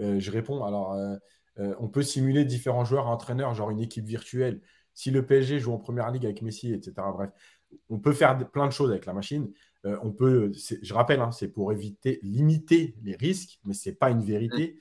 Euh, 0.00 0.18
je 0.18 0.30
réponds, 0.32 0.64
alors, 0.64 0.94
euh, 0.94 1.14
euh, 1.58 1.74
on 1.78 1.88
peut 1.88 2.02
simuler 2.02 2.44
différents 2.44 2.84
joueurs 2.84 3.06
entraîneurs, 3.06 3.54
genre 3.54 3.70
une 3.70 3.80
équipe 3.80 4.04
virtuelle. 4.04 4.60
Si 4.94 5.12
le 5.12 5.24
PSG 5.24 5.60
joue 5.60 5.72
en 5.72 5.78
première 5.78 6.10
ligue 6.10 6.24
avec 6.24 6.42
Messi, 6.42 6.72
etc. 6.72 6.92
Bref, 7.12 7.30
on 7.88 7.98
peut 8.00 8.12
faire 8.12 8.36
plein 8.50 8.66
de 8.66 8.72
choses 8.72 8.90
avec 8.90 9.06
la 9.06 9.12
machine. 9.12 9.52
On 10.02 10.12
peut, 10.12 10.52
je 10.82 10.94
rappelle, 10.94 11.20
hein, 11.20 11.30
c'est 11.30 11.48
pour 11.48 11.72
éviter, 11.72 12.18
limiter 12.22 12.96
les 13.02 13.16
risques, 13.16 13.60
mais 13.64 13.74
ce 13.74 13.88
n'est 13.88 13.94
pas 13.94 14.10
une 14.10 14.22
vérité. 14.22 14.78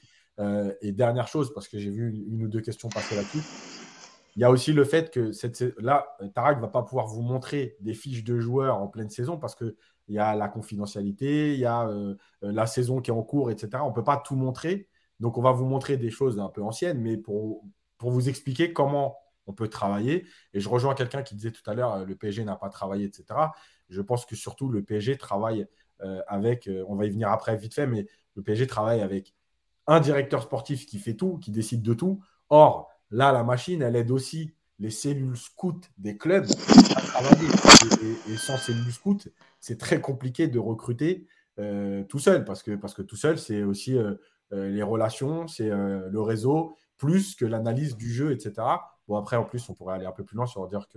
et 0.82 0.92
dernière 0.92 1.28
chose, 1.28 1.54
parce 1.54 1.68
que 1.68 1.78
j'ai 1.78 1.90
vu 1.90 2.26
une, 2.28 2.44
ou 2.44 2.48
deux 2.48 2.62
questions 2.62 2.90
passer 2.90 3.16
là-dessus, 3.16 3.40
il 4.36 4.42
y 4.42 4.46
a 4.46 4.50
aussi 4.50 4.74
le 4.74 4.84
fait 4.84 5.12
que 5.12 5.32
cette, 5.32 5.62
là, 5.80 6.08
Tarak 6.34 6.58
ne 6.58 6.62
va 6.62 6.68
pas 6.68 6.82
pouvoir 6.84 7.08
vous 7.08 7.22
montrer 7.22 7.76
des 7.82 7.94
fiches 7.94 8.24
de 8.24 8.40
joueurs 8.40 8.78
en 8.78 8.88
pleine 8.88 9.10
saison 9.10 9.38
parce 9.38 9.56
qu'il 9.56 9.76
y 10.08 10.18
a 10.18 10.36
la 10.36 10.48
confidentialité, 10.48 11.54
il 11.54 11.60
y 11.60 11.66
a 11.66 11.88
la 12.42 12.66
saison 12.66 13.02
qui 13.02 13.12
est 13.12 13.14
en 13.14 13.24
cours, 13.24 13.52
etc. 13.52 13.84
On 13.84 13.90
ne 13.90 13.94
peut 13.94 14.04
pas 14.04 14.18
tout 14.18 14.36
montrer. 14.36 14.88
Donc, 15.20 15.38
on 15.38 15.42
va 15.42 15.52
vous 15.52 15.66
montrer 15.66 15.98
des 15.98 16.10
choses 16.10 16.40
un 16.40 16.50
peu 16.50 16.64
anciennes, 16.64 17.00
mais 17.00 17.18
pour, 17.18 17.64
pour 17.98 18.12
vous 18.12 18.28
expliquer 18.28 18.74
comment 18.74 19.18
on 19.48 19.54
peut 19.54 19.68
travailler. 19.68 20.26
Et 20.54 20.60
je 20.60 20.70
rejoins 20.70 20.96
quelqu'un 20.96 21.24
qui 21.24 21.36
disait 21.36 21.52
tout 21.52 21.68
à 21.70 21.74
l'heure, 21.74 21.94
euh, 21.94 22.06
le 22.06 22.16
PSG 22.16 22.44
n'a 22.44 22.56
pas 22.56 22.70
travaillé, 22.70 23.06
etc. 23.06 23.26
Je 23.90 24.02
pense 24.02 24.26
que 24.26 24.36
surtout 24.36 24.70
le 24.70 24.84
PSG 24.84 25.18
travaille 25.18 25.68
euh, 26.02 26.22
avec, 26.28 26.68
euh, 26.68 26.84
on 26.88 26.96
va 26.96 27.06
y 27.06 27.10
venir 27.10 27.30
après 27.30 27.56
vite 27.58 27.74
fait, 27.74 27.88
mais 27.88 28.06
le 28.36 28.42
PSG 28.42 28.68
travaille 28.68 29.02
avec 29.02 29.34
un 29.88 30.00
directeur 30.00 30.44
sportif 30.44 30.86
qui 30.86 31.00
fait 31.00 31.14
tout, 31.14 31.38
qui 31.38 31.52
décide 31.52 31.82
de 31.82 31.94
tout. 31.94 32.22
Or, 32.50 32.90
là, 33.12 33.32
la 33.32 33.44
machine, 33.44 33.82
elle 33.82 33.96
aide 33.96 34.12
aussi 34.12 34.54
les 34.80 34.90
cellules 34.90 35.38
scouts 35.38 35.82
des 35.98 36.18
clubs 36.18 36.46
à 36.96 37.02
travailler. 37.02 37.48
Et, 38.30 38.38
sans 38.38 38.58
cellules 38.58 38.92
scouts, 38.92 39.30
c'est 39.60 39.78
très 39.78 40.02
compliqué 40.02 40.48
de 40.48 40.60
recruter 40.60 41.28
tout 42.10 42.20
seul, 42.20 42.46
parce 42.46 42.64
que, 42.64 42.76
parce 42.76 42.94
que 42.94 43.02
tout 43.02 43.16
seul, 43.16 43.38
c'est 43.38 43.64
aussi 43.64 43.98
euh, 44.54 44.70
les 44.70 44.84
relations, 44.84 45.48
c'est 45.48 45.70
euh, 45.70 46.10
le 46.10 46.22
réseau, 46.22 46.76
plus 46.98 47.36
que 47.36 47.46
l'analyse 47.46 47.96
du 47.96 48.12
jeu, 48.12 48.32
etc. 48.32 48.54
Bon, 49.08 49.18
après, 49.18 49.36
en 49.36 49.44
plus, 49.44 49.68
on 49.70 49.74
pourrait 49.74 49.96
aller 49.96 50.06
un 50.06 50.12
peu 50.12 50.24
plus 50.24 50.36
loin 50.36 50.46
sur 50.46 50.68
dire 50.68 50.88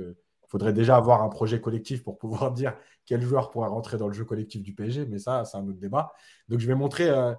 qu'il 0.46 0.50
faudrait 0.50 0.72
déjà 0.72 0.96
avoir 0.96 1.22
un 1.22 1.28
projet 1.28 1.60
collectif 1.60 2.02
pour 2.02 2.18
pouvoir 2.18 2.52
dire 2.52 2.74
quel 3.04 3.22
joueur 3.22 3.50
pourrait 3.50 3.68
rentrer 3.68 3.96
dans 3.96 4.08
le 4.08 4.14
jeu 4.14 4.24
collectif 4.24 4.62
du 4.62 4.74
PSG, 4.74 5.06
mais 5.06 5.18
ça, 5.18 5.44
c'est 5.44 5.56
un 5.56 5.66
autre 5.66 5.78
débat. 5.78 6.12
Donc, 6.48 6.60
je 6.60 6.66
vais 6.66 6.74
montrer 6.74 7.08
euh, 7.08 7.34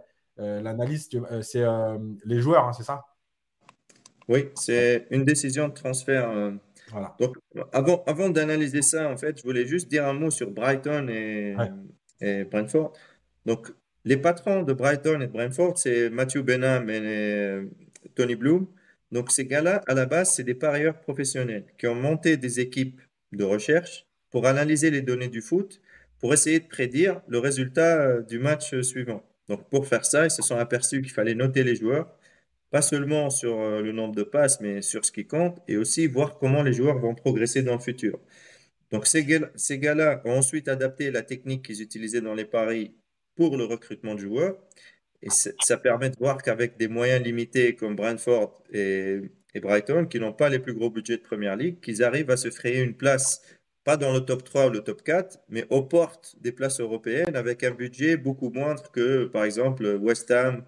l'analyse. 0.62 1.10
c'est 1.42 1.66
les 2.26 2.42
joueurs, 2.42 2.66
hein, 2.66 2.74
c'est 2.74 2.84
ça? 2.84 3.06
Oui, 4.30 4.50
c'est 4.56 5.08
une 5.10 5.24
décision 5.24 5.70
de 5.70 5.74
transfert. 5.74 6.52
Voilà. 6.92 7.16
Donc, 7.20 7.38
avant, 7.74 8.04
avant 8.06 8.30
d'analyser 8.30 8.82
ça, 8.82 9.10
en 9.10 9.18
fait, 9.18 9.38
je 9.38 9.44
voulais 9.44 9.66
juste 9.66 9.90
dire 9.90 10.06
un 10.08 10.14
mot 10.14 10.30
sur 10.30 10.52
Brighton 10.52 11.08
et, 11.10 11.56
et 12.22 12.44
Brentford. 12.46 12.94
Donc, 13.46 13.72
les 14.08 14.18
patrons 14.18 14.64
de 14.64 14.72
Brighton 14.72 15.20
et 15.22 15.28
de 15.28 15.32
Brentford, 15.32 15.78
c'est 15.78 16.10
Matthew 16.10 16.40
Benham 16.40 16.90
et 16.90 17.02
euh, 17.02 17.66
Tony 18.16 18.36
Bloom. 18.36 18.68
Donc 19.12 19.32
ces 19.32 19.46
gars-là, 19.46 19.82
à 19.88 19.94
la 19.94 20.06
base, 20.06 20.34
c'est 20.34 20.44
des 20.44 20.56
parieurs 20.56 21.00
professionnels 21.00 21.66
qui 21.78 21.88
ont 21.88 21.96
monté 21.96 22.38
des 22.38 22.60
équipes 22.60 23.02
de 23.32 23.44
recherche 23.44 24.06
pour 24.32 24.46
analyser 24.46 24.92
les 24.92 25.02
données 25.02 25.30
du 25.30 25.42
foot, 25.42 25.82
pour 26.20 26.34
essayer 26.34 26.60
de 26.60 26.68
prédire 26.68 27.22
le 27.28 27.40
résultat 27.40 28.02
euh, 28.02 28.22
du 28.22 28.40
match 28.40 28.80
suivant. 28.82 29.24
Donc 29.48 29.70
pour 29.70 29.88
faire 29.88 30.06
ça, 30.06 30.26
ils 30.26 30.32
se 30.32 30.42
sont 30.42 30.58
aperçus 30.58 31.02
qu'il 31.02 31.12
fallait 31.12 31.36
noter 31.36 31.64
les 31.64 31.76
joueurs, 31.76 32.14
pas 32.72 32.82
seulement 32.82 33.30
sur 33.30 33.60
euh, 33.60 33.82
le 33.82 33.92
nombre 33.94 34.16
de 34.16 34.24
passes, 34.24 34.60
mais 34.62 34.82
sur 34.82 35.06
ce 35.06 35.12
qui 35.12 35.26
compte, 35.26 35.60
et 35.68 35.78
aussi 35.78 36.08
voir 36.08 36.38
comment 36.38 36.64
les 36.64 36.74
joueurs 36.74 37.00
vont 37.00 37.16
progresser 37.16 37.64
dans 37.64 37.74
le 37.74 37.80
futur. 37.80 38.20
Donc 38.92 39.06
ces 39.08 39.24
gars-là 39.80 40.22
ont 40.26 40.38
ensuite 40.38 40.68
adapté 40.68 41.12
la 41.12 41.22
technique 41.22 41.66
qu'ils 41.66 41.82
utilisaient 41.82 42.22
dans 42.22 42.34
les 42.34 42.46
paris 42.46 42.96
pour 43.36 43.58
le 43.58 43.66
recrutement 43.66 44.16
de 44.16 44.20
joueurs. 44.22 44.58
Et 45.22 45.30
ça 45.30 45.78
permet 45.78 46.10
de 46.10 46.18
voir 46.18 46.42
qu'avec 46.42 46.78
des 46.78 46.88
moyens 46.88 47.24
limités 47.24 47.76
comme 47.76 47.96
Brentford 47.96 48.64
et, 48.72 49.22
Brighton, 49.56 50.06
qui 50.06 50.20
n'ont 50.20 50.34
pas 50.34 50.50
les 50.50 50.60
plus 50.60 50.76
gros 50.76 50.92
budgets 50.92 51.18
de 51.18 51.24
Première 51.24 51.56
Ligue, 51.56 51.80
qu'ils 51.80 52.04
arrivent 52.04 52.30
à 52.30 52.38
se 52.38 52.52
frayer 52.52 52.82
une 52.82 52.96
place, 52.96 53.42
pas 53.84 53.98
dans 53.98 54.14
le 54.14 54.20
top 54.20 54.44
3 54.44 54.68
ou 54.68 54.70
le 54.70 54.82
top 54.82 55.02
4, 55.02 55.40
mais 55.50 55.66
aux 55.72 55.82
portes 55.82 56.36
des 56.42 56.52
places 56.52 56.80
européennes 56.80 57.36
avec 57.36 57.64
un 57.64 57.72
budget 57.72 58.18
beaucoup 58.18 58.52
moindre 58.52 58.92
que, 58.92 59.26
par 59.26 59.46
exemple, 59.46 59.98
West 60.00 60.30
Ham, 60.30 60.64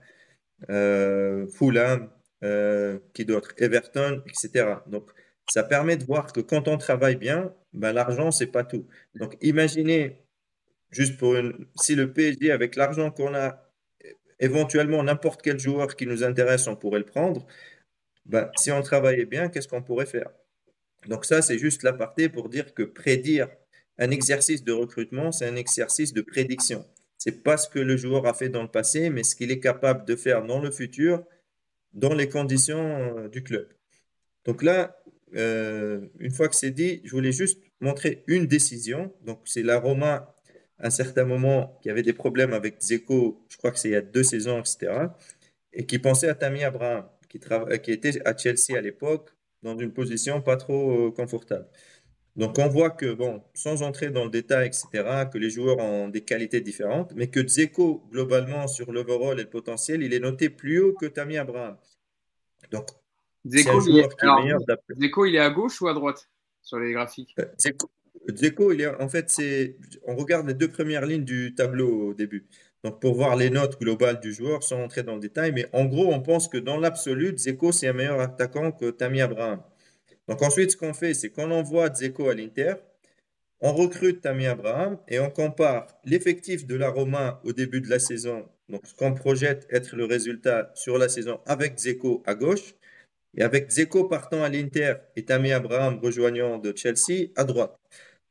euh, 0.71 1.45
Fulham, 1.47 2.09
euh, 2.43 2.97
qui 3.13 3.25
d'autre, 3.25 3.53
Everton, 3.57 4.23
etc. 4.25 4.77
Donc, 4.87 5.11
ça 5.49 5.63
permet 5.63 5.97
de 5.97 6.05
voir 6.05 6.31
que 6.31 6.39
quand 6.41 6.67
on 6.67 6.77
travaille 6.77 7.15
bien, 7.15 7.53
ben, 7.73 7.91
l'argent, 7.91 8.31
c'est 8.31 8.47
pas 8.47 8.63
tout. 8.63 8.87
Donc, 9.15 9.37
imaginez 9.41 10.25
juste 10.91 11.17
pour 11.17 11.35
une, 11.35 11.67
si 11.75 11.95
le 11.95 12.11
PSG, 12.13 12.51
avec 12.51 12.75
l'argent 12.75 13.11
qu'on 13.11 13.33
a, 13.35 13.68
éventuellement 14.39 15.03
n'importe 15.03 15.41
quel 15.41 15.59
joueur 15.59 15.95
qui 15.95 16.05
nous 16.05 16.23
intéresse, 16.23 16.67
on 16.67 16.75
pourrait 16.75 16.99
le 16.99 17.05
prendre. 17.05 17.45
Ben, 18.25 18.49
si 18.57 18.71
on 18.71 18.81
travaillait 18.81 19.25
bien, 19.25 19.49
qu'est-ce 19.49 19.67
qu'on 19.67 19.81
pourrait 19.81 20.05
faire? 20.05 20.29
Donc 21.07 21.25
ça, 21.25 21.41
c'est 21.41 21.57
juste 21.57 21.83
l'aparté 21.83 22.29
pour 22.29 22.49
dire 22.49 22.73
que 22.73 22.83
prédire 22.83 23.49
un 23.97 24.11
exercice 24.11 24.63
de 24.63 24.71
recrutement, 24.71 25.31
c'est 25.31 25.47
un 25.47 25.55
exercice 25.55 26.13
de 26.13 26.21
prédiction. 26.21 26.85
c'est 27.17 27.43
pas 27.43 27.57
ce 27.57 27.67
que 27.67 27.79
le 27.79 27.97
joueur 27.97 28.25
a 28.27 28.33
fait 28.33 28.47
dans 28.47 28.61
le 28.61 28.69
passé, 28.69 29.09
mais 29.09 29.23
ce 29.23 29.35
qu'il 29.35 29.51
est 29.51 29.59
capable 29.59 30.05
de 30.05 30.15
faire 30.15 30.45
dans 30.45 30.61
le 30.61 30.71
futur, 30.71 31.25
dans 31.93 32.13
les 32.13 32.29
conditions 32.29 33.17
euh, 33.17 33.27
du 33.27 33.43
club. 33.43 33.67
Donc 34.45 34.63
là, 34.63 35.01
euh, 35.35 36.07
une 36.19 36.31
fois 36.31 36.47
que 36.47 36.55
c'est 36.55 36.71
dit, 36.71 37.01
je 37.03 37.11
voulais 37.11 37.33
juste 37.33 37.59
montrer 37.81 38.23
une 38.27 38.47
décision. 38.47 39.13
Donc 39.25 39.41
c'est 39.45 39.63
la 39.63 39.79
Roma, 39.79 40.33
un 40.79 40.89
certain 40.89 41.25
moment, 41.25 41.77
qui 41.81 41.89
avait 41.89 42.03
des 42.03 42.13
problèmes 42.13 42.53
avec 42.53 42.81
Zeko, 42.81 43.45
je 43.49 43.57
crois 43.57 43.71
que 43.71 43.79
c'est 43.79 43.89
il 43.89 43.93
y 43.93 43.95
a 43.95 44.01
deux 44.01 44.23
saisons, 44.23 44.59
etc., 44.59 45.07
et 45.73 45.85
qui 45.85 45.99
pensait 45.99 46.29
à 46.29 46.35
Tammy 46.35 46.63
Abraham, 46.63 47.05
qui, 47.27 47.39
qui 47.83 47.91
était 47.91 48.25
à 48.25 48.35
Chelsea 48.35 48.77
à 48.77 48.81
l'époque, 48.81 49.29
dans 49.61 49.77
une 49.77 49.91
position 49.91 50.41
pas 50.41 50.57
trop 50.57 51.11
confortable. 51.11 51.67
Donc 52.35 52.57
on 52.57 52.69
voit 52.69 52.91
que, 52.91 53.13
bon, 53.13 53.43
sans 53.53 53.83
entrer 53.83 54.09
dans 54.09 54.23
le 54.23 54.29
détail, 54.29 54.67
etc., 54.67 55.27
que 55.31 55.37
les 55.37 55.49
joueurs 55.49 55.77
ont 55.79 56.07
des 56.07 56.21
qualités 56.21 56.61
différentes, 56.61 57.11
mais 57.15 57.27
que 57.27 57.41
Dzeko, 57.41 58.03
globalement, 58.11 58.67
sur 58.67 58.91
l'overall 58.91 59.39
et 59.39 59.43
le 59.43 59.49
potentiel, 59.49 60.01
il 60.03 60.13
est 60.13 60.19
noté 60.19 60.49
plus 60.49 60.79
haut 60.79 60.93
que 60.93 61.07
Tammy 61.07 61.37
Abraham. 61.37 61.75
Donc, 62.71 62.87
Dzeko, 63.45 63.81
il, 63.87 63.99
est, 63.99 64.07
il 65.27 65.35
est 65.35 65.39
à 65.39 65.49
gauche 65.49 65.81
ou 65.81 65.87
à 65.87 65.93
droite 65.93 66.29
sur 66.61 66.79
les 66.79 66.93
graphiques? 66.93 67.35
Euh, 67.39 67.45
Dzeko, 68.27 68.71
en 68.99 69.09
fait, 69.09 69.35
on 70.05 70.15
regarde 70.15 70.47
les 70.47 70.53
deux 70.53 70.67
premières 70.67 71.05
lignes 71.05 71.25
du 71.25 71.55
tableau 71.55 72.09
au 72.09 72.13
début. 72.13 72.45
Donc, 72.83 73.01
pour 73.01 73.15
voir 73.15 73.35
les 73.35 73.49
notes 73.49 73.79
globales 73.79 74.19
du 74.19 74.31
joueur, 74.31 74.63
sans 74.63 74.81
entrer 74.81 75.03
dans 75.03 75.15
le 75.15 75.19
détail, 75.19 75.51
mais 75.51 75.67
en 75.73 75.85
gros, 75.85 76.13
on 76.13 76.21
pense 76.21 76.47
que 76.47 76.57
dans 76.57 76.77
l'absolu, 76.77 77.33
Dzeko, 77.33 77.71
c'est 77.71 77.87
un 77.87 77.93
meilleur 77.93 78.19
attaquant 78.19 78.71
que 78.71 78.89
Tammy 78.91 79.21
Abraham. 79.21 79.61
Donc 80.29 80.43
ensuite, 80.43 80.71
ce 80.71 80.77
qu'on 80.77 80.93
fait, 80.93 81.15
c'est 81.15 81.31
qu'on 81.31 81.49
envoie 81.49 81.89
Dzeko 81.89 82.29
à 82.29 82.35
l'Inter, 82.35 82.75
on 83.61 83.73
recrute 83.73 84.21
Tammy 84.21 84.45
Abraham 84.45 84.99
et 85.07 85.19
on 85.19 85.31
compare 85.31 85.87
l'effectif 86.05 86.67
de 86.67 86.75
la 86.75 86.89
Roma 86.89 87.41
au 87.43 87.51
début 87.51 87.81
de 87.81 87.89
la 87.89 87.97
saison, 87.97 88.47
donc 88.69 88.85
ce 88.85 88.93
qu'on 88.93 89.13
projette 89.15 89.67
être 89.71 89.95
le 89.95 90.05
résultat 90.05 90.71
sur 90.75 90.99
la 90.99 91.09
saison 91.09 91.39
avec 91.47 91.77
Dzeko 91.77 92.21
à 92.27 92.35
gauche, 92.35 92.75
et 93.35 93.43
avec 93.43 93.69
Dzeko 93.69 94.05
partant 94.05 94.43
à 94.43 94.49
l'Inter 94.49 94.95
et 95.15 95.25
Tammy 95.25 95.51
Abraham 95.51 95.99
rejoignant 96.01 96.57
de 96.57 96.73
Chelsea 96.75 97.29
à 97.35 97.43
droite. 97.43 97.77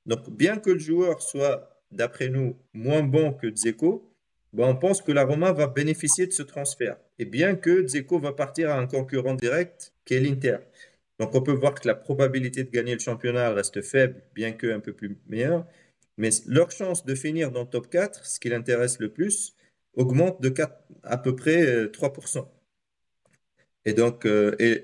Donc 0.07 0.31
bien 0.31 0.59
que 0.59 0.71
le 0.71 0.79
joueur 0.79 1.23
soit, 1.23 1.83
d'après 1.91 2.29
nous, 2.29 2.57
moins 2.73 3.03
bon 3.03 3.33
que 3.33 3.49
Dzeko, 3.49 4.11
ben, 4.53 4.67
on 4.67 4.77
pense 4.77 5.03
que 5.03 5.13
la 5.13 5.25
Roma 5.25 5.53
va 5.53 5.67
bénéficier 5.67 6.27
de 6.27 6.33
ce 6.33 6.43
transfert. 6.43 6.97
Et 7.19 7.25
bien 7.25 7.55
que 7.55 7.83
Dzeko 7.83 8.19
va 8.19 8.33
partir 8.33 8.71
à 8.71 8.79
un 8.79 8.87
concurrent 8.87 9.35
direct 9.35 9.93
qui 10.05 10.15
est 10.15 10.21
l'Inter. 10.21 10.59
Donc 11.19 11.35
on 11.35 11.43
peut 11.43 11.53
voir 11.53 11.75
que 11.75 11.87
la 11.87 11.95
probabilité 11.95 12.65
de 12.65 12.71
gagner 12.71 12.95
le 12.95 13.01
championnat 13.01 13.51
reste 13.51 13.83
faible, 13.83 14.23
bien 14.35 14.53
qu'un 14.53 14.81
peu 14.81 14.93
plus 14.93 15.19
meilleure. 15.27 15.67
Mais 16.17 16.31
leur 16.47 16.71
chance 16.71 17.05
de 17.05 17.15
finir 17.15 17.51
dans 17.53 17.63
le 17.63 17.69
top 17.69 17.89
4, 17.91 18.25
ce 18.25 18.41
qui 18.41 18.49
l'intéresse 18.49 18.99
le 18.99 19.11
plus, 19.11 19.55
augmente 19.95 20.41
de 20.41 20.49
4, 20.49 20.73
à 21.03 21.19
peu 21.19 21.37
près 21.37 21.87
3%. 21.87 22.47
Euh, 23.89 23.91
et 23.91 23.95
donc, 23.95 24.26
euh, 24.26 24.55
et 24.59 24.82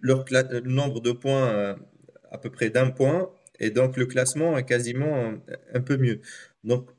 leur 0.00 0.24
nombre 0.64 1.00
de 1.00 1.12
points, 1.12 1.48
euh, 1.54 1.74
à 2.30 2.38
peu 2.38 2.50
près 2.50 2.70
d'un 2.70 2.90
point, 2.90 3.30
et 3.60 3.70
donc 3.70 3.96
le 3.96 4.06
classement 4.06 4.56
est 4.58 4.64
quasiment 4.64 5.34
un 5.74 5.80
peu 5.80 5.96
mieux. 5.96 6.20
Donc, 6.64 6.90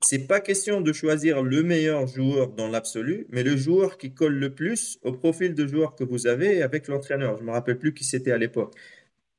c'est 0.00 0.26
pas 0.26 0.40
question 0.40 0.80
de 0.80 0.92
choisir 0.92 1.42
le 1.42 1.62
meilleur 1.62 2.06
joueur 2.08 2.48
dans 2.48 2.68
l'absolu, 2.68 3.26
mais 3.30 3.44
le 3.44 3.56
joueur 3.56 3.98
qui 3.98 4.12
colle 4.14 4.34
le 4.34 4.54
plus 4.54 4.98
au 5.02 5.12
profil 5.12 5.54
de 5.54 5.66
joueur 5.66 5.94
que 5.94 6.04
vous 6.04 6.26
avez 6.26 6.62
avec 6.62 6.88
l'entraîneur. 6.88 7.38
Je 7.38 7.44
me 7.44 7.52
rappelle 7.52 7.78
plus 7.78 7.94
qui 7.94 8.04
c'était 8.04 8.32
à 8.32 8.38
l'époque. 8.38 8.74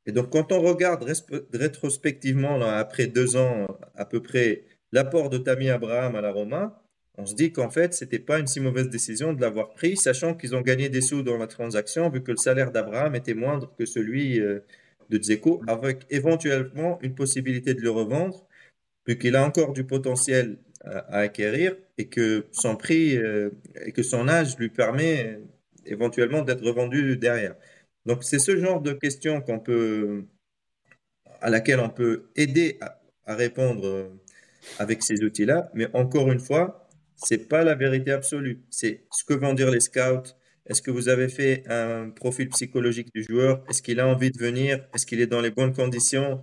Et 0.05 0.11
donc, 0.13 0.31
quand 0.31 0.51
on 0.51 0.61
regarde 0.61 1.05
rétrospectivement, 1.53 2.61
après 2.61 3.07
deux 3.07 3.35
ans 3.37 3.67
à 3.95 4.05
peu 4.05 4.21
près, 4.21 4.65
l'apport 4.91 5.29
de 5.29 5.37
Tammy 5.37 5.69
Abraham 5.69 6.15
à 6.15 6.21
la 6.21 6.31
Roma, 6.31 6.82
on 7.17 7.25
se 7.25 7.35
dit 7.35 7.51
qu'en 7.51 7.69
fait, 7.69 7.93
c'était 7.93 8.19
pas 8.19 8.39
une 8.39 8.47
si 8.47 8.59
mauvaise 8.59 8.89
décision 8.89 9.33
de 9.33 9.41
l'avoir 9.41 9.73
pris, 9.73 9.95
sachant 9.97 10.33
qu'ils 10.33 10.55
ont 10.55 10.61
gagné 10.61 10.89
des 10.89 11.01
sous 11.01 11.21
dans 11.21 11.37
la 11.37 11.47
transaction, 11.47 12.09
vu 12.09 12.23
que 12.23 12.31
le 12.31 12.37
salaire 12.37 12.71
d'Abraham 12.71 13.15
était 13.15 13.35
moindre 13.35 13.71
que 13.77 13.85
celui 13.85 14.39
euh, 14.39 14.59
de 15.09 15.17
Dzeko, 15.17 15.61
avec 15.67 16.05
éventuellement 16.09 16.99
une 17.01 17.13
possibilité 17.13 17.73
de 17.75 17.81
le 17.81 17.91
revendre 17.91 18.47
vu 19.07 19.17
qu'il 19.17 19.35
a 19.35 19.45
encore 19.45 19.73
du 19.73 19.83
potentiel 19.83 20.57
à, 20.83 21.19
acquérir 21.19 21.75
et 21.97 22.07
que 22.07 22.45
son 22.51 22.75
prix 22.75 23.17
euh, 23.17 23.49
et 23.85 23.91
que 23.91 24.03
son 24.03 24.27
âge 24.27 24.57
lui 24.57 24.69
permet 24.69 25.39
éventuellement 25.85 26.41
d'être 26.41 26.63
revendu 26.63 27.17
derrière. 27.17 27.55
Donc 28.05 28.23
c'est 28.23 28.39
ce 28.39 28.57
genre 28.57 28.81
de 28.81 28.93
questions 28.93 29.41
qu'on 29.41 29.59
peut 29.59 30.25
à 31.41 31.49
laquelle 31.49 31.79
on 31.79 31.89
peut 31.89 32.29
aider 32.35 32.77
à, 32.81 33.35
répondre 33.35 33.85
euh, 33.85 34.09
avec 34.79 35.03
ces 35.03 35.23
outils-là, 35.23 35.69
mais 35.73 35.87
encore 35.93 36.31
une 36.31 36.39
fois, 36.39 36.82
c'est 37.15 37.47
pas 37.49 37.63
la 37.63 37.75
vérité 37.75 38.11
absolue. 38.11 38.61
C'est 38.69 39.05
ce 39.11 39.23
que 39.23 39.33
vont 39.33 39.53
dire 39.53 39.71
les 39.71 39.79
scouts. 39.79 40.33
Est-ce 40.65 40.81
que 40.81 40.91
vous 40.91 41.09
avez 41.09 41.27
fait 41.27 41.63
un 41.67 42.09
profil 42.09 42.49
psychologique 42.49 43.13
du 43.13 43.23
joueur? 43.23 43.63
Est-ce 43.69 43.81
qu'il 43.81 43.99
a 43.99 44.07
envie 44.07 44.31
de 44.31 44.37
venir? 44.39 44.85
Est-ce 44.93 45.05
qu'il 45.05 45.19
est 45.21 45.27
dans 45.27 45.41
les 45.41 45.51
bonnes 45.51 45.73
conditions? 45.73 46.41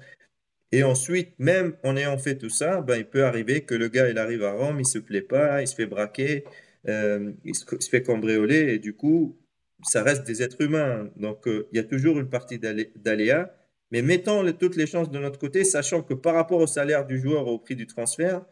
Et 0.73 0.85
ensuite, 0.85 1.35
même 1.39 1.77
en 1.83 1.97
ayant 1.97 2.19
fait 2.19 2.37
tout 2.37 2.51
ça, 2.51 2.81
ben, 2.81 2.97
il 2.97 3.07
peut 3.07 3.25
arriver 3.25 3.63
que 3.63 3.75
le 3.75 3.89
gars, 3.89 4.09
il 4.09 4.19
arrive 4.19 4.45
à 4.45 4.53
Rome, 4.53 4.79
il 4.81 4.87
se 4.87 4.99
plaît 4.99 5.23
pas, 5.23 5.63
il 5.63 5.67
se 5.69 5.75
fait 5.75 5.87
braquer, 5.87 6.45
euh, 6.89 7.33
il, 7.45 7.55
se, 7.55 7.65
fait 7.91 8.03
cambrioler, 8.03 8.75
et 8.75 8.79
du 8.79 8.95
coup, 8.95 9.37
ça 9.83 10.03
reste 10.03 10.25
des 10.27 10.43
êtres 10.43 10.61
humains. 10.61 11.11
Donc, 11.17 11.49
euh, 11.49 11.69
il 11.73 11.77
y 11.77 11.81
a 11.81 11.85
toujours 11.85 12.21
une 12.21 12.29
partie 12.29 12.59
d'aléa, 12.59 13.55
mais 13.91 14.03
mettons 14.03 14.51
toutes 14.53 14.77
les 14.77 14.87
chances 14.87 15.11
de 15.11 15.19
notre 15.19 15.39
côté, 15.39 15.65
sachant 15.65 16.03
que 16.03 16.15
par 16.15 16.35
rapport 16.35 16.61
au 16.61 16.67
salaire 16.67 17.07
du 17.07 17.19
joueur, 17.19 17.47
au 17.49 17.59
prix 17.59 17.77
du 17.77 17.87
transfert, 17.87 18.45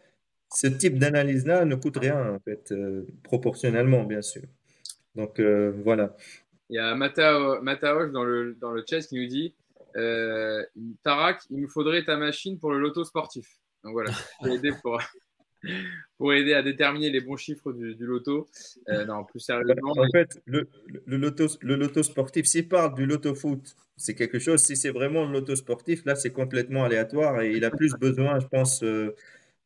ce 0.53 0.66
type 0.66 0.99
d'analyse-là 0.99 1.64
ne 1.64 1.74
coûte 1.74 1.99
rien, 1.99 2.34
en 2.34 2.38
fait, 2.40 2.72
euh, 2.72 3.07
proportionnellement, 3.22 4.05
bien 4.05 4.22
sûr. 4.22 4.42
Donc, 5.14 5.40
voilà. 5.40 6.16
Il 6.70 6.76
y 6.76 6.78
a 6.78 6.94
Mataoche 6.94 8.12
dans 8.12 8.24
le, 8.24 8.55
dans 8.61 8.72
le 8.72 8.84
chat 8.88 9.01
qui 9.01 9.16
nous 9.16 9.26
dit 9.26 9.55
euh, 9.96 10.62
Tarak, 11.03 11.42
il 11.51 11.61
nous 11.61 11.68
faudrait 11.68 12.05
ta 12.05 12.16
machine 12.16 12.59
pour 12.59 12.72
le 12.72 12.78
loto 12.78 13.05
sportif. 13.05 13.46
Donc 13.84 13.92
voilà, 13.92 14.11
pour 14.38 14.49
aider, 14.49 14.72
pour, 16.18 16.32
aider 16.32 16.55
à 16.55 16.62
déterminer 16.62 17.11
les 17.11 17.20
bons 17.20 17.36
chiffres 17.36 17.72
du, 17.72 17.94
loto. 17.99 18.49
Euh, 18.88 19.05
non, 19.07 19.24
plus 19.24 19.40
sérieusement. 19.40 19.92
En 19.96 20.11
fait, 20.12 20.40
le, 20.44 20.68
le, 21.07 21.16
loto, 21.16 21.46
le 21.62 21.76
loto 21.76 22.03
sportif, 22.03 22.46
s'il 22.46 22.68
parle 22.68 22.94
du 22.94 23.07
loto 23.07 23.34
foot, 23.34 23.76
c'est 23.96 24.14
quelque 24.14 24.38
chose. 24.38 24.61
Si 24.61 24.76
c'est 24.76 24.90
vraiment 24.90 25.26
le 25.26 25.32
loto 25.32 25.57
sportif, 25.57 26.05
là, 26.05 26.14
c'est 26.14 26.32
complètement 26.32 26.84
aléatoire 26.84 27.40
et 27.40 27.53
il 27.53 27.64
a 27.64 27.70
plus 27.70 27.94
besoin, 27.94 28.38
je 28.40 28.46
pense. 28.46 28.84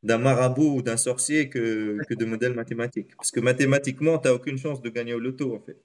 D'un 0.02 0.18
marabout 0.18 0.76
ou 0.76 0.82
d'un 0.82 0.96
sorcier 0.96 1.48
que, 1.48 1.98
que, 2.08 2.14
de 2.14 2.24
modèles 2.24 2.54
mathématiques. 2.54 3.14
Parce 3.16 3.30
que 3.30 3.38
mathématiquement, 3.38 4.18
tu 4.18 4.26
n'as 4.26 4.34
aucune 4.34 4.58
chance 4.58 4.82
de 4.82 4.90
gagner 4.90 5.14
au 5.14 5.20
loto, 5.20 5.54
en 5.54 5.60
fait. 5.60 5.80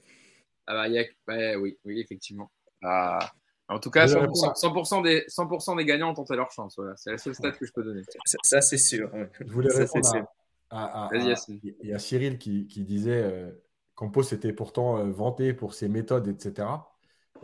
Ah 0.66 0.74
bah, 0.74 0.88
y 0.88 0.98
a... 1.00 1.60
oui, 1.60 1.78
oui, 1.86 2.00
effectivement. 2.00 2.52
Ah, 2.84 3.32
en 3.70 3.80
tout 3.80 3.92
cas, 3.92 4.06
100%, 4.06 5.04
des, 5.04 5.26
100 5.28 5.76
des 5.76 5.86
gagnants 5.86 6.12
ont 6.12 6.14
tenté 6.14 6.36
leur 6.36 6.52
chance. 6.52 6.76
Voilà. 6.78 6.96
C'est 6.96 7.12
la 7.12 7.18
seule 7.18 7.36
stat 7.36 7.52
que 7.52 7.66
je 7.66 7.72
peux 7.72 7.84
donner. 7.84 8.02
Ça, 8.44 8.62
c'est 8.62 8.78
sûr. 8.78 9.12
Je 9.40 9.52
voulais 9.52 9.74
répondre 9.74 10.28
à, 10.70 11.10
Il 11.14 11.74
y 11.84 11.94
a 11.94 12.00
Cyril 12.00 12.38
qui, 12.38 12.66
disait 12.84 13.22
euh, 13.24 13.52
Campos 13.96 14.24
était 14.24 14.54
pourtant 14.54 15.00
euh, 15.00 15.12
vanté 15.12 15.54
pour 15.54 15.74
ses 15.74 15.90
méthodes, 15.90 16.28
etc. 16.28 16.68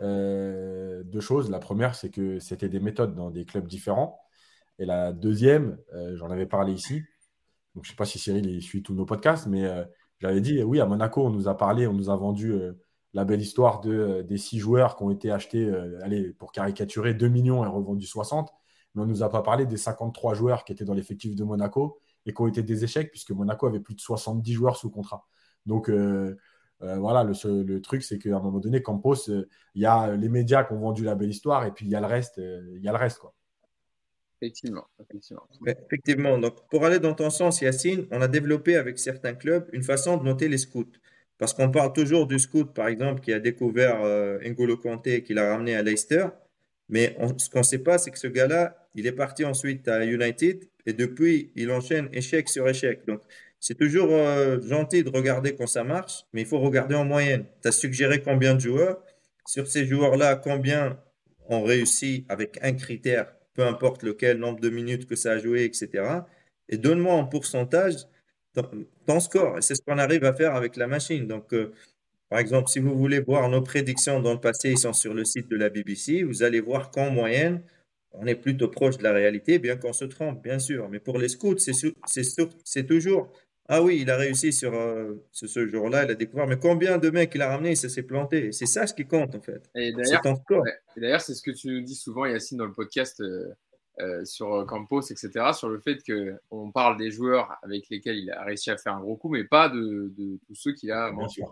Euh, 0.00 1.02
deux 1.04 1.20
choses. 1.20 1.50
La 1.50 1.58
première, 1.58 1.94
c'est 1.94 2.10
que 2.10 2.38
c'était 2.38 2.68
des 2.68 2.80
méthodes 2.80 3.14
dans 3.14 3.30
des 3.30 3.44
clubs 3.44 3.66
différents. 3.66 4.23
Et 4.78 4.84
la 4.84 5.12
deuxième, 5.12 5.78
euh, 5.94 6.16
j'en 6.16 6.30
avais 6.30 6.46
parlé 6.46 6.72
ici. 6.72 7.02
Donc, 7.74 7.84
je 7.84 7.90
ne 7.90 7.92
sais 7.92 7.96
pas 7.96 8.04
si 8.04 8.18
Cyril 8.18 8.46
il 8.46 8.62
suit 8.62 8.82
tous 8.82 8.94
nos 8.94 9.04
podcasts, 9.04 9.46
mais 9.46 9.68
j'avais 10.20 10.40
dit 10.40 10.62
oui, 10.62 10.80
à 10.80 10.86
Monaco, 10.86 11.26
on 11.26 11.30
nous 11.30 11.48
a 11.48 11.56
parlé, 11.56 11.88
on 11.88 11.92
nous 11.92 12.08
a 12.08 12.16
vendu 12.16 12.54
la 13.14 13.24
belle 13.24 13.40
histoire 13.40 13.80
de, 13.80 13.92
euh, 13.92 14.22
des 14.22 14.36
six 14.36 14.58
joueurs 14.58 14.96
qui 14.96 15.04
ont 15.04 15.10
été 15.10 15.30
achetés, 15.30 15.64
euh, 15.64 15.98
allez, 16.02 16.32
pour 16.32 16.52
caricaturer, 16.52 17.14
2 17.14 17.28
millions 17.28 17.64
et 17.64 17.68
revendus 17.68 18.06
60. 18.06 18.52
Mais 18.94 19.02
on 19.02 19.06
ne 19.06 19.10
nous 19.10 19.22
a 19.22 19.30
pas 19.30 19.42
parlé 19.42 19.66
des 19.66 19.76
53 19.76 20.34
joueurs 20.34 20.64
qui 20.64 20.72
étaient 20.72 20.84
dans 20.84 20.94
l'effectif 20.94 21.34
de 21.34 21.44
Monaco 21.44 22.00
et 22.26 22.34
qui 22.34 22.42
ont 22.42 22.48
été 22.48 22.62
des 22.62 22.84
échecs 22.84 23.10
puisque 23.10 23.30
Monaco 23.30 23.66
avait 23.66 23.80
plus 23.80 23.94
de 23.94 24.00
70 24.00 24.52
joueurs 24.52 24.76
sous 24.76 24.90
contrat. 24.90 25.26
Donc 25.66 25.88
euh, 25.88 26.36
voilà, 26.80 27.24
le, 27.24 27.80
truc, 27.80 28.02
c'est 28.02 28.18
qu'à 28.18 28.36
un 28.36 28.40
moment 28.40 28.60
donné, 28.60 28.82
Campos, 28.82 29.28
il 29.28 29.82
y 29.82 29.86
a 29.86 30.14
les 30.14 30.28
médias 30.28 30.64
qui 30.64 30.74
ont 30.74 30.78
vendu 30.78 31.04
la 31.04 31.14
belle 31.14 31.30
histoire 31.30 31.64
et 31.64 31.72
puis 31.72 31.86
il 31.86 31.90
y 31.90 31.94
a 31.94 32.00
le 32.00 32.06
reste. 32.06 32.38
Il 32.38 32.82
y 32.82 32.88
a 32.88 32.92
le 32.92 32.98
reste 32.98 33.18
quoi. 33.18 33.33
Effectivement, 34.40 34.86
effectivement. 35.86 36.38
Donc, 36.38 36.68
pour 36.68 36.84
aller 36.84 36.98
dans 36.98 37.14
ton 37.14 37.30
sens, 37.30 37.60
Yacine, 37.60 38.06
on 38.10 38.20
a 38.20 38.28
développé 38.28 38.76
avec 38.76 38.98
certains 38.98 39.34
clubs 39.34 39.68
une 39.72 39.82
façon 39.82 40.16
de 40.16 40.24
noter 40.24 40.48
les 40.48 40.58
scouts. 40.58 40.92
Parce 41.38 41.52
qu'on 41.52 41.70
parle 41.70 41.92
toujours 41.92 42.26
du 42.26 42.38
scout, 42.38 42.72
par 42.72 42.88
exemple, 42.88 43.20
qui 43.20 43.32
a 43.32 43.40
découvert 43.40 44.02
euh, 44.02 44.38
N'Golo 44.40 44.76
Kanté 44.76 45.14
et 45.16 45.22
qui 45.22 45.34
l'a 45.34 45.50
ramené 45.50 45.74
à 45.74 45.82
Leicester. 45.82 46.26
Mais 46.88 47.16
ce 47.38 47.48
qu'on 47.48 47.60
ne 47.60 47.64
sait 47.64 47.78
pas, 47.78 47.98
c'est 47.98 48.10
que 48.10 48.18
ce 48.18 48.26
gars-là, 48.26 48.88
il 48.94 49.06
est 49.06 49.12
parti 49.12 49.44
ensuite 49.44 49.88
à 49.88 50.04
United 50.04 50.64
et 50.86 50.92
depuis, 50.92 51.50
il 51.56 51.70
enchaîne 51.70 52.08
échec 52.12 52.48
sur 52.48 52.68
échec. 52.68 53.06
Donc, 53.06 53.22
c'est 53.58 53.74
toujours 53.76 54.08
euh, 54.12 54.60
gentil 54.60 55.02
de 55.02 55.10
regarder 55.10 55.54
quand 55.54 55.66
ça 55.66 55.84
marche, 55.84 56.24
mais 56.32 56.42
il 56.42 56.46
faut 56.46 56.60
regarder 56.60 56.94
en 56.94 57.04
moyenne. 57.04 57.46
Tu 57.62 57.68
as 57.68 57.72
suggéré 57.72 58.20
combien 58.20 58.54
de 58.54 58.60
joueurs? 58.60 59.02
Sur 59.46 59.66
ces 59.66 59.86
joueurs-là, 59.86 60.36
combien 60.36 60.98
ont 61.48 61.62
réussi 61.62 62.26
avec 62.28 62.58
un 62.62 62.72
critère, 62.72 63.34
peu 63.54 63.64
importe 63.66 64.02
lequel, 64.02 64.38
nombre 64.38 64.60
de 64.60 64.70
minutes 64.70 65.06
que 65.06 65.16
ça 65.16 65.32
a 65.32 65.38
joué, 65.38 65.64
etc. 65.64 66.22
Et 66.68 66.78
donne-moi 66.78 67.14
en 67.14 67.26
pourcentage 67.26 67.94
ton, 69.06 69.20
score. 69.20 69.58
Et 69.58 69.62
c'est 69.62 69.74
ce 69.74 69.82
qu'on 69.82 69.98
arrive 69.98 70.24
à 70.24 70.34
faire 70.34 70.54
avec 70.54 70.76
la 70.76 70.86
machine. 70.86 71.26
Donc, 71.26 71.52
euh, 71.52 71.72
par 72.28 72.38
exemple, 72.38 72.68
si 72.68 72.78
vous 72.80 72.96
voulez 72.96 73.20
voir 73.20 73.48
nos 73.48 73.62
prédictions 73.62 74.20
dans 74.20 74.32
le 74.34 74.40
passé, 74.40 74.70
ils 74.72 74.78
sont 74.78 74.92
sur 74.92 75.14
le 75.14 75.24
site 75.24 75.48
de 75.48 75.56
la 75.56 75.68
BBC. 75.70 76.22
Vous 76.22 76.42
allez 76.42 76.60
voir 76.60 76.90
qu'en 76.90 77.10
moyenne, 77.10 77.62
on 78.12 78.26
est 78.26 78.34
plutôt 78.34 78.68
proche 78.68 78.98
de 78.98 79.02
la 79.02 79.12
réalité, 79.12 79.58
bien 79.58 79.76
qu'on 79.76 79.92
se 79.92 80.04
trompe, 80.04 80.42
bien 80.42 80.58
sûr. 80.58 80.88
Mais 80.88 81.00
pour 81.00 81.18
les 81.18 81.28
scouts, 81.28 81.58
c'est 81.58 82.86
toujours 82.86 83.32
ah 83.66 83.82
oui, 83.82 84.00
il 84.02 84.10
a 84.10 84.16
réussi 84.16 84.52
sur 84.52 84.74
euh, 84.74 85.24
ce, 85.32 85.66
jour-là, 85.66 86.04
il 86.04 86.10
a 86.10 86.14
découvert. 86.14 86.46
Mais 86.46 86.58
combien 86.58 86.98
de 86.98 87.08
mecs 87.08 87.34
il 87.34 87.40
a 87.40 87.48
ramené, 87.48 87.74
ça 87.74 87.88
s'est 87.88 88.02
planté. 88.02 88.52
C'est 88.52 88.66
ça 88.66 88.86
ce 88.86 88.92
qui 88.92 89.06
compte 89.06 89.34
en 89.34 89.40
fait. 89.40 89.70
Et 89.74 89.92
d'ailleurs, 89.92 91.20
c'est 91.22 91.34
ce 91.34 91.42
que 91.42 91.50
tu 91.50 91.68
nous 91.68 91.80
dis 91.80 91.94
souvent, 91.94 92.26
Yacine, 92.26 92.58
dans 92.58 92.66
le 92.66 92.72
podcast 92.72 93.22
euh, 93.22 93.54
euh, 94.00 94.24
sur 94.26 94.66
Campos, 94.66 95.00
etc., 95.00 95.52
sur 95.54 95.70
le 95.70 95.78
fait 95.78 95.98
qu'on 96.04 96.72
parle 96.72 96.98
des 96.98 97.10
joueurs 97.10 97.56
avec 97.62 97.88
lesquels 97.88 98.18
il 98.18 98.30
a 98.30 98.44
réussi 98.44 98.70
à 98.70 98.76
faire 98.76 98.96
un 98.96 99.00
gros 99.00 99.16
coup, 99.16 99.30
mais 99.30 99.44
pas 99.44 99.70
de, 99.70 100.12
tous 100.46 100.54
ceux 100.54 100.74
qu'il 100.74 100.92
a 100.92 101.10
mentionnés. 101.10 101.48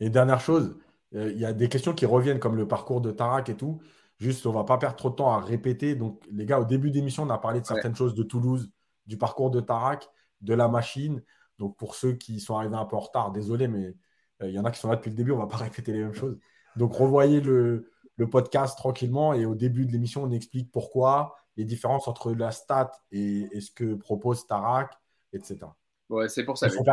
Et 0.00 0.08
dernière 0.08 0.40
chose, 0.40 0.78
il 1.12 1.38
y 1.38 1.44
a 1.44 1.52
des 1.52 1.68
questions 1.68 1.92
qui 1.92 2.06
reviennent 2.06 2.38
comme 2.38 2.56
le 2.56 2.66
parcours 2.66 3.02
de 3.02 3.10
Tarak 3.10 3.50
et 3.50 3.56
tout. 3.56 3.82
Juste, 4.16 4.46
on 4.46 4.52
va 4.52 4.64
pas 4.64 4.78
perdre 4.78 4.96
trop 4.96 5.10
de 5.10 5.16
temps 5.16 5.30
à 5.30 5.40
répéter. 5.40 5.94
Donc, 5.94 6.22
les 6.30 6.46
gars, 6.46 6.58
au 6.58 6.64
début 6.64 6.90
d'émission, 6.90 7.24
on 7.24 7.30
a 7.30 7.38
parlé 7.38 7.60
de 7.60 7.66
certaines 7.66 7.94
choses 7.94 8.14
de 8.14 8.22
Toulouse, 8.22 8.70
du 9.06 9.18
parcours 9.18 9.50
de 9.50 9.60
Tarak 9.60 10.08
de 10.40 10.54
la 10.54 10.68
machine. 10.68 11.22
Donc 11.60 11.76
pour 11.76 11.94
ceux 11.94 12.14
qui 12.14 12.40
sont 12.40 12.56
arrivés 12.56 12.76
un 12.76 12.86
peu 12.86 12.96
en 12.96 13.00
retard, 13.00 13.32
désolé, 13.32 13.68
mais 13.68 13.94
euh, 14.42 14.48
il 14.48 14.54
y 14.54 14.58
en 14.58 14.64
a 14.64 14.70
qui 14.70 14.80
sont 14.80 14.88
là 14.88 14.96
depuis 14.96 15.10
le 15.10 15.16
début, 15.16 15.32
on 15.32 15.36
ne 15.36 15.42
va 15.42 15.46
pas 15.46 15.56
répéter 15.64 15.92
les 15.92 16.00
mêmes 16.00 16.14
choses. 16.14 16.38
Donc 16.76 16.94
revoyez 16.94 17.40
le, 17.40 17.86
podcast 18.30 18.76
tranquillement 18.76 19.32
et 19.32 19.46
au 19.46 19.54
début 19.54 19.86
de 19.86 19.92
l'émission, 19.92 20.24
on 20.24 20.30
explique 20.30 20.70
pourquoi, 20.70 21.36
les 21.56 21.64
différences 21.64 22.06
entre 22.06 22.34
la 22.34 22.50
stat 22.50 22.92
et, 23.12 23.48
ce 23.60 23.70
que 23.70 23.94
propose 23.94 24.46
Tarak, 24.46 24.92
etc. 25.32 25.60
Ouais, 26.10 26.28
c'est 26.28 26.44
pour 26.44 26.58
ça. 26.58 26.68
vous, 26.68 26.84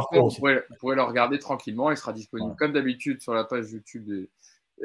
pourrez, 0.79 0.95
le 0.95 1.01
regarder 1.01 1.37
tranquillement. 1.37 1.91
Il 1.91 1.97
sera 1.97 2.13
disponible 2.13 2.55
comme 2.55 2.71
d'habitude 2.71 3.21
sur 3.21 3.33
la 3.33 3.43
page 3.43 3.69
YouTube 3.69 4.05
de, 4.05 4.29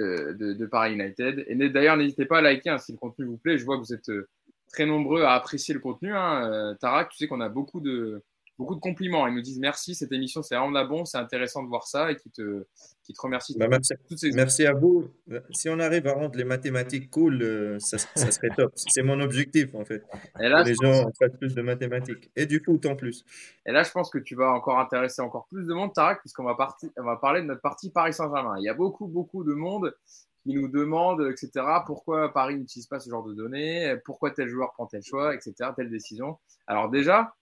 euh, 0.01 0.35
de, 0.35 0.67
Paris 0.67 0.95
United. 0.95 1.45
Et 1.47 1.55
d'ailleurs, 1.69 1.97
n'hésitez 1.97 2.25
pas 2.25 2.39
à 2.39 2.41
liker 2.41 2.71
hein, 2.71 2.79
si 2.79 2.91
le 2.91 2.99
contenu 2.99 3.25
vous 3.25 3.39
plaît. 3.39 3.57
Je 3.57 3.65
vois 3.65 3.77
que 3.77 3.83
vous 3.83 3.95
êtes 3.95 4.09
euh, 4.09 4.29
très 4.73 4.85
nombreux 4.85 5.23
à 5.23 5.35
apprécier 5.35 5.75
le 5.75 5.81
contenu. 5.81 6.13
Hein. 6.13 6.75
Tarak, 6.81 7.11
tu 7.11 7.19
sais 7.19 7.29
qu'on 7.29 7.41
a 7.41 7.49
beaucoup 7.49 7.81
de, 7.81 8.25
beaucoup 8.59 8.75
de 8.75 8.81
compliments. 8.81 9.27
Ils 9.27 9.35
nous 9.35 9.43
disent 9.43 9.59
merci, 9.59 9.95
cette 9.95 10.13
émission, 10.13 10.43
c'est 10.43 10.57
vraiment 10.57 10.85
bon, 10.85 11.05
c'est 11.05 11.19
intéressant 11.19 11.63
de 11.63 11.69
voir 11.69 11.87
ça 11.87 12.11
et 12.11 12.17
qui 12.17 12.31
te, 12.31 12.65
qui 13.05 13.13
te 13.13 13.21
remercie. 13.21 13.57
Bah, 13.59 13.69
merci, 13.69 14.67
à 14.67 14.73
vous. 14.73 15.11
Si 15.51 15.69
on 15.69 15.79
arrive 15.79 16.07
à 16.07 16.13
rendre 16.13 16.37
les 16.37 16.45
mathématiques 16.45 17.11
cool, 17.11 17.43
euh, 17.43 17.79
ça, 17.79 17.99
serait 17.99 18.51
top. 18.57 18.73
C'est 18.77 19.03
mon 19.03 19.21
objectif 19.21 19.75
en 19.75 19.85
fait. 19.85 20.05
Et 20.41 20.49
là, 20.49 20.63
les 20.63 20.75
gens 20.75 21.11
fassent 21.19 21.37
plus 21.39 21.55
de 21.55 21.63
mathématiques 21.63 22.31
et 22.37 22.47
du 22.47 22.63
foot 22.65 22.85
en 22.87 22.97
plus. 22.97 23.25
Et 23.67 23.73
là, 23.73 23.83
je 23.83 23.91
pense 23.91 24.11
que 24.11 24.19
tu 24.19 24.35
vas 24.35 24.53
encore 24.53 24.79
intéresser 24.79 25.23
encore 25.23 25.47
plus 25.47 25.67
de 25.67 25.75
monde, 25.75 25.93
Tarek, 25.93 26.21
puisqu'on 26.21 26.45
va, 26.45 26.57
on 26.99 27.05
va 27.05 27.17
parler 27.17 27.43
de 27.43 27.47
notre 27.47 27.63
partie 27.63 27.91
Paris 27.91 28.13
Saint-Germain. 28.13 28.57
Il 28.59 28.65
y 28.65 28.69
a 28.69 28.75
beaucoup, 28.75 29.07
beaucoup 29.07 29.45
de 29.45 29.55
monde 29.55 29.95
qui 30.43 30.55
nous 30.55 30.69
demande, 30.69 31.21
etc., 31.31 31.65
pourquoi 31.87 32.33
Paris 32.33 32.57
n'utilise 32.57 32.89
pas 32.89 32.99
ce 32.99 33.09
genre 33.09 33.23
de 33.23 33.33
données, 33.33 33.95
pourquoi 34.05 34.33
tel 34.33 34.49
joueur 34.49 34.73
prend 34.73 34.87
tel 34.87 35.03
choix, 35.03 35.35
etc., 35.35 35.71
telle 35.77 35.89
décision. 35.89 36.39
Alors 36.67 36.91
déjà, 36.91 37.33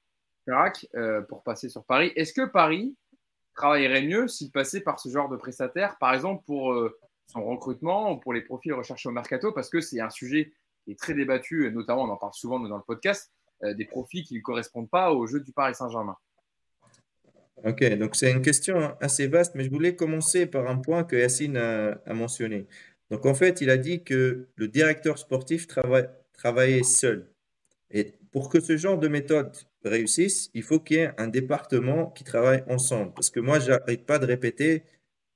euh, 0.94 1.22
pour 1.22 1.42
passer 1.42 1.68
sur 1.68 1.84
Paris. 1.84 2.12
Est-ce 2.16 2.32
que 2.32 2.46
Paris 2.46 2.96
travaillerait 3.54 4.02
mieux 4.02 4.28
s'il 4.28 4.50
passait 4.50 4.80
par 4.80 5.00
ce 5.00 5.08
genre 5.08 5.28
de 5.28 5.36
prestataire, 5.36 5.96
par 5.98 6.14
exemple 6.14 6.42
pour 6.46 6.72
euh, 6.72 6.98
son 7.26 7.44
recrutement 7.44 8.12
ou 8.12 8.16
pour 8.16 8.32
les 8.32 8.42
profils 8.42 8.72
recherchés 8.72 9.08
au 9.08 9.12
mercato? 9.12 9.52
Parce 9.52 9.70
que 9.70 9.80
c'est 9.80 10.00
un 10.00 10.10
sujet 10.10 10.52
qui 10.84 10.92
est 10.92 10.98
très 10.98 11.14
débattu, 11.14 11.70
notamment 11.72 12.04
on 12.04 12.08
en 12.08 12.16
parle 12.16 12.32
souvent 12.34 12.58
dans 12.60 12.76
le 12.76 12.82
podcast, 12.82 13.32
euh, 13.62 13.74
des 13.74 13.84
profils 13.84 14.24
qui 14.24 14.34
ne 14.34 14.40
correspondent 14.40 14.90
pas 14.90 15.12
au 15.12 15.26
jeu 15.26 15.40
du 15.40 15.52
Paris 15.52 15.74
Saint-Germain. 15.74 16.16
Ok, 17.64 17.84
donc 17.98 18.16
c'est 18.16 18.32
une 18.32 18.42
question 18.42 18.96
assez 19.00 19.26
vaste, 19.26 19.54
mais 19.54 19.64
je 19.64 19.70
voulais 19.70 19.94
commencer 19.94 20.46
par 20.46 20.66
un 20.66 20.78
point 20.78 21.04
que 21.04 21.14
Yacine 21.14 21.58
a, 21.58 22.14
mentionné. 22.14 22.66
Donc 23.10 23.26
en 23.26 23.34
fait, 23.34 23.60
il 23.60 23.68
a 23.68 23.76
dit 23.76 24.02
que 24.02 24.48
le 24.54 24.68
directeur 24.68 25.18
sportif 25.18 25.66
travaillait 26.32 26.82
seul. 26.82 27.30
Et 27.90 28.14
pour 28.32 28.48
que 28.48 28.60
ce 28.60 28.76
genre 28.76 28.98
de 28.98 29.08
méthode 29.08 29.56
réussissent, 29.84 30.50
il 30.54 30.62
faut 30.62 30.78
qu'il 30.78 30.98
y 30.98 31.00
ait 31.00 31.10
un 31.18 31.28
département 31.28 32.06
qui 32.10 32.24
travaille 32.24 32.62
ensemble. 32.68 33.12
Parce 33.14 33.30
que 33.30 33.40
moi, 33.40 33.58
j'arrête 33.58 34.06
pas 34.06 34.18
de 34.18 34.26
répéter 34.26 34.84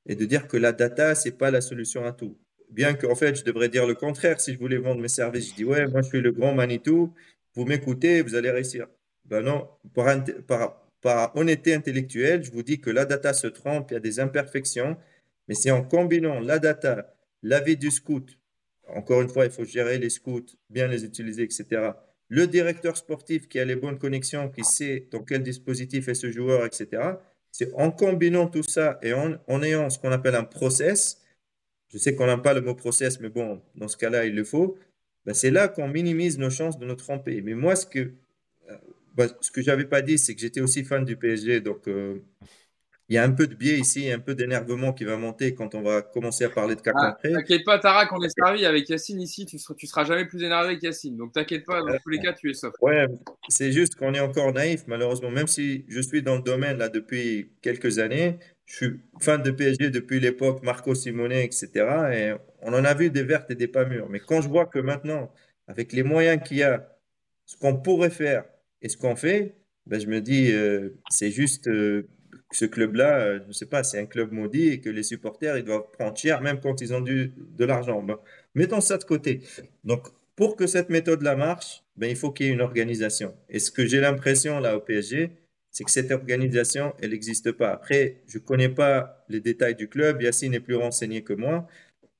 et 0.06 0.14
de 0.14 0.24
dire 0.24 0.46
que 0.46 0.56
la 0.56 0.72
data, 0.72 1.14
c'est 1.14 1.32
pas 1.32 1.50
la 1.50 1.60
solution 1.60 2.04
à 2.04 2.12
tout. 2.12 2.38
Bien 2.70 2.94
qu'en 2.94 3.14
fait, 3.14 3.36
je 3.36 3.44
devrais 3.44 3.68
dire 3.68 3.86
le 3.86 3.94
contraire. 3.94 4.40
Si 4.40 4.52
je 4.52 4.58
voulais 4.58 4.76
vendre 4.76 5.00
mes 5.00 5.08
services, 5.08 5.50
je 5.50 5.54
dis, 5.54 5.64
ouais, 5.64 5.86
moi, 5.86 6.02
je 6.02 6.08
suis 6.08 6.20
le 6.20 6.32
grand 6.32 6.54
Manitou, 6.54 7.12
vous 7.54 7.64
m'écoutez, 7.64 8.22
vous 8.22 8.34
allez 8.34 8.50
réussir. 8.50 8.86
Ben 9.24 9.42
non, 9.42 9.68
par, 9.94 10.22
par, 10.46 10.86
par 11.00 11.36
honnêteté 11.36 11.74
intellectuelle, 11.74 12.44
je 12.44 12.52
vous 12.52 12.62
dis 12.62 12.80
que 12.80 12.90
la 12.90 13.06
data 13.06 13.32
se 13.32 13.46
trompe, 13.46 13.90
il 13.90 13.94
y 13.94 13.96
a 13.96 14.00
des 14.00 14.20
imperfections, 14.20 14.96
mais 15.48 15.54
c'est 15.54 15.70
en 15.70 15.82
combinant 15.82 16.40
la 16.40 16.58
data, 16.58 17.14
l'avis 17.42 17.76
du 17.76 17.90
scout, 17.90 18.38
encore 18.88 19.22
une 19.22 19.30
fois, 19.30 19.46
il 19.46 19.50
faut 19.50 19.64
gérer 19.64 19.98
les 19.98 20.10
scouts, 20.10 20.44
bien 20.68 20.88
les 20.88 21.04
utiliser, 21.04 21.42
etc 21.42 21.92
le 22.28 22.46
directeur 22.46 22.96
sportif 22.96 23.48
qui 23.48 23.58
a 23.58 23.64
les 23.64 23.76
bonnes 23.76 23.98
connexions, 23.98 24.48
qui 24.48 24.64
sait 24.64 25.08
dans 25.10 25.22
quel 25.22 25.42
dispositif 25.42 26.08
est 26.08 26.14
ce 26.14 26.30
joueur, 26.30 26.64
etc. 26.64 27.02
C'est 27.52 27.72
en 27.74 27.90
combinant 27.90 28.48
tout 28.48 28.62
ça 28.62 28.98
et 29.02 29.12
en, 29.12 29.62
ayant 29.62 29.90
ce 29.90 29.98
qu'on 29.98 30.10
appelle 30.10 30.34
un 30.34 30.44
process, 30.44 31.22
je 31.92 31.98
sais 31.98 32.14
qu'on 32.14 32.26
n'aime 32.26 32.42
pas 32.42 32.54
le 32.54 32.60
mot 32.60 32.74
process, 32.74 33.20
mais 33.20 33.28
bon, 33.28 33.62
dans 33.76 33.88
ce 33.88 33.96
cas-là, 33.96 34.26
il 34.26 34.34
le 34.34 34.44
faut, 34.44 34.76
ben 35.24 35.34
c'est 35.34 35.50
là 35.50 35.68
qu'on 35.68 35.88
minimise 35.88 36.38
nos 36.38 36.50
chances 36.50 36.78
de 36.78 36.84
nous 36.84 36.96
tromper. 36.96 37.40
Mais 37.42 37.54
moi, 37.54 37.76
ce 37.76 37.86
que, 37.86 38.00
euh, 38.70 38.76
ben, 39.14 39.28
je 39.54 39.60
n'avais 39.62 39.84
pas 39.84 40.02
dit, 40.02 40.18
c'est 40.18 40.34
que 40.34 40.40
j'étais 40.40 40.60
aussi 40.60 40.84
fan 40.84 41.04
du 41.04 41.16
PSG, 41.16 41.60
donc 41.60 41.86
euh, 41.88 42.20
il 43.08 43.16
y 43.16 43.18
a 43.18 43.24
un 43.24 43.32
peu 43.32 43.46
de 43.46 43.54
biais 43.54 43.78
ici, 43.78 44.10
un 44.10 44.18
peu 44.18 44.34
d'énervement 44.34 44.94
qui 44.94 45.04
va 45.04 45.18
monter 45.18 45.54
quand 45.54 45.74
on 45.74 45.82
va 45.82 46.00
commencer 46.00 46.44
à 46.44 46.48
parler 46.48 46.74
de 46.74 46.80
cas 46.80 46.92
ah, 46.94 47.12
concrets. 47.12 47.32
T'inquiète 47.32 47.64
pas, 47.64 47.78
Tara, 47.78 48.06
qu'on 48.06 48.22
est 48.22 48.30
servi 48.30 48.64
avec 48.64 48.88
Yacine 48.88 49.20
ici, 49.20 49.44
tu 49.44 49.58
seras, 49.58 49.74
seras 49.78 50.04
jamais 50.04 50.24
plus 50.24 50.42
énervé 50.42 50.68
avec 50.68 50.82
Yacine. 50.82 51.16
Donc 51.16 51.32
t'inquiète 51.32 51.66
pas, 51.66 51.82
dans 51.82 51.98
tous 51.98 52.08
les 52.08 52.18
cas, 52.18 52.32
tu 52.32 52.50
es 52.50 52.54
soft. 52.54 52.76
Ouais, 52.80 53.06
c'est 53.48 53.72
juste 53.72 53.96
qu'on 53.96 54.14
est 54.14 54.20
encore 54.20 54.52
naïf, 54.54 54.84
malheureusement. 54.86 55.30
Même 55.30 55.46
si 55.46 55.84
je 55.88 56.00
suis 56.00 56.22
dans 56.22 56.36
le 56.36 56.42
domaine 56.42 56.78
là 56.78 56.88
depuis 56.88 57.50
quelques 57.60 57.98
années, 57.98 58.38
je 58.64 58.76
suis 58.76 59.00
fan 59.20 59.42
de 59.42 59.50
PSG 59.50 59.90
depuis 59.90 60.18
l'époque 60.18 60.62
Marco 60.62 60.94
Simone, 60.94 61.32
etc. 61.32 61.68
Et 62.12 62.32
on 62.62 62.72
en 62.72 62.84
a 62.86 62.94
vu 62.94 63.10
des 63.10 63.22
vertes 63.22 63.50
et 63.50 63.54
des 63.54 63.68
pas 63.68 63.84
mûres. 63.84 64.08
Mais 64.08 64.20
quand 64.20 64.40
je 64.40 64.48
vois 64.48 64.64
que 64.64 64.78
maintenant, 64.78 65.30
avec 65.68 65.92
les 65.92 66.02
moyens 66.02 66.42
qu'il 66.42 66.56
y 66.58 66.62
a, 66.62 66.90
ce 67.44 67.58
qu'on 67.58 67.76
pourrait 67.76 68.08
faire 68.08 68.44
et 68.80 68.88
ce 68.88 68.96
qu'on 68.96 69.14
fait, 69.16 69.56
ben 69.86 70.00
je 70.00 70.06
me 70.06 70.22
dis, 70.22 70.50
euh, 70.52 70.98
c'est 71.10 71.30
juste. 71.30 71.68
Euh, 71.68 72.08
ce 72.52 72.64
club-là, 72.64 73.18
euh, 73.18 73.40
je 73.42 73.48
ne 73.48 73.52
sais 73.52 73.66
pas, 73.66 73.82
c'est 73.82 73.98
un 73.98 74.06
club 74.06 74.32
maudit 74.32 74.68
et 74.68 74.80
que 74.80 74.90
les 74.90 75.02
supporters, 75.02 75.56
ils 75.58 75.64
doivent 75.64 75.90
prendre 75.92 76.16
cher 76.16 76.40
même 76.40 76.60
quand 76.60 76.80
ils 76.80 76.94
ont 76.94 77.00
du, 77.00 77.32
de 77.36 77.64
l'argent. 77.64 78.04
mettons 78.54 78.80
ça 78.80 78.98
de 78.98 79.04
côté. 79.04 79.42
Donc, 79.82 80.08
pour 80.36 80.56
que 80.56 80.66
cette 80.66 80.90
méthode-là 80.90 81.36
marche, 81.36 81.82
ben, 81.96 82.08
il 82.08 82.16
faut 82.16 82.32
qu'il 82.32 82.46
y 82.46 82.48
ait 82.48 82.52
une 82.52 82.60
organisation. 82.60 83.34
Et 83.48 83.58
ce 83.58 83.70
que 83.70 83.86
j'ai 83.86 84.00
l'impression 84.00 84.60
là 84.60 84.76
au 84.76 84.80
PSG, 84.80 85.30
c'est 85.70 85.84
que 85.84 85.90
cette 85.90 86.12
organisation, 86.12 86.94
elle 87.00 87.10
n'existe 87.10 87.52
pas. 87.52 87.70
Après, 87.70 88.22
je 88.28 88.38
ne 88.38 88.42
connais 88.42 88.68
pas 88.68 89.24
les 89.28 89.40
détails 89.40 89.74
du 89.74 89.88
club, 89.88 90.22
Yacine 90.22 90.54
est 90.54 90.60
plus 90.60 90.76
renseigné 90.76 91.22
que 91.22 91.32
moi, 91.32 91.66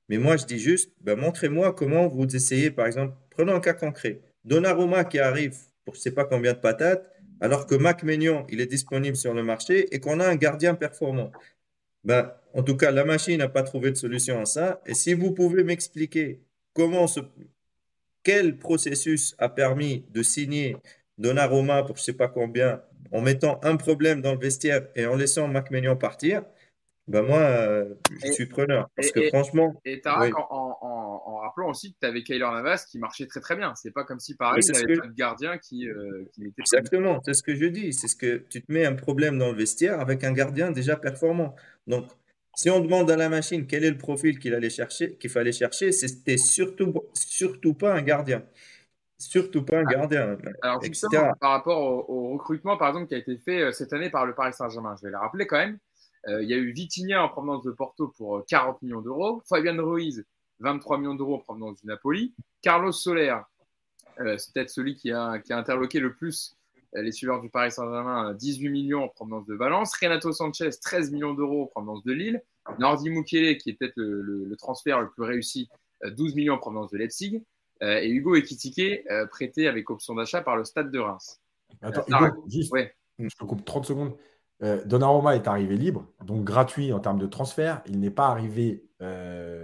mais 0.09 0.18
moi, 0.18 0.37
je 0.37 0.45
dis 0.45 0.59
juste, 0.59 0.93
ben, 1.01 1.16
montrez-moi 1.16 1.72
comment 1.72 2.09
vous 2.09 2.27
essayez, 2.35 2.70
par 2.70 2.87
exemple, 2.87 3.14
prenons 3.31 3.55
un 3.55 3.61
cas 3.61 3.75
concret. 3.75 4.20
Donnarumma 4.45 5.05
qui 5.05 5.18
arrive 5.18 5.57
pour 5.85 5.95
je 5.95 6.01
ne 6.01 6.03
sais 6.03 6.11
pas 6.11 6.25
combien 6.25 6.53
de 6.53 6.59
patates, 6.59 7.11
alors 7.45 7.66
que 7.66 7.74
Mac 7.74 8.03
Maignan, 8.05 8.47
il 8.49 8.62
est 8.62 8.66
disponible 8.66 9.16
sur 9.16 9.34
le 9.34 9.42
marché 9.42 9.95
et 9.95 10.01
qu'on 10.01 10.18
a 10.18 10.26
un 10.26 10.34
gardien 10.34 10.74
performant. 10.74 11.30
Ben, 12.03 12.32
en 12.55 12.62
tout 12.62 12.74
cas, 12.74 12.90
la 12.90 13.05
machine 13.05 13.36
n'a 13.36 13.51
pas 13.51 13.62
trouvé 13.62 13.90
de 13.90 13.97
solution 13.97 14.40
à 14.40 14.47
ça. 14.47 14.80
Et 14.86 14.95
si 14.95 15.12
vous 15.12 15.30
pouvez 15.32 15.62
m'expliquer 15.62 16.40
comment 16.72 17.07
ce, 17.07 17.20
quel 18.22 18.57
processus 18.57 19.34
a 19.36 19.51
permis 19.51 20.07
de 20.11 20.22
signer 20.22 20.78
Donnarumma 21.18 21.82
pour 21.82 21.97
je 21.97 22.01
ne 22.01 22.05
sais 22.05 22.12
pas 22.14 22.28
combien, 22.28 22.80
en 23.12 23.20
mettant 23.20 23.61
un 23.62 23.76
problème 23.76 24.22
dans 24.22 24.32
le 24.32 24.40
vestiaire 24.40 24.88
et 24.97 25.05
en 25.05 25.14
laissant 25.14 25.47
Mac 25.47 25.70
Maignan 25.70 25.97
partir, 25.97 26.45
ben 27.09 27.20
moi, 27.20 27.40
euh, 27.40 27.95
je 28.24 28.32
suis 28.32 28.47
preneur. 28.47 28.88
Parce 28.97 29.11
que 29.11 29.28
franchement. 29.28 29.78
Et 29.84 30.01
Tarak, 30.01 30.32
en, 30.34 31.03
rappelant 31.55 31.70
aussi 31.70 31.92
que 31.92 31.98
tu 32.00 32.07
avais 32.07 32.22
Kyler 32.22 32.40
Navas 32.40 32.86
qui 32.90 32.98
marchait 32.98 33.26
très 33.26 33.40
très 33.40 33.57
bien. 33.57 33.74
C'est 33.74 33.90
pas 33.90 34.05
comme 34.05 34.20
si 34.20 34.36
n'avait 34.38 34.96
pas 34.96 35.07
de 35.07 35.14
gardien 35.14 35.59
qui, 35.59 35.88
euh, 35.88 36.24
qui 36.32 36.46
était. 36.46 36.61
Exactement, 36.61 37.20
c'est 37.24 37.34
ce 37.34 37.42
que 37.42 37.55
je 37.55 37.66
dis. 37.66 37.92
C'est 37.92 38.09
ce 38.09 38.16
que 38.16 38.44
tu 38.50 38.62
te 38.62 38.72
mets 38.72 38.84
un 38.84 38.94
problème 38.94 39.38
dans 39.38 39.50
le 39.50 39.57
vestiaire 39.57 40.00
avec 40.00 40.24
un 40.24 40.32
gardien 40.32 40.70
déjà 40.70 40.96
performant. 40.96 41.55
Donc, 41.86 42.07
si 42.57 42.70
on 42.70 42.80
demande 42.80 43.11
à 43.11 43.16
la 43.16 43.28
machine 43.28 43.66
quel 43.66 43.84
est 43.84 43.90
le 43.90 43.98
profil 43.98 44.38
qu'il 44.38 44.55
allait 44.55 44.70
chercher, 44.70 45.16
qu'il 45.16 45.30
fallait 45.30 45.52
chercher, 45.52 45.92
c'était 45.92 46.38
surtout, 46.38 46.94
surtout 47.14 47.74
pas 47.74 47.94
un 47.94 48.02
gardien. 48.02 48.44
Surtout 49.18 49.64
pas 49.64 49.78
un 49.78 49.84
gardien. 49.84 50.36
Alors, 50.62 50.82
justement, 50.82 51.32
par 51.40 51.52
rapport 51.52 51.80
au, 51.80 52.05
au, 52.12 52.32
recrutement, 52.32 52.76
par 52.76 52.88
exemple, 52.88 53.07
qui 53.07 53.14
a 53.14 53.18
été 53.18 53.36
fait 53.38 53.62
euh, 53.62 53.72
cette 53.72 53.92
année 53.92 54.11
par 54.11 54.26
le 54.26 54.34
Paris 54.34 54.52
Saint-Germain, 54.52 54.94
je 55.00 55.07
vais 55.07 55.12
le 55.12 55.18
rappeler 55.18 55.46
quand 55.46 55.57
même. 55.57 55.78
Euh, 56.28 56.42
il 56.42 56.48
y 56.48 56.55
a 56.55 56.57
eu 56.57 56.70
Vitinha 56.70 57.22
en 57.22 57.28
provenance 57.28 57.62
de 57.64 57.70
Porto 57.70 58.12
pour 58.16 58.44
40 58.46 58.74
euh, 58.74 58.78
millions 58.82 59.00
d'euros. 59.02 59.42
Fabian 59.48 59.76
Ruiz, 59.76 60.24
23 60.61 60.98
millions 60.98 61.14
d'euros 61.14 61.36
en 61.36 61.38
provenance 61.38 61.80
du 61.80 61.86
Napoli. 61.86 62.34
Carlos 62.62 62.92
Soler, 62.92 63.36
euh, 64.20 64.36
c'est 64.38 64.52
peut-être 64.52 64.70
celui 64.70 64.94
qui 64.94 65.11
a, 65.12 65.38
qui 65.38 65.52
a, 65.52 65.59
interloqué 65.59 66.00
le 66.00 66.14
plus 66.14 66.57
les 66.96 67.11
suiveurs 67.11 67.40
du 67.40 67.50
Paris 67.50 67.72
Saint-Germain, 67.72 68.34
18 68.34 68.68
millions 68.68 69.05
en 69.05 69.09
provenance 69.09 69.46
de 69.46 69.55
Valence. 69.55 69.96
Renato 70.00 70.30
Sanchez, 70.30 70.70
13 70.80 71.11
millions 71.11 71.34
d'euros 71.34 71.64
en 71.64 71.66
provenance 71.66 72.05
de 72.05 72.12
Lille. 72.12 72.42
Nordi 72.78 73.11
Mukele, 73.11 73.59
qui 73.59 73.70
est 73.70 73.72
peut-être 73.72 73.96
le, 73.96 74.55
transfert 74.57 75.00
le 75.00 75.11
plus 75.11 75.24
réussi, 75.24 75.68
12 76.05 76.36
millions 76.36 76.55
en 76.55 76.59
provenance 76.59 76.92
de 76.92 76.98
Leipzig. 76.98 77.42
et 77.80 78.09
Hugo 78.09 78.36
Ekitike, 78.36 79.09
prêté 79.32 79.66
avec 79.66 79.90
option 79.90 80.14
d'achat 80.14 80.40
par 80.40 80.57
le 80.57 80.62
Stade 80.62 80.92
de 80.92 81.00
Reims. 81.00 81.40
Attends, 81.82 82.05
Hugo, 82.07 82.44
juste, 82.46 82.72
je 83.18 83.36
te 83.36 83.44
coupe 83.44 83.64
30 83.64 83.86
secondes. 83.86 84.16
Donnarumma 84.61 85.36
est 85.36 85.46
arrivé 85.46 85.76
libre, 85.76 86.07
donc 86.24 86.44
gratuit 86.44 86.92
en 86.92 87.00
termes 87.00 87.18
de 87.18 87.26
transfert. 87.26 87.82
Il 87.86 88.00
n'est 88.00 88.11
pas 88.11 88.28
arrivé 88.28 88.88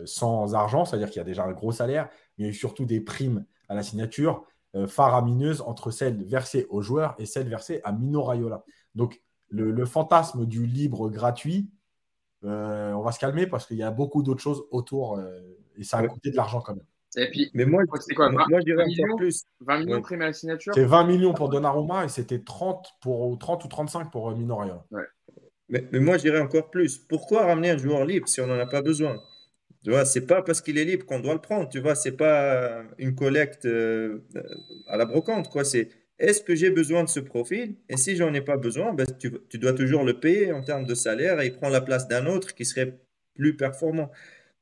sans 0.05 0.55
argent, 0.55 0.85
c'est-à-dire 0.85 1.09
qu'il 1.09 1.19
y 1.19 1.21
a 1.21 1.25
déjà 1.25 1.45
un 1.45 1.53
gros 1.53 1.73
salaire, 1.73 2.09
mais 2.37 2.45
il 2.45 2.47
y 2.47 2.49
a 2.49 2.51
eu 2.51 2.55
surtout 2.55 2.85
des 2.85 3.01
primes 3.01 3.45
à 3.69 3.75
la 3.75 3.83
signature 3.83 4.45
euh, 4.77 4.87
faramineuse 4.87 5.63
entre 5.63 5.91
celles 5.91 6.23
versées 6.23 6.69
aux 6.71 6.81
joueurs 6.81 7.17
et 7.19 7.27
celles 7.27 7.49
versées 7.49 7.81
à 7.83 7.91
Mino 7.91 8.23
Raiola. 8.23 8.65
Donc, 8.95 9.21
le, 9.49 9.85
fantasme 9.85 10.47
du 10.47 10.65
libre 10.65 11.11
gratuit, 11.11 11.73
euh, 12.45 12.93
on 12.93 13.03
va 13.03 13.11
se 13.11 13.19
calmer 13.19 13.49
parce 13.49 13.67
qu'il 13.67 13.79
y 13.79 13.83
a 13.83 13.91
beaucoup 13.91 14.23
d'autres 14.23 14.41
choses 14.41 14.63
autour 14.71 15.19
euh, 15.19 15.41
et 15.77 15.83
ça 15.83 15.99
a 15.99 16.07
coûté 16.07 16.31
de 16.31 16.37
l'argent 16.37 16.61
quand 16.61 16.77
même. 16.77 16.87
Et 17.17 17.29
puis, 17.31 17.51
mais 17.55 17.65
moi, 17.65 17.83
c'est 18.01 18.15
quoi 18.15 18.31
Moi, 18.31 18.47
je 18.61 18.65
dirais 18.65 18.87
millions, 18.87 19.17
plus. 19.17 19.45
20 19.61 19.79
millions 19.81 20.01
primes 20.01 20.23
à 20.23 20.27
la 20.27 20.33
signature 20.33 20.73
C'est 20.75 20.85
20 20.85 21.05
millions 21.05 21.35
pour 21.35 21.49
Donnarumma 21.49 22.05
et 22.05 22.09
c'était 22.09 22.39
30, 22.39 22.87
pour, 23.01 23.37
30 23.39 23.65
ou 23.65 23.69
35 23.69 24.11
pour 24.13 24.31
Mino 24.37 24.57
Raiola. 24.57 24.85
Mais, 25.69 25.85
mais, 25.93 26.01
moi, 26.01 26.17
je 26.19 26.23
dirais 26.23 26.41
encore 26.41 26.71
plus. 26.71 26.99
Pourquoi 26.99 27.47
ramener 27.47 27.71
un 27.71 27.79
joueur 27.79 28.05
libre 28.05 28.29
si 28.29 28.41
on 28.41 28.47
n'en 28.47 28.59
a 28.59 28.67
pas 28.67 28.83
besoin? 28.83 29.21
Tu 29.83 29.91
vois, 29.91 30.05
c'est 30.05 30.27
pas 30.27 30.43
parce 30.43 30.61
qu'il 30.61 30.79
est 30.79 30.85
libre 30.85 31.07
qu'on 31.07 31.21
doit 31.21 31.35
le 31.35 31.41
prendre. 31.41 31.69
Tu 31.69 31.81
vois, 31.81 31.95
c'est 31.95 32.17
pas 32.17 32.83
une 32.99 33.15
collecte 33.15 33.65
euh, 33.65 34.23
à 34.87 34.97
la 34.97 35.07
brocante. 35.07 35.49
Quoi, 35.49 35.65
c'est 35.65 35.89
est-ce 36.19 36.43
que 36.43 36.55
j'ai 36.55 36.71
besoin 36.71 37.03
de 37.03 37.09
ce 37.09 37.19
profil? 37.19 37.77
Et 37.89 37.97
si 37.97 38.15
j'en 38.15 38.33
ai 38.35 38.43
pas 38.43 38.59
besoin, 38.59 38.93
ben, 38.93 39.07
tu, 39.19 39.33
tu, 39.49 39.59
dois 39.59 39.73
toujours 39.73 40.05
le 40.05 40.21
payer 40.21 40.53
en 40.53 40.63
termes 40.63 40.85
de 40.85 40.95
salaire 40.95 41.41
et 41.41 41.47
il 41.47 41.53
prend 41.55 41.71
la 41.71 41.81
place 41.81 42.09
d'un 42.09 42.27
autre 42.27 42.55
qui 42.55 42.67
serait 42.67 42.99
plus 43.35 43.57
performant. 43.57 44.11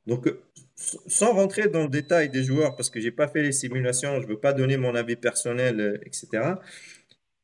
Donc, 0.07 0.33
sans 0.79 1.33
rentrer 1.33 1.69
dans 1.69 1.83
le 1.83 1.89
détail 1.89 2.31
des 2.31 2.45
joueurs, 2.45 2.77
parce 2.77 2.91
que 2.91 3.01
j'ai 3.01 3.11
pas 3.11 3.29
fait 3.29 3.43
les 3.43 3.53
simulations, 3.53 4.21
je 4.21 4.27
veux 4.27 4.39
pas 4.39 4.53
donner 4.53 4.77
mon 4.77 4.95
avis 4.95 5.17
personnel, 5.17 5.81
euh, 5.81 5.99
etc. 6.07 6.55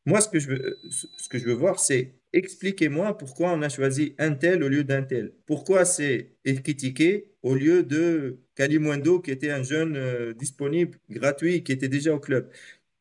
Moi, 0.07 0.21
ce 0.21 0.29
que 0.29 0.39
je 0.39 0.49
veux, 0.51 0.79
ce 0.91 1.29
que 1.29 1.39
je 1.39 1.47
veux 1.47 1.55
voir, 1.55 1.81
c'est 1.81 2.15
expliquez-moi 2.33 3.17
pourquoi 3.17 3.53
on 3.53 3.63
a 3.63 3.69
choisi 3.69 4.15
un 4.19 4.35
tel 4.35 4.63
au 4.63 4.69
lieu 4.69 4.85
d'un 4.85 5.03
tel. 5.03 5.33
Pourquoi 5.47 5.85
c'est 5.85 6.37
Ekitike 6.45 7.25
au 7.43 7.55
lieu 7.55 7.83
de 7.83 8.39
Kalimundo, 8.55 9.21
qui 9.21 9.31
était 9.31 9.51
un 9.51 9.63
jeune 9.63 9.97
euh, 9.97 10.35
disponible, 10.35 10.99
gratuit, 11.11 11.65
qui 11.65 11.73
était 11.73 11.89
déjà 11.89 12.15
au 12.15 12.21
club. 12.21 12.51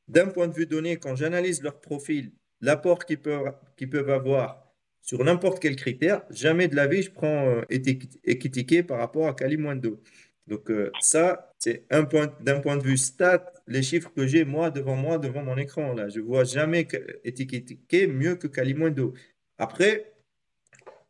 D'un 0.07 0.27
point 0.27 0.47
de 0.47 0.53
vue 0.53 0.65
donné, 0.65 0.97
quand 0.97 1.15
j'analyse 1.15 1.61
leur 1.61 1.79
profil, 1.81 2.31
l'apport 2.61 3.05
qu'ils 3.05 3.19
peuvent 3.19 4.09
avoir 4.09 4.62
sur 5.03 5.23
n'importe 5.23 5.61
quel 5.61 5.75
critère, 5.75 6.23
jamais 6.31 6.67
de 6.67 6.75
la 6.75 6.87
vie 6.87 7.03
je 7.03 7.11
prends 7.11 7.49
euh, 7.49 7.61
Ekitike 7.69 8.87
par 8.87 8.97
rapport 8.97 9.27
à 9.27 9.33
Kalimundo. 9.33 10.01
Donc 10.47 10.71
euh, 10.71 10.91
ça, 11.01 11.53
c'est 11.59 11.85
un 11.91 12.05
point 12.05 12.33
d'un 12.41 12.59
point 12.61 12.77
de 12.77 12.83
vue 12.83 12.97
stat, 12.97 13.53
les 13.67 13.83
chiffres 13.83 14.11
que 14.15 14.25
j'ai 14.25 14.45
moi 14.45 14.71
devant 14.71 14.95
moi, 14.95 15.17
devant 15.17 15.43
mon 15.43 15.57
écran 15.57 15.93
là, 15.93 16.09
je 16.09 16.21
vois 16.21 16.45
jamais 16.45 16.87
étiqueté 17.23 18.07
mieux 18.07 18.35
que 18.35 18.47
Kalimundo. 18.47 19.13
Après, 19.57 20.13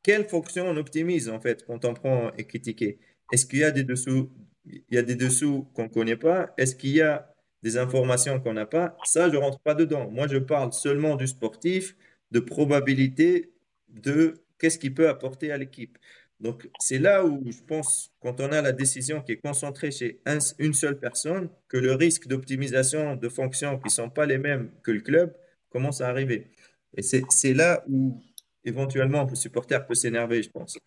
quelle 0.01 0.25
fonction 0.25 0.67
on 0.67 0.77
optimise 0.77 1.29
en 1.29 1.39
fait 1.39 1.63
quand 1.65 1.85
on 1.85 1.93
prend 1.93 2.31
étiqueté 2.37 2.99
Est-ce 3.31 3.45
qu'il 3.45 3.59
y 3.59 3.63
a 3.63 3.71
des 3.71 3.83
dessous, 3.83 4.31
il 4.65 4.83
y 4.91 4.97
a 4.97 5.03
des 5.03 5.15
dessous 5.15 5.67
qu'on 5.75 5.87
connaît 5.87 6.17
pas? 6.17 6.53
Est-ce 6.57 6.75
qu'il 6.75 6.91
y 6.91 7.01
a 7.01 7.33
des 7.61 7.77
informations 7.77 8.39
qu'on 8.39 8.53
n'a 8.53 8.65
pas? 8.65 8.97
Ça, 9.05 9.29
je 9.29 9.37
rentre 9.37 9.59
pas 9.59 9.75
dedans. 9.75 10.09
Moi, 10.11 10.27
je 10.27 10.37
parle 10.37 10.73
seulement 10.73 11.15
du 11.15 11.27
sportif, 11.27 11.95
de 12.31 12.39
probabilité, 12.39 13.52
de 13.93 14.43
qu'est-ce 14.59 14.77
qu'il 14.77 14.93
peut 14.93 15.09
apporter 15.09 15.51
à 15.51 15.57
l'équipe. 15.57 15.97
Donc, 16.39 16.69
c'est 16.79 16.99
là 16.99 17.25
où 17.25 17.41
je 17.49 17.61
pense, 17.61 18.11
quand 18.21 18.41
on 18.41 18.51
a 18.51 18.61
la 18.61 18.73
décision 18.73 19.21
qui 19.21 19.33
est 19.33 19.37
concentrée 19.37 19.91
chez 19.91 20.21
une 20.59 20.73
seule 20.73 20.99
personne, 20.99 21.49
que 21.69 21.77
le 21.77 21.93
risque 21.93 22.27
d'optimisation 22.27 23.15
de 23.15 23.29
fonctions 23.29 23.77
qui 23.77 23.85
ne 23.85 23.91
sont 23.91 24.09
pas 24.09 24.25
les 24.25 24.37
mêmes 24.37 24.71
que 24.83 24.91
le 24.91 24.99
club 24.99 25.33
commence 25.69 26.01
à 26.01 26.09
arriver. 26.09 26.51
Et 26.95 27.01
c'est 27.01 27.53
là 27.53 27.83
où, 27.87 28.21
éventuellement, 28.65 29.25
le 29.25 29.35
supporter 29.35 29.85
peut 29.85 29.95
s'énerver, 29.95 30.43
je 30.43 30.49
pense. 30.49 30.77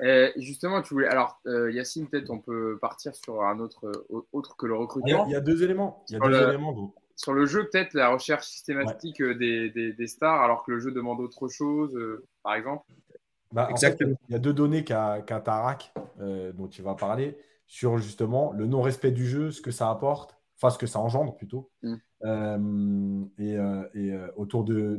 Euh, 0.00 0.30
justement, 0.36 0.80
tu 0.82 0.94
voulais. 0.94 1.08
Alors, 1.08 1.40
euh, 1.46 1.70
Yacine, 1.70 2.08
peut-être 2.08 2.30
on 2.30 2.38
peut 2.38 2.78
partir 2.80 3.14
sur 3.14 3.42
un 3.42 3.58
autre, 3.60 3.92
autre 4.32 4.56
que 4.56 4.66
le 4.66 4.74
recrutement. 4.74 5.26
Il 5.26 5.32
y 5.32 5.36
a, 5.36 5.40
deux 5.40 5.62
éléments. 5.62 6.04
Il 6.08 6.14
y 6.14 6.16
a 6.16 6.20
deux 6.20 6.48
éléments 6.48 6.94
Sur 7.16 7.32
le 7.32 7.46
jeu, 7.46 7.68
peut-être 7.70 7.94
la 7.94 8.10
recherche 8.10 8.46
systématique 8.46 9.20
euh, 9.20 9.34
des, 9.34 9.70
des, 9.70 9.92
des, 9.92 10.06
stars, 10.06 10.40
alors 10.42 10.64
que 10.64 10.72
le 10.72 10.78
jeu 10.78 10.92
demande 10.92 11.20
autre 11.20 11.48
chose, 11.48 11.98
par 12.42 12.54
exemple. 12.54 12.84
Bah, 13.52 13.68
Exactement. 13.70 14.16
il 14.28 14.32
y 14.32 14.34
a 14.34 14.38
deux 14.38 14.54
données 14.54 14.82
qu'a 14.82 15.22
Tarak, 15.22 15.92
euh, 16.20 16.52
dont 16.52 16.68
tu 16.68 16.82
vas 16.82 16.94
parler, 16.94 17.36
sur 17.66 17.98
justement 17.98 18.52
le 18.52 18.66
non-respect 18.66 19.12
du 19.12 19.26
jeu, 19.26 19.50
ce 19.50 19.60
que 19.60 19.70
ça 19.70 19.90
apporte, 19.90 20.36
enfin 20.56 20.70
ce 20.70 20.78
que 20.78 20.86
ça 20.86 20.98
engendre 21.00 21.36
plutôt, 21.36 21.70
mm. 21.82 21.94
euh, 22.24 23.24
et, 23.38 23.56
euh, 23.56 24.26
autour 24.36 24.64
de, 24.64 24.96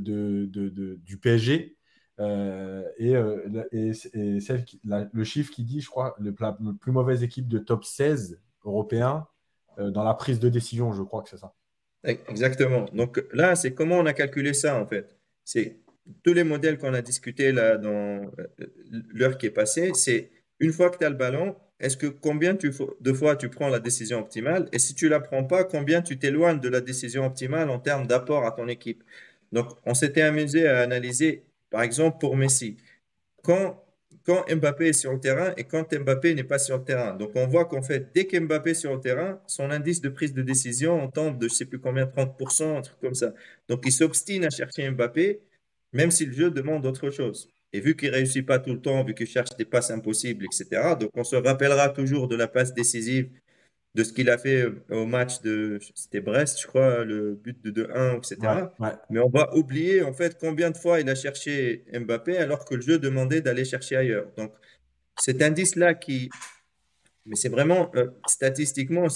du 0.97 1.17
PSG. 1.17 1.77
et, 2.19 3.13
le 5.13 5.23
chiffre 5.23 5.51
qui 5.51 5.63
dit, 5.63 5.81
je 5.81 5.89
crois, 5.89 6.15
le, 6.19 6.35
la 6.39 6.55
plus 6.79 6.91
mauvaise 6.91 7.23
équipe 7.23 7.47
de 7.47 7.57
top 7.57 7.83
16 7.83 8.39
européen 8.65 9.27
dans 9.79 10.03
la 10.03 10.13
prise 10.13 10.39
de 10.39 10.49
décision, 10.49 10.93
je 10.93 11.01
crois 11.01 11.23
que 11.23 11.29
c'est 11.29 11.37
ça. 11.37 11.55
Exactement. 12.03 12.85
Donc 12.93 13.23
là, 13.31 13.55
c'est 13.55 13.73
comment 13.73 13.97
on 13.97 14.05
a 14.05 14.13
calculé 14.13 14.53
ça 14.53 14.75
en 14.79 14.85
fait? 14.85 15.15
C'est 15.45 15.77
tous 16.23 16.33
les 16.33 16.43
modèles 16.43 16.77
qu'on 16.77 16.93
a 16.93 17.01
discutés 17.01 17.51
là 17.51 17.77
dans 17.77 18.29
euh, 18.39 18.67
l'heure 19.13 19.37
qui 19.37 19.45
est 19.45 19.51
passée, 19.51 19.91
c'est 19.95 20.31
une 20.59 20.73
fois 20.73 20.89
que 20.89 20.97
tu 20.97 21.05
as 21.05 21.09
le 21.09 21.15
ballon, 21.15 21.55
est-ce 21.79 21.97
que 21.97 22.07
combien 22.07 22.53
de 22.53 23.13
fois 23.13 23.35
tu 23.35 23.49
prends 23.49 23.69
la 23.69 23.79
décision 23.79 24.19
optimale? 24.19 24.69
Et 24.71 24.79
si 24.79 24.95
tu 24.95 25.09
la 25.09 25.19
prends 25.19 25.43
pas, 25.43 25.63
combien 25.63 26.01
tu 26.01 26.17
t'éloignes 26.19 26.59
de 26.59 26.69
la 26.69 26.81
décision 26.81 27.25
optimale 27.25 27.69
en 27.69 27.79
termes 27.79 28.07
d'apport 28.07 28.45
à 28.45 28.51
ton 28.51 28.67
équipe? 28.67 29.03
Donc, 29.51 29.67
on 29.85 29.93
s'était 29.93 30.21
amusé 30.21 30.67
à 30.67 30.79
analyser, 30.81 31.43
par 31.69 31.81
exemple, 31.83 32.17
pour 32.19 32.37
Messi, 32.37 32.77
quand, 33.43 33.82
quand 34.25 34.45
Mbappé 34.49 34.89
est 34.89 34.93
sur 34.93 35.11
le 35.11 35.19
terrain 35.19 35.53
et 35.57 35.65
quand 35.65 35.93
Mbappé 35.93 36.33
n'est 36.33 36.43
pas 36.43 36.59
sur 36.59 36.77
le 36.77 36.83
terrain. 36.83 37.13
Donc, 37.15 37.31
on 37.35 37.47
voit 37.47 37.65
qu'en 37.65 37.81
fait, 37.81 38.09
dès 38.13 38.25
qu'Mbappé 38.25 38.71
est 38.71 38.73
sur 38.73 38.93
le 38.93 38.99
terrain, 38.99 39.41
son 39.47 39.69
indice 39.71 40.01
de 40.01 40.09
prise 40.09 40.33
de 40.33 40.41
décision, 40.41 41.03
on 41.03 41.09
tombe 41.09 41.37
de 41.37 41.47
je 41.47 41.53
sais 41.53 41.65
plus 41.65 41.79
combien, 41.79 42.05
30%, 42.05 42.77
un 42.77 42.81
truc 42.81 42.99
comme 43.01 43.15
ça. 43.15 43.33
Donc, 43.67 43.83
il 43.85 43.91
s'obstine 43.91 44.45
à 44.45 44.49
chercher 44.49 44.89
Mbappé 44.89 45.41
même 45.93 46.11
si 46.11 46.25
le 46.25 46.33
jeu 46.33 46.51
demande 46.51 46.85
autre 46.85 47.09
chose. 47.09 47.47
Et 47.71 47.79
vu 47.79 47.95
qu'il 47.95 48.09
ne 48.09 48.15
réussit 48.15 48.45
pas 48.45 48.59
tout 48.59 48.71
le 48.71 48.81
temps, 48.81 49.03
vu 49.03 49.13
qu'il 49.15 49.27
cherche 49.27 49.49
des 49.57 49.65
passes 49.65 49.91
impossibles, 49.91 50.45
etc., 50.45 50.95
donc 50.99 51.11
on 51.15 51.23
se 51.23 51.35
rappellera 51.35 51.89
toujours 51.89 52.27
de 52.27 52.35
la 52.35 52.47
passe 52.47 52.73
décisive, 52.73 53.29
de 53.95 54.03
ce 54.03 54.11
qu'il 54.11 54.29
a 54.29 54.37
fait 54.37 54.63
euh, 54.63 54.83
au 54.89 55.05
match 55.05 55.41
de, 55.41 55.79
c'était 55.93 56.21
Brest, 56.21 56.61
je 56.61 56.67
crois, 56.67 57.03
le 57.03 57.35
but 57.35 57.61
de 57.63 57.83
2-1, 57.83 58.17
etc. 58.17 58.37
Mais 59.09 59.19
on 59.19 59.29
va 59.29 59.55
oublier, 59.55 60.01
en 60.01 60.13
fait, 60.13 60.37
combien 60.39 60.71
de 60.71 60.77
fois 60.77 60.99
il 60.99 61.09
a 61.09 61.15
cherché 61.15 61.85
Mbappé 61.93 62.37
alors 62.37 62.65
que 62.65 62.75
le 62.75 62.81
jeu 62.81 62.97
demandait 62.97 63.41
d'aller 63.41 63.65
chercher 63.65 63.95
ailleurs. 63.95 64.31
Donc, 64.35 64.51
cet 65.19 65.41
indice-là 65.43 65.93
qui, 65.93 66.29
mais 67.25 67.35
c'est 67.35 67.49
vraiment 67.49 67.91
euh, 67.95 68.07
statistiquement 68.27 69.07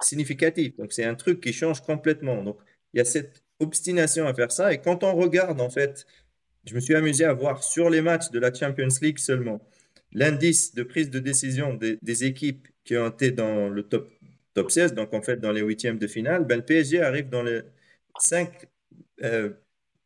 significatif. 0.00 0.76
Donc, 0.76 0.92
c'est 0.92 1.04
un 1.04 1.16
truc 1.16 1.40
qui 1.40 1.52
change 1.52 1.80
complètement. 1.80 2.42
Donc, 2.42 2.58
il 2.94 2.98
y 2.98 3.00
a 3.00 3.04
cette 3.04 3.42
obstination 3.58 4.26
à 4.28 4.34
faire 4.34 4.52
ça. 4.52 4.72
Et 4.72 4.78
quand 4.78 5.02
on 5.02 5.14
regarde, 5.14 5.60
en 5.60 5.70
fait, 5.70 6.06
je 6.66 6.74
me 6.74 6.80
suis 6.80 6.94
amusé 6.94 7.24
à 7.24 7.32
voir 7.32 7.64
sur 7.64 7.90
les 7.90 8.00
matchs 8.00 8.30
de 8.30 8.38
la 8.38 8.54
Champions 8.54 8.88
League 9.02 9.18
seulement 9.18 9.60
l'indice 10.12 10.74
de 10.74 10.82
prise 10.82 11.10
de 11.10 11.18
décision 11.18 11.74
des, 11.74 12.24
équipes 12.24 12.68
qui 12.84 12.96
ont 12.96 13.08
été 13.08 13.30
dans 13.30 13.68
le 13.68 13.82
top, 13.82 14.10
top 14.54 14.70
16, 14.70 14.94
donc 14.94 15.14
en 15.14 15.22
fait 15.22 15.36
dans 15.38 15.52
les 15.52 15.60
huitièmes 15.60 15.98
de 15.98 16.06
finale, 16.06 16.44
ben, 16.44 16.56
le 16.58 16.64
PSG 16.64 17.00
arrive 17.02 17.28
dans 17.28 17.42
les 17.42 17.60
cinq 18.18 18.66
euh, 19.22 19.50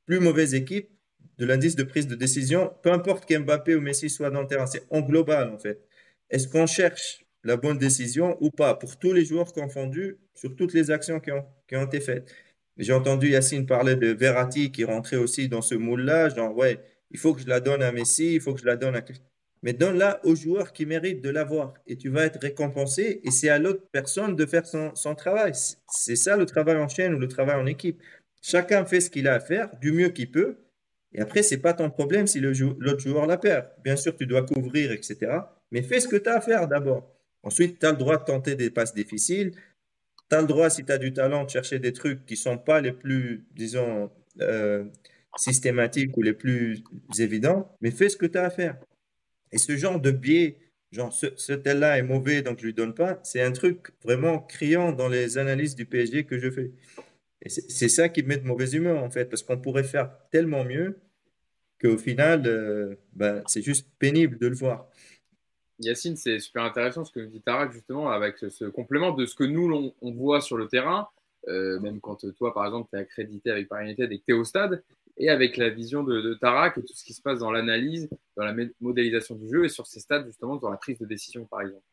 plus 0.07 0.21
mauvaises 0.21 0.55
équipes 0.55 0.91
de 1.39 1.47
l'indice 1.47 1.77
de 1.77 1.83
prise 1.85 2.07
de 2.07 2.15
décision, 2.15 2.73
peu 2.83 2.93
importe 2.93 3.27
qu'Mbappé 3.27 3.75
ou 3.75 3.81
Messi 3.81 4.09
soient 4.11 4.31
dans 4.31 4.43
le 4.43 4.47
terrain, 4.47 4.67
c'est 4.67 4.85
en 4.91 5.01
global 5.01 5.51
en 5.51 5.59
fait. 5.59 5.81
Est-ce 6.31 6.49
qu'on 6.49 6.67
cherche 6.67 7.25
la 7.43 7.57
bonne 7.57 7.79
décision 7.79 8.37
ou 8.41 8.51
pas? 8.51 8.75
Pour 8.75 8.99
tous 8.99 9.13
les 9.13 9.25
joueurs 9.25 9.53
confondus 9.53 10.19
sur 10.35 10.55
toutes 10.57 10.73
les 10.75 10.91
actions 10.91 11.21
qui 11.21 11.33
ont, 11.33 11.45
qui 11.69 11.77
ont 11.77 11.87
été 11.87 12.01
faites. 12.01 12.33
J'ai 12.77 12.93
entendu 12.93 13.29
Yacine 13.31 13.67
parler 13.67 13.97
de 13.97 14.09
Verratti 14.09 14.73
qui 14.73 14.85
rentrait 14.85 15.17
aussi 15.17 15.49
dans 15.49 15.63
ce 15.63 15.75
moule-là, 15.75 16.29
genre, 16.31 16.57
ouais, 16.57 16.81
il 17.11 17.19
faut 17.19 17.35
que 17.35 17.41
je 17.41 17.47
la 17.49 17.61
donne 17.61 17.83
à 17.83 17.93
Messi, 17.93 18.35
il 18.35 18.41
faut 18.41 18.55
que 18.55 18.61
je 18.61 18.67
la 18.67 18.77
donne 18.77 18.97
à... 18.97 19.05
Mais 19.65 19.73
donne-la 19.73 20.21
au 20.25 20.37
joueur 20.37 20.73
qui 20.73 20.87
mérite 20.87 21.21
de 21.23 21.31
l'avoir 21.31 21.75
et 21.87 21.97
tu 21.97 22.11
vas 22.11 22.27
être 22.27 22.39
récompensé 22.41 23.21
et 23.25 23.31
c'est 23.33 23.49
à 23.49 23.59
l'autre 23.59 23.83
personne 23.91 24.37
de 24.37 24.47
faire 24.47 24.67
son, 24.67 25.15
travail. 25.17 25.53
C'est 25.89 26.17
ça 26.17 26.37
le 26.37 26.47
travail 26.47 26.77
en 26.77 26.87
chaîne 26.87 27.15
ou 27.15 27.19
le 27.19 27.29
travail 27.29 27.57
en 27.57 27.67
équipe. 27.67 28.01
Chacun 28.43 28.85
fait 28.85 29.01
ce 29.01 29.11
qu'il 29.11 29.27
a 29.27 29.35
à 29.35 29.41
faire 29.41 29.75
du 29.81 29.91
mieux 29.91 30.11
qu'il 30.11 30.31
peut 30.31 30.59
et 31.15 31.21
après, 31.21 31.43
c'est 31.43 31.59
pas 31.59 31.73
ton 31.73 31.91
problème 31.91 32.27
si 32.27 32.41
l'autre 32.41 32.99
joueur 32.99 33.27
la 33.27 33.39
perd. 33.39 33.67
Bien 33.85 33.97
sûr, 33.97 34.17
tu 34.17 34.27
dois 34.27 34.43
couvrir, 34.43 34.91
etc. 34.93 35.17
Mais 35.71 35.83
fais 35.83 36.01
ce 36.01 36.09
que 36.09 36.17
tu 36.17 36.29
as 36.29 36.37
à 36.37 36.41
faire 36.41 36.69
d'abord. 36.69 37.09
Ensuite, 37.43 37.79
tu 37.79 37.87
as 37.87 37.93
le 37.93 37.97
droit 37.97 38.17
de 38.19 38.25
tenter 38.25 38.57
des 38.57 38.71
passes 38.71 38.95
difficiles, 38.95 39.53
tu 40.29 40.37
as 40.37 40.41
le 40.41 40.47
droit, 40.47 40.71
si 40.71 40.85
tu 40.85 40.93
as 40.93 40.99
du 40.99 41.13
talent, 41.13 41.45
de 41.45 41.51
chercher 41.51 41.79
des 41.79 41.93
trucs 41.93 42.27
qui 42.27 42.35
ne 42.35 42.39
sont 42.39 42.59
pas 42.59 42.81
les 42.81 42.93
plus, 42.93 43.47
disons, 43.53 44.11
euh, 44.41 44.85
systématiques 45.37 46.17
ou 46.17 46.23
les 46.23 46.33
plus 46.33 46.83
évidents, 47.19 47.77
mais 47.81 47.91
fais 47.91 48.09
ce 48.09 48.17
que 48.17 48.27
tu 48.27 48.39
as 48.39 48.45
à 48.45 48.51
faire. 48.51 48.77
Et 49.55 49.59
ce 49.59 49.77
genre 49.77 50.01
de 50.01 50.11
biais, 50.11 50.57
genre 50.91 51.13
ce, 51.13 51.53
tel-là 51.53 51.97
est 51.97 52.03
mauvais, 52.03 52.43
donc 52.43 52.59
je 52.59 52.67
lui 52.67 52.75
donne 52.75 52.93
pas, 52.93 53.21
c'est 53.23 53.41
un 53.41 53.53
truc 53.53 53.93
vraiment 54.03 54.41
criant 54.41 54.91
dans 54.91 55.09
les 55.09 55.39
analyses 55.39 55.77
du 55.77 55.87
PSG 55.87 56.25
que 56.25 56.39
je 56.41 56.51
fais. 56.51 56.73
Et 57.41 57.49
c'est 57.49 57.89
ça 57.89 58.09
qui 58.09 58.25
me 58.25 58.29
met 58.29 58.37
de 58.37 58.47
mauvaise 58.47 58.75
humeur, 58.75 59.01
en 59.01 59.11
fait, 59.11 59.27
parce 59.27 59.45
qu'on 59.45 59.57
pourrait 59.57 59.85
faire 59.85 60.11
tellement 60.33 60.65
mieux 60.65 60.99
qu'au 61.81 61.97
final, 61.97 62.43
euh, 62.47 62.97
ben, 63.13 63.45
c'est 63.47 63.63
juste 63.63 63.89
pénible 64.01 64.39
de 64.39 64.49
le 64.49 64.57
voir. 64.57 64.89
Yacine, 65.79 66.17
c'est 66.17 66.41
super 66.41 66.65
intéressant 66.65 67.05
ce 67.05 67.13
que 67.13 67.21
dit 67.21 67.41
Tarak, 67.41 67.73
justement, 67.73 68.11
avec 68.11 68.39
ce, 68.39 68.65
complément 68.65 69.13
de 69.13 69.25
ce 69.25 69.37
que 69.37 69.45
nous, 69.45 69.95
on, 70.01 70.13
voit 70.13 70.41
sur 70.41 70.57
le 70.57 70.67
terrain, 70.67 71.07
euh, 71.47 71.79
même 71.79 72.01
quand 72.01 72.27
toi, 72.37 72.53
par 72.53 72.65
exemple, 72.65 72.89
tu 72.91 72.99
es 72.99 73.01
accrédité 73.03 73.53
avec 73.53 73.69
Paris 73.69 73.87
United 73.87 74.11
et 74.11 74.19
que 74.19 74.25
tu 74.27 74.33
es 74.33 74.37
au 74.37 74.45
stade, 74.45 74.83
et 75.17 75.31
avec 75.31 75.57
la 75.57 75.71
vision 75.71 76.03
de, 76.03 76.21
de, 76.21 76.35
Tarak 76.35 76.79
et 76.79 76.83
tout 76.83 76.95
ce 76.95 77.05
qui 77.05 77.13
se 77.13 77.23
passe 77.23 77.39
dans 77.39 77.51
l'analyse, 77.51 78.09
dans 78.37 78.45
la 78.45 78.55
modélisation 78.81 79.37
du 79.37 79.49
jeu 79.49 79.65
et 79.65 79.69
sur 79.69 79.87
ces 79.87 80.01
stades, 80.01 80.27
justement, 80.27 80.57
dans 80.57 80.71
la 80.71 80.77
prise 80.77 80.99
de 80.99 81.07
décision, 81.07 81.45
par 81.45 81.61
exemple. 81.61 81.85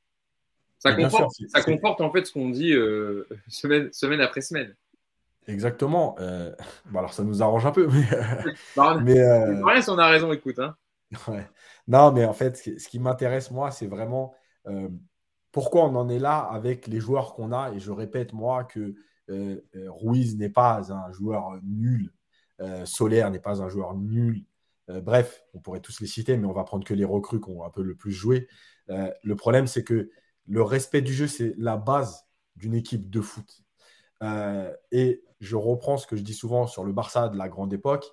Ça, 0.79 0.93
conforte, 0.93 1.35
ça 1.47 1.61
conforte, 1.61 2.01
en 2.01 2.11
fait 2.11 2.25
ce 2.25 2.33
qu'on 2.33 2.49
dit 2.49 2.73
euh, 2.73 3.27
semaine, 3.47 3.93
semaine 3.93 4.21
après 4.21 4.41
semaine. 4.41 4.75
Exactement. 5.47 6.15
Euh, 6.19 6.51
bon, 6.85 6.99
alors 6.99 7.13
ça 7.13 7.23
nous 7.23 7.43
arrange 7.43 7.65
un 7.65 7.71
peu, 7.71 7.87
mais. 7.87 8.03
Bah, 8.75 8.99
mais 9.03 9.19
euh... 9.19 9.81
si 9.81 9.89
on 9.89 9.97
a 9.97 10.07
raison, 10.07 10.31
écoute. 10.33 10.59
Hein. 10.59 10.75
Non, 11.87 12.11
mais 12.11 12.25
en 12.25 12.33
fait, 12.33 12.57
ce 12.57 12.87
qui 12.87 12.99
m'intéresse, 12.99 13.51
moi, 13.51 13.69
c'est 13.69 13.87
vraiment 13.87 14.33
pourquoi 15.51 15.83
on 15.83 15.95
en 15.95 16.09
est 16.09 16.19
là 16.19 16.37
avec 16.37 16.87
les 16.87 16.99
joueurs 16.99 17.33
qu'on 17.33 17.51
a. 17.51 17.71
Et 17.73 17.79
je 17.79 17.91
répète, 17.91 18.33
moi, 18.33 18.63
que 18.63 18.95
Ruiz 19.27 20.37
n'est 20.37 20.49
pas 20.49 20.91
un 20.91 21.11
joueur 21.11 21.59
nul. 21.63 22.11
Solaire 22.85 23.31
n'est 23.31 23.39
pas 23.39 23.61
un 23.61 23.69
joueur 23.69 23.95
nul. 23.95 24.45
bref, 24.87 25.43
on 25.53 25.59
pourrait 25.59 25.79
tous 25.79 25.99
les 25.99 26.07
citer, 26.07 26.37
mais 26.37 26.47
on 26.47 26.53
va 26.53 26.63
prendre 26.63 26.85
que 26.85 26.93
les 26.93 27.05
recrues 27.05 27.41
qui 27.41 27.49
ont 27.49 27.63
un 27.63 27.69
peu 27.69 27.83
le 27.83 27.95
plus 27.95 28.11
joué. 28.11 28.47
le 28.87 29.35
problème, 29.35 29.67
c'est 29.67 29.83
que 29.83 30.09
le 30.47 30.61
respect 30.61 31.01
du 31.01 31.13
jeu, 31.13 31.27
c'est 31.27 31.53
la 31.57 31.77
base 31.77 32.25
d'une 32.55 32.75
équipe 32.75 33.09
de 33.09 33.21
foot. 33.21 33.63
et 34.91 35.23
je 35.39 35.55
reprends 35.55 35.97
ce 35.97 36.07
que 36.07 36.15
je 36.15 36.21
dis 36.21 36.33
souvent 36.33 36.67
sur 36.67 36.83
le 36.83 36.93
Barça 36.93 37.29
de 37.29 37.37
la 37.37 37.49
grande 37.49 37.73
époque. 37.73 38.05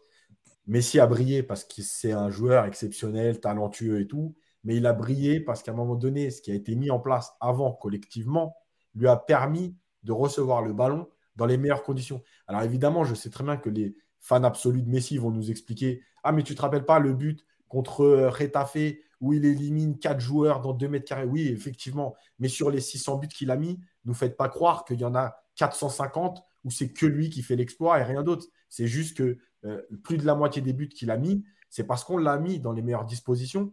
Messi 0.67 1.01
a 1.01 1.07
brillé 1.07 1.43
parce 1.43 1.65
que 1.65 1.83
c'est 1.83 2.13
un 2.13 2.31
joueur 2.31 2.67
exceptionnel, 2.67 3.41
talentueux 3.41 4.01
et 4.01 4.07
tout, 4.07 4.37
mais 4.65 4.77
il 4.77 4.87
a 4.87 4.93
brillé 4.93 5.41
parce 5.41 5.63
qu'à 5.63 5.73
un 5.73 5.75
moment 5.75 5.95
donné, 5.95 6.31
ce 6.31 6.43
qui 6.43 6.51
a 6.51 6.55
été 6.55 6.75
mis 6.75 6.91
en 6.91 7.01
place 7.01 7.33
avant 7.41 7.73
collectivement 7.73 8.55
lui 8.95 9.09
a 9.09 9.17
permis 9.17 9.77
de 10.03 10.13
recevoir 10.13 10.63
le 10.63 10.73
ballon 10.73 11.09
dans 11.37 11.47
les 11.47 11.57
meilleures 11.57 11.83
conditions. 11.83 12.23
Alors 12.47 12.63
évidemment, 12.63 13.05
je 13.05 13.15
sais 13.15 13.31
très 13.31 13.45
bien 13.45 13.57
que 13.57 13.71
les 13.71 13.95
fans 14.21 14.45
absolus 14.45 14.83
de 14.83 14.91
Messi 14.91 15.19
vont 15.19 15.31
nous 15.31 15.51
expliquer 15.51 16.03
Ah, 16.23 16.33
mais 16.33 16.43
tu 16.43 16.55
te 16.55 16.63
rappelles 16.63 16.85
pas 16.85 16.99
le 16.99 17.15
but 17.15 17.45
contre 17.69 18.03
euh, 18.03 18.31
Retafe 18.31 18.97
où 19.21 19.33
il 19.33 19.45
élimine 19.45 19.99
quatre 19.99 20.21
joueurs 20.21 20.61
dans 20.61 20.73
2 20.73 20.89
mètres 20.89 21.07
carrés? 21.07 21.25
Oui, 21.25 21.49
effectivement, 21.49 22.15
mais 22.39 22.49
sur 22.49 22.71
les 22.71 22.81
600 22.81 23.19
buts 23.19 23.29
qu'il 23.29 23.51
a 23.51 23.57
mis, 23.57 23.75
ne 24.05 24.11
nous 24.11 24.15
faites 24.15 24.37
pas 24.37 24.49
croire 24.49 24.85
qu'il 24.85 25.01
y 25.01 25.05
en 25.05 25.15
a 25.15 25.37
450 25.57 26.43
où 26.65 26.71
c'est 26.71 26.93
que 26.93 27.07
lui 27.07 27.31
qui 27.31 27.43
fait 27.43 27.57
l'exploit 27.57 27.99
et 27.99 28.05
rien 28.05 28.23
d'autre. 28.23 28.47
C'est 28.69 28.87
juste 28.87 29.17
que 29.17 29.39
euh, 29.65 29.83
plus 30.05 30.19
de 30.19 30.27
la 30.27 30.35
moitié 30.35 30.63
des 30.63 30.73
buts 30.73 30.89
qu'il 30.89 31.11
a 31.11 31.17
mis, 31.17 31.45
c'est 31.71 31.85
parce 31.85 32.05
qu'on 32.05 32.19
l'a 32.19 32.39
mis 32.39 32.61
dans 32.61 32.73
les 32.73 32.83
meilleures 32.83 33.05
dispositions. 33.05 33.73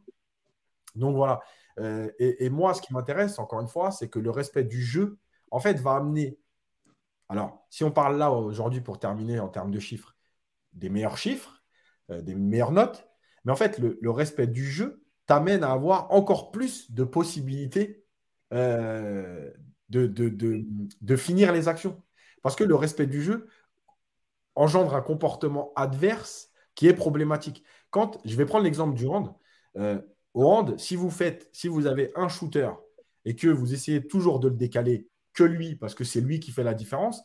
Donc 0.95 1.15
voilà. 1.15 1.41
Euh, 1.79 2.09
et, 2.19 2.49
moi, 2.49 2.73
ce 2.73 2.81
qui 2.81 2.93
m'intéresse, 2.93 3.37
encore 3.37 3.59
une 3.59 3.67
fois, 3.67 3.91
c'est 3.91 4.09
que 4.09 4.19
le 4.19 4.31
respect 4.31 4.63
du 4.63 4.81
jeu, 4.81 5.17
en 5.51 5.59
fait, 5.59 5.79
va 5.79 5.95
amener. 5.95 6.37
Alors, 7.27 7.65
si 7.69 7.83
on 7.83 7.91
parle 7.91 8.17
là 8.17 8.31
aujourd'hui 8.31 8.81
pour 8.81 8.99
terminer 8.99 9.39
en 9.39 9.49
termes 9.49 9.71
de 9.71 9.79
chiffres, 9.79 10.14
des 10.75 10.89
meilleurs 10.89 11.17
chiffres, 11.17 11.63
euh, 12.11 12.21
des 12.21 12.35
meilleures 12.35 12.71
notes, 12.71 13.07
mais 13.43 13.51
en 13.51 13.55
fait, 13.55 13.79
le, 13.79 14.11
respect 14.11 14.47
du 14.47 14.65
jeu 14.65 15.03
t'amène 15.25 15.63
à 15.63 15.71
avoir 15.71 16.11
encore 16.11 16.51
plus 16.51 16.91
de 16.91 17.03
possibilités 17.03 18.03
de, 18.51 19.43
de, 19.89 21.15
finir 21.15 21.51
les 21.51 21.67
actions. 21.67 22.01
Parce 22.41 22.55
que 22.55 22.63
le 22.63 22.75
respect 22.75 23.05
du 23.05 23.21
jeu 23.21 23.47
engendre 24.55 24.95
un 24.95 25.01
comportement 25.01 25.71
adverse 25.75 26.49
qui 26.75 26.87
est 26.87 26.93
problématique. 26.93 27.63
Quand 27.89 28.19
je 28.25 28.35
vais 28.35 28.45
prendre 28.45 28.63
l'exemple 28.63 28.95
du 28.95 29.07
hand, 29.07 29.33
euh, 29.77 30.01
au 30.33 30.49
hand, 30.49 30.77
si 30.79 30.95
vous 30.95 31.09
faites, 31.09 31.49
si 31.53 31.67
vous 31.67 31.87
avez 31.87 32.11
un 32.15 32.27
shooter 32.27 32.69
et 33.25 33.35
que 33.35 33.47
vous 33.47 33.73
essayez 33.73 34.05
toujours 34.05 34.39
de 34.39 34.49
le 34.49 34.55
décaler 34.55 35.07
que 35.33 35.43
lui, 35.43 35.75
parce 35.75 35.95
que 35.95 36.03
c'est 36.03 36.21
lui 36.21 36.39
qui 36.39 36.51
fait 36.51 36.63
la 36.63 36.73
différence, 36.73 37.21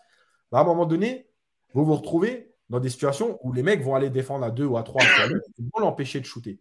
bah, 0.51 0.59
à 0.59 0.63
un 0.63 0.65
moment 0.65 0.87
donné, 0.87 1.29
vous 1.75 1.85
vous 1.85 1.95
retrouvez 1.95 2.50
dans 2.71 2.81
des 2.81 2.89
situations 2.89 3.39
où 3.43 3.53
les 3.53 3.63
mecs 3.63 3.83
vont 3.83 3.95
aller 3.95 4.11
défendre 4.11 4.45
à 4.45 4.51
deux 4.51 4.65
ou 4.65 4.79
à 4.79 4.83
trois 4.83 5.03
ils 5.59 5.71
vont 5.75 5.81
l'empêcher 5.81 6.21
de 6.21 6.25
shooter. 6.25 6.59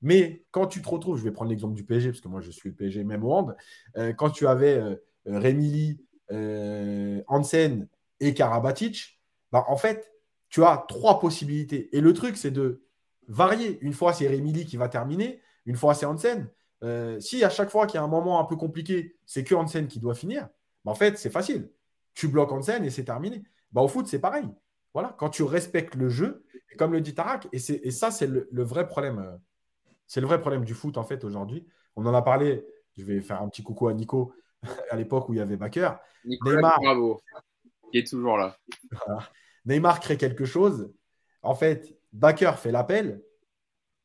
Mais 0.00 0.44
quand 0.50 0.66
tu 0.66 0.80
te 0.80 0.88
retrouves, 0.88 1.18
je 1.18 1.24
vais 1.24 1.32
prendre 1.32 1.50
l'exemple 1.50 1.74
du 1.74 1.84
PSG, 1.84 2.10
parce 2.10 2.20
que 2.22 2.28
moi 2.28 2.40
je 2.40 2.50
suis 2.50 2.70
le 2.70 2.74
PSG 2.74 3.04
même 3.04 3.24
au 3.24 3.32
hand, 3.32 3.54
euh, 3.98 4.14
quand 4.14 4.30
tu 4.30 4.46
avais 4.46 4.76
euh, 4.76 4.96
Rémi 5.26 6.00
euh, 6.30 7.22
Hansen 7.26 7.86
et 8.20 8.32
Karabatic, 8.32 9.20
bah, 9.52 9.64
en 9.68 9.76
fait, 9.76 10.12
tu 10.48 10.64
as 10.64 10.84
trois 10.88 11.20
possibilités. 11.20 11.94
Et 11.96 12.00
le 12.00 12.12
truc, 12.12 12.36
c'est 12.36 12.50
de 12.50 12.82
varier. 13.28 13.78
Une 13.82 13.92
fois, 13.92 14.12
c'est 14.12 14.28
Rémi 14.28 14.64
qui 14.64 14.76
va 14.76 14.88
terminer. 14.88 15.40
Une 15.66 15.76
fois, 15.76 15.94
c'est 15.94 16.06
Hansen. 16.06 16.48
Euh, 16.82 17.20
si 17.20 17.44
à 17.44 17.50
chaque 17.50 17.70
fois 17.70 17.86
qu'il 17.86 17.96
y 17.96 18.00
a 18.00 18.04
un 18.04 18.08
moment 18.08 18.40
un 18.40 18.44
peu 18.44 18.56
compliqué, 18.56 19.16
c'est 19.26 19.44
que 19.44 19.54
Hansen 19.54 19.86
qui 19.86 20.00
doit 20.00 20.14
finir, 20.14 20.48
bah, 20.84 20.92
en 20.92 20.94
fait, 20.94 21.18
c'est 21.18 21.30
facile. 21.30 21.70
Tu 22.14 22.28
bloques 22.28 22.52
Hansen 22.52 22.84
et 22.84 22.90
c'est 22.90 23.04
terminé. 23.04 23.42
Bah, 23.72 23.82
au 23.82 23.88
foot, 23.88 24.06
c'est 24.06 24.18
pareil. 24.18 24.48
Voilà, 24.94 25.14
quand 25.18 25.30
tu 25.30 25.42
respectes 25.42 25.94
le 25.94 26.08
jeu, 26.08 26.44
comme 26.78 26.92
le 26.92 27.00
dit 27.00 27.14
Tarak, 27.14 27.48
et, 27.52 27.58
et 27.58 27.90
ça, 27.90 28.10
c'est 28.10 28.26
le, 28.26 28.62
vrai 28.62 28.86
problème. 28.86 29.18
Euh, 29.18 29.36
c'est 30.06 30.20
le 30.20 30.26
vrai 30.26 30.40
problème 30.40 30.64
du 30.64 30.74
foot, 30.74 30.98
en 30.98 31.04
fait, 31.04 31.24
aujourd'hui. 31.24 31.66
On 31.96 32.06
en 32.06 32.14
a 32.14 32.22
parlé, 32.22 32.66
je 32.96 33.04
vais 33.04 33.20
faire 33.20 33.40
un 33.42 33.48
petit 33.48 33.62
coucou 33.62 33.88
à 33.88 33.94
Nico, 33.94 34.34
à 34.90 34.96
l'époque 34.96 35.28
où 35.28 35.34
il 35.34 35.38
y 35.38 35.40
avait 35.40 35.56
Baker. 35.56 35.92
Neymar, 36.24 36.80
bravo. 36.80 37.20
Qui 37.92 37.98
est 37.98 38.06
toujours 38.06 38.36
là. 38.36 38.56
Neymar 39.64 40.00
crée 40.00 40.16
quelque 40.16 40.44
chose. 40.44 40.92
En 41.42 41.54
fait, 41.54 41.98
Baker 42.12 42.52
fait 42.56 42.72
l'appel, 42.72 43.22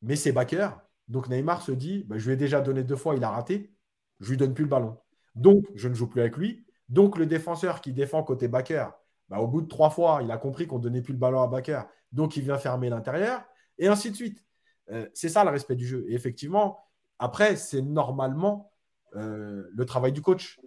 mais 0.02 0.16
c'est 0.16 0.32
Baker. 0.32 0.70
Donc 1.08 1.28
Neymar 1.28 1.62
se 1.62 1.72
dit 1.72 2.04
bah, 2.04 2.18
Je 2.18 2.26
lui 2.26 2.34
ai 2.34 2.36
déjà 2.36 2.60
donné 2.60 2.82
deux 2.82 2.96
fois, 2.96 3.14
il 3.14 3.24
a 3.24 3.30
raté. 3.30 3.72
Je 4.20 4.30
lui 4.30 4.36
donne 4.36 4.54
plus 4.54 4.64
le 4.64 4.70
ballon. 4.70 4.98
Donc, 5.34 5.64
je 5.74 5.88
ne 5.88 5.94
joue 5.94 6.08
plus 6.08 6.22
avec 6.22 6.36
lui. 6.36 6.64
Donc, 6.88 7.18
le 7.18 7.26
défenseur 7.26 7.80
qui 7.80 7.92
défend 7.92 8.22
côté 8.22 8.48
Baker, 8.48 8.88
bah, 9.28 9.40
au 9.40 9.46
bout 9.46 9.62
de 9.62 9.68
trois 9.68 9.90
fois, 9.90 10.20
il 10.22 10.30
a 10.30 10.38
compris 10.38 10.66
qu'on 10.66 10.78
ne 10.78 10.82
donnait 10.82 11.02
plus 11.02 11.12
le 11.12 11.18
ballon 11.18 11.42
à 11.42 11.46
Baker. 11.46 11.82
Donc, 12.12 12.36
il 12.36 12.42
vient 12.42 12.58
fermer 12.58 12.88
l'intérieur. 12.88 13.44
Et 13.78 13.88
ainsi 13.88 14.10
de 14.10 14.16
suite. 14.16 14.44
Euh, 14.90 15.08
c'est 15.14 15.28
ça 15.28 15.44
le 15.44 15.50
respect 15.50 15.74
du 15.74 15.86
jeu. 15.86 16.04
Et 16.08 16.14
effectivement, 16.14 16.78
après, 17.18 17.56
c'est 17.56 17.82
normalement 17.82 18.72
euh, 19.16 19.68
le 19.72 19.84
travail 19.84 20.12
du 20.12 20.22
coach. 20.22 20.60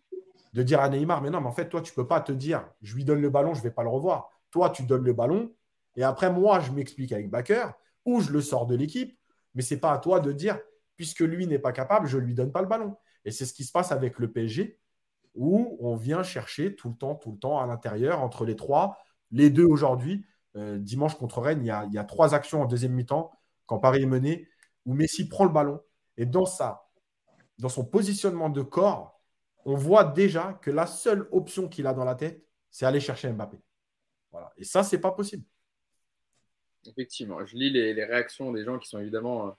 De 0.52 0.64
dire 0.64 0.82
à 0.82 0.90
Neymar, 0.90 1.22
mais 1.22 1.30
non, 1.30 1.42
mais 1.42 1.48
en 1.48 1.52
fait, 1.52 1.70
toi, 1.70 1.80
tu 1.80 1.92
ne 1.92 1.96
peux 1.96 2.08
pas 2.08 2.22
te 2.22 2.32
dire, 2.32 2.68
je 2.82 2.96
lui 2.96 3.06
donne 3.06 3.22
le 3.22 3.30
ballon, 3.30 3.54
je 3.54 3.60
ne 3.60 3.64
vais 3.66 3.72
pas 3.72 3.84
le 3.84 3.90
revoir. 3.90 4.32
Toi, 4.50 4.72
tu 4.72 4.82
donnes 4.82 5.04
le 5.04 5.14
ballon, 5.14 5.54
et 5.96 6.04
après, 6.04 6.32
moi, 6.32 6.60
je 6.60 6.72
m'explique 6.72 7.12
avec 7.12 7.30
Baker, 7.30 7.68
ou 8.06 8.22
je 8.22 8.32
le 8.32 8.42
sors 8.42 8.66
de 8.66 8.76
l'équipe, 8.76 9.20
mais 9.54 9.62
ce 9.62 9.74
n'est 9.74 9.80
pas 9.80 9.92
à 9.92 9.98
toi 9.98 10.20
de 10.20 10.32
dire, 10.32 10.60
puisque 10.96 11.20
lui 11.20 11.46
n'est 11.46 11.60
pas 11.60 11.72
capable, 11.72 12.08
je 12.08 12.18
ne 12.18 12.24
lui 12.24 12.34
donne 12.34 12.52
pas 12.52 12.62
le 12.62 12.68
ballon. 12.68 12.96
Et 13.26 13.32
c'est 13.32 13.46
ce 13.46 13.54
qui 13.54 13.64
se 13.64 13.72
passe 13.72 13.92
avec 13.92 14.18
le 14.18 14.32
PSG, 14.32 14.80
où 15.36 15.78
on 15.80 15.96
vient 15.96 16.24
chercher 16.24 16.76
tout 16.76 16.90
le 16.90 16.96
temps, 16.96 17.16
tout 17.16 17.32
le 17.32 17.38
temps 17.38 17.60
à 17.60 17.68
l'intérieur, 17.68 18.22
entre 18.22 18.46
les 18.46 18.56
trois, 18.56 18.98
les 19.32 19.50
deux 19.50 19.66
aujourd'hui. 19.66 20.26
Euh, 20.56 20.78
dimanche 20.80 21.16
contre 21.16 21.42
Rennes, 21.42 21.64
il 21.64 21.68
y, 21.94 21.98
a, 21.98 22.04
trois 22.04 22.34
actions 22.34 22.62
en 22.62 22.66
deuxième 22.66 22.94
mi-temps, 22.94 23.32
quand 23.68 23.80
Paris 23.80 24.02
est 24.02 24.08
mené, 24.08 24.48
où 24.86 24.94
Messi 24.94 25.30
prend 25.30 25.46
le 25.46 25.52
ballon, 25.52 25.82
et 26.18 26.26
dans 26.26 26.46
sa 26.46 26.86
dans 27.60 27.70
son 27.70 27.86
positionnement 27.86 28.50
de 28.50 28.62
corps, 28.62 29.22
on 29.66 29.76
voit 29.76 30.06
déjà 30.06 30.58
que 30.62 30.72
la 30.72 30.88
seule 30.88 31.28
option 31.32 31.68
qu'il 31.68 31.88
a 31.88 31.94
dans 31.94 32.06
la 32.06 32.16
tête, 32.16 32.42
c'est 32.72 32.86
aller 32.86 33.02
chercher 33.02 33.30
Mbappé. 33.32 33.58
Voilà. 34.32 34.52
Et 34.58 34.64
ça, 34.64 34.82
c'est 34.84 35.02
pas 35.02 35.12
possible. 35.12 35.44
Effectivement, 36.88 37.46
je 37.46 37.58
lis 37.58 37.70
les, 37.70 38.06
réactions 38.06 38.54
des 38.54 38.64
gens 38.64 38.80
qui 38.80 38.88
sont 38.88 39.00
évidemment 39.00 39.58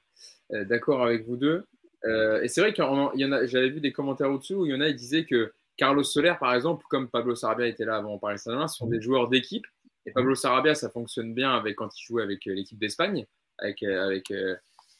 euh, 0.52 0.64
d'accord 0.64 1.02
avec 1.04 1.26
vous 1.26 1.36
deux. 1.36 1.66
Euh, 2.04 2.40
et 2.40 2.48
c'est 2.48 2.62
vrai 2.62 2.72
qu'il 2.72 2.82
y 2.82 3.24
en 3.24 3.32
a, 3.32 3.46
j'avais 3.46 3.68
vu 3.68 3.80
des 3.80 3.92
commentaires 3.92 4.30
au-dessus 4.30 4.54
où 4.54 4.64
il 4.64 4.72
y 4.72 4.74
en 4.74 4.80
a, 4.80 4.88
qui 4.88 4.94
disaient 4.94 5.26
que 5.26 5.52
Carlos 5.80 6.04
Soler, 6.04 6.34
par 6.38 6.54
exemple, 6.54 6.84
comme 6.90 7.08
Pablo 7.08 7.34
Sarabia 7.34 7.66
était 7.66 7.86
là 7.86 7.96
avant 7.96 8.18
Paris 8.18 8.38
Saint-Germain, 8.38 8.68
sont 8.68 8.86
des 8.86 9.00
joueurs 9.00 9.30
d'équipe. 9.30 9.64
Et 10.04 10.12
Pablo 10.12 10.34
Sarabia, 10.34 10.74
ça 10.74 10.90
fonctionne 10.90 11.32
bien 11.32 11.54
avec 11.54 11.76
quand 11.76 11.88
il 11.98 12.04
jouait 12.04 12.22
avec 12.22 12.44
l'équipe 12.44 12.78
d'Espagne, 12.78 13.24
avec, 13.56 13.82
avec, 13.82 14.30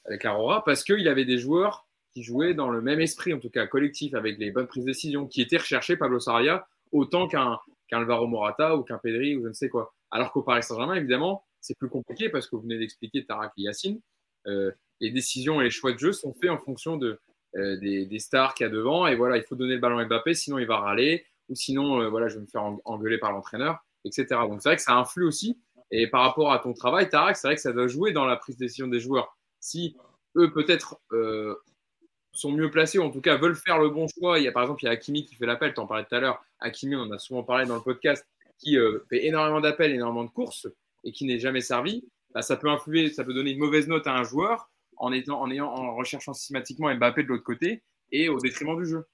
avec 0.07 0.25
l'Aurora, 0.25 0.65
parce 0.65 0.83
qu'il 0.83 1.07
avait 1.07 1.27
des 1.27 1.37
joueurs 1.37 1.87
qui 2.15 2.23
jouait 2.23 2.55
dans 2.55 2.71
le 2.71 2.81
même 2.81 2.99
esprit, 2.99 3.35
en 3.35 3.39
tout 3.39 3.51
cas 3.51 3.67
collectif, 3.67 4.15
avec 4.15 4.39
les 4.39 4.51
bonnes 4.51 4.67
prises 4.67 4.85
de 4.85 4.91
décision, 4.91 5.27
qui 5.27 5.43
était 5.43 5.59
recherché 5.59 5.99
Pablo 5.99 6.19
Sarria 6.19 6.67
autant 6.93 7.29
qu'un 7.29 7.59
Alvaro 7.93 8.27
Morata 8.27 8.75
ou 8.75 8.83
qu'un 8.83 8.97
Pedri 8.97 9.37
ou 9.37 9.43
je 9.43 9.49
ne 9.49 9.53
sais 9.53 9.69
quoi. 9.69 9.95
Alors 10.11 10.33
qu'au 10.33 10.43
Paris 10.43 10.63
Saint-Germain, 10.63 10.95
évidemment, 10.95 11.45
c'est 11.61 11.77
plus 11.77 11.91
compliqué 11.91 12.31
parce 12.31 12.47
que 12.49 12.57
vous 12.57 12.63
venez 12.63 12.79
d'expliquer 12.79 13.27
Tarak 13.27 13.53
et 13.59 13.63
Yacine. 13.65 14.01
Euh, 14.47 14.73
les 15.01 15.11
décisions 15.11 15.61
et 15.61 15.65
les 15.65 15.71
choix 15.71 15.93
de 15.93 15.99
jeu 15.99 16.13
sont 16.13 16.33
faits 16.33 16.49
en 16.49 16.59
fonction 16.59 16.97
de, 16.97 17.21
euh, 17.57 17.77
des, 17.77 18.19
stars 18.21 18.55
qu'il 18.55 18.65
y 18.65 18.69
a 18.69 18.73
devant. 18.73 19.07
Et 19.07 19.17
voilà, 19.17 19.37
il 19.37 19.43
faut 19.43 19.57
donner 19.57 19.75
le 19.75 19.81
ballon 19.81 19.99
à 19.99 20.05
Mbappé, 20.05 20.35
sinon 20.35 20.59
il 20.59 20.67
va 20.67 20.79
râler, 20.79 21.27
ou 21.49 21.57
sinon, 21.57 22.01
euh, 22.01 22.09
voilà, 22.09 22.29
je 22.29 22.37
vais 22.37 22.43
me 22.43 22.47
faire 22.47 22.63
engueuler 22.85 23.19
par 23.19 23.33
l'entraîneur, 23.33 23.79
etc. 24.05 24.27
Donc 24.49 24.63
c'est 24.63 24.69
vrai 24.69 24.77
que 24.77 24.83
ça 24.83 24.95
influe 24.95 25.25
aussi 25.25 25.59
Et 25.91 26.07
par 26.07 26.23
rapport 26.23 26.53
à 26.53 26.61
ton 26.61 26.73
travail, 26.75 27.09
Tarak, 27.09 27.37
c'est 27.37 27.49
vrai 27.49 27.57
que 27.57 27.61
ça 27.61 27.73
doit 27.73 27.89
jouer 27.89 28.13
dans 28.13 28.25
la 28.25 28.37
prise 28.37 28.57
de 28.57 28.65
décision 28.65 28.87
des 28.87 29.01
joueurs. 29.01 29.37
Si 29.59 29.97
eux, 30.37 30.53
peut-être, 30.53 31.01
euh, 31.13 31.57
sont 32.33 32.53
mieux 32.53 32.71
placés, 32.71 32.99
ou 33.01 33.03
en 33.03 33.11
tout 33.11 33.21
cas 33.21 33.37
veulent 33.37 33.57
faire 33.57 33.81
le 33.81 33.91
bon 33.91 34.07
choix. 34.07 34.39
Il 34.39 34.45
y 34.45 34.49
a 34.49 34.53
par 34.53 34.63
exemple, 34.63 34.85
il 34.85 34.87
y 34.87 34.89
a 34.89 34.93
Hakimi 34.93 35.25
qui 35.25 35.35
fait 35.35 35.47
l'appel, 35.47 35.75
tu 35.75 35.81
en 35.81 35.87
parlais 35.87 36.05
tout 36.05 36.15
à 36.15 36.21
l'heure. 36.21 36.41
Hakimi, 36.61 36.95
on 36.95 37.01
en 37.01 37.11
a 37.11 37.19
souvent 37.19 37.43
parlé 37.43 37.67
dans 37.67 37.75
le 37.75 37.83
podcast, 37.83 38.25
qui 38.59 38.77
fait 39.09 39.27
énormément 39.27 39.61
d'appels, 39.61 39.93
énormément 39.93 40.25
de 40.25 40.31
courses 40.31 40.69
et 41.03 41.11
qui 41.11 41.25
n'est 41.25 41.41
jamais 41.41 41.63
servi. 41.63 42.05
Bah, 42.33 42.43
ça 42.43 42.57
peut 42.57 42.69
influer, 42.69 43.11
ça 43.11 43.25
peut 43.25 43.35
donner 43.35 43.51
une 43.51 43.59
mauvaise 43.59 43.89
note 43.89 44.07
à 44.07 44.15
un 44.15 44.23
joueur 44.23 44.71
en, 45.01 45.13
étant, 45.13 45.43
en, 45.43 45.97
recherchant 45.97 46.33
systématiquement 46.35 46.95
Mbappé 46.95 47.25
de 47.25 47.29
l'autre 47.29 47.43
côté 47.43 47.83
et 48.13 48.29
au 48.29 48.39
détriment 48.39 48.79
du 48.79 48.87
jeu. 48.89 49.05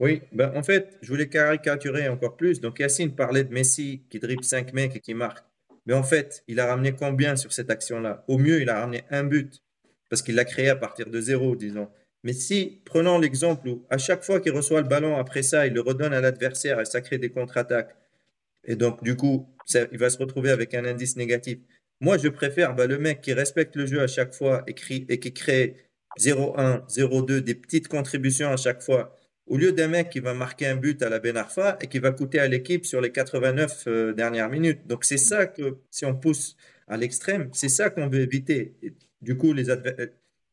Oui, 0.00 0.22
ben 0.32 0.52
en 0.56 0.62
fait, 0.62 0.98
je 1.02 1.08
voulais 1.08 1.28
caricaturer 1.28 2.08
encore 2.08 2.36
plus. 2.36 2.60
Donc, 2.60 2.80
Yacine 2.80 3.14
parlait 3.14 3.44
de 3.44 3.52
Messi 3.52 4.02
qui 4.10 4.18
dribble 4.18 4.44
5 4.44 4.72
mecs 4.72 4.96
et 4.96 5.00
qui 5.00 5.14
marque. 5.14 5.44
Mais 5.86 5.94
en 5.94 6.02
fait, 6.02 6.42
il 6.48 6.58
a 6.58 6.66
ramené 6.66 6.92
combien 6.92 7.36
sur 7.36 7.52
cette 7.52 7.70
action-là? 7.70 8.24
Au 8.28 8.38
mieux, 8.38 8.60
il 8.60 8.68
a 8.68 8.80
ramené 8.80 9.04
un 9.10 9.24
but 9.24 9.62
parce 10.10 10.22
qu'il 10.22 10.34
l'a 10.34 10.44
créé 10.44 10.68
à 10.68 10.76
partir 10.76 11.08
de 11.08 11.20
zéro, 11.20 11.54
disons. 11.56 11.88
Mais 12.24 12.32
si, 12.32 12.82
prenons 12.84 13.18
l'exemple 13.18 13.68
où 13.68 13.86
à 13.88 13.98
chaque 13.98 14.24
fois 14.24 14.40
qu'il 14.40 14.52
reçoit 14.52 14.80
le 14.80 14.88
ballon, 14.88 15.16
après 15.16 15.42
ça, 15.42 15.66
il 15.66 15.72
le 15.72 15.80
redonne 15.80 16.12
à 16.12 16.20
l'adversaire 16.20 16.80
et 16.80 16.84
ça 16.84 17.00
crée 17.00 17.18
des 17.18 17.30
contre-attaques. 17.30 17.94
Et 18.64 18.74
donc, 18.74 19.02
du 19.02 19.16
coup, 19.16 19.48
il 19.92 19.98
va 19.98 20.10
se 20.10 20.18
retrouver 20.18 20.50
avec 20.50 20.74
un 20.74 20.84
indice 20.84 21.16
négatif. 21.16 21.58
Moi, 22.00 22.18
je 22.18 22.28
préfère 22.28 22.74
ben, 22.74 22.88
le 22.88 22.98
mec 22.98 23.20
qui 23.22 23.32
respecte 23.32 23.76
le 23.76 23.86
jeu 23.86 24.00
à 24.00 24.06
chaque 24.06 24.34
fois 24.34 24.64
et, 24.66 24.74
qui 24.74 25.32
crée 25.32 25.76
0-1, 26.18 26.86
0-2, 26.88 27.40
des 27.40 27.54
petites 27.54 27.88
contributions 27.88 28.50
à 28.50 28.56
chaque 28.56 28.82
fois 28.82 29.16
au 29.46 29.56
lieu 29.56 29.72
d'un 29.72 29.88
mec 29.88 30.10
qui 30.10 30.20
va 30.20 30.34
marquer 30.34 30.66
un 30.66 30.76
but 30.76 31.02
à 31.02 31.08
la 31.08 31.18
Ben 31.20 31.36
Arfa 31.36 31.78
et 31.80 31.86
qui 31.86 31.98
va 31.98 32.10
coûter 32.12 32.38
à 32.40 32.48
l'équipe 32.48 32.84
sur 32.84 33.00
les 33.00 33.12
89 33.12 33.84
euh, 33.86 34.12
dernières 34.12 34.48
minutes. 34.50 34.86
Donc 34.86 35.04
c'est 35.04 35.18
ça 35.18 35.46
que, 35.46 35.78
si 35.90 36.04
on 36.04 36.16
pousse 36.16 36.56
à 36.88 36.96
l'extrême, 36.96 37.48
c'est 37.52 37.68
ça 37.68 37.90
qu'on 37.90 38.08
veut 38.08 38.20
éviter. 38.20 38.74
du 39.22 39.36
coup, 39.36 39.52
les, 39.52 39.64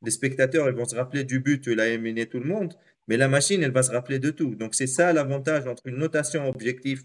les 0.04 0.12
spectateurs 0.12 0.70
ils 0.70 0.76
vont 0.76 0.86
se 0.86 0.96
rappeler 0.96 1.24
du 1.24 1.40
but 1.40 1.66
où 1.68 1.72
il 1.72 1.80
a 1.80 1.88
éliminé 1.88 2.28
tout 2.28 2.40
le 2.40 2.46
monde, 2.46 2.74
mais 3.08 3.18
la 3.18 3.28
machine, 3.28 3.64
elle 3.64 3.72
va 3.72 3.84
se 3.84 3.92
rappeler 3.92 4.20
de 4.20 4.30
tout. 4.30 4.56
Donc 4.56 4.76
c'est 4.76 4.88
ça 4.88 5.12
l'avantage 5.14 5.68
entre 5.68 5.88
une 5.88 5.98
notation 5.98 6.48
objective, 6.48 7.04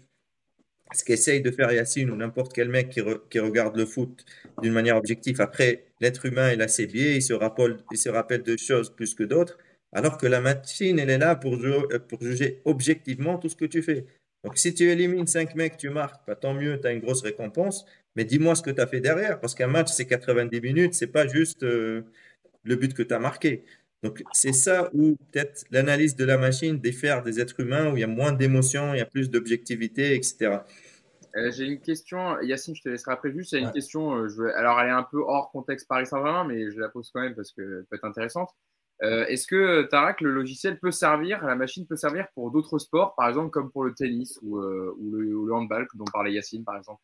ce 0.93 1.03
qu'essaye 1.03 1.41
de 1.41 1.51
faire 1.51 1.71
Yacine 1.71 2.09
ou 2.09 2.15
n'importe 2.15 2.53
quel 2.53 2.69
mec 2.69 2.89
qui, 2.89 3.39
regarde 3.39 3.77
le 3.77 3.85
foot 3.85 4.25
d'une 4.61 4.73
manière 4.73 4.97
objective. 4.97 5.41
Après, 5.41 5.85
l'être 6.01 6.25
humain, 6.25 6.51
il 6.51 6.61
a 6.61 6.67
ses 6.67 6.87
biais, 6.87 7.15
il 7.15 7.21
se 7.21 7.33
rappelle, 7.33 8.43
de 8.43 8.57
choses 8.57 8.89
plus 8.95 9.13
que 9.13 9.23
d'autres. 9.23 9.57
Alors 9.91 10.17
que 10.17 10.27
la 10.27 10.41
machine, 10.41 10.99
elle 10.99 11.09
est 11.09 11.17
là 11.17 11.35
pour, 11.35 11.55
euh, 11.55 11.87
juger 12.21 12.61
objectivement 12.65 13.37
tout 13.37 13.49
ce 13.49 13.55
que 13.55 13.65
tu 13.65 13.81
fais. 13.81 14.05
Donc, 14.43 14.57
si 14.57 14.73
tu 14.73 14.89
élimines 14.89 15.27
5 15.27 15.55
mecs, 15.55 15.77
tu 15.77 15.89
marques, 15.89 16.21
bah, 16.27 16.35
tant 16.35 16.53
mieux, 16.53 16.79
tu 16.79 16.87
as 16.87 16.91
une 16.91 16.99
grosse 17.01 17.21
récompense. 17.23 17.85
Mais 18.15 18.25
dis-moi 18.25 18.55
ce 18.55 18.61
que 18.61 18.71
tu 18.71 18.81
as 18.81 18.87
fait 18.87 19.01
derrière, 19.01 19.39
parce 19.39 19.55
qu'un 19.55 19.67
match, 19.67 19.89
c'est 19.91 20.05
90 20.05 20.61
minutes, 20.61 20.93
c'est 20.93 21.07
pas 21.07 21.27
juste 21.27 21.63
euh, 21.63 22.03
le 22.63 22.75
but 22.75 22.93
que 22.93 23.03
tu 23.03 23.13
as 23.13 23.19
marqué. 23.19 23.63
Donc, 24.03 24.23
c'est 24.31 24.53
ça 24.53 24.89
où 24.93 25.17
peut-être 25.31 25.65
l'analyse 25.71 26.15
de 26.15 26.23
la 26.23 26.37
machine 26.37 26.79
diffère 26.79 27.21
des 27.21 27.39
êtres 27.39 27.59
humains, 27.59 27.91
où 27.91 27.97
il 27.97 27.99
y 27.99 28.03
a 28.03 28.07
moins 28.07 28.31
d'émotions, 28.31 28.93
il 28.93 28.97
y 28.97 29.01
a 29.01 29.05
plus 29.05 29.29
d'objectivité, 29.29 30.15
etc. 30.15 30.59
Euh, 31.35 31.51
j'ai 31.51 31.65
une 31.65 31.79
question, 31.79 32.39
Yacine, 32.41 32.75
je 32.75 32.81
te 32.81 32.89
laisserai 32.89 33.11
après 33.11 33.31
juste. 33.31 33.51
J'ai 33.51 33.59
une 33.59 33.71
question, 33.71 34.27
je 34.27 34.43
alors 34.55 34.79
elle 34.79 34.87
est 34.87 34.91
un 34.91 35.03
peu 35.03 35.19
hors 35.19 35.51
contexte 35.51 35.87
Paris 35.87 36.07
Saint-Germain, 36.07 36.45
mais 36.45 36.71
je 36.71 36.79
la 36.79 36.89
pose 36.89 37.11
quand 37.13 37.21
même 37.21 37.35
parce 37.35 37.51
qu'elle 37.51 37.85
peut 37.89 37.95
être 37.95 38.05
intéressante. 38.05 38.49
Euh, 39.01 39.25
est-ce 39.27 39.47
que, 39.47 39.83
Tarak, 39.83 40.19
le 40.21 40.31
logiciel 40.31 40.77
peut 40.77 40.91
servir, 40.91 41.45
la 41.45 41.55
machine 41.55 41.85
peut 41.87 41.95
servir 41.95 42.27
pour 42.35 42.51
d'autres 42.51 42.79
sports, 42.79 43.15
par 43.15 43.29
exemple 43.29 43.49
comme 43.49 43.71
pour 43.71 43.83
le 43.83 43.93
tennis 43.93 44.37
ou, 44.41 44.57
euh, 44.57 44.95
le, 44.99 45.53
handball, 45.53 45.87
dont 45.93 46.05
parlait 46.11 46.33
Yacine, 46.33 46.65
par 46.65 46.77
exemple? 46.77 47.01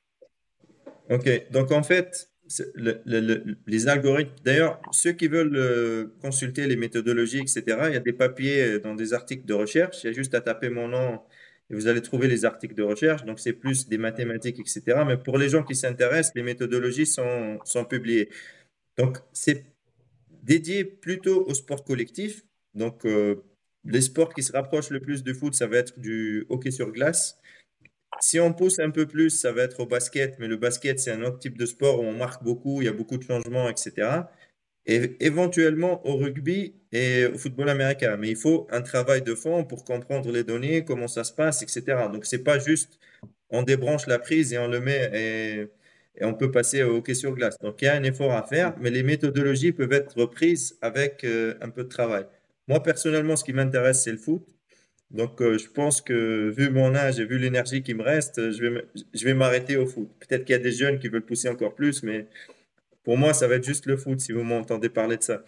Ok, 1.10 1.52
donc 1.52 1.72
en 1.72 1.84
fait, 1.84 2.30
les 3.66 3.88
algorithmes, 3.88 4.32
d'ailleurs, 4.44 4.82
ceux 4.92 5.14
qui 5.14 5.28
veulent 5.28 5.56
euh, 5.56 6.08
consulter 6.22 6.68
les 6.68 6.76
méthodologies, 6.76 7.40
etc., 7.40 7.64
il 7.88 7.94
y 7.94 7.98
a 7.98 8.00
des 8.00 8.14
papiers 8.14 8.80
dans 8.80 8.96
des 8.96 9.14
articles 9.14 9.46
de 9.46 9.54
recherche, 9.54 10.04
il 10.04 10.08
y 10.08 10.10
a 10.10 10.14
juste 10.14 10.34
à 10.36 10.42
taper 10.42 10.70
mon 10.70 10.88
nom 10.88 11.22
et 11.70 11.74
vous 11.74 11.88
allez 11.88 12.02
trouver 12.02 12.28
les 12.28 12.46
articles 12.46 12.76
de 12.76 12.84
recherche, 12.84 13.26
donc 13.26 13.40
c'est 13.40 13.54
plus 13.54 13.88
des 13.88 13.98
mathématiques, 13.98 14.60
etc. 14.60 15.04
Mais 15.06 15.18
pour 15.18 15.38
les 15.38 15.50
gens 15.50 15.64
qui 15.64 15.76
s'intéressent, 15.76 16.36
les 16.36 16.44
méthodologies 16.44 17.08
sont, 17.08 17.60
sont 17.64 17.86
publiées. 17.86 18.30
Donc, 18.98 19.18
c'est 19.34 19.66
dédié 20.44 20.86
plutôt 20.86 21.46
au 21.48 21.54
sport 21.54 21.84
collectif. 21.84 22.44
Donc, 22.76 23.06
euh, 23.06 23.44
les 23.84 24.02
sports 24.02 24.34
qui 24.34 24.44
se 24.44 24.52
rapprochent 24.52 24.92
le 24.92 25.00
plus 25.00 25.24
du 25.24 25.34
foot, 25.34 25.56
ça 25.56 25.68
va 25.68 25.78
être 25.78 26.00
du 26.00 26.46
hockey 26.50 26.72
sur 26.72 26.92
glace. 26.92 27.40
Si 28.20 28.40
on 28.40 28.54
pousse 28.54 28.80
un 28.80 28.92
peu 28.92 29.06
plus, 29.06 29.30
ça 29.30 29.52
va 29.52 29.64
être 29.64 29.80
au 29.82 29.86
basket, 29.86 30.38
mais 30.40 30.48
le 30.48 30.58
basket, 30.58 31.00
c'est 31.00 31.12
un 31.12 31.24
autre 31.24 31.40
type 31.40 31.58
de 31.58 31.66
sport 31.66 32.00
où 32.00 32.04
on 32.04 32.14
marque 32.14 32.44
beaucoup, 32.44 32.82
il 32.82 32.86
y 32.86 32.88
a 32.88 32.94
beaucoup 32.94 33.18
de 33.18 33.24
changements, 33.24 33.70
etc. 33.70 34.28
Et 34.86 35.16
éventuellement 35.20 36.06
au 36.08 36.18
rugby 36.18 36.76
et 36.92 37.26
au 37.26 37.38
football 37.38 37.70
américain. 37.70 38.18
Mais 38.18 38.30
il 38.30 38.36
faut 38.36 38.68
un 38.72 38.82
travail 38.82 39.22
de 39.22 39.36
fond 39.36 39.64
pour 39.66 39.84
comprendre 39.84 40.32
les 40.32 40.44
données, 40.44 40.86
comment 40.86 41.08
ça 41.08 41.24
se 41.24 41.34
passe, 41.34 41.62
etc. 41.64 42.10
Donc, 42.12 42.26
c'est 42.26 42.44
pas 42.44 42.60
juste 42.60 43.00
on 43.50 43.64
débranche 43.64 44.08
la 44.08 44.20
prise 44.20 44.54
et 44.54 44.58
on 44.58 44.68
le 44.68 44.80
met 44.82 45.70
et 46.18 46.26
on 46.26 46.34
peut 46.34 46.52
passer 46.52 46.84
au 46.84 46.98
hockey 46.98 47.14
sur 47.14 47.34
glace. 47.34 47.58
Donc 47.60 47.82
il 47.82 47.86
y 47.86 47.88
a 47.88 47.96
un 47.96 48.04
effort 48.04 48.32
à 48.34 48.44
faire, 48.44 48.76
mais 48.80 48.90
les 48.90 49.04
méthodologies 49.04 49.72
peuvent 49.72 49.92
être 49.94 50.18
reprises 50.20 50.78
avec 50.82 51.24
euh, 51.24 51.56
un 51.62 51.70
peu 51.70 51.84
de 51.84 51.90
travail. 51.90 52.26
Moi, 52.68 52.82
personnellement, 52.82 53.36
ce 53.36 53.44
qui 53.44 53.54
m'intéresse, 53.54 54.04
c'est 54.04 54.12
le 54.12 54.18
foot. 54.18 54.55
Donc 55.12 55.42
euh, 55.42 55.58
je 55.58 55.70
pense 55.70 56.02
que 56.02 56.50
vu 56.50 56.70
mon 56.70 56.96
âge 56.96 57.20
et 57.20 57.26
vu 57.26 57.38
l'énergie 57.38 57.84
qui 57.84 57.94
me 57.94 58.04
reste, 58.04 58.52
je 58.52 58.66
vais, 58.66 58.86
je 59.14 59.26
vais 59.26 59.34
m'arrêter 59.34 59.78
au 59.78 59.86
foot. 59.86 60.10
Peut-être 60.20 60.46
qu'il 60.46 60.54
y 60.54 60.60
a 60.60 60.62
des 60.62 60.72
jeunes 60.72 61.00
qui 61.00 61.08
veulent 61.08 61.26
pousser 61.26 61.48
encore 61.48 61.76
plus, 61.76 62.04
mais 62.04 62.28
pour 63.04 63.18
moi, 63.18 63.34
ça 63.34 63.48
va 63.48 63.56
être 63.56 63.64
juste 63.64 63.86
le 63.86 63.98
foot 63.98 64.20
si 64.20 64.32
vous 64.32 64.44
m'entendez 64.44 64.90
parler 64.90 65.18
de 65.18 65.24
ça. 65.24 65.44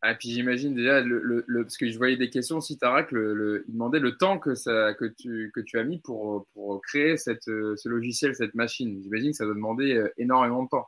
Ah, 0.00 0.14
puis 0.14 0.30
j'imagine 0.30 0.76
déjà, 0.76 1.00
le, 1.00 1.44
le, 1.44 1.62
parce 1.64 1.76
que 1.76 1.90
je 1.90 1.98
voyais 1.98 2.16
des 2.16 2.30
questions 2.30 2.58
aussi, 2.58 2.78
Tarak, 2.78 3.10
le, 3.10 3.64
il 3.66 3.72
demandait 3.72 3.98
le 3.98 4.16
temps 4.16 4.38
que, 4.38 4.54
ça, 4.54 4.94
que, 4.94 5.06
tu, 5.06 5.50
que 5.52 5.60
tu 5.60 5.76
as 5.76 5.82
mis 5.82 5.98
pour, 5.98 6.46
pour 6.54 6.80
créer 6.82 7.16
cette, 7.16 7.42
ce 7.46 7.88
logiciel, 7.88 8.32
cette 8.36 8.54
machine. 8.54 9.00
J'imagine 9.02 9.32
que 9.32 9.36
ça 9.36 9.44
doit 9.44 9.54
demander 9.54 9.94
euh, 9.94 10.08
énormément 10.16 10.62
de 10.62 10.68
temps. 10.68 10.86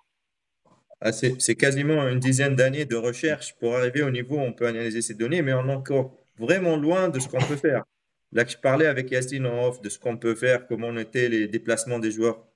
Ah, 1.00 1.10
c'est 1.12 1.56
quasiment 1.56 2.06
une 2.06 2.20
dizaine 2.20 2.54
d'années 2.54 2.84
de 2.84 2.94
recherche 2.94 3.56
pour 3.58 3.74
arriver 3.74 4.02
au 4.02 4.10
niveau 4.10 4.36
où 4.36 4.40
on 4.40 4.52
peut 4.52 4.66
analyser 4.66 5.02
ces 5.02 5.14
données, 5.14 5.42
mais 5.42 5.54
on 5.54 5.68
est 5.68 5.74
encore 5.74 6.19
vraiment 6.40 6.76
loin 6.76 7.08
de 7.08 7.20
ce 7.20 7.28
qu'on 7.28 7.38
peut 7.38 7.56
faire. 7.56 7.84
Là, 8.32 8.44
je 8.46 8.56
parlais 8.56 8.86
avec 8.86 9.10
Yacine 9.10 9.46
en 9.46 9.68
off 9.68 9.82
de 9.82 9.88
ce 9.88 9.98
qu'on 9.98 10.16
peut 10.16 10.34
faire, 10.34 10.66
comment 10.66 10.96
étaient 10.96 11.28
les 11.28 11.46
déplacements 11.46 11.98
des 11.98 12.10
joueurs 12.10 12.46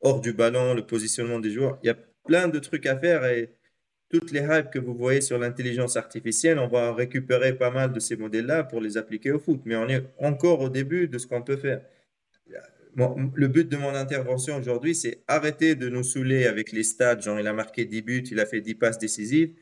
hors 0.00 0.20
du 0.20 0.32
ballon, 0.32 0.74
le 0.74 0.86
positionnement 0.86 1.38
des 1.38 1.50
joueurs. 1.50 1.78
Il 1.82 1.86
y 1.86 1.90
a 1.90 1.96
plein 2.24 2.48
de 2.48 2.58
trucs 2.58 2.86
à 2.86 2.98
faire 2.98 3.24
et 3.24 3.50
toutes 4.10 4.32
les 4.32 4.40
hypes 4.40 4.70
que 4.70 4.78
vous 4.78 4.94
voyez 4.94 5.20
sur 5.20 5.38
l'intelligence 5.38 5.96
artificielle, 5.96 6.58
on 6.58 6.68
va 6.68 6.94
récupérer 6.94 7.52
pas 7.52 7.70
mal 7.70 7.92
de 7.92 8.00
ces 8.00 8.16
modèles-là 8.16 8.64
pour 8.64 8.80
les 8.80 8.96
appliquer 8.96 9.32
au 9.32 9.38
foot. 9.38 9.60
Mais 9.66 9.76
on 9.76 9.88
est 9.88 10.02
encore 10.18 10.60
au 10.60 10.70
début 10.70 11.08
de 11.08 11.18
ce 11.18 11.26
qu'on 11.26 11.42
peut 11.42 11.56
faire. 11.56 11.82
le 12.96 13.48
but 13.48 13.68
de 13.68 13.76
mon 13.76 13.94
intervention 13.94 14.56
aujourd'hui, 14.56 14.94
c'est 14.94 15.22
arrêter 15.28 15.74
de 15.74 15.88
nous 15.88 16.02
saouler 16.02 16.46
avec 16.46 16.72
les 16.72 16.84
stats. 16.84 17.20
Genre, 17.20 17.38
il 17.38 17.46
a 17.46 17.52
marqué 17.52 17.84
10 17.84 18.02
buts, 18.02 18.24
il 18.30 18.40
a 18.40 18.46
fait 18.46 18.62
10 18.62 18.74
passes 18.76 18.98
décisives. 18.98 19.52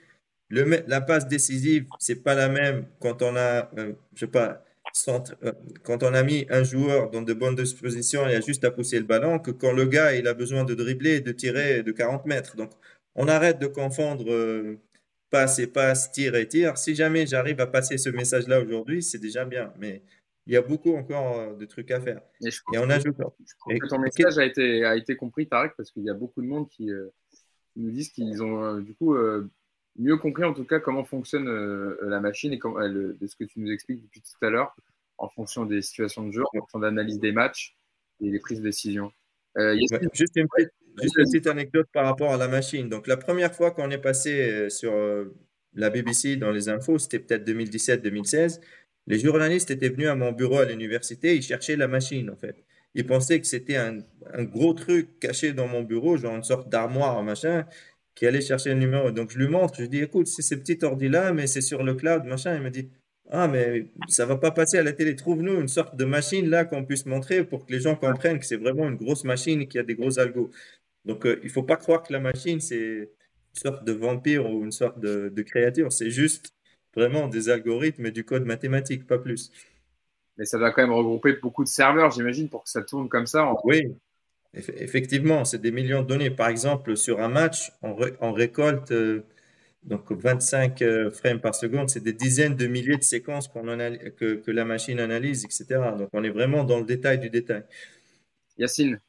Le, 0.49 0.85
la 0.87 1.01
passe 1.01 1.27
décisive, 1.27 1.87
c'est 1.99 2.23
pas 2.23 2.35
la 2.35 2.49
même 2.49 2.87
quand 3.01 3.23
on 3.23 3.35
a, 3.37 3.69
euh, 3.79 3.95
je 4.15 4.21
sais 4.21 4.27
pas, 4.29 4.65
euh, 5.09 5.53
quand 5.83 6.03
on 6.05 6.15
a 6.15 6.23
mis 6.23 6.47
un 6.51 6.63
joueur 6.63 7.11
dans 7.11 7.23
de 7.23 7.35
bonnes 7.35 7.57
dispositions, 7.57 8.29
il 8.29 8.35
a 8.35 8.41
juste 8.41 8.65
à 8.65 8.71
pousser 8.71 8.99
le 8.99 9.05
ballon, 9.05 9.41
que 9.41 9.51
quand 9.51 9.73
le 9.73 9.87
gars 9.87 10.15
il 10.15 10.29
a 10.29 10.35
besoin 10.35 10.65
de 10.65 10.75
dribbler 10.75 11.17
et 11.17 11.21
de 11.21 11.33
tirer 11.33 11.83
de 11.83 11.91
40 11.91 12.27
mètres. 12.27 12.57
Donc, 12.57 12.71
on 13.17 13.27
arrête 13.27 13.59
de 13.59 13.67
confondre 13.67 14.31
euh, 14.31 14.79
passe 15.31 15.59
et 15.59 15.67
passe, 15.67 16.13
tir 16.13 16.37
et 16.37 16.47
tir. 16.47 16.79
Si 16.79 16.95
jamais 16.95 17.27
j'arrive 17.27 17.61
à 17.61 17.67
passer 17.67 17.99
ce 17.99 18.11
message-là 18.11 18.61
aujourd'hui, 18.61 19.03
c'est 19.03 19.19
déjà 19.19 19.45
bien. 19.45 19.73
Mais 19.79 20.03
il 20.47 20.53
y 20.55 20.57
a 20.57 20.63
beaucoup 20.63 20.95
encore 20.95 21.57
de 21.57 21.65
trucs 21.67 21.91
à 21.91 22.01
faire. 22.01 22.21
Et, 22.45 22.79
on 22.79 22.89
ajoute. 22.89 23.17
Que 23.17 23.89
ton 23.89 23.99
message 23.99 24.39
a 24.39 24.45
été, 24.45 24.85
a 24.85 24.95
été 24.97 25.17
compris, 25.17 25.49
Tarek, 25.49 25.73
parce 25.77 25.91
qu'il 25.91 26.05
y 26.05 26.11
a 26.11 26.15
beaucoup 26.15 26.41
de 26.41 26.47
monde 26.47 26.69
qui, 26.69 26.89
nous 27.75 27.91
disent 27.91 28.11
qu'ils 28.11 28.43
ont 28.45 28.79
du 28.79 28.95
coup 28.95 29.17
mieux 29.99 30.17
compris 30.17 30.45
en 30.45 30.53
tout 30.53 30.65
cas 30.65 30.81
comment 30.81 31.05
fonctionne 31.05 31.47
la 32.03 32.21
machine 32.21 32.53
et 32.53 32.59
de 32.59 33.27
ce 33.27 33.37
que 33.37 33.45
tu 33.45 33.61
nous 33.61 33.71
expliques 33.71 34.03
depuis 34.03 34.21
tout 34.21 34.45
à 34.45 34.51
l'heure 34.51 34.75
en 35.19 35.29
fonction 35.29 35.65
des 35.65 35.81
situations 35.83 36.27
de 36.27 36.33
jeu, 36.33 36.43
en 36.43 36.59
fonction 36.59 36.79
d'analyse 36.79 37.19
des 37.19 37.33
matchs 37.33 37.77
et 38.21 38.31
des 38.31 38.39
prises 38.39 38.59
de 38.59 38.65
décision. 38.65 39.13
Juste 39.57 40.37
une 40.37 40.49
petite, 40.49 40.73
Juste 41.03 41.17
une 41.19 41.25
petite 41.25 41.47
anecdote 41.47 41.89
par 41.93 42.07
rapport 42.07 42.33
à 42.33 42.37
la 42.37 42.49
machine. 42.49 42.89
Donc, 42.89 43.07
la 43.07 43.17
première 43.17 43.55
fois 43.55 43.71
qu'on 43.71 43.91
est 43.91 43.99
passé 43.99 44.51
euh, 44.51 44.69
sur 44.71 44.93
euh, 44.93 45.35
la 45.75 45.91
BBC 45.91 46.37
dans 46.37 46.51
les 46.51 46.69
infos, 46.69 46.99
c'était 46.99 47.19
peut-être 47.19 47.47
2017-2016. 47.47 48.61
Les 49.07 49.19
journalistes 49.19 49.71
étaient 49.71 49.91
venus 49.91 50.09
à 50.09 50.15
mon 50.15 50.33
bureau 50.33 50.59
à 50.59 50.65
l'université, 50.65 51.37
ils 51.37 51.43
cherchaient 51.43 51.77
la 51.77 51.87
machine 51.87 52.31
en 52.31 52.37
fait. 52.37 52.65
Ils 52.95 53.07
pensaient 53.07 53.41
que 53.41 53.47
c'était 53.47 53.77
un, 53.77 53.99
un, 54.33 54.45
gros 54.45 54.73
truc 54.73 55.21
caché 55.21 55.53
dans 55.53 55.69
mon 55.69 55.83
bureau, 55.83 56.17
genre 56.17 56.35
une 56.35 56.43
sorte 56.43 56.69
d'armoire, 56.71 57.23
machin, 57.23 57.67
qui 58.17 58.27
allait 58.27 58.41
chercher 58.41 58.71
le 58.71 58.81
numéro. 58.81 59.13
Donc 59.13 59.31
je 59.31 59.39
lui 59.39 59.47
montre, 59.47 59.75
je 59.79 59.85
dis 59.87 60.03
écoute, 60.03 60.27
c'est 60.27 60.43
ce 60.43 60.57
petit 60.57 60.85
ordi-là, 60.85 61.33
mais 61.33 61.47
c'est 61.47 61.61
sur 61.61 61.85
le 61.85 61.95
cloud, 61.95 62.25
machin. 62.25 62.57
Il 62.57 62.63
me 62.63 62.71
dit 62.71 62.91
ah, 63.31 63.49
mais 63.49 63.89
ça 64.09 64.27
va 64.27 64.37
pas 64.37 64.51
passer 64.51 64.79
à 64.79 64.83
la 64.83 64.93
télé. 64.93 65.17
Trouve-nous 65.17 65.61
une 65.61 65.69
sorte 65.69 65.97
de 65.97 66.05
machine 66.05 66.49
là 66.49 66.65
qu'on 66.65 66.85
puisse 66.85 67.07
montrer 67.07 67.45
pour 67.45 67.67
que 67.67 67.73
les 67.73 67.81
gens 67.81 67.97
comprennent 67.97 68.39
que 68.39 68.47
c'est 68.47 68.57
vraiment 68.57 68.89
une 68.89 68.97
grosse 68.97 69.25
machine 69.25 69.63
et 69.63 69.69
qu'il 69.69 69.79
y 69.79 69.81
a 69.81 69.85
des 69.85 69.95
gros 69.95 70.19
algos. 70.19 70.51
Donc, 71.05 71.23
il 71.25 71.45
ne 71.45 71.49
faut 71.49 71.63
pas 71.63 71.77
croire 71.77 72.03
que 72.03 72.13
la 72.13 72.21
machine, 72.21 72.61
c'est 72.61 72.77
une 72.77 73.09
sorte 73.55 73.85
de 73.85 73.93
vampire 73.93 74.49
ou 74.51 74.65
une 74.65 74.73
sorte 74.73 74.99
de, 75.01 75.29
de 75.29 75.43
créature. 75.43 75.93
C'est 75.93 76.11
juste 76.11 76.55
vraiment 76.95 77.29
des 77.29 77.49
algorithmes 77.49 78.07
et 78.07 78.11
du 78.13 78.25
code 78.25 78.45
mathématique, 78.45 79.07
pas 79.07 79.19
plus. 79.19 79.51
Mais 80.39 80.45
ça 80.45 80.59
doit 80.59 80.73
quand 80.73 80.83
même 80.83 80.93
regrouper 80.93 81.35
beaucoup 81.35 81.65
de 81.65 81.69
serveurs, 81.69 82.11
j'imagine, 82.11 82.49
pour 82.49 82.65
que 82.65 82.71
ça 82.71 82.83
tourne 82.83 83.09
comme 83.09 83.27
ça. 83.27 83.53
Oui, 83.65 83.95
effectivement, 84.55 85.45
c'est 85.45 85.61
des 85.61 85.71
millions 85.73 86.03
de 86.03 86.07
données. 86.07 86.31
Par 86.31 86.49
exemple, 86.49 86.97
sur 86.97 87.21
un 87.21 87.29
match, 87.29 87.73
on, 87.83 88.33
récolte 88.33 88.93
donc 89.87 90.11
25 90.11 90.83
euh, 90.83 91.11
frames 91.11 91.41
par 91.41 91.55
seconde, 91.55 91.89
c'est 91.89 92.03
des 92.03 92.13
dizaines 92.13 92.57
de 92.57 92.67
milliers 92.67 92.97
de 92.97 93.03
séquences 93.03 93.49
que, 93.49 94.35
que, 94.35 94.51
la 94.51 94.65
machine 94.65 94.99
analyse, 94.99 95.45
etc. 95.45 95.95
Donc 95.97 96.11
on 96.13 96.25
est 96.25 96.31
vraiment 96.31 96.65
dans 96.65 96.79
le 96.79 96.85
détail 96.85 97.19
du 97.21 97.31
détail. 97.31 97.63
Yacine 98.59 99.01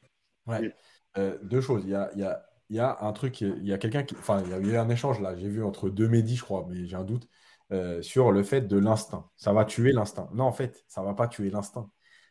ouais. 0.46 0.72
Euh, 1.16 1.36
Deux 1.42 1.60
choses. 1.60 1.82
Il 1.84 1.90
y 1.90 1.94
a, 1.94 2.10
il 2.14 2.20
y 2.20 2.24
a, 2.24 2.46
il 2.70 2.76
y 2.76 2.80
a 2.80 2.98
un 3.00 3.12
truc, 3.12 3.40
il 3.40 3.66
y 3.66 3.72
a 3.72 3.78
quelqu'un 3.78 4.04
qui. 4.04 4.14
Enfin, 4.16 4.42
il 4.44 4.50
y 4.50 4.54
a 4.54 4.58
eu 4.58 4.76
un 4.76 4.88
échange 4.88 5.20
là, 5.20 5.36
j'ai 5.36 5.48
vu 5.48 5.64
entre 5.64 5.90
deux 5.90 6.08
médis, 6.08 6.36
je 6.36 6.44
crois, 6.44 6.66
mais 6.70 6.86
j'ai 6.86 6.96
un 6.96 7.04
doute, 7.04 7.28
euh, 7.72 8.00
sur 8.02 8.30
le 8.30 8.42
fait 8.44 8.62
de 8.62 8.78
l'instinct. 8.78 9.28
Ça 9.36 9.52
va 9.52 9.64
tuer 9.64 9.92
l'instinct. 9.92 10.30
Non, 10.32 10.44
en 10.44 10.52
fait, 10.52 10.84
ça 10.86 11.00
ne 11.00 11.06
va 11.06 11.14
pas 11.14 11.26
tuer 11.28 11.50
l'instinct. 11.50 11.90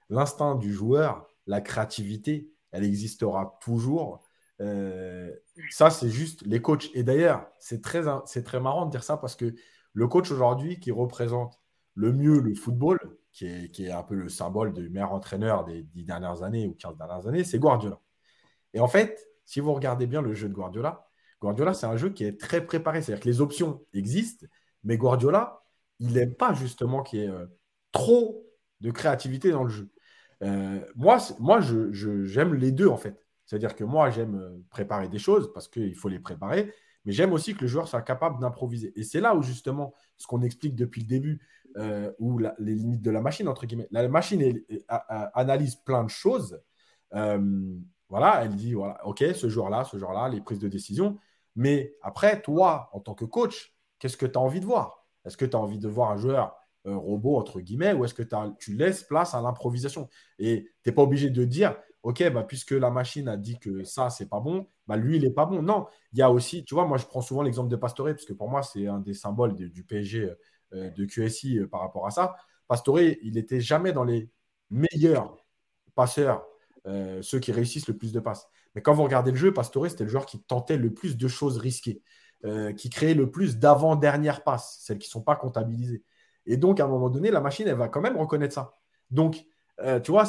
L'instinct 0.10 0.56
du 0.56 0.74
joueur, 0.74 1.28
la 1.48 1.60
créativité, 1.60 2.50
elle 2.72 2.84
existera 2.84 3.58
toujours 3.62 4.24
euh, 4.62 5.32
ça, 5.70 5.90
c'est 5.90 6.10
juste 6.10 6.46
les 6.46 6.62
coachs. 6.62 6.90
Et 6.94 7.04
d'ailleurs, 7.04 7.48
c'est 7.60 7.82
très, 7.82 8.04
très 8.44 8.60
marrant 8.60 8.86
de 8.86 8.92
dire 8.92 9.04
ça 9.04 9.18
parce 9.18 9.36
que 9.36 9.54
le 9.94 10.08
coach 10.08 10.32
aujourd'hui 10.32 10.80
qui 10.80 10.92
représente 10.92 11.60
le 11.96 12.14
mieux 12.14 12.40
le 12.40 12.54
football, 12.56 13.00
qui 13.34 13.46
est, 13.46 13.72
qui 13.72 13.86
est 13.86 13.92
un 13.92 14.04
peu 14.04 14.16
le 14.16 14.30
symbole 14.30 14.74
du 14.74 14.90
meilleur 14.90 15.14
entraîneur 15.14 15.66
des 15.66 15.84
dix 15.84 16.06
dernières 16.06 16.44
années 16.44 16.68
ou 16.68 16.74
15 16.74 16.98
dernières 16.98 17.28
années, 17.28 17.44
c'est 17.44 17.60
Guardiola. 17.60 18.00
Et 18.74 18.80
en 18.80 18.88
fait, 18.88 19.28
si 19.46 19.60
vous 19.60 19.74
regardez 19.74 20.08
bien 20.08 20.22
le 20.22 20.34
jeu 20.34 20.50
de 20.50 20.54
Guardiola, 20.54 21.08
Guardiola, 21.42 21.74
c'est 21.74 21.86
un 21.86 21.98
jeu 21.98 22.10
qui 22.10 22.24
est 22.24 22.40
très 22.40 22.66
préparé. 22.66 23.02
C'est-à-dire 23.02 23.24
que 23.24 23.30
les 23.30 23.42
options 23.42 23.84
existent, 23.94 24.46
mais 24.84 24.98
Guardiola, 24.98 25.64
il 26.00 26.14
n'aime 26.14 26.36
pas 26.36 26.54
justement 26.54 27.04
qu'il 27.04 27.20
y 27.20 27.24
ait 27.24 27.30
euh, 27.30 27.46
trop 27.92 28.46
de 28.82 28.92
créativité 28.92 29.52
dans 29.52 29.64
le 29.64 29.70
jeu. 29.70 29.90
Euh, 30.44 30.80
moi, 30.96 31.18
moi 31.40 31.60
j'aime 31.62 32.54
les 32.54 32.72
deux, 32.72 32.88
en 32.88 32.98
fait. 32.98 33.24
C'est-à-dire 33.46 33.76
que 33.76 33.84
moi, 33.84 34.10
j'aime 34.10 34.36
euh, 34.36 34.58
préparer 34.70 35.08
des 35.08 35.20
choses 35.20 35.52
parce 35.54 35.68
qu'il 35.68 35.96
faut 35.96 36.10
les 36.10 36.20
préparer, 36.20 36.74
mais 37.06 37.14
j'aime 37.14 37.32
aussi 37.34 37.56
que 37.56 37.62
le 37.62 37.68
joueur 37.68 37.88
soit 37.88 38.02
capable 38.02 38.40
d'improviser. 38.40 38.92
Et 39.00 39.04
c'est 39.04 39.22
là 39.22 39.36
où 39.36 39.42
justement, 39.42 39.94
ce 40.18 40.28
qu'on 40.28 40.42
explique 40.42 40.76
depuis 40.76 41.02
le 41.02 41.08
début, 41.08 41.42
euh, 41.78 42.12
où 42.20 42.40
les 42.40 42.76
limites 42.76 43.02
de 43.02 43.12
la 43.12 43.22
machine, 43.22 43.48
entre 43.48 43.66
guillemets, 43.66 43.88
la 43.92 44.08
machine 44.08 44.62
analyse 45.34 45.76
plein 45.76 46.04
de 46.04 46.10
choses. 46.10 46.60
Voilà, 48.10 48.44
elle 48.44 48.56
dit, 48.56 48.74
voilà, 48.74 49.06
OK, 49.06 49.24
ce 49.36 49.50
joueur-là, 49.50 49.84
ce 49.84 49.98
joueur-là, 49.98 50.30
les 50.30 50.40
prises 50.40 50.60
de 50.60 50.70
décision. 50.70 51.18
Mais 51.56 51.96
après, 52.02 52.42
toi, 52.42 52.90
en 52.94 53.00
tant 53.02 53.14
que 53.14 53.26
coach, 53.26 53.76
qu'est-ce 54.00 54.16
que 54.16 54.26
tu 54.26 54.38
as 54.38 54.42
envie 54.42 54.62
de 54.62 54.66
voir? 54.66 55.06
Est-ce 55.26 55.36
que 55.36 55.46
tu 55.46 55.58
as 55.58 55.60
envie 55.60 55.80
de 55.80 55.88
voir 55.90 56.12
un 56.12 56.18
joueur 56.18 56.56
robot, 56.96 57.38
entre 57.38 57.60
guillemets, 57.60 57.94
ou 57.94 58.06
est-ce 58.06 58.14
que 58.14 58.24
tu 58.60 58.76
laisses 58.76 59.04
place 59.04 59.34
à 59.34 59.42
l'improvisation? 59.42 60.10
Et 60.40 60.70
tu 60.84 60.90
n'es 60.90 60.96
pas 60.96 61.02
obligé 61.04 61.30
de 61.30 61.44
dire, 61.44 61.76
OK, 62.04 62.24
bah, 62.32 62.44
puisque 62.44 62.72
la 62.72 62.90
machine 62.90 63.28
a 63.28 63.36
dit 63.38 63.60
que 63.60 63.84
ça, 63.84 64.10
c'est 64.10 64.30
pas 64.30 64.40
bon, 64.40 64.68
bah, 64.88 64.96
lui, 64.96 65.18
il 65.18 65.24
n'est 65.24 65.32
pas 65.32 65.46
bon. 65.46 65.62
Non, 65.62 65.88
il 66.14 66.20
y 66.20 66.22
a 66.22 66.32
aussi, 66.32 66.64
tu 66.64 66.74
vois, 66.74 66.86
moi, 66.86 66.98
je 66.98 67.06
prends 67.06 67.22
souvent 67.22 67.42
l'exemple 67.42 67.70
de 67.70 67.76
Pastore, 67.76 68.08
parce 68.08 68.26
que 68.26 68.34
pour 68.34 68.50
moi, 68.50 68.64
c'est 68.64 68.88
un 68.88 69.00
des 69.00 69.14
symboles 69.14 69.56
du 69.56 69.84
PSG 69.84 70.32
euh, 70.74 70.90
de 70.92 71.06
QSI 71.06 71.60
euh, 71.60 71.68
par 71.68 71.82
rapport 71.82 72.08
à 72.08 72.12
ça. 72.12 72.36
Pastore, 72.68 73.00
il 73.02 73.34
n'était 73.34 73.60
jamais 73.60 73.94
dans 73.94 74.04
les 74.04 74.30
meilleurs 74.70 75.38
passeurs, 75.96 76.46
euh, 76.86 77.22
ceux 77.22 77.40
qui 77.40 77.52
réussissent 77.52 77.88
le 77.88 77.98
plus 77.98 78.14
de 78.14 78.20
passes. 78.20 78.48
Mais 78.76 78.82
quand 78.82 78.94
vous 78.94 79.04
regardez 79.04 79.32
le 79.32 79.38
jeu, 79.38 79.54
Pastore, 79.54 79.90
c'était 79.90 80.04
le 80.04 80.10
joueur 80.10 80.26
qui 80.26 80.42
tentait 80.42 80.78
le 80.78 80.94
plus 80.94 81.18
de 81.18 81.28
choses 81.28 81.58
risquées, 81.58 82.02
qui 82.78 82.90
créait 82.90 83.16
le 83.16 83.32
plus 83.32 83.58
d'avant-dernière 83.58 84.44
passes, 84.44 84.78
celles 84.82 85.00
qui 85.00 85.10
ne 85.10 85.12
sont 85.12 85.24
pas 85.24 85.36
comptabilisées. 85.36 86.04
Et 86.48 86.58
donc, 86.58 86.80
à 86.80 86.86
un 86.86 86.88
moment 86.88 87.10
donné, 87.10 87.30
la 87.30 87.42
machine, 87.42 87.68
elle 87.68 87.76
va 87.76 87.90
quand 87.90 88.02
même 88.02 88.18
reconnaître 88.18 88.56
ça. 88.56 88.74
Donc, 89.12 89.46
euh, 89.82 90.00
tu 90.00 90.12
vois, 90.12 90.24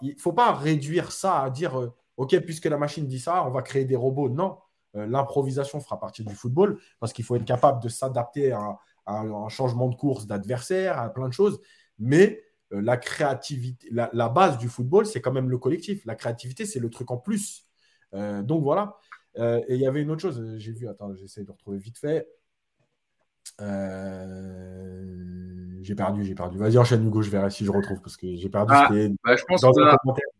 il 0.00 0.14
ne 0.14 0.18
faut 0.18 0.32
pas 0.32 0.52
réduire 0.52 1.12
ça 1.12 1.42
à 1.42 1.50
dire 1.50 1.78
euh, 1.78 1.94
OK, 2.16 2.36
puisque 2.40 2.64
la 2.64 2.78
machine 2.78 3.06
dit 3.06 3.20
ça, 3.20 3.44
on 3.46 3.50
va 3.50 3.62
créer 3.62 3.84
des 3.84 3.94
robots. 3.94 4.30
Non, 4.30 4.58
euh, 4.96 5.06
l'improvisation 5.06 5.78
fera 5.80 6.00
partie 6.00 6.24
du 6.24 6.34
football 6.34 6.78
parce 6.98 7.12
qu'il 7.12 7.24
faut 7.24 7.36
être 7.36 7.44
capable 7.44 7.82
de 7.82 7.88
s'adapter 7.88 8.52
à, 8.52 8.78
un 9.06 9.48
changement 9.48 9.88
de 9.88 9.94
course 9.96 10.26
d'adversaire, 10.26 10.98
à 10.98 11.12
plein 11.12 11.28
de 11.28 11.32
choses. 11.32 11.60
Mais 11.98 12.42
la 12.70 12.96
créativité, 12.96 13.88
la, 13.90 14.28
base 14.28 14.56
du 14.58 14.68
football, 14.68 15.04
c'est 15.04 15.20
quand 15.20 15.32
même 15.32 15.50
le 15.50 15.58
collectif. 15.58 16.04
La 16.06 16.14
créativité, 16.14 16.64
c'est 16.64 16.78
le 16.78 16.90
truc 16.90 17.10
en 17.10 17.16
plus. 17.16 17.66
donc 18.12 18.62
voilà. 18.62 18.98
et 19.36 19.74
il 19.74 19.80
y 19.80 19.86
avait 19.86 20.02
une 20.02 20.12
autre 20.12 20.22
chose, 20.22 20.40
j'ai 20.58 20.70
vu, 20.70 20.86
attends, 20.86 21.12
j'essaie 21.14 21.42
de 21.42 21.50
retrouver 21.50 21.78
vite 21.78 21.98
fait. 21.98 22.28
Euh, 23.60 25.49
j'ai 25.82 25.94
perdu, 25.94 26.24
j'ai 26.24 26.34
perdu. 26.34 26.58
Vas-y, 26.58 26.78
enchaîne 26.78 27.06
Hugo, 27.06 27.22
je 27.22 27.30
verrai 27.30 27.50
si 27.50 27.64
je 27.64 27.70
retrouve 27.70 28.00
parce 28.00 28.16
que 28.16 28.26
j'ai 28.34 28.48
perdu. 28.48 28.72
Ah, 28.74 28.88
bah, 29.24 29.36
je, 29.36 29.44
pense 29.44 29.62
qu'on 29.62 29.82
a, 29.82 29.96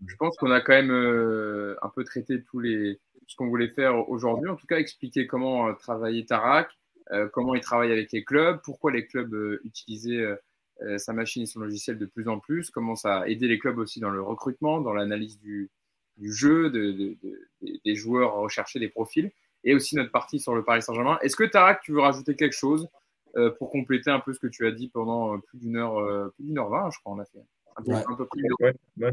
je 0.07 0.17
pense 0.17 0.37
qu'on 0.37 0.51
a 0.51 0.61
quand 0.61 0.73
même 0.73 0.91
euh, 0.91 1.77
un 1.83 1.89
peu 1.89 2.05
traité 2.05 2.43
tous 2.43 2.61
les, 2.61 3.01
ce 3.27 3.37
qu'on 3.37 3.49
voulait 3.49 3.69
faire 3.69 4.09
aujourd'hui. 4.09 4.49
En 4.49 4.57
tout 4.57 4.67
cas, 4.67 4.79
expliquer 4.79 5.27
comment 5.27 5.69
euh, 5.69 5.73
travailler 5.75 6.25
Tarak, 6.25 6.71
comment 7.33 7.57
il 7.57 7.61
travaille 7.61 7.91
avec 7.91 8.13
les 8.13 8.23
clubs, 8.23 8.61
pourquoi 8.63 8.93
les 8.93 9.05
clubs 9.05 9.35
utilisaient 9.65 10.25
sa 10.97 11.13
machine 11.13 11.43
et 11.43 11.47
son 11.47 11.59
logiciel 11.59 11.99
de 11.99 12.07
plus 12.07 12.29
en 12.29 12.39
plus, 12.39 12.71
comment 12.71 12.95
ça 12.95 13.19
a 13.19 13.27
aidé 13.27 13.49
les 13.49 13.59
clubs 13.59 13.79
aussi 13.79 13.99
dans 13.99 14.11
le 14.11 14.23
recrutement, 14.23 14.81
dans 14.81 14.93
l'analyse 14.93 15.41
du, 15.41 15.71
du, 16.19 16.33
jeu, 16.33 16.71
de, 16.71 17.17
des 17.85 17.95
joueurs 17.97 18.35
rechercher 18.35 18.79
des 18.79 18.89
profils, 18.89 19.33
et 19.65 19.75
aussi 19.75 19.97
notre 19.97 20.13
partie 20.13 20.39
sur 20.39 20.55
le 20.55 20.63
Paris 20.63 20.83
Saint-Germain. 20.83 21.19
Est-ce 21.23 21.35
que 21.35 21.45
Tarak, 21.45 21.81
tu 21.83 21.93
veux 21.93 22.01
rajouter 22.01 22.37
quelque 22.37 22.55
chose? 22.55 22.89
Euh, 23.37 23.51
pour 23.59 23.71
compléter 23.71 24.11
un 24.11 24.21
peu 24.21 24.33
ce 24.33 24.41
que 24.41 24.47
tu 24.47 24.67
as 24.67 24.73
dit 24.73 24.89
pendant 24.89 25.35
euh, 25.35 25.39
plus 25.39 25.59
d'une 25.59 25.77
heure, 25.77 25.99
euh, 25.99 26.33
plus 26.35 26.45
d'une 26.45 26.59
heure 26.59 26.69
vingt, 26.69 26.91
je 26.91 26.99
crois, 26.99 27.15
on 27.15 27.19
a 27.21 27.25
fait. 27.25 27.39
Un 27.77 27.83
peu, 27.83 29.13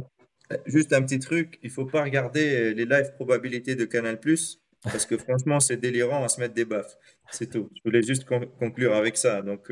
Juste 0.65 0.94
un 0.94 1.02
petit 1.02 1.19
truc, 1.19 1.60
il 1.61 1.68
ne 1.68 1.73
faut 1.73 1.85
pas 1.85 2.03
regarder 2.03 2.73
les 2.73 2.85
live 2.85 3.14
probabilités 3.15 3.76
de 3.76 3.85
Canal+, 3.85 4.18
parce 4.84 5.06
que 5.06 5.18
franchement, 5.18 5.60
c'est 5.60 5.77
délirant 5.77 6.23
à 6.23 6.30
se 6.30 6.39
mettre 6.39 6.53
des 6.53 6.65
baffes. 6.65 6.98
C'est 7.31 7.49
tout. 7.49 7.69
Je 7.76 7.81
voulais 7.84 8.02
juste 8.02 8.26
conclure 8.57 8.95
avec 8.95 9.18
ça. 9.18 9.41
Donc, 9.41 9.69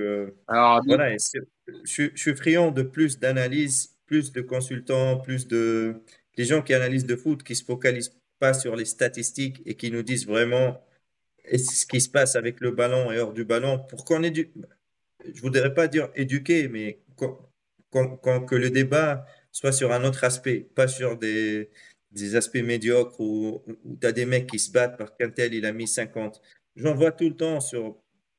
Alors, 0.48 0.82
voilà, 0.86 1.16
je, 1.18 2.10
suis 2.14 2.36
friand 2.36 2.72
de 2.72 2.84
plus 2.84 3.20
d'analyse, 3.20 3.98
plus 4.06 4.34
de 4.34 4.42
consultants, 4.42 5.18
plus 5.18 5.48
de... 5.48 5.96
Les 6.38 6.44
gens 6.44 6.62
qui 6.62 6.74
analysent 6.74 7.06
de 7.06 7.16
foot, 7.16 7.42
qui 7.42 7.54
ne 7.54 7.58
se 7.58 7.64
focalisent 7.64 8.14
pas 8.40 8.54
sur 8.54 8.76
les 8.76 8.86
statistiques 8.86 9.62
et 9.66 9.76
qui 9.76 9.92
nous 9.92 10.04
disent 10.04 10.28
vraiment 10.28 10.85
et 11.48 11.58
ce 11.58 11.86
qui 11.86 12.02
se 12.02 12.10
passe 12.10 12.36
avec 12.36 12.60
le 12.60 12.72
ballon 12.72 13.12
et 13.12 13.20
hors 13.20 13.34
du 13.34 13.46
ballon, 13.46 13.80
pour 13.90 14.06
qu'on 14.06 14.24
éduque, 14.24 14.52
je 15.34 15.42
voudrais 15.42 15.74
pas 15.74 15.88
dire 15.88 16.10
éduquer, 16.16 16.68
mais 16.68 17.00
que 17.16 18.56
le 18.56 18.70
débat 18.70 19.26
soit 19.52 19.72
sur 19.72 19.92
un 19.92 20.04
autre 20.04 20.24
aspect, 20.24 20.68
pas 20.76 20.88
sur 20.88 21.18
des, 21.18 21.70
des 22.12 22.36
aspects 22.36 22.58
médiocres 22.58 23.20
où, 23.20 23.64
tu 24.02 24.08
as 24.08 24.12
des 24.12 24.26
mecs 24.26 24.48
qui 24.48 24.60
se 24.60 24.72
battent 24.72 24.98
parce 24.98 25.12
qu'un 25.18 25.30
tel, 25.30 25.54
il 25.54 25.66
a 25.66 25.72
mis 25.72 25.88
50. 25.88 26.42
J'en 26.76 26.96
vois 26.96 27.12
tout 27.12 27.30
le 27.30 27.36
temps 27.36 27.60
sur, 27.60 27.98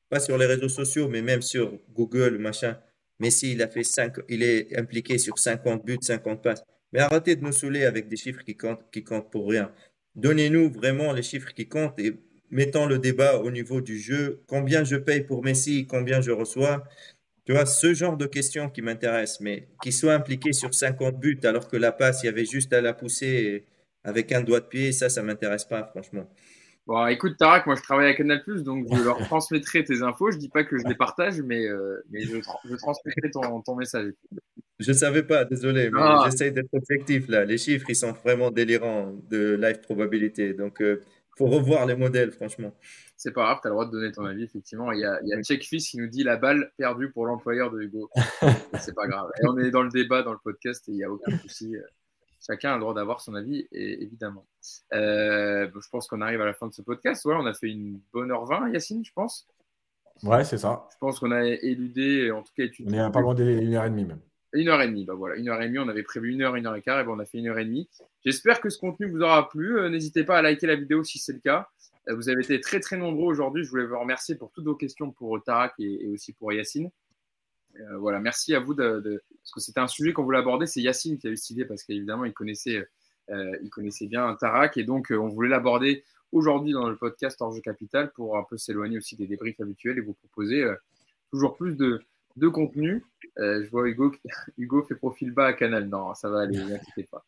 pas 0.09 0.19
sur 0.19 0.37
les 0.37 0.45
réseaux 0.45 0.69
sociaux, 0.69 1.07
mais 1.07 1.21
même 1.21 1.41
sur 1.41 1.79
Google, 1.93 2.37
machin. 2.37 2.79
Messi, 3.19 3.53
il 3.53 3.61
a 3.63 3.67
fait 3.67 3.83
5, 3.83 4.17
il 4.29 4.43
est 4.43 4.77
impliqué 4.77 5.17
sur 5.17 5.39
50 5.39 5.85
buts, 5.85 5.97
50 5.99 6.43
passes. 6.43 6.63
Mais 6.93 6.99
arrêtez 6.99 7.35
de 7.35 7.43
nous 7.43 7.51
saouler 7.51 7.85
avec 7.85 8.07
des 8.07 8.15
chiffres 8.15 8.43
qui 8.43 8.55
comptent, 8.55 8.89
qui 8.91 9.03
comptent 9.03 9.31
pour 9.31 9.49
rien. 9.49 9.71
Donnez-nous 10.15 10.71
vraiment 10.71 11.13
les 11.13 11.23
chiffres 11.23 11.53
qui 11.53 11.67
comptent 11.67 11.99
et 11.99 12.13
mettons 12.51 12.85
le 12.85 12.99
débat 12.99 13.39
au 13.39 13.51
niveau 13.51 13.81
du 13.81 13.99
jeu. 13.99 14.41
Combien 14.47 14.83
je 14.83 14.95
paye 14.95 15.21
pour 15.21 15.43
Messi, 15.43 15.87
combien 15.87 16.21
je 16.21 16.31
reçois 16.31 16.83
Tu 17.45 17.53
vois, 17.53 17.65
ce 17.65 17.93
genre 17.93 18.17
de 18.17 18.25
questions 18.25 18.69
qui 18.69 18.81
m'intéressent, 18.81 19.41
mais 19.41 19.67
qui 19.81 19.91
soit 19.91 20.13
impliqué 20.13 20.53
sur 20.53 20.73
50 20.73 21.19
buts 21.19 21.39
alors 21.43 21.67
que 21.67 21.77
la 21.77 21.91
passe, 21.91 22.23
il 22.23 22.27
y 22.27 22.29
avait 22.29 22.45
juste 22.45 22.73
à 22.73 22.81
la 22.81 22.93
pousser 22.93 23.65
avec 24.03 24.31
un 24.31 24.41
doigt 24.41 24.61
de 24.61 24.65
pied, 24.65 24.91
ça, 24.91 25.09
ça 25.09 25.21
m'intéresse 25.21 25.65
pas, 25.65 25.83
franchement. 25.83 26.29
Bon, 26.87 27.05
écoute, 27.07 27.35
Tarak, 27.37 27.65
moi 27.65 27.75
je 27.75 27.81
travaille 27.81 28.07
à 28.07 28.13
Canal, 28.13 28.41
donc 28.63 28.87
je 28.89 29.03
leur 29.03 29.17
transmettrai 29.17 29.83
tes 29.83 30.01
infos. 30.01 30.31
Je 30.31 30.37
dis 30.37 30.47
pas 30.47 30.63
que 30.63 30.77
je 30.77 30.85
les 30.85 30.95
partage, 30.95 31.41
mais, 31.41 31.67
euh, 31.67 32.01
mais 32.09 32.21
je, 32.21 32.37
je, 32.37 32.75
transmettrai 32.77 33.29
ton, 33.29 33.61
ton, 33.61 33.75
message. 33.75 34.13
Je 34.79 34.93
savais 34.93 35.23
pas, 35.23 35.43
désolé, 35.43 35.89
mais 35.91 35.99
ah. 36.01 36.23
j'essaie 36.23 36.51
d'être 36.51 36.73
objectif 36.73 37.27
là. 37.27 37.43
Les 37.43 37.57
chiffres, 37.57 37.89
ils 37.89 37.95
sont 37.95 38.13
vraiment 38.13 38.51
délirants 38.51 39.13
de 39.29 39.59
live 39.61 39.81
probabilité. 39.81 40.53
Donc, 40.53 40.81
euh, 40.81 41.01
faut 41.37 41.45
revoir 41.45 41.85
les 41.85 41.95
modèles, 41.95 42.31
franchement. 42.31 42.73
C'est 43.15 43.31
pas 43.31 43.43
grave, 43.43 43.59
tu 43.61 43.67
as 43.67 43.69
le 43.69 43.75
droit 43.75 43.85
de 43.85 43.91
donner 43.91 44.11
ton 44.11 44.25
avis, 44.25 44.43
effectivement. 44.43 44.91
Il 44.91 44.99
y 44.99 45.05
a, 45.05 45.19
il 45.23 45.29
y 45.29 45.33
a 45.33 45.41
Checkfist 45.41 45.89
qui 45.89 45.97
nous 45.97 46.07
dit 46.07 46.23
la 46.23 46.37
balle 46.37 46.71
perdue 46.77 47.11
pour 47.11 47.25
l'employeur 47.25 47.71
de 47.71 47.81
Hugo. 47.81 48.09
c'est 48.81 48.95
pas 48.95 49.07
grave. 49.07 49.29
Et 49.41 49.47
on 49.47 49.57
est 49.57 49.71
dans 49.71 49.83
le 49.83 49.89
débat, 49.89 50.23
dans 50.23 50.33
le 50.33 50.39
podcast, 50.43 50.87
et 50.89 50.91
il 50.91 50.97
n'y 50.97 51.03
a 51.03 51.11
aucun 51.11 51.37
souci. 51.37 51.75
Chacun 52.45 52.71
a 52.71 52.73
le 52.75 52.81
droit 52.81 52.93
d'avoir 52.93 53.21
son 53.21 53.35
avis, 53.35 53.67
et, 53.71 54.03
évidemment. 54.03 54.45
Euh, 54.93 55.69
je 55.73 55.89
pense 55.89 56.07
qu'on 56.07 56.21
arrive 56.21 56.41
à 56.41 56.45
la 56.45 56.53
fin 56.53 56.67
de 56.67 56.73
ce 56.73 56.81
podcast. 56.81 57.25
Ouais, 57.25 57.35
on 57.37 57.45
a 57.45 57.53
fait 57.53 57.69
une 57.69 57.99
bonne 58.13 58.31
heure 58.31 58.45
20, 58.45 58.69
Yacine, 58.69 59.03
je 59.03 59.11
pense. 59.13 59.47
Ouais, 60.23 60.43
c'est 60.43 60.57
ça. 60.57 60.87
Je 60.91 60.97
pense 60.99 61.19
qu'on 61.19 61.31
a 61.31 61.45
éludé, 61.45 62.31
en 62.31 62.41
tout 62.41 62.53
cas 62.55 62.63
étudié. 62.63 62.99
On 62.99 63.07
est 63.07 63.11
pas 63.11 63.21
loin 63.21 63.35
d'une 63.35 63.73
heure 63.73 63.85
et 63.85 63.89
demie 63.89 64.05
même. 64.05 64.21
Une 64.57 64.69
heure 64.69 64.81
et 64.81 64.87
demie, 64.87 65.05
bah 65.05 65.13
voilà, 65.13 65.35
une 65.35 65.49
heure 65.49 65.61
et 65.61 65.67
demie. 65.67 65.77
On 65.77 65.87
avait 65.87 66.01
prévu 66.01 66.31
une 66.31 66.41
heure, 66.41 66.55
une 66.55 66.65
heure 66.65 66.75
et 66.75 66.81
quart, 66.81 66.99
et 66.99 67.03
ben 67.03 67.11
on 67.11 67.19
a 67.19 67.25
fait 67.25 67.37
une 67.37 67.47
heure 67.47 67.59
et 67.59 67.65
demie. 67.65 67.87
J'espère 68.25 68.59
que 68.59 68.69
ce 68.69 68.79
contenu 68.79 69.07
vous 69.07 69.21
aura 69.21 69.47
plu. 69.49 69.77
Euh, 69.77 69.87
n'hésitez 69.87 70.23
pas 70.23 70.39
à 70.39 70.41
liker 70.41 70.65
la 70.65 70.75
vidéo 70.75 71.03
si 71.03 71.19
c'est 71.19 71.33
le 71.33 71.39
cas. 71.39 71.69
Euh, 72.09 72.15
vous 72.15 72.27
avez 72.27 72.41
été 72.41 72.59
très 72.59 72.79
très 72.79 72.97
nombreux 72.97 73.27
aujourd'hui. 73.27 73.63
Je 73.63 73.69
voulais 73.69 73.85
vous 73.85 73.99
remercier 73.99 74.33
pour 74.33 74.51
toutes 74.51 74.65
vos 74.65 74.73
questions 74.73 75.11
pour 75.11 75.43
Tarak 75.43 75.75
et, 75.77 76.07
aussi 76.07 76.33
pour 76.33 76.51
Yacine. 76.51 76.89
Euh, 77.79 77.97
voilà, 77.97 78.19
merci 78.19 78.55
à 78.55 78.59
vous 78.59 78.73
de, 78.73 79.21
parce 79.43 79.51
que 79.51 79.59
c'était 79.59 79.79
un 79.79 79.87
sujet 79.87 80.11
qu'on 80.11 80.23
voulait 80.23 80.39
aborder. 80.39 80.65
C'est 80.65 80.81
Yacine 80.81 81.19
qui 81.19 81.27
a 81.27 81.29
eu 81.29 81.37
cette 81.37 81.51
idée 81.51 81.65
parce 81.65 81.83
qu'évidemment 81.83 82.25
il 82.25 82.33
connaissait, 82.33 82.83
il 83.29 83.69
connaissait 83.69 84.07
bien 84.07 84.35
Tarak 84.39 84.77
et 84.77 84.83
donc 84.83 85.11
on 85.11 85.27
voulait 85.27 85.49
l'aborder 85.49 86.03
aujourd'hui 86.31 86.73
dans 86.73 86.89
le 86.89 86.95
podcast 86.95 87.39
Orge 87.43 87.61
Capital 87.61 88.11
pour 88.13 88.37
un 88.37 88.43
peu 88.43 88.57
s'éloigner 88.57 88.97
aussi 88.97 89.15
des 89.15 89.27
débriefs 89.27 89.59
habituels 89.59 89.99
et 89.99 90.01
vous 90.01 90.13
proposer 90.13 90.65
toujours 91.29 91.55
plus 91.55 91.75
de, 91.75 92.01
de 92.37 92.47
contenu. 92.47 93.03
Euh, 93.39 93.63
je 93.63 93.69
vois 93.69 93.87
Hugo, 93.87 94.13
Hugo 94.57 94.83
fait 94.83 94.95
profil 94.95 95.31
bas 95.31 95.47
à 95.47 95.53
Canal. 95.53 95.87
Non, 95.87 96.13
ça 96.13 96.29
va 96.29 96.41
aller, 96.41 96.57
n'inquiétez 96.57 97.07
pas. 97.11 97.23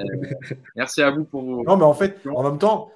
Euh, 0.00 0.04
merci 0.76 1.02
à 1.02 1.10
vous 1.10 1.24
pour 1.24 1.42
vos. 1.42 1.64
Non, 1.64 1.76
mais 1.76 1.84
en 1.84 1.94
fait, 1.94 2.20
en 2.26 2.42
même 2.42 2.58
temps, 2.58 2.90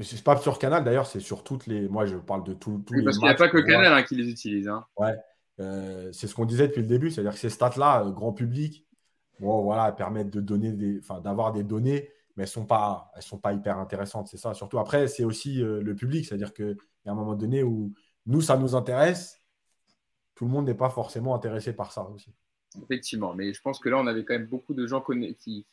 c'est 0.00 0.22
pas 0.22 0.36
sur 0.36 0.58
Canal 0.58 0.84
d'ailleurs, 0.84 1.06
c'est 1.06 1.20
sur 1.20 1.44
toutes 1.44 1.66
les. 1.66 1.88
Moi, 1.88 2.06
je 2.06 2.16
parle 2.16 2.44
de 2.44 2.54
tous 2.54 2.80
oui, 2.90 3.04
Parce 3.04 3.18
qu'il 3.18 3.28
n'y 3.28 3.32
a 3.32 3.36
pas 3.36 3.48
que 3.48 3.58
Canal 3.58 3.92
hein, 3.92 4.02
qui 4.02 4.16
les 4.16 4.28
utilise. 4.28 4.68
Hein. 4.68 4.84
Ouais. 4.96 5.14
Euh, 5.60 6.10
c'est 6.12 6.26
ce 6.26 6.34
qu'on 6.34 6.46
disait 6.46 6.68
depuis 6.68 6.82
le 6.82 6.88
début, 6.88 7.10
c'est-à-dire 7.10 7.32
que 7.32 7.38
ces 7.38 7.50
stats-là, 7.50 8.10
grand 8.10 8.32
public, 8.32 8.84
bon, 9.38 9.62
voilà, 9.62 9.92
permettent 9.92 10.30
de 10.30 10.40
donner 10.40 10.72
des, 10.72 10.98
enfin, 10.98 11.20
d'avoir 11.20 11.52
des 11.52 11.62
données, 11.62 12.10
mais 12.36 12.42
elles 12.42 12.48
sont 12.48 12.66
pas, 12.66 13.12
elles 13.14 13.22
sont 13.22 13.38
pas 13.38 13.52
hyper 13.52 13.78
intéressantes. 13.78 14.26
C'est 14.26 14.36
ça. 14.36 14.52
Surtout 14.52 14.80
après, 14.80 15.06
c'est 15.06 15.24
aussi 15.24 15.60
le 15.60 15.94
public, 15.94 16.26
c'est-à-dire 16.26 16.52
qu'il 16.52 16.76
y 17.06 17.08
a 17.08 17.12
un 17.12 17.14
moment 17.14 17.34
donné 17.34 17.62
où 17.62 17.92
nous, 18.26 18.40
ça 18.40 18.56
nous 18.56 18.74
intéresse, 18.74 19.43
tout 20.34 20.44
le 20.44 20.50
monde 20.50 20.66
n'est 20.66 20.74
pas 20.74 20.90
forcément 20.90 21.34
intéressé 21.34 21.72
par 21.72 21.92
ça 21.92 22.08
aussi. 22.14 22.32
Effectivement, 22.82 23.34
mais 23.34 23.52
je 23.52 23.60
pense 23.60 23.78
que 23.78 23.88
là, 23.88 23.98
on 23.98 24.06
avait 24.06 24.24
quand 24.24 24.34
même 24.34 24.46
beaucoup 24.46 24.74
de 24.74 24.86
gens 24.86 25.00
qui, 25.00 25.66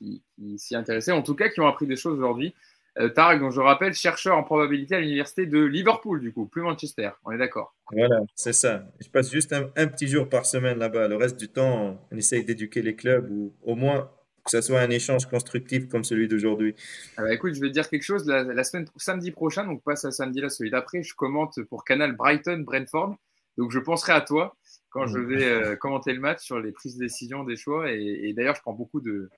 s'y 0.57 0.75
intéressaient, 0.75 1.11
en 1.11 1.23
tout 1.23 1.35
cas 1.35 1.49
qui 1.49 1.59
ont 1.59 1.67
appris 1.67 1.87
des 1.87 1.95
choses 1.95 2.17
aujourd'hui. 2.17 2.53
Euh, 2.99 3.07
Tarek, 3.07 3.39
dont 3.39 3.51
je 3.51 3.61
rappelle, 3.61 3.93
chercheur 3.93 4.37
en 4.37 4.43
probabilité 4.43 4.95
à 4.95 4.99
l'université 4.99 5.45
de 5.45 5.59
Liverpool, 5.59 6.19
du 6.19 6.33
coup, 6.33 6.45
plus 6.45 6.61
Manchester, 6.61 7.11
on 7.23 7.31
est 7.31 7.37
d'accord. 7.37 7.73
Voilà, 7.91 8.19
c'est 8.35 8.53
ça. 8.53 8.83
Je 8.99 9.07
passe 9.07 9.31
juste 9.31 9.53
un, 9.53 9.87
petit 9.87 10.07
jour 10.07 10.27
par 10.27 10.45
semaine 10.45 10.77
là-bas. 10.77 11.07
Le 11.07 11.15
reste 11.15 11.39
du 11.39 11.47
temps, 11.47 11.97
on 12.11 12.17
essaye 12.17 12.43
d'éduquer 12.43 12.81
les 12.81 12.95
clubs 12.95 13.29
ou 13.31 13.53
au 13.63 13.75
moins 13.75 14.09
que 14.43 14.51
ce 14.51 14.61
soit 14.61 14.79
un 14.79 14.89
échange 14.89 15.27
constructif 15.27 15.87
comme 15.87 16.03
celui 16.03 16.27
d'aujourd'hui. 16.27 16.75
Ah 17.15 17.21
bah 17.21 17.33
écoute, 17.33 17.53
je 17.53 17.61
vais 17.61 17.67
te 17.67 17.73
dire 17.73 17.87
quelque 17.89 18.03
chose. 18.03 18.25
La, 18.25 18.63
semaine 18.63 18.87
samedi 18.97 19.31
prochain, 19.31 19.65
donc 19.65 19.83
pas 19.83 19.95
ce 19.95 20.09
samedi 20.09 20.41
là, 20.41 20.49
celui 20.49 20.71
d'après, 20.71 21.03
je 21.03 21.13
commente 21.13 21.61
pour 21.69 21.85
Canal 21.85 22.15
Brighton 22.15 22.63
Brentford. 22.65 23.15
Donc 23.57 23.71
je 23.71 23.79
penserai 23.79 24.13
à 24.13 24.21
toi 24.21 24.55
quand 24.91 25.07
je 25.07 25.17
mm. 25.17 25.25
vais 25.25 25.45
euh, 25.45 25.75
commenter 25.75 26.13
le 26.13 26.19
match 26.19 26.43
sur 26.43 26.59
les 26.59 26.71
prises 26.71 26.97
de 26.97 27.05
décision 27.05 27.43
des 27.43 27.55
choix. 27.55 27.91
Et, 27.91 28.33
d'ailleurs, 28.33 28.55
je 28.55 28.61
prends 28.61 28.73
beaucoup 28.73 29.01
de, 29.01 29.29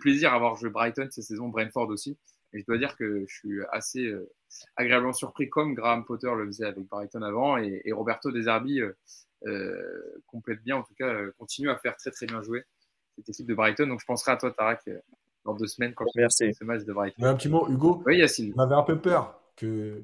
plaisir 0.00 0.34
à 0.34 0.38
voir 0.38 0.56
jouer 0.56 0.70
Brighton 0.70 1.08
cette 1.10 1.24
saison, 1.24 1.48
Brentford 1.48 1.88
aussi. 1.88 2.18
Et 2.52 2.60
je 2.60 2.66
dois 2.66 2.78
dire 2.78 2.96
que 2.96 3.24
je 3.28 3.34
suis 3.34 3.58
assez 3.72 4.06
euh, 4.06 4.30
agréablement 4.76 5.12
surpris, 5.12 5.48
comme 5.48 5.74
Graham 5.74 6.04
Potter 6.04 6.30
le 6.36 6.46
faisait 6.46 6.66
avec 6.66 6.88
Brighton 6.88 7.22
avant. 7.22 7.56
Et, 7.58 7.92
Roberto 7.92 8.32
Deserbi 8.32 8.80
euh, 9.46 10.22
complète 10.26 10.62
bien, 10.62 10.76
en 10.76 10.82
tout 10.82 10.94
cas, 10.94 11.14
continue 11.38 11.70
à 11.70 11.76
faire 11.76 11.96
très 11.96 12.10
très 12.10 12.26
bien 12.26 12.42
jouer 12.42 12.64
cette 13.16 13.28
équipe 13.28 13.46
de 13.46 13.54
Brighton. 13.54 13.86
Donc 13.86 14.00
je 14.00 14.06
penserai 14.06 14.32
à 14.32 14.36
toi, 14.36 14.52
Tarak, 14.52 14.88
dans 15.44 15.54
deux 15.54 15.66
semaines 15.66 15.94
quand 15.94 16.06
Merci. 16.16 16.54
ce 16.54 16.64
match 16.64 16.84
de 16.84 16.92
Brighton. 16.92 17.24
un 17.24 17.34
petit 17.34 17.48
mot, 17.48 17.68
Hugo. 17.68 18.02
Oui, 18.06 18.18
Yacine. 18.18 18.54
On 18.56 18.62
avait 18.62 18.74
un 18.74 18.82
peu 18.82 19.00
peur 19.00 19.40
que, 19.56 20.02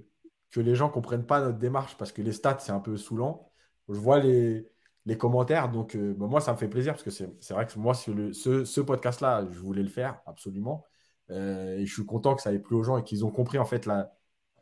que 0.50 0.60
les 0.60 0.74
gens 0.74 0.88
ne 0.88 0.92
comprennent 0.92 1.26
pas 1.26 1.40
notre 1.40 1.58
démarche 1.58 1.96
parce 1.96 2.12
que 2.12 2.20
les 2.20 2.32
stats, 2.32 2.58
c'est 2.58 2.72
un 2.72 2.80
peu 2.80 2.96
saoulant 2.96 3.49
je 3.94 3.98
vois 3.98 4.20
les, 4.20 4.66
les 5.06 5.16
commentaires. 5.16 5.70
Donc, 5.70 5.94
euh, 5.96 6.14
bah, 6.16 6.26
moi, 6.26 6.40
ça 6.40 6.52
me 6.52 6.56
fait 6.56 6.68
plaisir 6.68 6.92
parce 6.94 7.02
que 7.02 7.10
c'est 7.10 7.54
vrai 7.54 7.66
que 7.66 7.78
moi, 7.78 7.94
ce, 7.94 8.32
ce, 8.64 8.80
podcast-là, 8.80 9.46
je 9.50 9.58
voulais 9.58 9.82
le 9.82 9.88
faire 9.88 10.20
absolument. 10.26 10.86
Euh, 11.30 11.76
et 11.78 11.86
je 11.86 11.92
suis 11.92 12.06
content 12.06 12.34
que 12.34 12.42
ça 12.42 12.52
ait 12.52 12.58
plu 12.58 12.76
aux 12.76 12.82
gens 12.82 12.98
et 12.98 13.04
qu'ils 13.04 13.24
ont 13.24 13.30
compris 13.30 13.58
en 13.58 13.64
fait 13.64 13.86
la, 13.86 14.12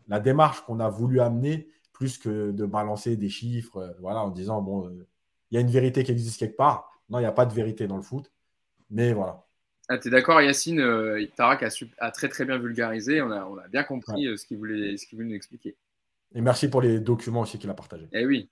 la 0.06 0.20
démarche 0.20 0.60
qu'on 0.62 0.80
a 0.80 0.88
voulu 0.90 1.20
amener 1.20 1.68
plus 1.92 2.18
que 2.18 2.50
de 2.50 2.66
balancer 2.66 3.16
des 3.16 3.30
chiffres 3.30 3.78
euh, 3.78 3.92
voilà, 4.00 4.20
en 4.20 4.28
disant 4.28 4.60
bon, 4.60 4.90
il 5.50 5.55
y 5.55 5.59
a 5.59 5.60
une 5.60 5.70
vérité 5.70 6.05
qui 6.05 6.12
existe 6.12 6.38
quelque 6.38 6.56
part. 6.56 6.90
Non, 7.09 7.18
il 7.18 7.22
n'y 7.22 7.26
a 7.26 7.32
pas 7.32 7.46
de 7.46 7.55
vérité 7.55 7.86
dans 7.86 7.96
le 7.96 8.02
foot. 8.02 8.30
Mais 8.90 9.12
voilà. 9.12 9.44
Ah, 9.88 9.96
tu 9.96 10.09
es 10.09 10.10
d'accord, 10.10 10.42
Yacine 10.42 10.82
Tarak 11.34 11.62
a, 11.62 11.68
a, 11.98 12.10
très 12.10 12.28
très 12.28 12.44
bien 12.44 12.59
vulgarisé. 12.59 13.22
On 13.22 13.30
a, 13.30 13.46
on 13.46 13.56
a 13.56 13.68
bien 13.68 13.84
compris 13.84 14.28
ce 14.36 14.44
qu'il 14.44 14.59
voulait, 14.59 14.94
voulait 15.12 15.24
nous 15.24 15.34
expliquer. 15.34 15.76
Et 16.34 16.42
merci 16.42 16.68
pour 16.68 16.82
les 16.82 17.00
documents 17.00 17.40
aussi 17.40 17.59
qu'il 17.59 17.70
a 17.70 17.74
partagés. 17.74 18.06
Eh 18.12 18.26
oui, 18.26 18.50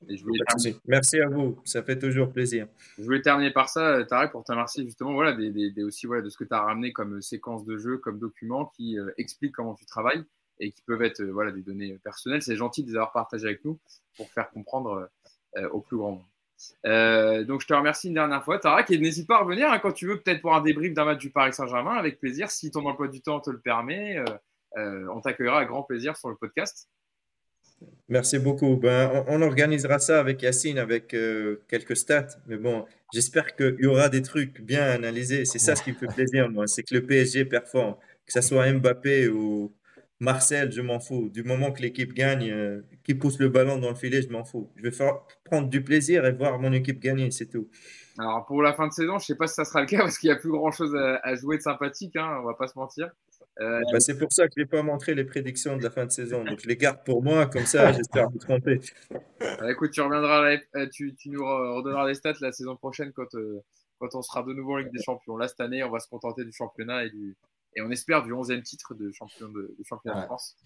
merci. 0.86 1.20
à 1.20 1.28
vous, 1.28 1.60
ça 1.64 1.82
fait 1.82 1.98
toujours 1.98 2.32
plaisir. 2.32 2.68
Je 2.96 3.04
voulais 3.04 3.20
terminer 3.20 3.50
par 3.50 3.68
ça, 3.68 4.02
Tarek, 4.04 4.32
pour 4.32 4.44
te 4.44 4.52
remercier 4.52 4.84
justement 4.84 5.12
voilà, 5.12 5.34
des, 5.34 5.84
aussi 5.84 6.06
voilà, 6.06 6.22
de 6.22 6.30
ce 6.30 6.38
que 6.38 6.44
tu 6.44 6.54
as 6.54 6.62
ramené 6.62 6.92
comme 6.92 7.20
séquence 7.20 7.64
de 7.66 7.76
jeu, 7.76 7.98
comme 7.98 8.18
documents 8.18 8.72
qui 8.76 8.98
euh, 8.98 9.10
expliquent 9.18 9.54
comment 9.54 9.74
tu 9.74 9.84
travailles 9.84 10.24
et 10.58 10.70
qui 10.70 10.80
peuvent 10.86 11.02
être 11.02 11.20
euh, 11.20 11.30
voilà, 11.30 11.52
des 11.52 11.60
données 11.60 11.98
personnelles. 12.02 12.40
C'est 12.40 12.56
gentil 12.56 12.82
de 12.82 12.88
les 12.88 12.96
avoir 12.96 13.12
partagées 13.12 13.46
avec 13.46 13.64
nous 13.66 13.78
pour 14.16 14.30
faire 14.30 14.48
comprendre 14.50 15.10
euh, 15.58 15.68
au 15.68 15.80
plus 15.80 15.98
grand 15.98 16.12
nombre. 16.12 17.44
donc 17.44 17.60
je 17.60 17.66
te 17.66 17.74
remercie 17.74 18.08
une 18.08 18.14
dernière 18.14 18.42
fois, 18.42 18.58
Tarek, 18.58 18.90
et 18.90 18.96
n'hésite 18.96 19.26
pas 19.26 19.36
à 19.36 19.42
revenir 19.42 19.70
hein, 19.70 19.78
quand 19.80 19.92
tu 19.92 20.06
veux, 20.06 20.18
peut-être 20.18 20.40
pour 20.40 20.54
un 20.54 20.62
débrief 20.62 20.94
d'un 20.94 21.04
match 21.04 21.18
du 21.18 21.28
Paris 21.28 21.52
Saint-Germain, 21.52 21.96
avec 21.96 22.18
plaisir. 22.20 22.50
Si 22.50 22.70
ton 22.70 22.86
emploi 22.86 23.08
du 23.08 23.20
temps 23.20 23.40
te 23.40 23.50
le 23.50 23.60
permet, 23.60 24.24
on 24.76 25.20
t'accueillera 25.20 25.58
avec 25.58 25.68
grand 25.68 25.82
plaisir 25.82 26.16
sur 26.16 26.30
le 26.30 26.36
podcast. 26.36 26.88
Merci 28.08 28.38
beaucoup. 28.38 28.76
Ben, 28.76 29.24
on, 29.26 29.42
organisera 29.42 29.98
ça 29.98 30.20
avec 30.20 30.42
Yacine, 30.42 30.78
avec 30.78 31.12
euh, 31.12 31.62
quelques 31.68 31.96
stats. 31.96 32.28
Mais 32.46 32.56
bon, 32.56 32.84
j'espère 33.12 33.56
qu'il 33.56 33.76
y 33.80 33.86
aura 33.86 34.08
des 34.08 34.22
trucs 34.22 34.60
bien 34.60 34.84
analysés. 34.84 35.44
C'est 35.44 35.58
ça 35.58 35.74
ce 35.74 35.82
qui 35.82 35.90
me 35.90 35.96
fait 35.96 36.06
plaisir, 36.06 36.48
moi. 36.48 36.66
C'est 36.66 36.84
que 36.84 36.94
le 36.94 37.04
PSG 37.04 37.44
performe. 37.46 37.96
Que 38.24 38.32
ce 38.32 38.40
soit 38.40 38.72
Mbappé 38.72 39.28
ou 39.28 39.72
Marcel, 40.20 40.72
je 40.72 40.80
m'en 40.80 41.00
fous. 41.00 41.28
Du 41.28 41.42
moment 41.42 41.72
que 41.72 41.82
l'équipe 41.82 42.12
gagne, 42.12 42.50
euh, 42.50 42.80
qui 43.04 43.14
pousse 43.14 43.38
le 43.38 43.48
ballon 43.48 43.78
dans 43.78 43.90
le 43.90 43.94
filet, 43.94 44.22
je 44.22 44.28
m'en 44.28 44.44
fous. 44.44 44.70
Je 44.76 44.82
vais 44.82 44.90
faire, 44.90 45.20
prendre 45.44 45.68
du 45.68 45.82
plaisir 45.82 46.24
et 46.24 46.32
voir 46.32 46.58
mon 46.58 46.72
équipe 46.72 47.00
gagner, 47.00 47.30
c'est 47.30 47.46
tout. 47.46 47.68
Alors 48.18 48.46
pour 48.46 48.62
la 48.62 48.72
fin 48.72 48.86
de 48.86 48.92
saison, 48.92 49.18
je 49.18 49.24
ne 49.24 49.26
sais 49.26 49.34
pas 49.34 49.46
si 49.46 49.54
ça 49.54 49.64
sera 49.64 49.82
le 49.82 49.86
cas 49.86 49.98
parce 49.98 50.18
qu'il 50.18 50.30
n'y 50.30 50.36
a 50.36 50.38
plus 50.38 50.50
grand 50.50 50.70
chose 50.70 50.96
à, 50.96 51.34
jouer 51.34 51.58
de 51.58 51.62
sympathique, 51.62 52.16
hein, 52.16 52.38
on 52.40 52.46
va 52.46 52.54
pas 52.54 52.66
se 52.66 52.78
mentir. 52.78 53.10
Euh, 53.60 53.80
bah, 53.90 54.00
c'est 54.00 54.18
pour 54.18 54.32
ça 54.32 54.46
que 54.46 54.54
je 54.56 54.62
n'ai 54.62 54.66
pas 54.66 54.82
montré 54.82 55.14
les 55.14 55.24
prédictions 55.24 55.76
de 55.76 55.82
la 55.82 55.90
fin 55.90 56.04
de 56.04 56.10
saison. 56.10 56.44
Donc, 56.44 56.60
je 56.60 56.68
les 56.68 56.76
garde 56.76 57.02
pour 57.04 57.22
moi, 57.22 57.46
comme 57.46 57.64
ça, 57.64 57.92
j'espère 57.92 58.28
vous 58.30 58.38
tromper. 58.38 58.80
Bah, 59.40 59.70
écoute, 59.70 59.92
tu 59.92 60.02
reviendras, 60.02 60.58
euh, 60.76 60.86
tu, 60.92 61.16
nous 61.26 61.42
redonneras 61.42 62.06
les 62.06 62.14
stats 62.14 62.34
la 62.40 62.52
saison 62.52 62.76
prochaine 62.76 63.12
quand, 63.12 63.34
euh, 63.34 63.62
quand 63.98 64.14
on 64.14 64.20
sera 64.20 64.42
de 64.42 64.52
nouveau 64.52 64.74
en 64.74 64.76
Ligue 64.78 64.92
des 64.92 65.02
Champions. 65.02 65.36
Là, 65.36 65.48
cette 65.48 65.60
année, 65.60 65.82
on 65.82 65.90
va 65.90 65.98
se 65.98 66.08
contenter 66.08 66.44
du 66.44 66.52
championnat 66.52 67.04
et, 67.04 67.10
du, 67.10 67.36
et 67.74 67.80
on 67.80 67.90
espère 67.90 68.22
du 68.22 68.32
11e 68.32 68.62
titre 68.62 68.94
de 68.94 69.10
champion 69.12 69.48
de, 69.48 69.74
championnat 69.84 70.20
de 70.20 70.26
France 70.26 70.56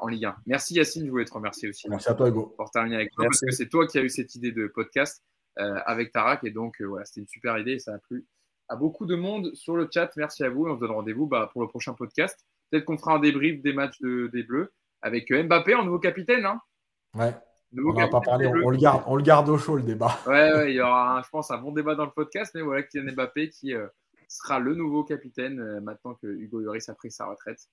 en 0.00 0.06
Ligue 0.06 0.26
1. 0.26 0.36
Merci 0.46 0.74
Yacine, 0.74 1.06
je 1.06 1.10
voulais 1.10 1.24
te 1.24 1.32
remercier 1.32 1.68
aussi. 1.68 1.88
Merci 1.88 2.08
à 2.08 2.14
toi, 2.14 2.28
Hugo. 2.28 2.54
Pour 2.56 2.70
terminer 2.70 2.96
avec 2.96 3.10
toi, 3.12 3.24
parce 3.24 3.40
que 3.40 3.50
c'est 3.50 3.68
toi 3.68 3.86
qui 3.86 3.98
as 3.98 4.02
eu 4.02 4.08
cette 4.08 4.34
idée 4.36 4.52
de 4.52 4.68
podcast 4.68 5.24
avec 5.56 6.12
Tarak. 6.12 6.44
Et 6.44 6.50
donc, 6.50 6.80
voilà, 6.80 7.04
c'était 7.04 7.22
une 7.22 7.28
super 7.28 7.58
idée 7.58 7.72
et 7.72 7.78
ça 7.80 7.94
a 7.94 7.98
plu 7.98 8.26
à 8.68 8.76
beaucoup 8.76 9.06
de 9.06 9.16
monde 9.16 9.54
sur 9.54 9.76
le 9.76 9.88
chat. 9.92 10.10
Merci 10.16 10.44
à 10.44 10.50
vous. 10.50 10.66
On 10.66 10.76
se 10.76 10.80
donne 10.80 10.90
rendez-vous 10.90 11.26
bah, 11.26 11.48
pour 11.52 11.62
le 11.62 11.68
prochain 11.68 11.94
podcast. 11.94 12.46
Peut-être 12.70 12.84
qu'on 12.84 12.98
fera 12.98 13.14
un 13.14 13.18
débrief 13.18 13.62
des 13.62 13.72
matchs 13.72 14.00
des 14.00 14.42
Bleus 14.42 14.72
avec 15.02 15.30
euh, 15.30 15.42
Mbappé 15.42 15.74
en 15.74 15.84
nouveau 15.84 15.98
capitaine. 15.98 16.44
Hein 16.44 16.60
ouais. 17.14 17.34
on 17.76 17.92
va 17.92 18.08
pas 18.08 18.20
parler, 18.20 18.46
on, 18.46 18.70
le 18.70 18.76
garde, 18.76 19.02
on 19.06 19.16
le 19.16 19.22
garde 19.22 19.48
au 19.48 19.58
chaud 19.58 19.76
le 19.76 19.82
débat. 19.82 20.18
Ouais, 20.26 20.70
il 20.70 20.76
y 20.76 20.80
aura, 20.80 21.22
je 21.24 21.30
pense, 21.30 21.50
un 21.50 21.58
bon 21.58 21.72
débat 21.72 21.94
dans 21.94 22.04
le 22.04 22.10
podcast. 22.10 22.52
Mais 22.54 22.62
voilà, 22.62 22.82
Kylian 22.82 23.12
Mbappé 23.12 23.48
qui 23.50 23.74
euh, 23.74 23.86
sera 24.28 24.58
le 24.58 24.74
nouveau 24.74 25.04
capitaine 25.04 25.60
euh, 25.60 25.80
maintenant 25.80 26.14
que 26.14 26.26
Hugo 26.26 26.60
Lloris 26.60 26.88
a 26.88 26.94
pris 26.94 27.10
sa 27.10 27.26
retraite. 27.26 27.68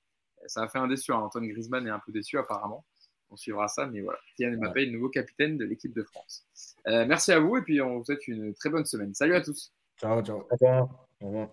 Ça 0.47 0.63
a 0.63 0.67
fait 0.67 0.80
un 0.80 0.88
déçu. 0.88 1.11
Hein. 1.11 1.17
Antoine 1.17 1.47
Griezmann 1.47 1.85
est 1.88 1.91
un 1.91 2.01
peu 2.05 2.11
déçu 2.11 2.38
apparemment. 2.38 2.85
On 3.31 3.35
suivra 3.35 3.67
ça, 3.67 3.88
mais 3.88 4.01
voilà. 4.01 4.19
Kylian 4.38 4.59
Mbappé 4.59 4.84
est 4.84 4.85
le 4.85 4.91
nouveau 4.93 5.09
capitaine 5.09 5.57
de 5.57 5.65
l'équipe 5.65 5.93
de 5.93 6.03
France. 6.03 6.45
merci 6.85 7.31
à 7.31 7.39
vous 7.39 7.57
et 7.57 7.61
puis 7.63 7.81
on 7.81 7.97
vous 7.97 8.05
souhaite 8.05 8.27
une 8.27 8.53
très 8.53 8.69
bonne 8.69 8.85
semaine. 8.85 9.13
Salut 9.13 9.34
à 9.34 9.41
tous. 9.41 9.73
Ciao, 10.06 10.22
ciao. 10.23 10.38
Au 10.49 10.56
revoir. 10.56 11.07
Au 11.22 11.26
revoir. 11.27 11.49